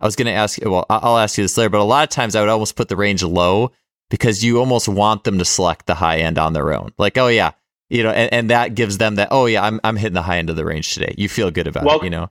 I 0.00 0.06
was 0.06 0.16
going 0.16 0.26
to 0.26 0.32
ask 0.32 0.60
you, 0.60 0.70
well, 0.70 0.86
I'll 0.90 1.18
ask 1.18 1.38
you 1.38 1.44
this 1.44 1.56
later, 1.56 1.70
but 1.70 1.80
a 1.80 1.84
lot 1.84 2.02
of 2.02 2.10
times 2.10 2.36
I 2.36 2.40
would 2.40 2.50
almost 2.50 2.76
put 2.76 2.88
the 2.88 2.96
range 2.96 3.22
low 3.22 3.70
because 4.10 4.44
you 4.44 4.58
almost 4.58 4.88
want 4.88 5.24
them 5.24 5.38
to 5.38 5.44
select 5.44 5.86
the 5.86 5.94
high 5.94 6.18
end 6.18 6.38
on 6.38 6.52
their 6.52 6.74
own. 6.74 6.92
Like, 6.98 7.16
oh, 7.16 7.28
yeah, 7.28 7.52
you 7.88 8.02
know, 8.02 8.10
and, 8.10 8.32
and 8.32 8.50
that 8.50 8.74
gives 8.74 8.98
them 8.98 9.14
that, 9.14 9.28
oh, 9.30 9.46
yeah, 9.46 9.64
I'm, 9.64 9.80
I'm 9.84 9.96
hitting 9.96 10.14
the 10.14 10.22
high 10.22 10.38
end 10.38 10.50
of 10.50 10.56
the 10.56 10.64
range 10.64 10.92
today. 10.92 11.14
You 11.16 11.28
feel 11.28 11.50
good 11.50 11.66
about 11.66 11.84
well, 11.84 12.00
it, 12.00 12.04
you 12.04 12.10
know? 12.10 12.28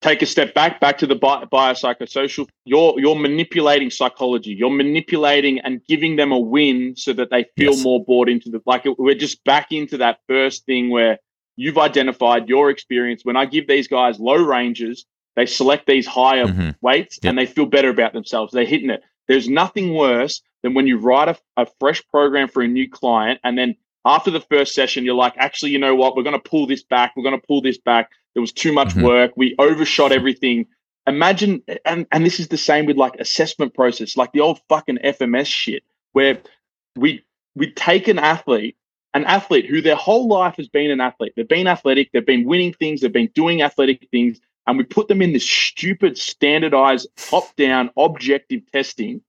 Take 0.00 0.22
a 0.22 0.26
step 0.26 0.54
back, 0.54 0.80
back 0.80 0.98
to 0.98 1.06
the 1.06 1.14
bi- 1.14 1.44
biopsychosocial. 1.46 2.46
You're, 2.64 2.94
you're 2.98 3.16
manipulating 3.16 3.90
psychology. 3.90 4.52
You're 4.52 4.70
manipulating 4.70 5.60
and 5.60 5.84
giving 5.86 6.16
them 6.16 6.30
a 6.30 6.38
win 6.38 6.94
so 6.96 7.12
that 7.14 7.30
they 7.30 7.46
feel 7.56 7.72
yes. 7.72 7.82
more 7.82 8.04
bought 8.04 8.28
into 8.28 8.50
the, 8.50 8.60
like, 8.66 8.84
we're 8.98 9.14
just 9.14 9.42
back 9.44 9.72
into 9.72 9.98
that 9.98 10.20
first 10.28 10.64
thing 10.66 10.90
where 10.90 11.18
you've 11.56 11.78
identified 11.78 12.48
your 12.48 12.70
experience. 12.70 13.24
When 13.24 13.36
I 13.36 13.46
give 13.46 13.66
these 13.66 13.88
guys 13.88 14.18
low 14.18 14.36
ranges, 14.36 15.06
they 15.36 15.46
select 15.46 15.86
these 15.86 16.06
higher 16.06 16.46
mm-hmm. 16.46 16.70
weights 16.80 17.18
yep. 17.22 17.30
and 17.30 17.38
they 17.38 17.46
feel 17.46 17.66
better 17.66 17.90
about 17.90 18.12
themselves. 18.12 18.52
They're 18.52 18.64
hitting 18.64 18.90
it. 18.90 19.02
There's 19.26 19.48
nothing 19.48 19.94
worse 19.94 20.42
than 20.62 20.74
when 20.74 20.86
you 20.86 20.98
write 20.98 21.28
a, 21.28 21.36
a 21.56 21.66
fresh 21.80 22.02
program 22.08 22.48
for 22.48 22.62
a 22.62 22.68
new 22.68 22.88
client 22.88 23.40
and 23.42 23.58
then 23.58 23.76
after 24.04 24.30
the 24.30 24.40
first 24.40 24.74
session, 24.74 25.04
you're 25.04 25.14
like, 25.14 25.34
actually, 25.36 25.70
you 25.70 25.78
know 25.78 25.94
what? 25.94 26.16
We're 26.16 26.22
going 26.22 26.38
to 26.38 26.48
pull 26.50 26.66
this 26.66 26.82
back. 26.82 27.14
We're 27.16 27.22
going 27.22 27.40
to 27.40 27.46
pull 27.46 27.62
this 27.62 27.78
back. 27.78 28.10
There 28.34 28.40
was 28.40 28.52
too 28.52 28.72
much 28.72 28.88
mm-hmm. 28.88 29.02
work. 29.02 29.32
We 29.36 29.54
overshot 29.58 30.12
everything. 30.12 30.66
Imagine, 31.06 31.62
and, 31.84 32.06
and 32.12 32.24
this 32.24 32.40
is 32.40 32.48
the 32.48 32.56
same 32.56 32.86
with 32.86 32.96
like 32.96 33.14
assessment 33.18 33.74
process, 33.74 34.16
like 34.16 34.32
the 34.32 34.40
old 34.40 34.60
fucking 34.68 34.98
FMS 34.98 35.46
shit, 35.46 35.84
where 36.12 36.38
we 36.96 37.24
we 37.54 37.70
take 37.72 38.08
an 38.08 38.18
athlete, 38.18 38.76
an 39.12 39.24
athlete 39.24 39.66
who 39.66 39.80
their 39.80 39.96
whole 39.96 40.28
life 40.28 40.56
has 40.56 40.68
been 40.68 40.90
an 40.90 41.00
athlete. 41.00 41.32
They've 41.36 41.48
been 41.48 41.66
athletic. 41.66 42.10
They've 42.12 42.24
been 42.24 42.44
winning 42.44 42.72
things. 42.72 43.00
They've 43.00 43.12
been 43.12 43.30
doing 43.34 43.62
athletic 43.62 44.08
things 44.10 44.40
and 44.66 44.78
we 44.78 44.84
put 44.84 45.08
them 45.08 45.22
in 45.22 45.32
this 45.32 45.48
stupid 45.48 46.16
standardized 46.16 47.08
top 47.16 47.54
down 47.56 47.90
objective 47.96 48.60
testing 48.72 49.20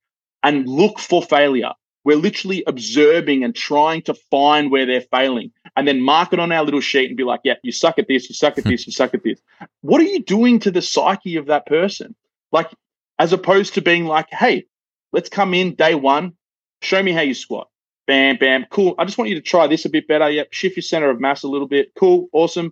and 0.43 0.67
look 0.67 0.99
for 0.99 1.21
failure. 1.21 1.71
We're 2.03 2.17
literally 2.17 2.63
observing 2.67 3.43
and 3.43 3.55
trying 3.55 4.03
to 4.03 4.13
find 4.13 4.71
where 4.71 4.86
they're 4.86 5.01
failing 5.01 5.51
and 5.75 5.88
then 5.88 6.01
mark 6.01 6.33
it 6.33 6.39
on 6.39 6.51
our 6.51 6.63
little 6.63 6.79
sheet 6.79 7.09
and 7.09 7.17
be 7.17 7.23
like, 7.23 7.41
yeah, 7.43 7.55
you 7.63 7.71
suck 7.71 7.97
at 7.97 8.07
this, 8.07 8.29
you 8.29 8.36
suck 8.36 8.57
at 8.59 8.63
this, 8.63 8.86
you 8.86 8.93
suck 8.93 9.13
at 9.15 9.23
this. 9.23 9.41
What 9.81 10.01
are 10.01 10.05
you 10.05 10.21
doing 10.21 10.59
to 10.59 10.71
the 10.71 10.83
psyche 10.83 11.36
of 11.36 11.47
that 11.47 11.65
person? 11.65 12.15
Like, 12.51 12.69
as 13.17 13.33
opposed 13.33 13.73
to 13.73 13.81
being 13.81 14.05
like, 14.05 14.29
hey, 14.29 14.65
let's 15.13 15.29
come 15.29 15.53
in 15.55 15.73
day 15.73 15.95
one, 15.95 16.33
show 16.81 17.01
me 17.01 17.11
how 17.11 17.21
you 17.21 17.33
squat. 17.33 17.69
Bam, 18.05 18.38
bam, 18.38 18.67
cool. 18.69 18.93
I 18.99 19.05
just 19.05 19.17
want 19.17 19.31
you 19.31 19.36
to 19.36 19.41
try 19.41 19.65
this 19.65 19.86
a 19.86 19.89
bit 19.89 20.07
better. 20.07 20.29
Yep, 20.29 20.53
shift 20.53 20.75
your 20.75 20.83
center 20.83 21.09
of 21.09 21.19
mass 21.19 21.41
a 21.41 21.47
little 21.47 21.67
bit. 21.67 21.91
Cool, 21.95 22.27
awesome 22.33 22.71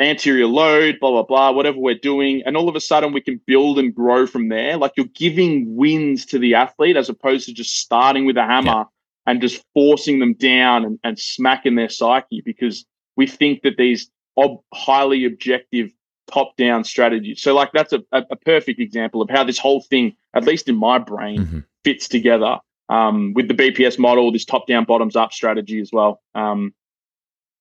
anterior 0.00 0.46
load, 0.46 0.98
blah, 1.00 1.10
blah, 1.10 1.22
blah, 1.22 1.50
whatever 1.52 1.78
we're 1.78 1.94
doing. 1.94 2.42
And 2.44 2.56
all 2.56 2.68
of 2.68 2.76
a 2.76 2.80
sudden 2.80 3.12
we 3.12 3.20
can 3.20 3.40
build 3.46 3.78
and 3.78 3.94
grow 3.94 4.26
from 4.26 4.48
there. 4.48 4.76
Like 4.76 4.92
you're 4.96 5.06
giving 5.14 5.76
wins 5.76 6.26
to 6.26 6.38
the 6.38 6.54
athlete 6.54 6.96
as 6.96 7.08
opposed 7.08 7.46
to 7.46 7.54
just 7.54 7.78
starting 7.78 8.26
with 8.26 8.36
a 8.36 8.44
hammer 8.44 8.70
yeah. 8.70 8.84
and 9.26 9.40
just 9.40 9.64
forcing 9.72 10.18
them 10.18 10.34
down 10.34 10.84
and, 10.84 10.98
and 11.04 11.18
smacking 11.18 11.76
their 11.76 11.88
psyche 11.88 12.42
because 12.44 12.84
we 13.16 13.26
think 13.26 13.62
that 13.62 13.76
these 13.76 14.10
ob- 14.36 14.60
highly 14.72 15.24
objective 15.24 15.90
top 16.26 16.56
down 16.56 16.84
strategies. 16.84 17.42
So, 17.42 17.54
like, 17.54 17.70
that's 17.72 17.92
a, 17.92 18.02
a, 18.12 18.36
perfect 18.36 18.80
example 18.80 19.22
of 19.22 19.30
how 19.30 19.44
this 19.44 19.58
whole 19.58 19.82
thing, 19.82 20.16
at 20.34 20.44
least 20.44 20.68
in 20.68 20.76
my 20.76 20.98
brain, 20.98 21.38
mm-hmm. 21.38 21.58
fits 21.84 22.08
together 22.08 22.58
um, 22.88 23.34
with 23.34 23.46
the 23.46 23.54
BPS 23.54 23.98
model, 23.98 24.32
this 24.32 24.44
top 24.44 24.66
down, 24.66 24.84
bottoms 24.84 25.16
up 25.16 25.32
strategy 25.32 25.80
as 25.80 25.90
well. 25.92 26.22
Um, 26.34 26.74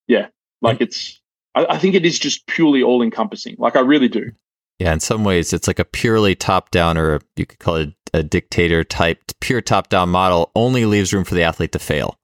yeah, 0.07 0.27
like 0.61 0.81
it's 0.81 1.21
I, 1.55 1.65
I 1.69 1.77
think 1.77 1.95
it 1.95 2.05
is 2.05 2.19
just 2.19 2.47
purely 2.47 2.83
all 2.83 3.01
encompassing. 3.01 3.55
Like 3.57 3.75
I 3.75 3.81
really 3.81 4.07
do. 4.07 4.31
Yeah, 4.79 4.93
in 4.93 4.99
some 4.99 5.23
ways, 5.23 5.53
it's 5.53 5.67
like 5.67 5.79
a 5.79 5.85
purely 5.85 6.35
top 6.35 6.71
down, 6.71 6.97
or 6.97 7.21
you 7.35 7.45
could 7.45 7.59
call 7.59 7.75
it 7.75 7.93
a 8.13 8.23
dictator 8.23 8.83
type, 8.83 9.19
pure 9.39 9.61
top 9.61 9.89
down 9.89 10.09
model 10.09 10.51
only 10.55 10.85
leaves 10.85 11.13
room 11.13 11.23
for 11.23 11.35
the 11.35 11.43
athlete 11.43 11.71
to 11.73 11.79
fail. 11.79 12.17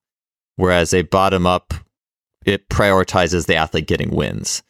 Whereas 0.56 0.94
a 0.94 1.04
bottom 1.04 1.46
up, 1.48 1.74
it 2.46 2.68
prioritizes 2.70 3.46
the 3.46 3.56
athlete 3.56 3.88
getting 3.88 4.12
wins. 4.12 4.62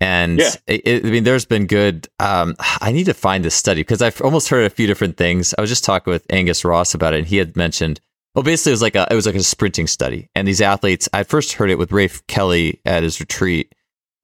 And 0.00 0.40
yeah. 0.40 0.50
it, 0.66 1.06
I 1.06 1.10
mean, 1.10 1.24
there's 1.24 1.44
been 1.44 1.66
good. 1.66 2.08
Um, 2.18 2.56
I 2.80 2.90
need 2.90 3.04
to 3.04 3.14
find 3.14 3.44
this 3.44 3.54
study 3.54 3.82
because 3.82 4.02
I've 4.02 4.20
almost 4.20 4.48
heard 4.48 4.64
a 4.64 4.70
few 4.70 4.88
different 4.88 5.16
things. 5.16 5.54
I 5.56 5.60
was 5.60 5.70
just 5.70 5.84
talking 5.84 6.10
with 6.10 6.26
Angus 6.28 6.64
Ross 6.64 6.92
about 6.92 7.14
it, 7.14 7.18
and 7.18 7.26
he 7.26 7.36
had 7.36 7.56
mentioned. 7.56 8.00
Well, 8.34 8.42
basically, 8.42 8.72
it 8.72 8.74
was 8.74 8.82
like 8.82 8.96
a 8.96 9.06
it 9.10 9.14
was 9.14 9.26
like 9.26 9.36
a 9.36 9.42
sprinting 9.42 9.86
study, 9.86 10.28
and 10.34 10.48
these 10.48 10.60
athletes. 10.60 11.08
I 11.12 11.22
first 11.22 11.52
heard 11.52 11.70
it 11.70 11.78
with 11.78 11.92
Rafe 11.92 12.26
Kelly 12.26 12.80
at 12.84 13.04
his 13.04 13.20
retreat, 13.20 13.74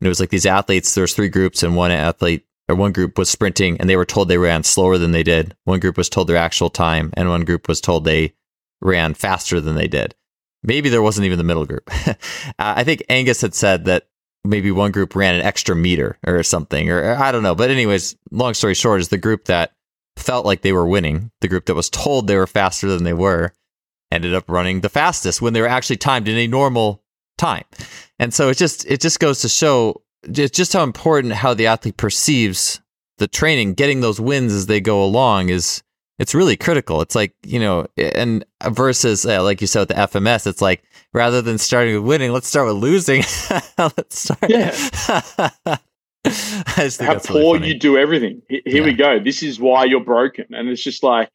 and 0.00 0.06
it 0.06 0.08
was 0.08 0.20
like 0.20 0.30
these 0.30 0.46
athletes, 0.46 0.94
there's 0.94 1.14
three 1.14 1.28
groups, 1.28 1.62
and 1.62 1.76
one 1.76 1.90
athlete 1.90 2.44
or 2.68 2.74
one 2.74 2.92
group 2.92 3.16
was 3.16 3.30
sprinting 3.30 3.78
and 3.78 3.88
they 3.88 3.96
were 3.96 4.04
told 4.04 4.28
they 4.28 4.38
ran 4.38 4.62
slower 4.62 4.98
than 4.98 5.12
they 5.12 5.22
did. 5.22 5.56
One 5.64 5.80
group 5.80 5.96
was 5.96 6.08
told 6.08 6.28
their 6.28 6.36
actual 6.36 6.70
time, 6.70 7.10
and 7.14 7.28
one 7.28 7.44
group 7.44 7.66
was 7.66 7.80
told 7.80 8.04
they 8.04 8.34
ran 8.80 9.14
faster 9.14 9.60
than 9.60 9.74
they 9.74 9.88
did. 9.88 10.14
Maybe 10.62 10.88
there 10.88 11.02
wasn't 11.02 11.26
even 11.26 11.38
the 11.38 11.44
middle 11.44 11.66
group. 11.66 11.88
I 12.58 12.84
think 12.84 13.02
Angus 13.08 13.40
had 13.40 13.54
said 13.54 13.84
that 13.86 14.08
maybe 14.44 14.70
one 14.70 14.90
group 14.90 15.14
ran 15.14 15.34
an 15.34 15.42
extra 15.42 15.74
meter 15.74 16.18
or 16.26 16.42
something, 16.42 16.90
or 16.90 17.14
I 17.14 17.32
don't 17.32 17.42
know. 17.42 17.54
But, 17.54 17.70
anyways, 17.70 18.16
long 18.30 18.54
story 18.54 18.74
short, 18.74 19.00
is 19.00 19.08
the 19.08 19.18
group 19.18 19.44
that 19.44 19.72
felt 20.16 20.46
like 20.46 20.62
they 20.62 20.72
were 20.72 20.86
winning, 20.86 21.30
the 21.40 21.48
group 21.48 21.66
that 21.66 21.74
was 21.74 21.90
told 21.90 22.26
they 22.26 22.36
were 22.36 22.46
faster 22.46 22.88
than 22.88 23.04
they 23.04 23.12
were, 23.12 23.52
ended 24.10 24.34
up 24.34 24.48
running 24.48 24.80
the 24.80 24.88
fastest 24.88 25.40
when 25.40 25.52
they 25.52 25.60
were 25.60 25.68
actually 25.68 25.96
timed 25.96 26.28
in 26.28 26.36
a 26.36 26.46
normal 26.46 27.02
time. 27.38 27.64
And 28.18 28.34
so 28.34 28.48
it 28.48 28.56
just 28.56 28.84
it 28.86 29.00
just 29.00 29.20
goes 29.20 29.40
to 29.40 29.48
show 29.48 30.02
just 30.32 30.72
how 30.72 30.82
important 30.82 31.32
how 31.32 31.54
the 31.54 31.66
athlete 31.66 31.96
perceives 31.96 32.80
the 33.18 33.28
training, 33.28 33.74
getting 33.74 34.00
those 34.00 34.20
wins 34.20 34.52
as 34.52 34.66
they 34.66 34.80
go 34.80 35.02
along 35.02 35.48
is 35.48 35.82
it's 36.18 36.34
really 36.34 36.56
critical. 36.56 37.00
It's 37.00 37.14
like 37.14 37.34
you 37.44 37.60
know, 37.60 37.86
and 37.96 38.44
versus 38.70 39.26
uh, 39.26 39.42
like 39.42 39.60
you 39.60 39.66
said 39.66 39.80
with 39.80 39.88
the 39.88 39.94
FMS, 39.94 40.46
it's 40.46 40.62
like 40.62 40.82
rather 41.12 41.42
than 41.42 41.58
starting 41.58 41.94
with 41.94 42.04
winning, 42.04 42.32
let's 42.32 42.48
start 42.48 42.66
with 42.66 42.76
losing. 42.76 43.22
let's 43.78 44.22
start. 44.22 44.48
Yeah. 44.48 44.76
How 46.24 47.18
poor 47.18 47.54
really 47.54 47.68
you 47.68 47.78
do 47.78 47.96
everything. 47.96 48.42
Here 48.48 48.62
yeah. 48.66 48.84
we 48.84 48.92
go. 48.92 49.18
This 49.18 49.42
is 49.42 49.60
why 49.60 49.84
you're 49.84 50.04
broken, 50.04 50.46
and 50.50 50.68
it's 50.68 50.82
just 50.82 51.02
like, 51.02 51.30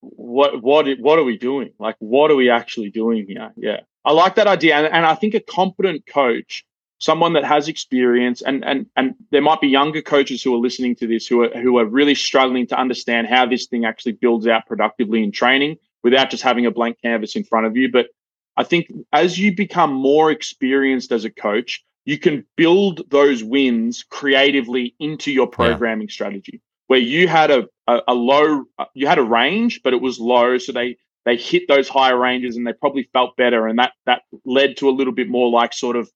what, 0.00 0.62
what, 0.62 0.86
what 0.98 1.18
are 1.18 1.24
we 1.24 1.36
doing? 1.36 1.72
Like, 1.78 1.96
what 1.98 2.30
are 2.30 2.36
we 2.36 2.50
actually 2.50 2.90
doing 2.90 3.26
here? 3.28 3.52
Yeah. 3.56 3.80
I 4.04 4.12
like 4.12 4.34
that 4.36 4.46
idea, 4.46 4.76
and, 4.76 4.86
and 4.86 5.04
I 5.06 5.14
think 5.14 5.34
a 5.34 5.40
competent 5.40 6.06
coach, 6.06 6.64
someone 6.98 7.34
that 7.34 7.44
has 7.44 7.68
experience, 7.68 8.40
and 8.42 8.64
and 8.64 8.86
and 8.96 9.14
there 9.30 9.42
might 9.42 9.60
be 9.60 9.68
younger 9.68 10.02
coaches 10.02 10.42
who 10.42 10.54
are 10.54 10.58
listening 10.58 10.96
to 10.96 11.06
this 11.06 11.26
who 11.26 11.42
are 11.42 11.50
who 11.60 11.78
are 11.78 11.84
really 11.84 12.14
struggling 12.14 12.66
to 12.68 12.78
understand 12.78 13.26
how 13.26 13.46
this 13.46 13.66
thing 13.66 13.84
actually 13.84 14.12
builds 14.12 14.46
out 14.46 14.66
productively 14.66 15.22
in 15.22 15.32
training 15.32 15.76
without 16.02 16.30
just 16.30 16.42
having 16.42 16.66
a 16.66 16.70
blank 16.70 16.96
canvas 17.02 17.36
in 17.36 17.44
front 17.44 17.66
of 17.66 17.76
you. 17.76 17.90
But 17.90 18.08
I 18.56 18.64
think 18.64 18.90
as 19.12 19.38
you 19.38 19.54
become 19.54 19.92
more 19.92 20.30
experienced 20.30 21.12
as 21.12 21.24
a 21.24 21.30
coach, 21.30 21.84
you 22.04 22.18
can 22.18 22.44
build 22.56 23.02
those 23.10 23.44
wins 23.44 24.02
creatively 24.02 24.94
into 24.98 25.30
your 25.30 25.46
programming 25.46 26.08
yeah. 26.08 26.12
strategy. 26.12 26.60
Where 26.86 26.98
you 26.98 27.28
had 27.28 27.50
a, 27.50 27.68
a, 27.86 28.00
a 28.08 28.14
low, 28.14 28.64
you 28.94 29.06
had 29.06 29.18
a 29.18 29.22
range, 29.22 29.82
but 29.84 29.92
it 29.92 30.00
was 30.00 30.18
low, 30.18 30.58
so 30.58 30.72
they 30.72 30.96
they 31.24 31.36
hit 31.36 31.68
those 31.68 31.88
higher 31.88 32.16
ranges 32.16 32.56
and 32.56 32.66
they 32.66 32.72
probably 32.72 33.08
felt 33.12 33.36
better. 33.36 33.66
And 33.66 33.78
that 33.78 33.92
that 34.06 34.22
led 34.44 34.76
to 34.78 34.88
a 34.88 34.92
little 34.92 35.12
bit 35.12 35.28
more 35.28 35.50
like 35.50 35.72
sort 35.72 35.96
of 35.96 36.10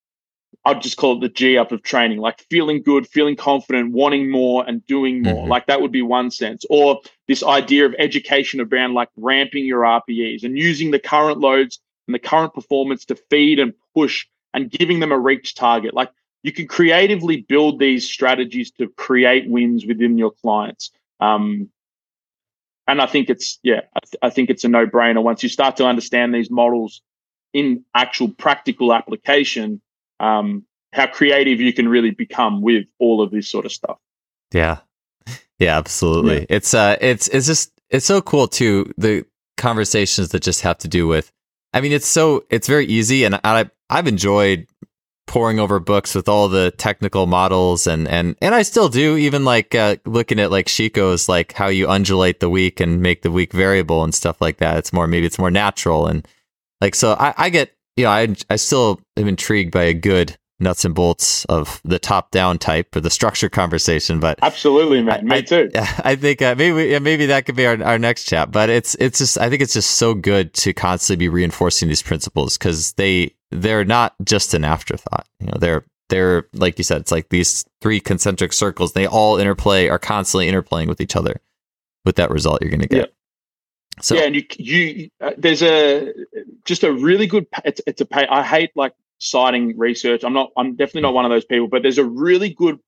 I'd 0.65 0.83
just 0.83 0.97
call 0.97 1.17
it 1.17 1.21
the 1.21 1.29
G 1.29 1.59
up 1.59 1.73
of 1.73 1.83
training, 1.83 2.19
like 2.19 2.41
feeling 2.49 2.83
good, 2.83 3.07
feeling 3.07 3.37
confident, 3.37 3.93
wanting 3.93 4.31
more 4.31 4.65
and 4.67 4.85
doing 4.87 5.23
more. 5.23 5.43
Mm-hmm. 5.43 5.51
Like 5.51 5.67
that 5.67 5.83
would 5.83 5.93
be 5.93 6.03
one 6.03 6.31
sense. 6.31 6.65
Or 6.71 7.01
this 7.29 7.43
idea 7.43 7.87
of 7.87 7.95
education 7.99 8.61
around 8.61 8.95
like 8.95 9.09
ramping 9.17 9.67
your 9.67 9.83
RPEs 9.83 10.43
and 10.43 10.57
using 10.57 10.91
the 10.91 10.99
current 10.99 11.39
loads 11.39 11.81
and 12.07 12.15
the 12.15 12.19
current 12.19 12.55
performance 12.55 13.05
to 13.07 13.17
feed 13.31 13.59
and 13.59 13.75
push 13.95 14.27
and 14.55 14.71
giving 14.71 15.01
them 15.01 15.13
a 15.13 15.19
reach 15.19 15.55
target. 15.55 15.93
Like 15.93 16.11
you 16.43 16.53
can 16.53 16.67
creatively 16.67 17.43
build 17.43 17.79
these 17.79 18.09
strategies 18.09 18.71
to 18.73 18.89
create 18.89 19.49
wins 19.49 19.85
within 19.85 20.17
your 20.17 20.31
clients. 20.31 20.91
Um, 21.21 21.71
and 22.87 23.01
I 23.01 23.07
think 23.07 23.31
it's 23.31 23.59
yeah, 23.63 23.83
I, 23.95 24.01
th- 24.01 24.19
I 24.23 24.31
think 24.31 24.51
it's 24.51 24.65
a 24.65 24.69
no 24.69 24.87
brainer 24.87 25.23
once 25.23 25.43
you 25.43 25.49
start 25.49 25.77
to 25.77 25.87
understand 25.87 26.35
these 26.35 26.51
models 26.51 27.03
in 27.53 27.85
actual 27.95 28.29
practical 28.29 28.93
application. 28.93 29.81
Um, 30.21 30.65
how 30.93 31.07
creative 31.09 31.61
you 31.61 31.73
can 31.73 31.89
really 31.89 32.13
become 32.13 32.63
with 32.63 32.87
all 33.01 33.21
of 33.21 33.33
this 33.33 33.49
sort 33.49 33.65
of 33.65 33.73
stuff. 33.73 33.99
Yeah, 34.53 34.79
yeah, 35.59 35.77
absolutely. 35.77 36.41
Yeah. 36.41 36.47
It's 36.51 36.75
uh, 36.75 36.97
it's 37.01 37.29
it's 37.29 37.47
just 37.47 37.73
it's 37.91 38.07
so 38.07 38.21
cool 38.21 38.49
too. 38.49 38.93
The 38.97 39.25
conversations 39.57 40.31
that 40.31 40.43
just 40.43 40.61
have 40.63 40.79
to 40.79 40.89
do 40.89 41.07
with. 41.07 41.33
I 41.73 41.81
mean, 41.81 41.93
it's 41.93 42.07
so 42.07 42.45
it's 42.51 42.69
very 42.69 42.87
easy, 42.87 43.25
and 43.25 43.41
I 43.43 43.71
I've 43.91 44.07
enjoyed 44.07 44.67
poring 45.27 45.59
over 45.59 45.81
books 45.81 46.15
with 46.15 46.29
all 46.29 46.49
the 46.49 46.71
technical 46.73 47.27
models 47.27 47.87
and 47.87 48.07
and 48.09 48.37
and 48.43 48.55
I 48.55 48.63
still 48.63 48.89
do 48.89 49.17
even 49.17 49.45
like 49.45 49.75
uh, 49.75 49.97
looking 50.05 50.39
at 50.39 50.51
like 50.51 50.67
Chico's 50.67 51.29
like 51.29 51.53
how 51.53 51.69
you 51.69 51.89
undulate 51.89 52.41
the 52.41 52.51
week 52.51 52.81
and 52.81 53.01
make 53.01 53.23
the 53.23 53.31
week 53.31 53.53
variable 53.53 54.05
and 54.05 54.15
stuff 54.15 54.41
like 54.41 54.59
that. 54.59 54.77
It's 54.77 54.93
more 54.93 55.07
maybe 55.07 55.27
it's 55.27 55.39
more 55.39 55.51
natural 55.51 56.07
and 56.07 56.27
like 56.81 56.95
so 56.95 57.15
I, 57.19 57.35
I 57.37 57.49
get 57.51 57.75
you 57.97 58.05
know 58.05 58.11
I 58.11 58.35
I 58.51 58.57
still 58.57 59.01
am 59.17 59.29
intrigued 59.29 59.73
by 59.73 59.85
a 59.85 59.95
good 59.95 60.37
nuts 60.61 60.85
and 60.85 60.95
bolts 60.95 61.45
of 61.47 61.81
the 61.85 61.99
top 61.99 62.31
down 62.31 62.59
type 62.59 62.95
or 62.95 63.01
the 63.01 63.11
structure 63.11 63.49
conversation 63.49 64.21
but 64.21 64.39
absolutely 64.41 65.03
man 65.03 65.31
I, 65.33 65.37
me 65.37 65.43
too 65.43 65.69
I, 65.75 66.01
I 66.05 66.17
think 66.17 66.43
uh, 66.43 66.55
maybe 66.57 66.99
maybe 67.01 67.27
that 67.27 67.45
could 67.45 67.57
be 67.57 67.67
our, 67.67 67.83
our 67.83 67.99
next 67.99 68.25
chat 68.25 68.53
but 68.53 68.71
it's 68.71 68.95
it's 68.97 69.19
just 69.19 69.37
I 69.39 69.51
think 69.51 69.63
it's 69.63 69.75
just 69.75 69.93
so 69.93 70.15
good 70.15 70.55
to 70.55 70.73
constantly 70.73 71.25
be 71.25 71.29
reinforcing 71.29 71.89
these 71.89 72.03
principles 72.03 72.57
because 72.57 72.93
they 72.93 73.35
they're 73.55 73.85
not 73.85 74.15
just 74.25 74.53
an 74.55 74.65
afterthought. 74.65 75.27
You 75.41 75.47
know, 75.47 75.59
they're 75.59 75.85
they're 76.09 76.49
like 76.53 76.77
you 76.79 76.85
said, 76.85 77.01
it's 77.01 77.13
like 77.13 77.29
these 77.29 77.65
three 77.81 78.01
concentric 78.01 78.53
circles. 78.53 78.93
They 78.93 79.07
all 79.07 79.39
interplay, 79.39 79.89
are 79.89 79.99
constantly 79.99 80.51
interplaying 80.51 80.89
with 80.89 81.01
each 81.01 81.17
other. 81.17 81.41
With 82.05 82.17
that 82.17 82.31
result, 82.31 82.61
you're 82.61 82.71
going 82.71 82.83
to 82.83 82.89
get. 82.89 82.99
Yeah. 82.99 84.03
So 84.03 84.15
yeah, 84.17 84.23
and 84.25 84.35
you 84.35 84.45
you 84.59 85.11
uh, 85.21 85.31
there's 85.39 85.63
a 85.63 86.13
just 86.65 86.85
a 86.85 86.93
really 86.93 87.27
good. 87.27 87.47
It's 87.65 87.81
it's 87.87 88.01
a 88.01 88.05
pay. 88.05 88.27
I 88.27 88.43
hate 88.43 88.73
like 88.75 88.93
citing 89.19 89.79
research. 89.79 90.25
I'm 90.25 90.35
not. 90.35 90.51
I'm 90.57 90.77
definitely 90.77 91.03
not 91.03 91.15
one 91.15 91.25
of 91.25 91.31
those 91.31 91.45
people. 91.45 91.69
But 91.69 91.83
there's 91.83 91.99
a 91.99 92.05
really 92.05 92.51
good 92.51 92.79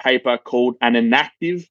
paper 0.00 0.38
called 0.38 0.76
an 0.80 0.94
enactive 0.94 1.68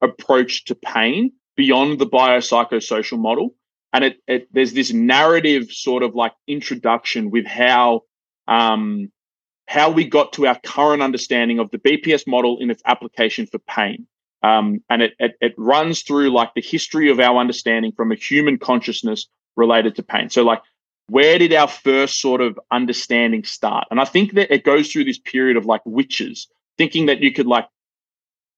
approach 0.00 0.64
to 0.64 0.74
pain 0.74 1.32
beyond 1.56 1.98
the 1.98 2.06
biopsychosocial 2.06 3.18
model 3.18 3.54
and 3.92 4.04
it, 4.04 4.18
it 4.26 4.48
there's 4.52 4.72
this 4.72 4.92
narrative 4.92 5.70
sort 5.70 6.02
of 6.02 6.14
like 6.14 6.32
introduction 6.46 7.30
with 7.30 7.46
how 7.46 8.02
um, 8.48 9.10
how 9.66 9.90
we 9.90 10.04
got 10.04 10.32
to 10.34 10.46
our 10.46 10.58
current 10.64 11.02
understanding 11.02 11.58
of 11.58 11.70
the 11.70 11.78
BPS 11.78 12.26
model 12.26 12.58
in 12.60 12.70
its 12.70 12.82
application 12.84 13.46
for 13.46 13.58
pain. 13.60 14.06
Um, 14.42 14.82
and 14.88 15.02
it, 15.02 15.12
it, 15.18 15.32
it 15.40 15.54
runs 15.56 16.02
through 16.02 16.30
like 16.30 16.54
the 16.54 16.62
history 16.62 17.10
of 17.10 17.20
our 17.20 17.36
understanding 17.38 17.92
from 17.92 18.10
a 18.10 18.16
human 18.16 18.58
consciousness 18.58 19.28
related 19.56 19.96
to 19.96 20.02
pain. 20.02 20.30
So 20.30 20.42
like 20.42 20.62
where 21.10 21.38
did 21.38 21.52
our 21.52 21.66
first 21.66 22.20
sort 22.20 22.40
of 22.40 22.58
understanding 22.70 23.42
start? 23.42 23.86
And 23.90 24.00
I 24.00 24.04
think 24.04 24.34
that 24.34 24.52
it 24.52 24.64
goes 24.64 24.90
through 24.90 25.04
this 25.04 25.18
period 25.18 25.56
of 25.56 25.66
like 25.66 25.82
witches 25.84 26.46
thinking 26.78 27.06
that 27.06 27.20
you 27.20 27.32
could 27.32 27.46
like 27.48 27.66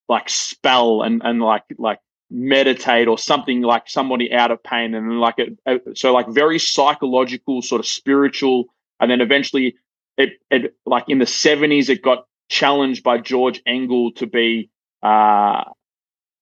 like 0.09 0.29
spell 0.29 1.03
and 1.03 1.23
and 1.25 1.41
like 1.41 1.65
like 1.79 1.99
meditate 2.33 3.09
or 3.09 3.19
something 3.19 3.61
like 3.61 3.89
somebody 3.89 4.33
out 4.33 4.51
of 4.51 4.63
pain 4.63 4.95
and 4.95 5.21
like 5.21 5.35
it 5.39 5.99
so 5.99 6.13
like 6.13 6.27
very 6.29 6.59
psychological 6.59 7.61
sort 7.61 7.79
of 7.79 7.87
spiritual 7.87 8.65
and 9.01 9.11
then 9.11 9.21
eventually 9.21 9.77
it, 10.17 10.41
it 10.51 10.75
like 10.87 11.05
in 11.09 11.19
the 11.19 11.27
70s 11.27 11.91
it 11.91 12.01
got 12.01 12.27
challenged 12.49 13.03
by 13.03 13.19
george 13.19 13.61
engel 13.67 14.13
to 14.13 14.27
be 14.27 14.71
uh 15.03 15.63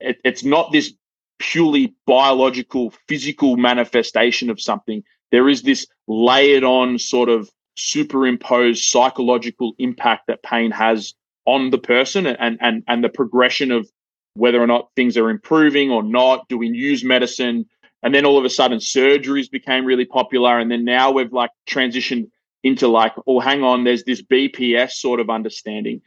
it, 0.01 0.19
it's 0.25 0.45
not 0.45 0.71
this 0.71 0.93
purely 1.41 1.95
biological 2.07 2.93
physical 3.09 3.57
manifestation 3.57 4.51
of 4.51 4.61
something. 4.61 5.03
There 5.33 5.49
is 5.49 5.63
this 5.63 5.87
layered 6.07 6.65
on 6.65 6.99
sort 6.99 7.29
of 7.29 7.51
superimposed 7.77 8.85
psychological 8.85 9.73
impact 9.79 10.27
that 10.29 10.43
pain 10.43 10.71
has 10.71 11.15
on 11.47 11.71
the 11.71 11.79
person 11.79 12.27
and 12.27 12.59
and 12.61 12.85
and 12.87 13.03
the 13.03 13.09
progression 13.09 13.73
of 13.73 13.91
whether 14.35 14.63
or 14.63 14.67
not 14.67 14.91
things 14.97 15.17
are 15.17 15.31
improving 15.31 15.91
or 15.91 16.03
not. 16.03 16.49
Do 16.49 16.59
we 16.59 16.69
use 16.69 17.05
medicine? 17.05 17.67
And 18.03 18.15
then 18.15 18.25
all 18.25 18.39
of 18.39 18.45
a 18.45 18.51
sudden, 18.51 18.79
surgeries 18.79 19.51
became 19.51 19.85
really 19.85 20.07
popular, 20.07 20.59
and 20.59 20.71
then 20.71 20.85
now 20.85 21.11
we've 21.11 21.33
like 21.33 21.51
transitioned 21.69 22.31
into 22.63 22.89
like, 22.89 23.13
oh, 23.27 23.41
hang 23.41 23.63
on, 23.63 23.85
there's 23.85 24.05
this 24.05 24.23
BPS 24.23 24.93
sort 24.93 25.21
of 25.21 25.31
understanding. 25.31 26.01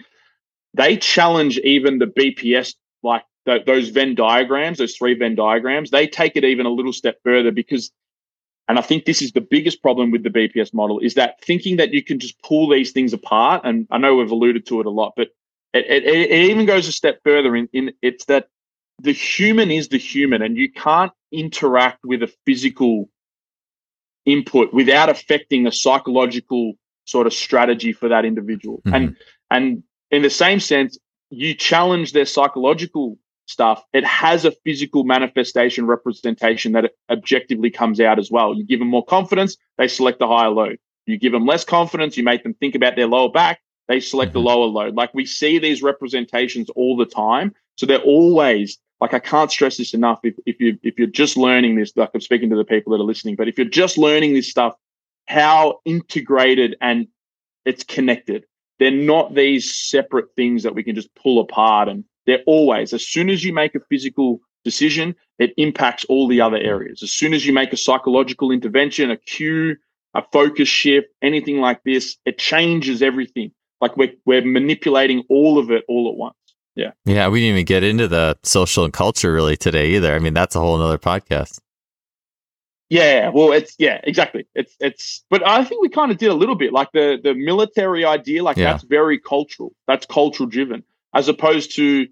They 0.73 0.97
challenge 0.97 1.57
even 1.59 1.99
the 1.99 2.07
BPS 2.07 2.75
like 3.03 3.23
th- 3.45 3.65
those 3.65 3.89
Venn 3.89 4.15
diagrams, 4.15 4.79
those 4.79 4.95
three 4.95 5.13
Venn 5.15 5.35
diagrams. 5.35 5.91
They 5.91 6.07
take 6.07 6.35
it 6.35 6.43
even 6.43 6.65
a 6.65 6.71
little 6.71 6.93
step 6.93 7.17
further 7.23 7.51
because 7.51 7.91
and 8.67 8.79
I 8.79 8.81
think 8.81 9.05
this 9.05 9.21
is 9.21 9.33
the 9.33 9.41
biggest 9.41 9.81
problem 9.81 10.11
with 10.11 10.23
the 10.23 10.29
BPS 10.29 10.73
model 10.73 10.99
is 10.99 11.15
that 11.15 11.41
thinking 11.43 11.77
that 11.77 11.93
you 11.93 12.01
can 12.01 12.19
just 12.19 12.41
pull 12.41 12.69
these 12.69 12.91
things 12.91 13.11
apart. 13.11 13.61
And 13.65 13.87
I 13.91 13.97
know 13.97 14.15
we've 14.15 14.31
alluded 14.31 14.65
to 14.67 14.79
it 14.79 14.85
a 14.85 14.89
lot, 14.89 15.13
but 15.17 15.29
it, 15.73 16.05
it, 16.05 16.31
it 16.31 16.49
even 16.49 16.65
goes 16.65 16.87
a 16.87 16.91
step 16.91 17.19
further 17.23 17.55
in, 17.55 17.67
in 17.73 17.93
it's 18.01 18.25
that 18.25 18.47
the 19.01 19.11
human 19.11 19.71
is 19.71 19.89
the 19.89 19.97
human 19.97 20.41
and 20.41 20.57
you 20.57 20.71
can't 20.71 21.11
interact 21.31 21.99
with 22.05 22.21
a 22.23 22.31
physical 22.45 23.09
input 24.25 24.73
without 24.73 25.09
affecting 25.09 25.67
a 25.67 25.71
psychological 25.71 26.73
sort 27.05 27.27
of 27.27 27.33
strategy 27.33 27.91
for 27.91 28.09
that 28.09 28.25
individual. 28.25 28.81
Mm-hmm. 28.85 28.95
And 28.95 29.15
and 29.51 29.83
in 30.11 30.21
the 30.21 30.29
same 30.29 30.59
sense, 30.59 30.97
you 31.29 31.53
challenge 31.55 32.13
their 32.13 32.25
psychological 32.25 33.17
stuff, 33.45 33.83
it 33.93 34.05
has 34.05 34.45
a 34.45 34.51
physical 34.63 35.03
manifestation 35.03 35.85
representation 35.85 36.71
that 36.73 36.91
objectively 37.09 37.69
comes 37.69 37.99
out 37.99 38.19
as 38.19 38.31
well. 38.31 38.55
You 38.55 38.65
give 38.65 38.79
them 38.79 38.87
more 38.87 39.05
confidence, 39.05 39.57
they 39.77 39.87
select 39.87 40.21
a 40.21 40.27
higher 40.27 40.49
load. 40.49 40.77
You 41.05 41.17
give 41.17 41.33
them 41.33 41.45
less 41.45 41.65
confidence, 41.65 42.15
you 42.15 42.23
make 42.23 42.43
them 42.43 42.53
think 42.53 42.75
about 42.75 42.95
their 42.95 43.07
lower 43.07 43.29
back, 43.29 43.59
they 43.87 43.99
select 43.99 44.31
mm-hmm. 44.31 44.39
a 44.39 44.41
lower 44.41 44.65
load. 44.65 44.95
Like 44.95 45.13
we 45.13 45.25
see 45.25 45.59
these 45.59 45.83
representations 45.83 46.69
all 46.71 46.95
the 46.97 47.05
time. 47.05 47.53
So 47.75 47.85
they're 47.85 47.99
always 47.99 48.77
like 48.99 49.13
I 49.13 49.19
can't 49.19 49.51
stress 49.51 49.77
this 49.77 49.93
enough. 49.93 50.19
If 50.23 50.35
if 50.45 50.59
you 50.59 50.77
if 50.83 50.97
you're 50.97 51.07
just 51.07 51.37
learning 51.37 51.75
this, 51.75 51.91
like 51.95 52.11
I'm 52.13 52.21
speaking 52.21 52.49
to 52.49 52.55
the 52.55 52.63
people 52.63 52.91
that 52.91 53.01
are 53.01 53.05
listening, 53.05 53.35
but 53.35 53.47
if 53.47 53.57
you're 53.57 53.67
just 53.67 53.97
learning 53.97 54.33
this 54.33 54.49
stuff, 54.49 54.75
how 55.27 55.79
integrated 55.85 56.75
and 56.81 57.07
it's 57.65 57.83
connected. 57.83 58.45
They're 58.79 58.91
not 58.91 59.35
these 59.35 59.73
separate 59.73 60.35
things 60.35 60.63
that 60.63 60.75
we 60.75 60.83
can 60.83 60.95
just 60.95 61.13
pull 61.15 61.39
apart 61.39 61.87
and 61.87 62.03
they're 62.25 62.43
always, 62.47 62.93
as 62.93 63.05
soon 63.05 63.29
as 63.29 63.43
you 63.43 63.53
make 63.53 63.75
a 63.75 63.79
physical 63.89 64.39
decision, 64.63 65.15
it 65.39 65.53
impacts 65.57 66.05
all 66.05 66.27
the 66.27 66.41
other 66.41 66.57
areas. 66.57 67.03
As 67.03 67.11
soon 67.11 67.33
as 67.33 67.45
you 67.45 67.53
make 67.53 67.73
a 67.73 67.77
psychological 67.77 68.51
intervention, 68.51 69.11
a 69.11 69.17
cue, 69.17 69.75
a 70.13 70.23
focus 70.31 70.69
shift, 70.69 71.07
anything 71.21 71.59
like 71.59 71.83
this, 71.83 72.17
it 72.25 72.37
changes 72.37 73.01
everything. 73.01 73.51
Like 73.83 73.95
we're, 73.97 74.13
we're 74.25 74.43
manipulating 74.43 75.23
all 75.29 75.59
of 75.59 75.69
it 75.69 75.83
all 75.87 76.09
at 76.09 76.15
once. 76.15 76.35
Yeah. 76.75 76.91
Yeah. 77.05 77.27
We 77.27 77.41
didn't 77.41 77.53
even 77.53 77.65
get 77.65 77.83
into 77.83 78.07
the 78.07 78.37
social 78.43 78.83
and 78.83 78.91
culture 78.91 79.31
really 79.31 79.55
today 79.55 79.91
either. 79.91 80.15
I 80.15 80.19
mean, 80.19 80.33
that's 80.33 80.55
a 80.55 80.59
whole 80.59 80.81
other 80.81 80.97
podcast. 80.97 81.59
Yeah, 82.89 83.29
well, 83.29 83.51
it's 83.53 83.73
yeah, 83.79 84.01
exactly. 84.03 84.45
It's 84.53 84.75
it's, 84.79 85.23
but 85.31 85.41
I 85.47 85.63
think 85.63 85.81
we 85.81 85.89
kind 85.89 86.11
of 86.11 86.19
did 86.19 86.29
a 86.29 86.35
little 86.35 86.53
bit 86.53 86.71
like 86.71 86.91
the 86.93 87.17
the 87.23 87.33
military 87.33 88.05
idea. 88.05 88.43
Like 88.43 88.55
yeah. 88.55 88.71
that's 88.71 88.83
very 88.83 89.17
cultural. 89.17 89.73
That's 89.87 90.05
cultural 90.05 90.47
driven 90.47 90.83
as 91.13 91.27
opposed 91.27 91.75
to 91.77 92.07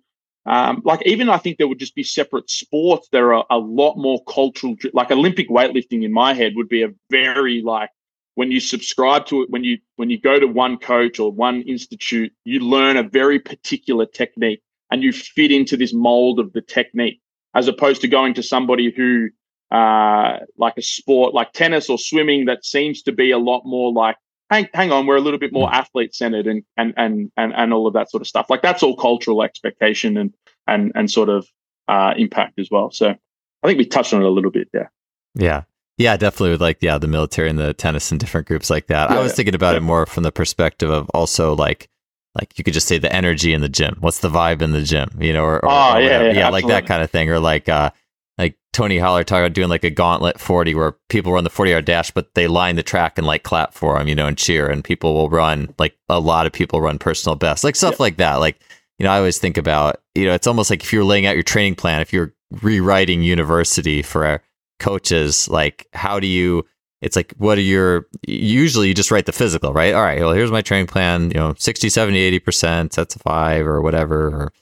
um, 0.46 0.82
like 0.84 1.06
even 1.06 1.30
I 1.30 1.38
think 1.38 1.58
there 1.58 1.68
would 1.68 1.80
just 1.80 1.94
be 1.94 2.04
separate 2.04 2.50
sports. 2.50 3.10
There 3.12 3.34
are 3.34 3.46
a 3.50 3.60
lot 3.60 3.96
more 3.98 4.24
cultural, 4.24 4.76
like 4.94 5.12
Olympic 5.12 5.50
weightlifting 5.50 6.04
in 6.04 6.12
my 6.12 6.34
head 6.34 6.54
would 6.56 6.70
be 6.70 6.82
a 6.82 6.90
very 7.12 7.62
like 7.62 7.92
when 8.36 8.52
you 8.52 8.60
subscribe 8.60 9.26
to 9.28 9.42
it, 9.42 9.50
when 9.50 9.64
you 9.64 9.78
when 9.96 10.10
you 10.10 10.20
go 10.20 10.40
to 10.40 10.48
one 10.48 10.78
coach 10.78 11.20
or 11.20 11.32
one 11.32 11.62
institute, 11.64 12.32
you 12.46 12.60
learn 12.60 12.98
a 12.98 13.04
very 13.04 13.40
particular 13.40 14.06
technique 14.06 14.62
and 14.90 15.04
you 15.04 15.12
fit 15.12 15.52
into 15.52 15.78
this 15.78 15.94
mold 15.94 16.40
of 16.40 16.54
the 16.54 16.62
technique, 16.62 17.22
as 17.56 17.68
opposed 17.68 18.02
to 18.02 18.08
going 18.08 18.34
to 18.36 18.44
somebody 18.44 18.92
who 18.96 19.30
uh, 19.76 20.40
like 20.58 20.78
a 20.78 20.82
sport 20.82 21.34
like 21.34 21.54
tennis 21.54 21.90
or 21.90 21.98
swimming 21.98 22.46
that 22.46 22.66
seems 22.66 23.02
to 23.04 23.12
be 23.12 23.32
a 23.32 23.38
lot 23.38 23.62
more 23.66 23.92
like 23.92 24.18
hang, 24.52 24.68
hang 24.74 24.92
on, 24.92 25.08
we're 25.08 25.16
a 25.16 25.22
little 25.22 25.40
bit 25.40 25.54
more 25.54 25.68
hmm. 25.68 25.76
athlete 25.76 26.14
centered 26.14 26.46
and, 26.46 26.64
and, 26.78 26.94
and, 26.98 27.32
and, 27.38 27.54
and 27.56 27.74
all 27.74 27.88
of 27.88 27.94
that 27.94 28.12
sort 28.12 28.22
of 28.22 28.28
stuff. 28.28 28.48
Like 28.50 28.62
that's 28.62 28.84
all 28.84 28.96
cultural 28.96 29.42
expectation 29.42 30.18
and, 30.18 30.34
and, 30.68 30.92
and 30.94 31.10
sort 31.10 31.30
of 31.30 31.48
uh, 31.88 32.14
impact 32.18 32.60
as 32.60 32.70
well. 32.70 32.92
So 32.92 33.16
I 33.64 33.68
think 33.68 33.80
we 33.80 33.86
touched 33.86 34.14
on 34.14 34.22
it 34.22 34.26
a 34.26 34.30
little 34.30 34.52
bit. 34.52 34.68
Yeah. 34.74 34.88
Yeah. 35.34 35.64
Yeah, 35.98 36.18
definitely 36.18 36.52
with 36.52 36.62
like, 36.62 36.78
yeah, 36.82 36.98
the 36.98 37.08
military 37.08 37.50
and 37.50 37.60
the 37.60 37.74
tennis 37.74 38.12
and 38.12 38.20
different 38.20 38.48
groups 38.48 38.70
like 38.70 38.88
that. 38.88 39.10
Yeah, 39.10 39.18
I 39.18 39.22
was 39.22 39.34
thinking 39.34 39.56
about 39.56 39.74
yeah. 39.74 39.78
it 39.78 39.82
more 39.82 40.06
from 40.06 40.24
the 40.24 40.32
perspective 40.32 40.90
of 40.90 41.10
also 41.12 41.56
like, 41.56 41.90
like 42.34 42.58
you 42.58 42.64
could 42.64 42.74
just 42.74 42.88
say 42.88 42.98
the 42.98 43.14
energy 43.14 43.54
in 43.54 43.62
the 43.62 43.70
gym. 43.70 43.98
What's 44.00 44.20
the 44.20 44.30
vibe 44.30 44.62
in 44.62 44.72
the 44.72 44.84
gym? 44.84 45.10
You 45.20 45.34
know, 45.34 45.44
or, 45.44 45.58
or, 45.58 45.70
oh, 45.70 45.96
or 45.96 46.02
yeah, 46.02 46.22
yeah, 46.22 46.32
yeah 46.32 46.50
like 46.50 46.66
that 46.68 46.86
kind 46.86 47.04
of 47.04 47.12
thing. 47.12 47.30
Or 47.30 47.40
like, 47.40 47.68
uh, 47.70 47.92
like 48.38 48.58
Tony 48.74 48.98
Holler 48.98 49.24
talking 49.24 49.44
about 49.44 49.54
doing 49.54 49.70
like 49.70 49.84
a 49.84 49.90
gauntlet 49.90 50.40
40 50.40 50.74
where 50.76 50.94
people 51.10 51.34
run 51.34 51.44
the 51.44 51.50
40 51.50 51.72
yard 51.72 51.86
dash, 51.86 52.10
but 52.12 52.34
they 52.34 52.48
line 52.48 52.78
the 52.78 52.84
track 52.84 53.18
and 53.18 53.28
like 53.28 53.44
clap 53.44 53.74
for 53.74 53.98
them, 53.98 54.08
you 54.08 54.16
know, 54.16 54.28
and 54.28 54.38
cheer. 54.38 54.70
And 54.70 54.84
people 54.84 55.14
will 55.14 55.30
run 55.30 55.74
like 55.78 55.96
a 56.10 56.20
lot 56.20 56.46
of 56.46 56.54
people 56.54 56.82
run 56.82 56.98
personal 56.98 57.36
best, 57.36 57.64
like 57.64 57.76
stuff 57.76 58.00
like 58.00 58.18
that. 58.18 58.36
Like, 58.36 58.60
you 58.98 59.04
know, 59.04 59.12
I 59.12 59.18
always 59.18 59.38
think 59.38 59.58
about, 59.58 60.02
you 60.16 60.26
know, 60.26 60.34
it's 60.34 60.48
almost 60.48 60.70
like 60.70 60.84
if 60.84 60.94
you're 60.94 61.04
laying 61.04 61.26
out 61.26 61.36
your 61.36 61.44
training 61.44 61.76
plan, 61.76 62.02
if 62.02 62.14
you're 62.14 62.34
rewriting 62.62 63.24
university 63.24 64.02
for 64.02 64.42
coaches, 64.82 65.48
like 65.48 65.88
how 65.94 66.20
do 66.20 66.28
you, 66.28 66.66
it's 67.02 67.16
like, 67.16 67.34
what 67.38 67.58
are 67.58 67.62
your, 67.62 68.08
usually 68.28 68.90
you 68.90 68.94
just 68.94 69.12
write 69.12 69.26
the 69.26 69.32
physical, 69.32 69.72
right? 69.74 69.94
All 69.94 70.04
right, 70.04 70.20
well, 70.20 70.34
here's 70.34 70.52
my 70.52 70.62
training 70.62 70.88
plan, 70.88 71.32
you 71.32 71.38
know, 71.38 71.54
60, 71.58 71.88
70, 71.90 72.40
80%, 72.40 72.92
that's 72.92 73.16
a 73.16 73.20
five 73.20 73.66
or 73.66 73.82
whatever. 73.82 74.28
Or, 74.28 74.54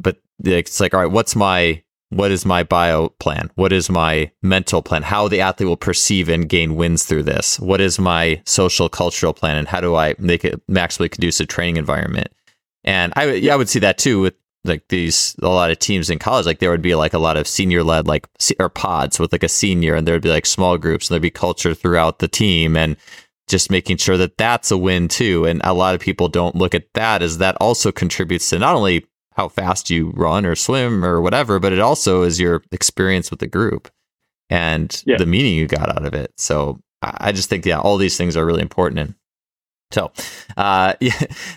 but 0.00 0.16
it's 0.42 0.80
like, 0.80 0.94
all 0.94 1.00
right, 1.00 1.10
what's 1.10 1.36
my, 1.36 1.82
what 2.10 2.30
is 2.30 2.46
my 2.46 2.62
bio 2.62 3.08
plan? 3.08 3.50
What 3.56 3.72
is 3.72 3.90
my 3.90 4.30
mental 4.42 4.82
plan? 4.82 5.02
How 5.02 5.28
the 5.28 5.40
athlete 5.40 5.68
will 5.68 5.76
perceive 5.76 6.28
and 6.28 6.48
gain 6.48 6.76
wins 6.76 7.04
through 7.04 7.24
this? 7.24 7.58
What 7.58 7.80
is 7.80 7.98
my 7.98 8.40
social 8.46 8.88
cultural 8.88 9.32
plan? 9.32 9.56
And 9.56 9.68
how 9.68 9.80
do 9.80 9.96
I 9.96 10.14
make 10.18 10.44
it 10.44 10.64
maximally 10.68 11.10
conducive 11.10 11.48
training 11.48 11.76
environment? 11.76 12.28
And 12.84 13.12
I, 13.16 13.32
yeah, 13.32 13.54
I 13.54 13.56
would 13.56 13.68
see 13.68 13.80
that 13.80 13.98
too 13.98 14.20
with 14.20 14.34
like 14.64 14.88
these, 14.88 15.36
a 15.42 15.48
lot 15.48 15.70
of 15.70 15.78
teams 15.78 16.10
in 16.10 16.18
college, 16.18 16.46
like 16.46 16.58
there 16.58 16.70
would 16.70 16.82
be 16.82 16.94
like 16.94 17.12
a 17.12 17.18
lot 17.18 17.36
of 17.36 17.46
senior 17.46 17.82
led, 17.82 18.06
like, 18.06 18.26
or 18.58 18.68
pods 18.68 19.18
with 19.18 19.32
like 19.32 19.42
a 19.42 19.48
senior 19.48 19.94
and 19.94 20.06
there 20.06 20.14
would 20.14 20.22
be 20.22 20.30
like 20.30 20.46
small 20.46 20.78
groups 20.78 21.08
and 21.08 21.14
there'd 21.14 21.22
be 21.22 21.30
culture 21.30 21.74
throughout 21.74 22.18
the 22.18 22.28
team 22.28 22.76
and 22.76 22.96
just 23.46 23.70
making 23.70 23.98
sure 23.98 24.16
that 24.16 24.38
that's 24.38 24.70
a 24.70 24.78
win 24.78 25.08
too. 25.08 25.44
And 25.44 25.60
a 25.64 25.74
lot 25.74 25.94
of 25.94 26.00
people 26.00 26.28
don't 26.28 26.56
look 26.56 26.74
at 26.74 26.92
that 26.94 27.22
as 27.22 27.38
that 27.38 27.56
also 27.60 27.92
contributes 27.92 28.48
to 28.50 28.58
not 28.58 28.74
only 28.74 29.06
how 29.32 29.48
fast 29.48 29.90
you 29.90 30.10
run 30.14 30.46
or 30.46 30.54
swim 30.54 31.04
or 31.04 31.20
whatever, 31.20 31.58
but 31.58 31.72
it 31.72 31.80
also 31.80 32.22
is 32.22 32.40
your 32.40 32.62
experience 32.72 33.30
with 33.30 33.40
the 33.40 33.46
group 33.46 33.90
and 34.48 35.02
yeah. 35.06 35.16
the 35.16 35.26
meaning 35.26 35.54
you 35.54 35.66
got 35.66 35.88
out 35.88 36.06
of 36.06 36.14
it. 36.14 36.32
So 36.36 36.80
I 37.02 37.32
just 37.32 37.50
think, 37.50 37.66
yeah, 37.66 37.80
all 37.80 37.98
these 37.98 38.16
things 38.16 38.36
are 38.36 38.46
really 38.46 38.62
important. 38.62 39.00
And 39.00 39.14
so, 39.94 40.10
uh, 40.56 40.94
yeah, 41.00 41.12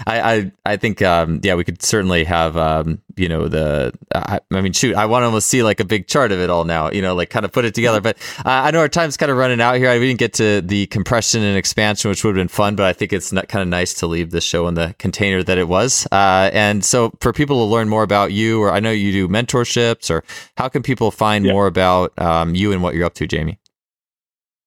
I, 0.06 0.22
I, 0.22 0.52
I 0.66 0.78
think, 0.78 1.02
um, 1.02 1.42
yeah, 1.44 1.56
we 1.56 1.64
could 1.64 1.82
certainly 1.82 2.24
have, 2.24 2.56
um, 2.56 3.02
you 3.16 3.28
know, 3.28 3.48
the, 3.48 3.92
I, 4.14 4.40
I, 4.52 4.62
mean, 4.62 4.74
shoot, 4.74 4.96
I 4.96 5.08
want 5.08 5.24
to 5.24 5.26
almost 5.26 5.48
see 5.48 5.64
like 5.64 5.80
a 5.80 5.86
big 5.86 6.08
chart 6.08 6.32
of 6.32 6.40
it 6.40 6.52
all 6.52 6.64
now, 6.64 6.92
you 6.92 7.02
know, 7.02 7.16
like 7.16 7.32
kind 7.32 7.46
of 7.46 7.52
put 7.52 7.66
it 7.66 7.74
together. 7.74 8.00
But 8.00 8.18
uh, 8.46 8.50
I 8.68 8.72
know 8.72 8.80
our 8.80 8.90
time's 8.90 9.18
kind 9.18 9.32
of 9.32 9.38
running 9.38 9.60
out 9.60 9.78
here. 9.78 9.90
I, 9.90 9.98
we 9.98 10.06
didn't 10.06 10.20
get 10.20 10.34
to 10.34 10.62
the 10.62 10.86
compression 10.88 11.42
and 11.42 11.58
expansion, 11.58 12.10
which 12.10 12.24
would 12.24 12.38
have 12.38 12.40
been 12.40 12.48
fun, 12.48 12.76
but 12.76 12.86
I 12.86 12.94
think 12.94 13.12
it's 13.12 13.32
not, 13.32 13.48
kind 13.48 13.64
of 13.64 13.70
nice 13.70 13.96
to 13.96 14.08
leave 14.08 14.30
the 14.30 14.42
show 14.42 14.68
in 14.68 14.76
the 14.76 14.94
container 15.00 15.42
that 15.42 15.58
it 15.58 15.68
was. 15.68 16.08
Uh, 16.12 16.52
and 16.54 16.86
so 16.86 17.12
for 17.20 17.34
people 17.34 17.66
to 17.66 17.72
learn 17.72 17.90
more 17.90 18.04
about 18.04 18.32
you, 18.32 18.62
or 18.62 18.72
I 18.72 18.80
know 18.80 18.92
you 18.92 19.12
do 19.12 19.28
mentorships, 19.28 20.12
or 20.12 20.24
how 20.58 20.70
can 20.70 20.84
people 20.84 21.10
find 21.10 21.44
yeah. 21.44 21.54
more 21.54 21.66
about 21.66 22.14
um, 22.20 22.54
you 22.54 22.72
and 22.72 22.84
what 22.84 22.94
you're 22.94 23.06
up 23.06 23.16
to, 23.16 23.26
Jamie? 23.26 23.58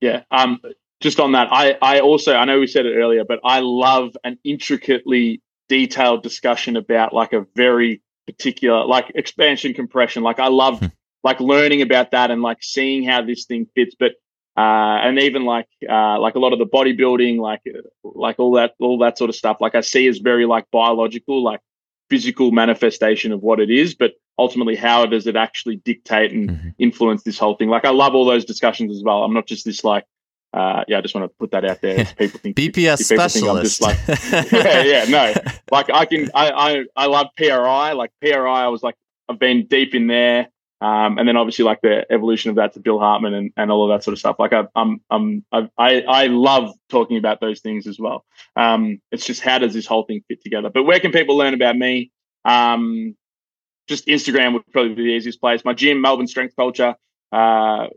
Yeah. 0.01 0.23
Um, 0.31 0.61
just 1.01 1.19
on 1.19 1.33
that, 1.33 1.49
I, 1.51 1.77
I 1.81 2.01
also, 2.01 2.35
I 2.35 2.45
know 2.45 2.61
we 2.61 2.67
said 2.67 2.87
it 2.87 2.95
earlier, 2.95 3.25
but 3.25 3.41
I 3.43 3.61
love 3.61 4.17
an 4.23 4.39
intricately 4.45 5.43
detailed 5.69 6.23
discussion 6.23 6.77
about 6.77 7.15
like 7.15 7.33
a 7.33 7.47
very 7.57 8.03
particular, 8.27 8.85
like 8.85 9.11
expansion 9.15 9.73
compression. 9.73 10.23
Like 10.23 10.39
I 10.39 10.49
love 10.49 10.81
hmm. 10.81 10.87
like 11.25 11.41
learning 11.41 11.81
about 11.81 12.11
that 12.11 12.31
and 12.31 12.43
like 12.43 12.63
seeing 12.63 13.03
how 13.05 13.23
this 13.23 13.47
thing 13.47 13.67
fits. 13.75 13.97
But, 13.99 14.13
uh, 14.57 15.01
and 15.03 15.19
even 15.19 15.45
like, 15.45 15.69
uh, 15.89 16.21
like 16.21 16.35
a 16.35 16.39
lot 16.39 16.53
of 16.53 16.59
the 16.59 16.67
bodybuilding, 16.67 17.39
like, 17.39 17.63
like 18.05 18.39
all 18.39 18.53
that, 18.53 18.75
all 18.79 18.99
that 18.99 19.17
sort 19.17 19.31
of 19.31 19.37
stuff, 19.37 19.57
like 19.61 19.75
I 19.75 19.81
see 19.81 20.07
as 20.07 20.19
very 20.19 20.45
like 20.45 20.71
biological, 20.71 21.43
like 21.43 21.61
physical 22.11 22.51
manifestation 22.51 23.33
of 23.33 23.41
what 23.41 23.59
it 23.59 23.71
is, 23.71 23.95
but 23.95 24.13
ultimately 24.39 24.77
how 24.77 25.07
does 25.07 25.27
it 25.27 25.37
actually 25.37 25.77
dictate 25.77 26.33
and 26.33 26.51
mm-hmm. 26.51 26.69
influence 26.79 27.23
this 27.23 27.39
whole 27.39 27.55
thing? 27.55 27.71
Like 27.71 27.87
I 27.87 27.91
love 27.91 28.15
all 28.15 28.27
those 28.27 28.45
discussions 28.45 28.95
as 28.95 29.03
well. 29.03 29.23
I'm 29.23 29.33
not 29.33 29.47
just 29.47 29.65
this 29.65 29.83
like, 29.83 30.05
uh, 30.53 30.85
yeah, 30.89 30.99
I 30.99 31.01
just 31.01 31.15
want 31.15 31.31
to 31.31 31.35
put 31.39 31.53
that 31.53 31.65
out 31.65 31.81
there. 31.81 32.05
People 32.19 32.41
think 32.41 32.57
BPS 32.57 33.09
people 33.09 33.29
specialist. 33.29 33.79
Think 33.79 33.99
I'm 33.99 34.07
just 34.07 34.33
like, 34.33 34.53
yeah, 34.53 34.83
yeah, 34.83 35.05
no. 35.05 35.35
Like 35.71 35.91
I 35.91 36.05
can, 36.07 36.31
I, 36.35 36.51
I, 36.51 36.85
I 36.97 37.07
love 37.07 37.29
PRI. 37.37 37.93
Like 37.93 38.11
PRI, 38.21 38.65
I 38.65 38.69
was 38.69 38.83
like, 38.83 38.97
I've 39.29 39.39
been 39.39 39.67
deep 39.67 39.95
in 39.95 40.07
there. 40.07 40.49
Um, 40.83 41.19
and 41.19 41.29
then 41.29 41.37
obviously 41.37 41.65
like 41.65 41.83
the 41.83 42.11
evolution 42.11 42.49
of 42.51 42.57
that 42.57 42.73
to 42.73 42.81
Bill 42.81 42.99
Hartman 42.99 43.35
and, 43.35 43.53
and 43.57 43.71
all 43.71 43.85
of 43.85 43.95
that 43.95 44.03
sort 44.03 44.15
of 44.15 44.19
stuff. 44.19 44.37
Like 44.39 44.55
I, 44.55 44.65
I'm, 44.75 45.01
I'm, 45.11 45.45
I, 45.53 45.71
I 45.79 46.27
love 46.29 46.73
talking 46.89 47.19
about 47.19 47.41
those 47.41 47.61
things 47.61 47.87
as 47.87 47.99
well. 47.99 48.25
Um, 48.57 49.01
it's 49.13 49.27
just 49.27 49.43
how 49.43 49.59
does 49.59 49.75
this 49.75 49.87
whole 49.87 50.05
thing 50.05 50.23
fit 50.27 50.43
together? 50.43 50.71
But 50.71 50.85
where 50.85 50.99
can 50.99 51.13
people 51.13 51.37
learn 51.37 51.53
about 51.53 51.77
me? 51.77 52.11
Um, 52.47 53.15
just 53.91 54.07
Instagram 54.07 54.55
would 54.55 54.63
probably 54.73 54.95
be 54.95 55.03
the 55.03 55.11
easiest 55.11 55.41
place. 55.41 55.65
My 55.65 55.75
gym, 55.75 56.01
Melbourne 56.01 56.29
Strength 56.29 56.57
Culture 56.57 56.95
uh, 57.33 57.89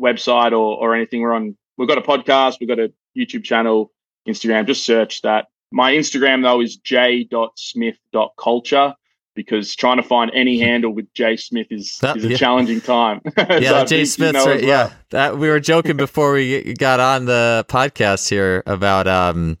website 0.00 0.52
or 0.52 0.78
or 0.78 0.94
anything. 0.94 1.22
We're 1.22 1.32
on. 1.32 1.56
We've 1.76 1.88
got 1.88 1.98
a 1.98 2.02
podcast. 2.02 2.60
We've 2.60 2.68
got 2.68 2.78
a 2.78 2.92
YouTube 3.16 3.42
channel, 3.44 3.92
Instagram. 4.28 4.66
Just 4.66 4.84
search 4.84 5.22
that. 5.22 5.46
My 5.70 5.92
Instagram 5.92 6.42
though 6.42 6.60
is 6.60 6.76
j.smith.culture 6.76 8.94
because 9.34 9.74
trying 9.74 9.96
to 9.96 10.02
find 10.02 10.30
any 10.34 10.60
handle 10.60 10.92
with 10.92 11.12
J 11.14 11.36
Smith 11.36 11.66
is, 11.70 11.98
that, 11.98 12.16
is 12.16 12.24
a 12.24 12.28
yeah. 12.28 12.36
challenging 12.36 12.80
time. 12.80 13.20
yeah, 13.36 13.80
so 13.80 13.86
J 13.86 14.04
Smith. 14.04 14.34
You 14.34 14.40
know 14.40 14.46
right, 14.46 14.60
well. 14.60 14.68
Yeah, 14.68 14.92
that, 15.10 15.38
we 15.38 15.48
were 15.48 15.60
joking 15.60 15.96
before 15.96 16.32
we 16.32 16.74
got 16.74 17.00
on 17.00 17.26
the 17.26 17.64
podcast 17.68 18.28
here 18.28 18.62
about 18.66 19.06
um, 19.06 19.58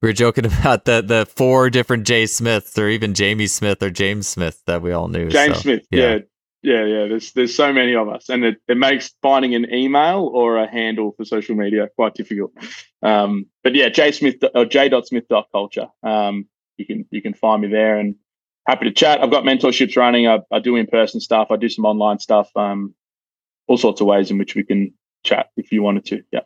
we 0.00 0.08
were 0.08 0.12
joking 0.12 0.46
about 0.46 0.84
the 0.84 1.02
the 1.02 1.26
four 1.26 1.70
different 1.70 2.06
J 2.06 2.26
Smiths 2.26 2.76
or 2.78 2.88
even 2.88 3.14
Jamie 3.14 3.46
Smith 3.46 3.82
or 3.82 3.90
James 3.90 4.26
Smith 4.26 4.62
that 4.66 4.82
we 4.82 4.92
all 4.92 5.08
knew. 5.08 5.28
James 5.28 5.56
so, 5.56 5.62
Smith, 5.62 5.86
yeah. 5.90 6.14
yeah. 6.14 6.18
Yeah, 6.62 6.84
yeah. 6.84 7.06
There's 7.08 7.32
there's 7.32 7.54
so 7.54 7.72
many 7.72 7.94
of 7.94 8.08
us, 8.08 8.28
and 8.28 8.44
it, 8.44 8.56
it 8.68 8.76
makes 8.76 9.12
finding 9.20 9.54
an 9.54 9.72
email 9.74 10.30
or 10.32 10.58
a 10.58 10.70
handle 10.70 11.12
for 11.16 11.24
social 11.24 11.56
media 11.56 11.88
quite 11.96 12.14
difficult. 12.14 12.52
Um, 13.02 13.46
but 13.64 13.74
yeah, 13.74 13.88
J 13.88 14.12
Smith 14.12 14.36
or 14.54 14.64
J 14.64 14.90
Smith 15.04 15.24
culture. 15.50 15.88
Um, 16.04 16.46
you 16.76 16.86
can 16.86 17.06
you 17.10 17.20
can 17.20 17.34
find 17.34 17.62
me 17.62 17.68
there, 17.68 17.98
and 17.98 18.14
happy 18.66 18.84
to 18.86 18.92
chat. 18.92 19.20
I've 19.22 19.30
got 19.30 19.42
mentorships 19.44 19.96
running. 19.96 20.28
I, 20.28 20.38
I 20.52 20.60
do 20.60 20.76
in 20.76 20.86
person 20.86 21.20
stuff. 21.20 21.48
I 21.50 21.56
do 21.56 21.68
some 21.68 21.84
online 21.84 22.20
stuff. 22.20 22.48
Um, 22.56 22.94
all 23.66 23.76
sorts 23.76 24.00
of 24.00 24.06
ways 24.06 24.30
in 24.30 24.38
which 24.38 24.54
we 24.54 24.62
can 24.62 24.94
chat 25.24 25.50
if 25.56 25.72
you 25.72 25.82
wanted 25.82 26.04
to. 26.06 26.22
Yeah. 26.30 26.40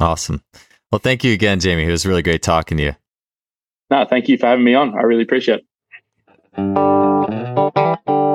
Awesome. 0.00 0.42
Well, 0.90 0.98
thank 0.98 1.24
you 1.24 1.32
again, 1.32 1.60
Jamie. 1.60 1.84
It 1.84 1.90
was 1.90 2.06
really 2.06 2.22
great 2.22 2.42
talking 2.42 2.78
to 2.78 2.84
you. 2.84 2.96
No, 3.90 4.06
thank 4.08 4.28
you 4.28 4.38
for 4.38 4.46
having 4.46 4.64
me 4.64 4.74
on. 4.74 4.94
I 4.94 5.02
really 5.02 5.22
appreciate 5.22 5.60
it. 6.56 8.31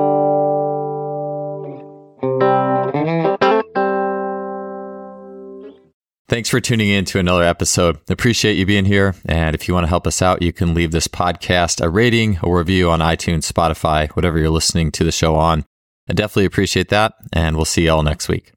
Thanks 6.28 6.50
for 6.50 6.60
tuning 6.60 6.90
in 6.90 7.06
to 7.06 7.18
another 7.18 7.42
episode. 7.42 7.98
Appreciate 8.10 8.58
you 8.58 8.66
being 8.66 8.84
here. 8.84 9.14
And 9.24 9.54
if 9.54 9.66
you 9.66 9.72
want 9.72 9.84
to 9.84 9.88
help 9.88 10.06
us 10.06 10.20
out, 10.20 10.42
you 10.42 10.52
can 10.52 10.74
leave 10.74 10.90
this 10.90 11.08
podcast 11.08 11.82
a 11.82 11.88
rating 11.88 12.38
or 12.42 12.58
review 12.58 12.90
on 12.90 13.00
iTunes, 13.00 13.50
Spotify, 13.50 14.10
whatever 14.10 14.38
you're 14.38 14.50
listening 14.50 14.92
to 14.92 15.04
the 15.04 15.12
show 15.12 15.36
on. 15.36 15.64
I 16.06 16.12
definitely 16.12 16.44
appreciate 16.44 16.90
that. 16.90 17.14
And 17.32 17.56
we'll 17.56 17.64
see 17.64 17.84
you 17.84 17.92
all 17.92 18.02
next 18.02 18.28
week. 18.28 18.52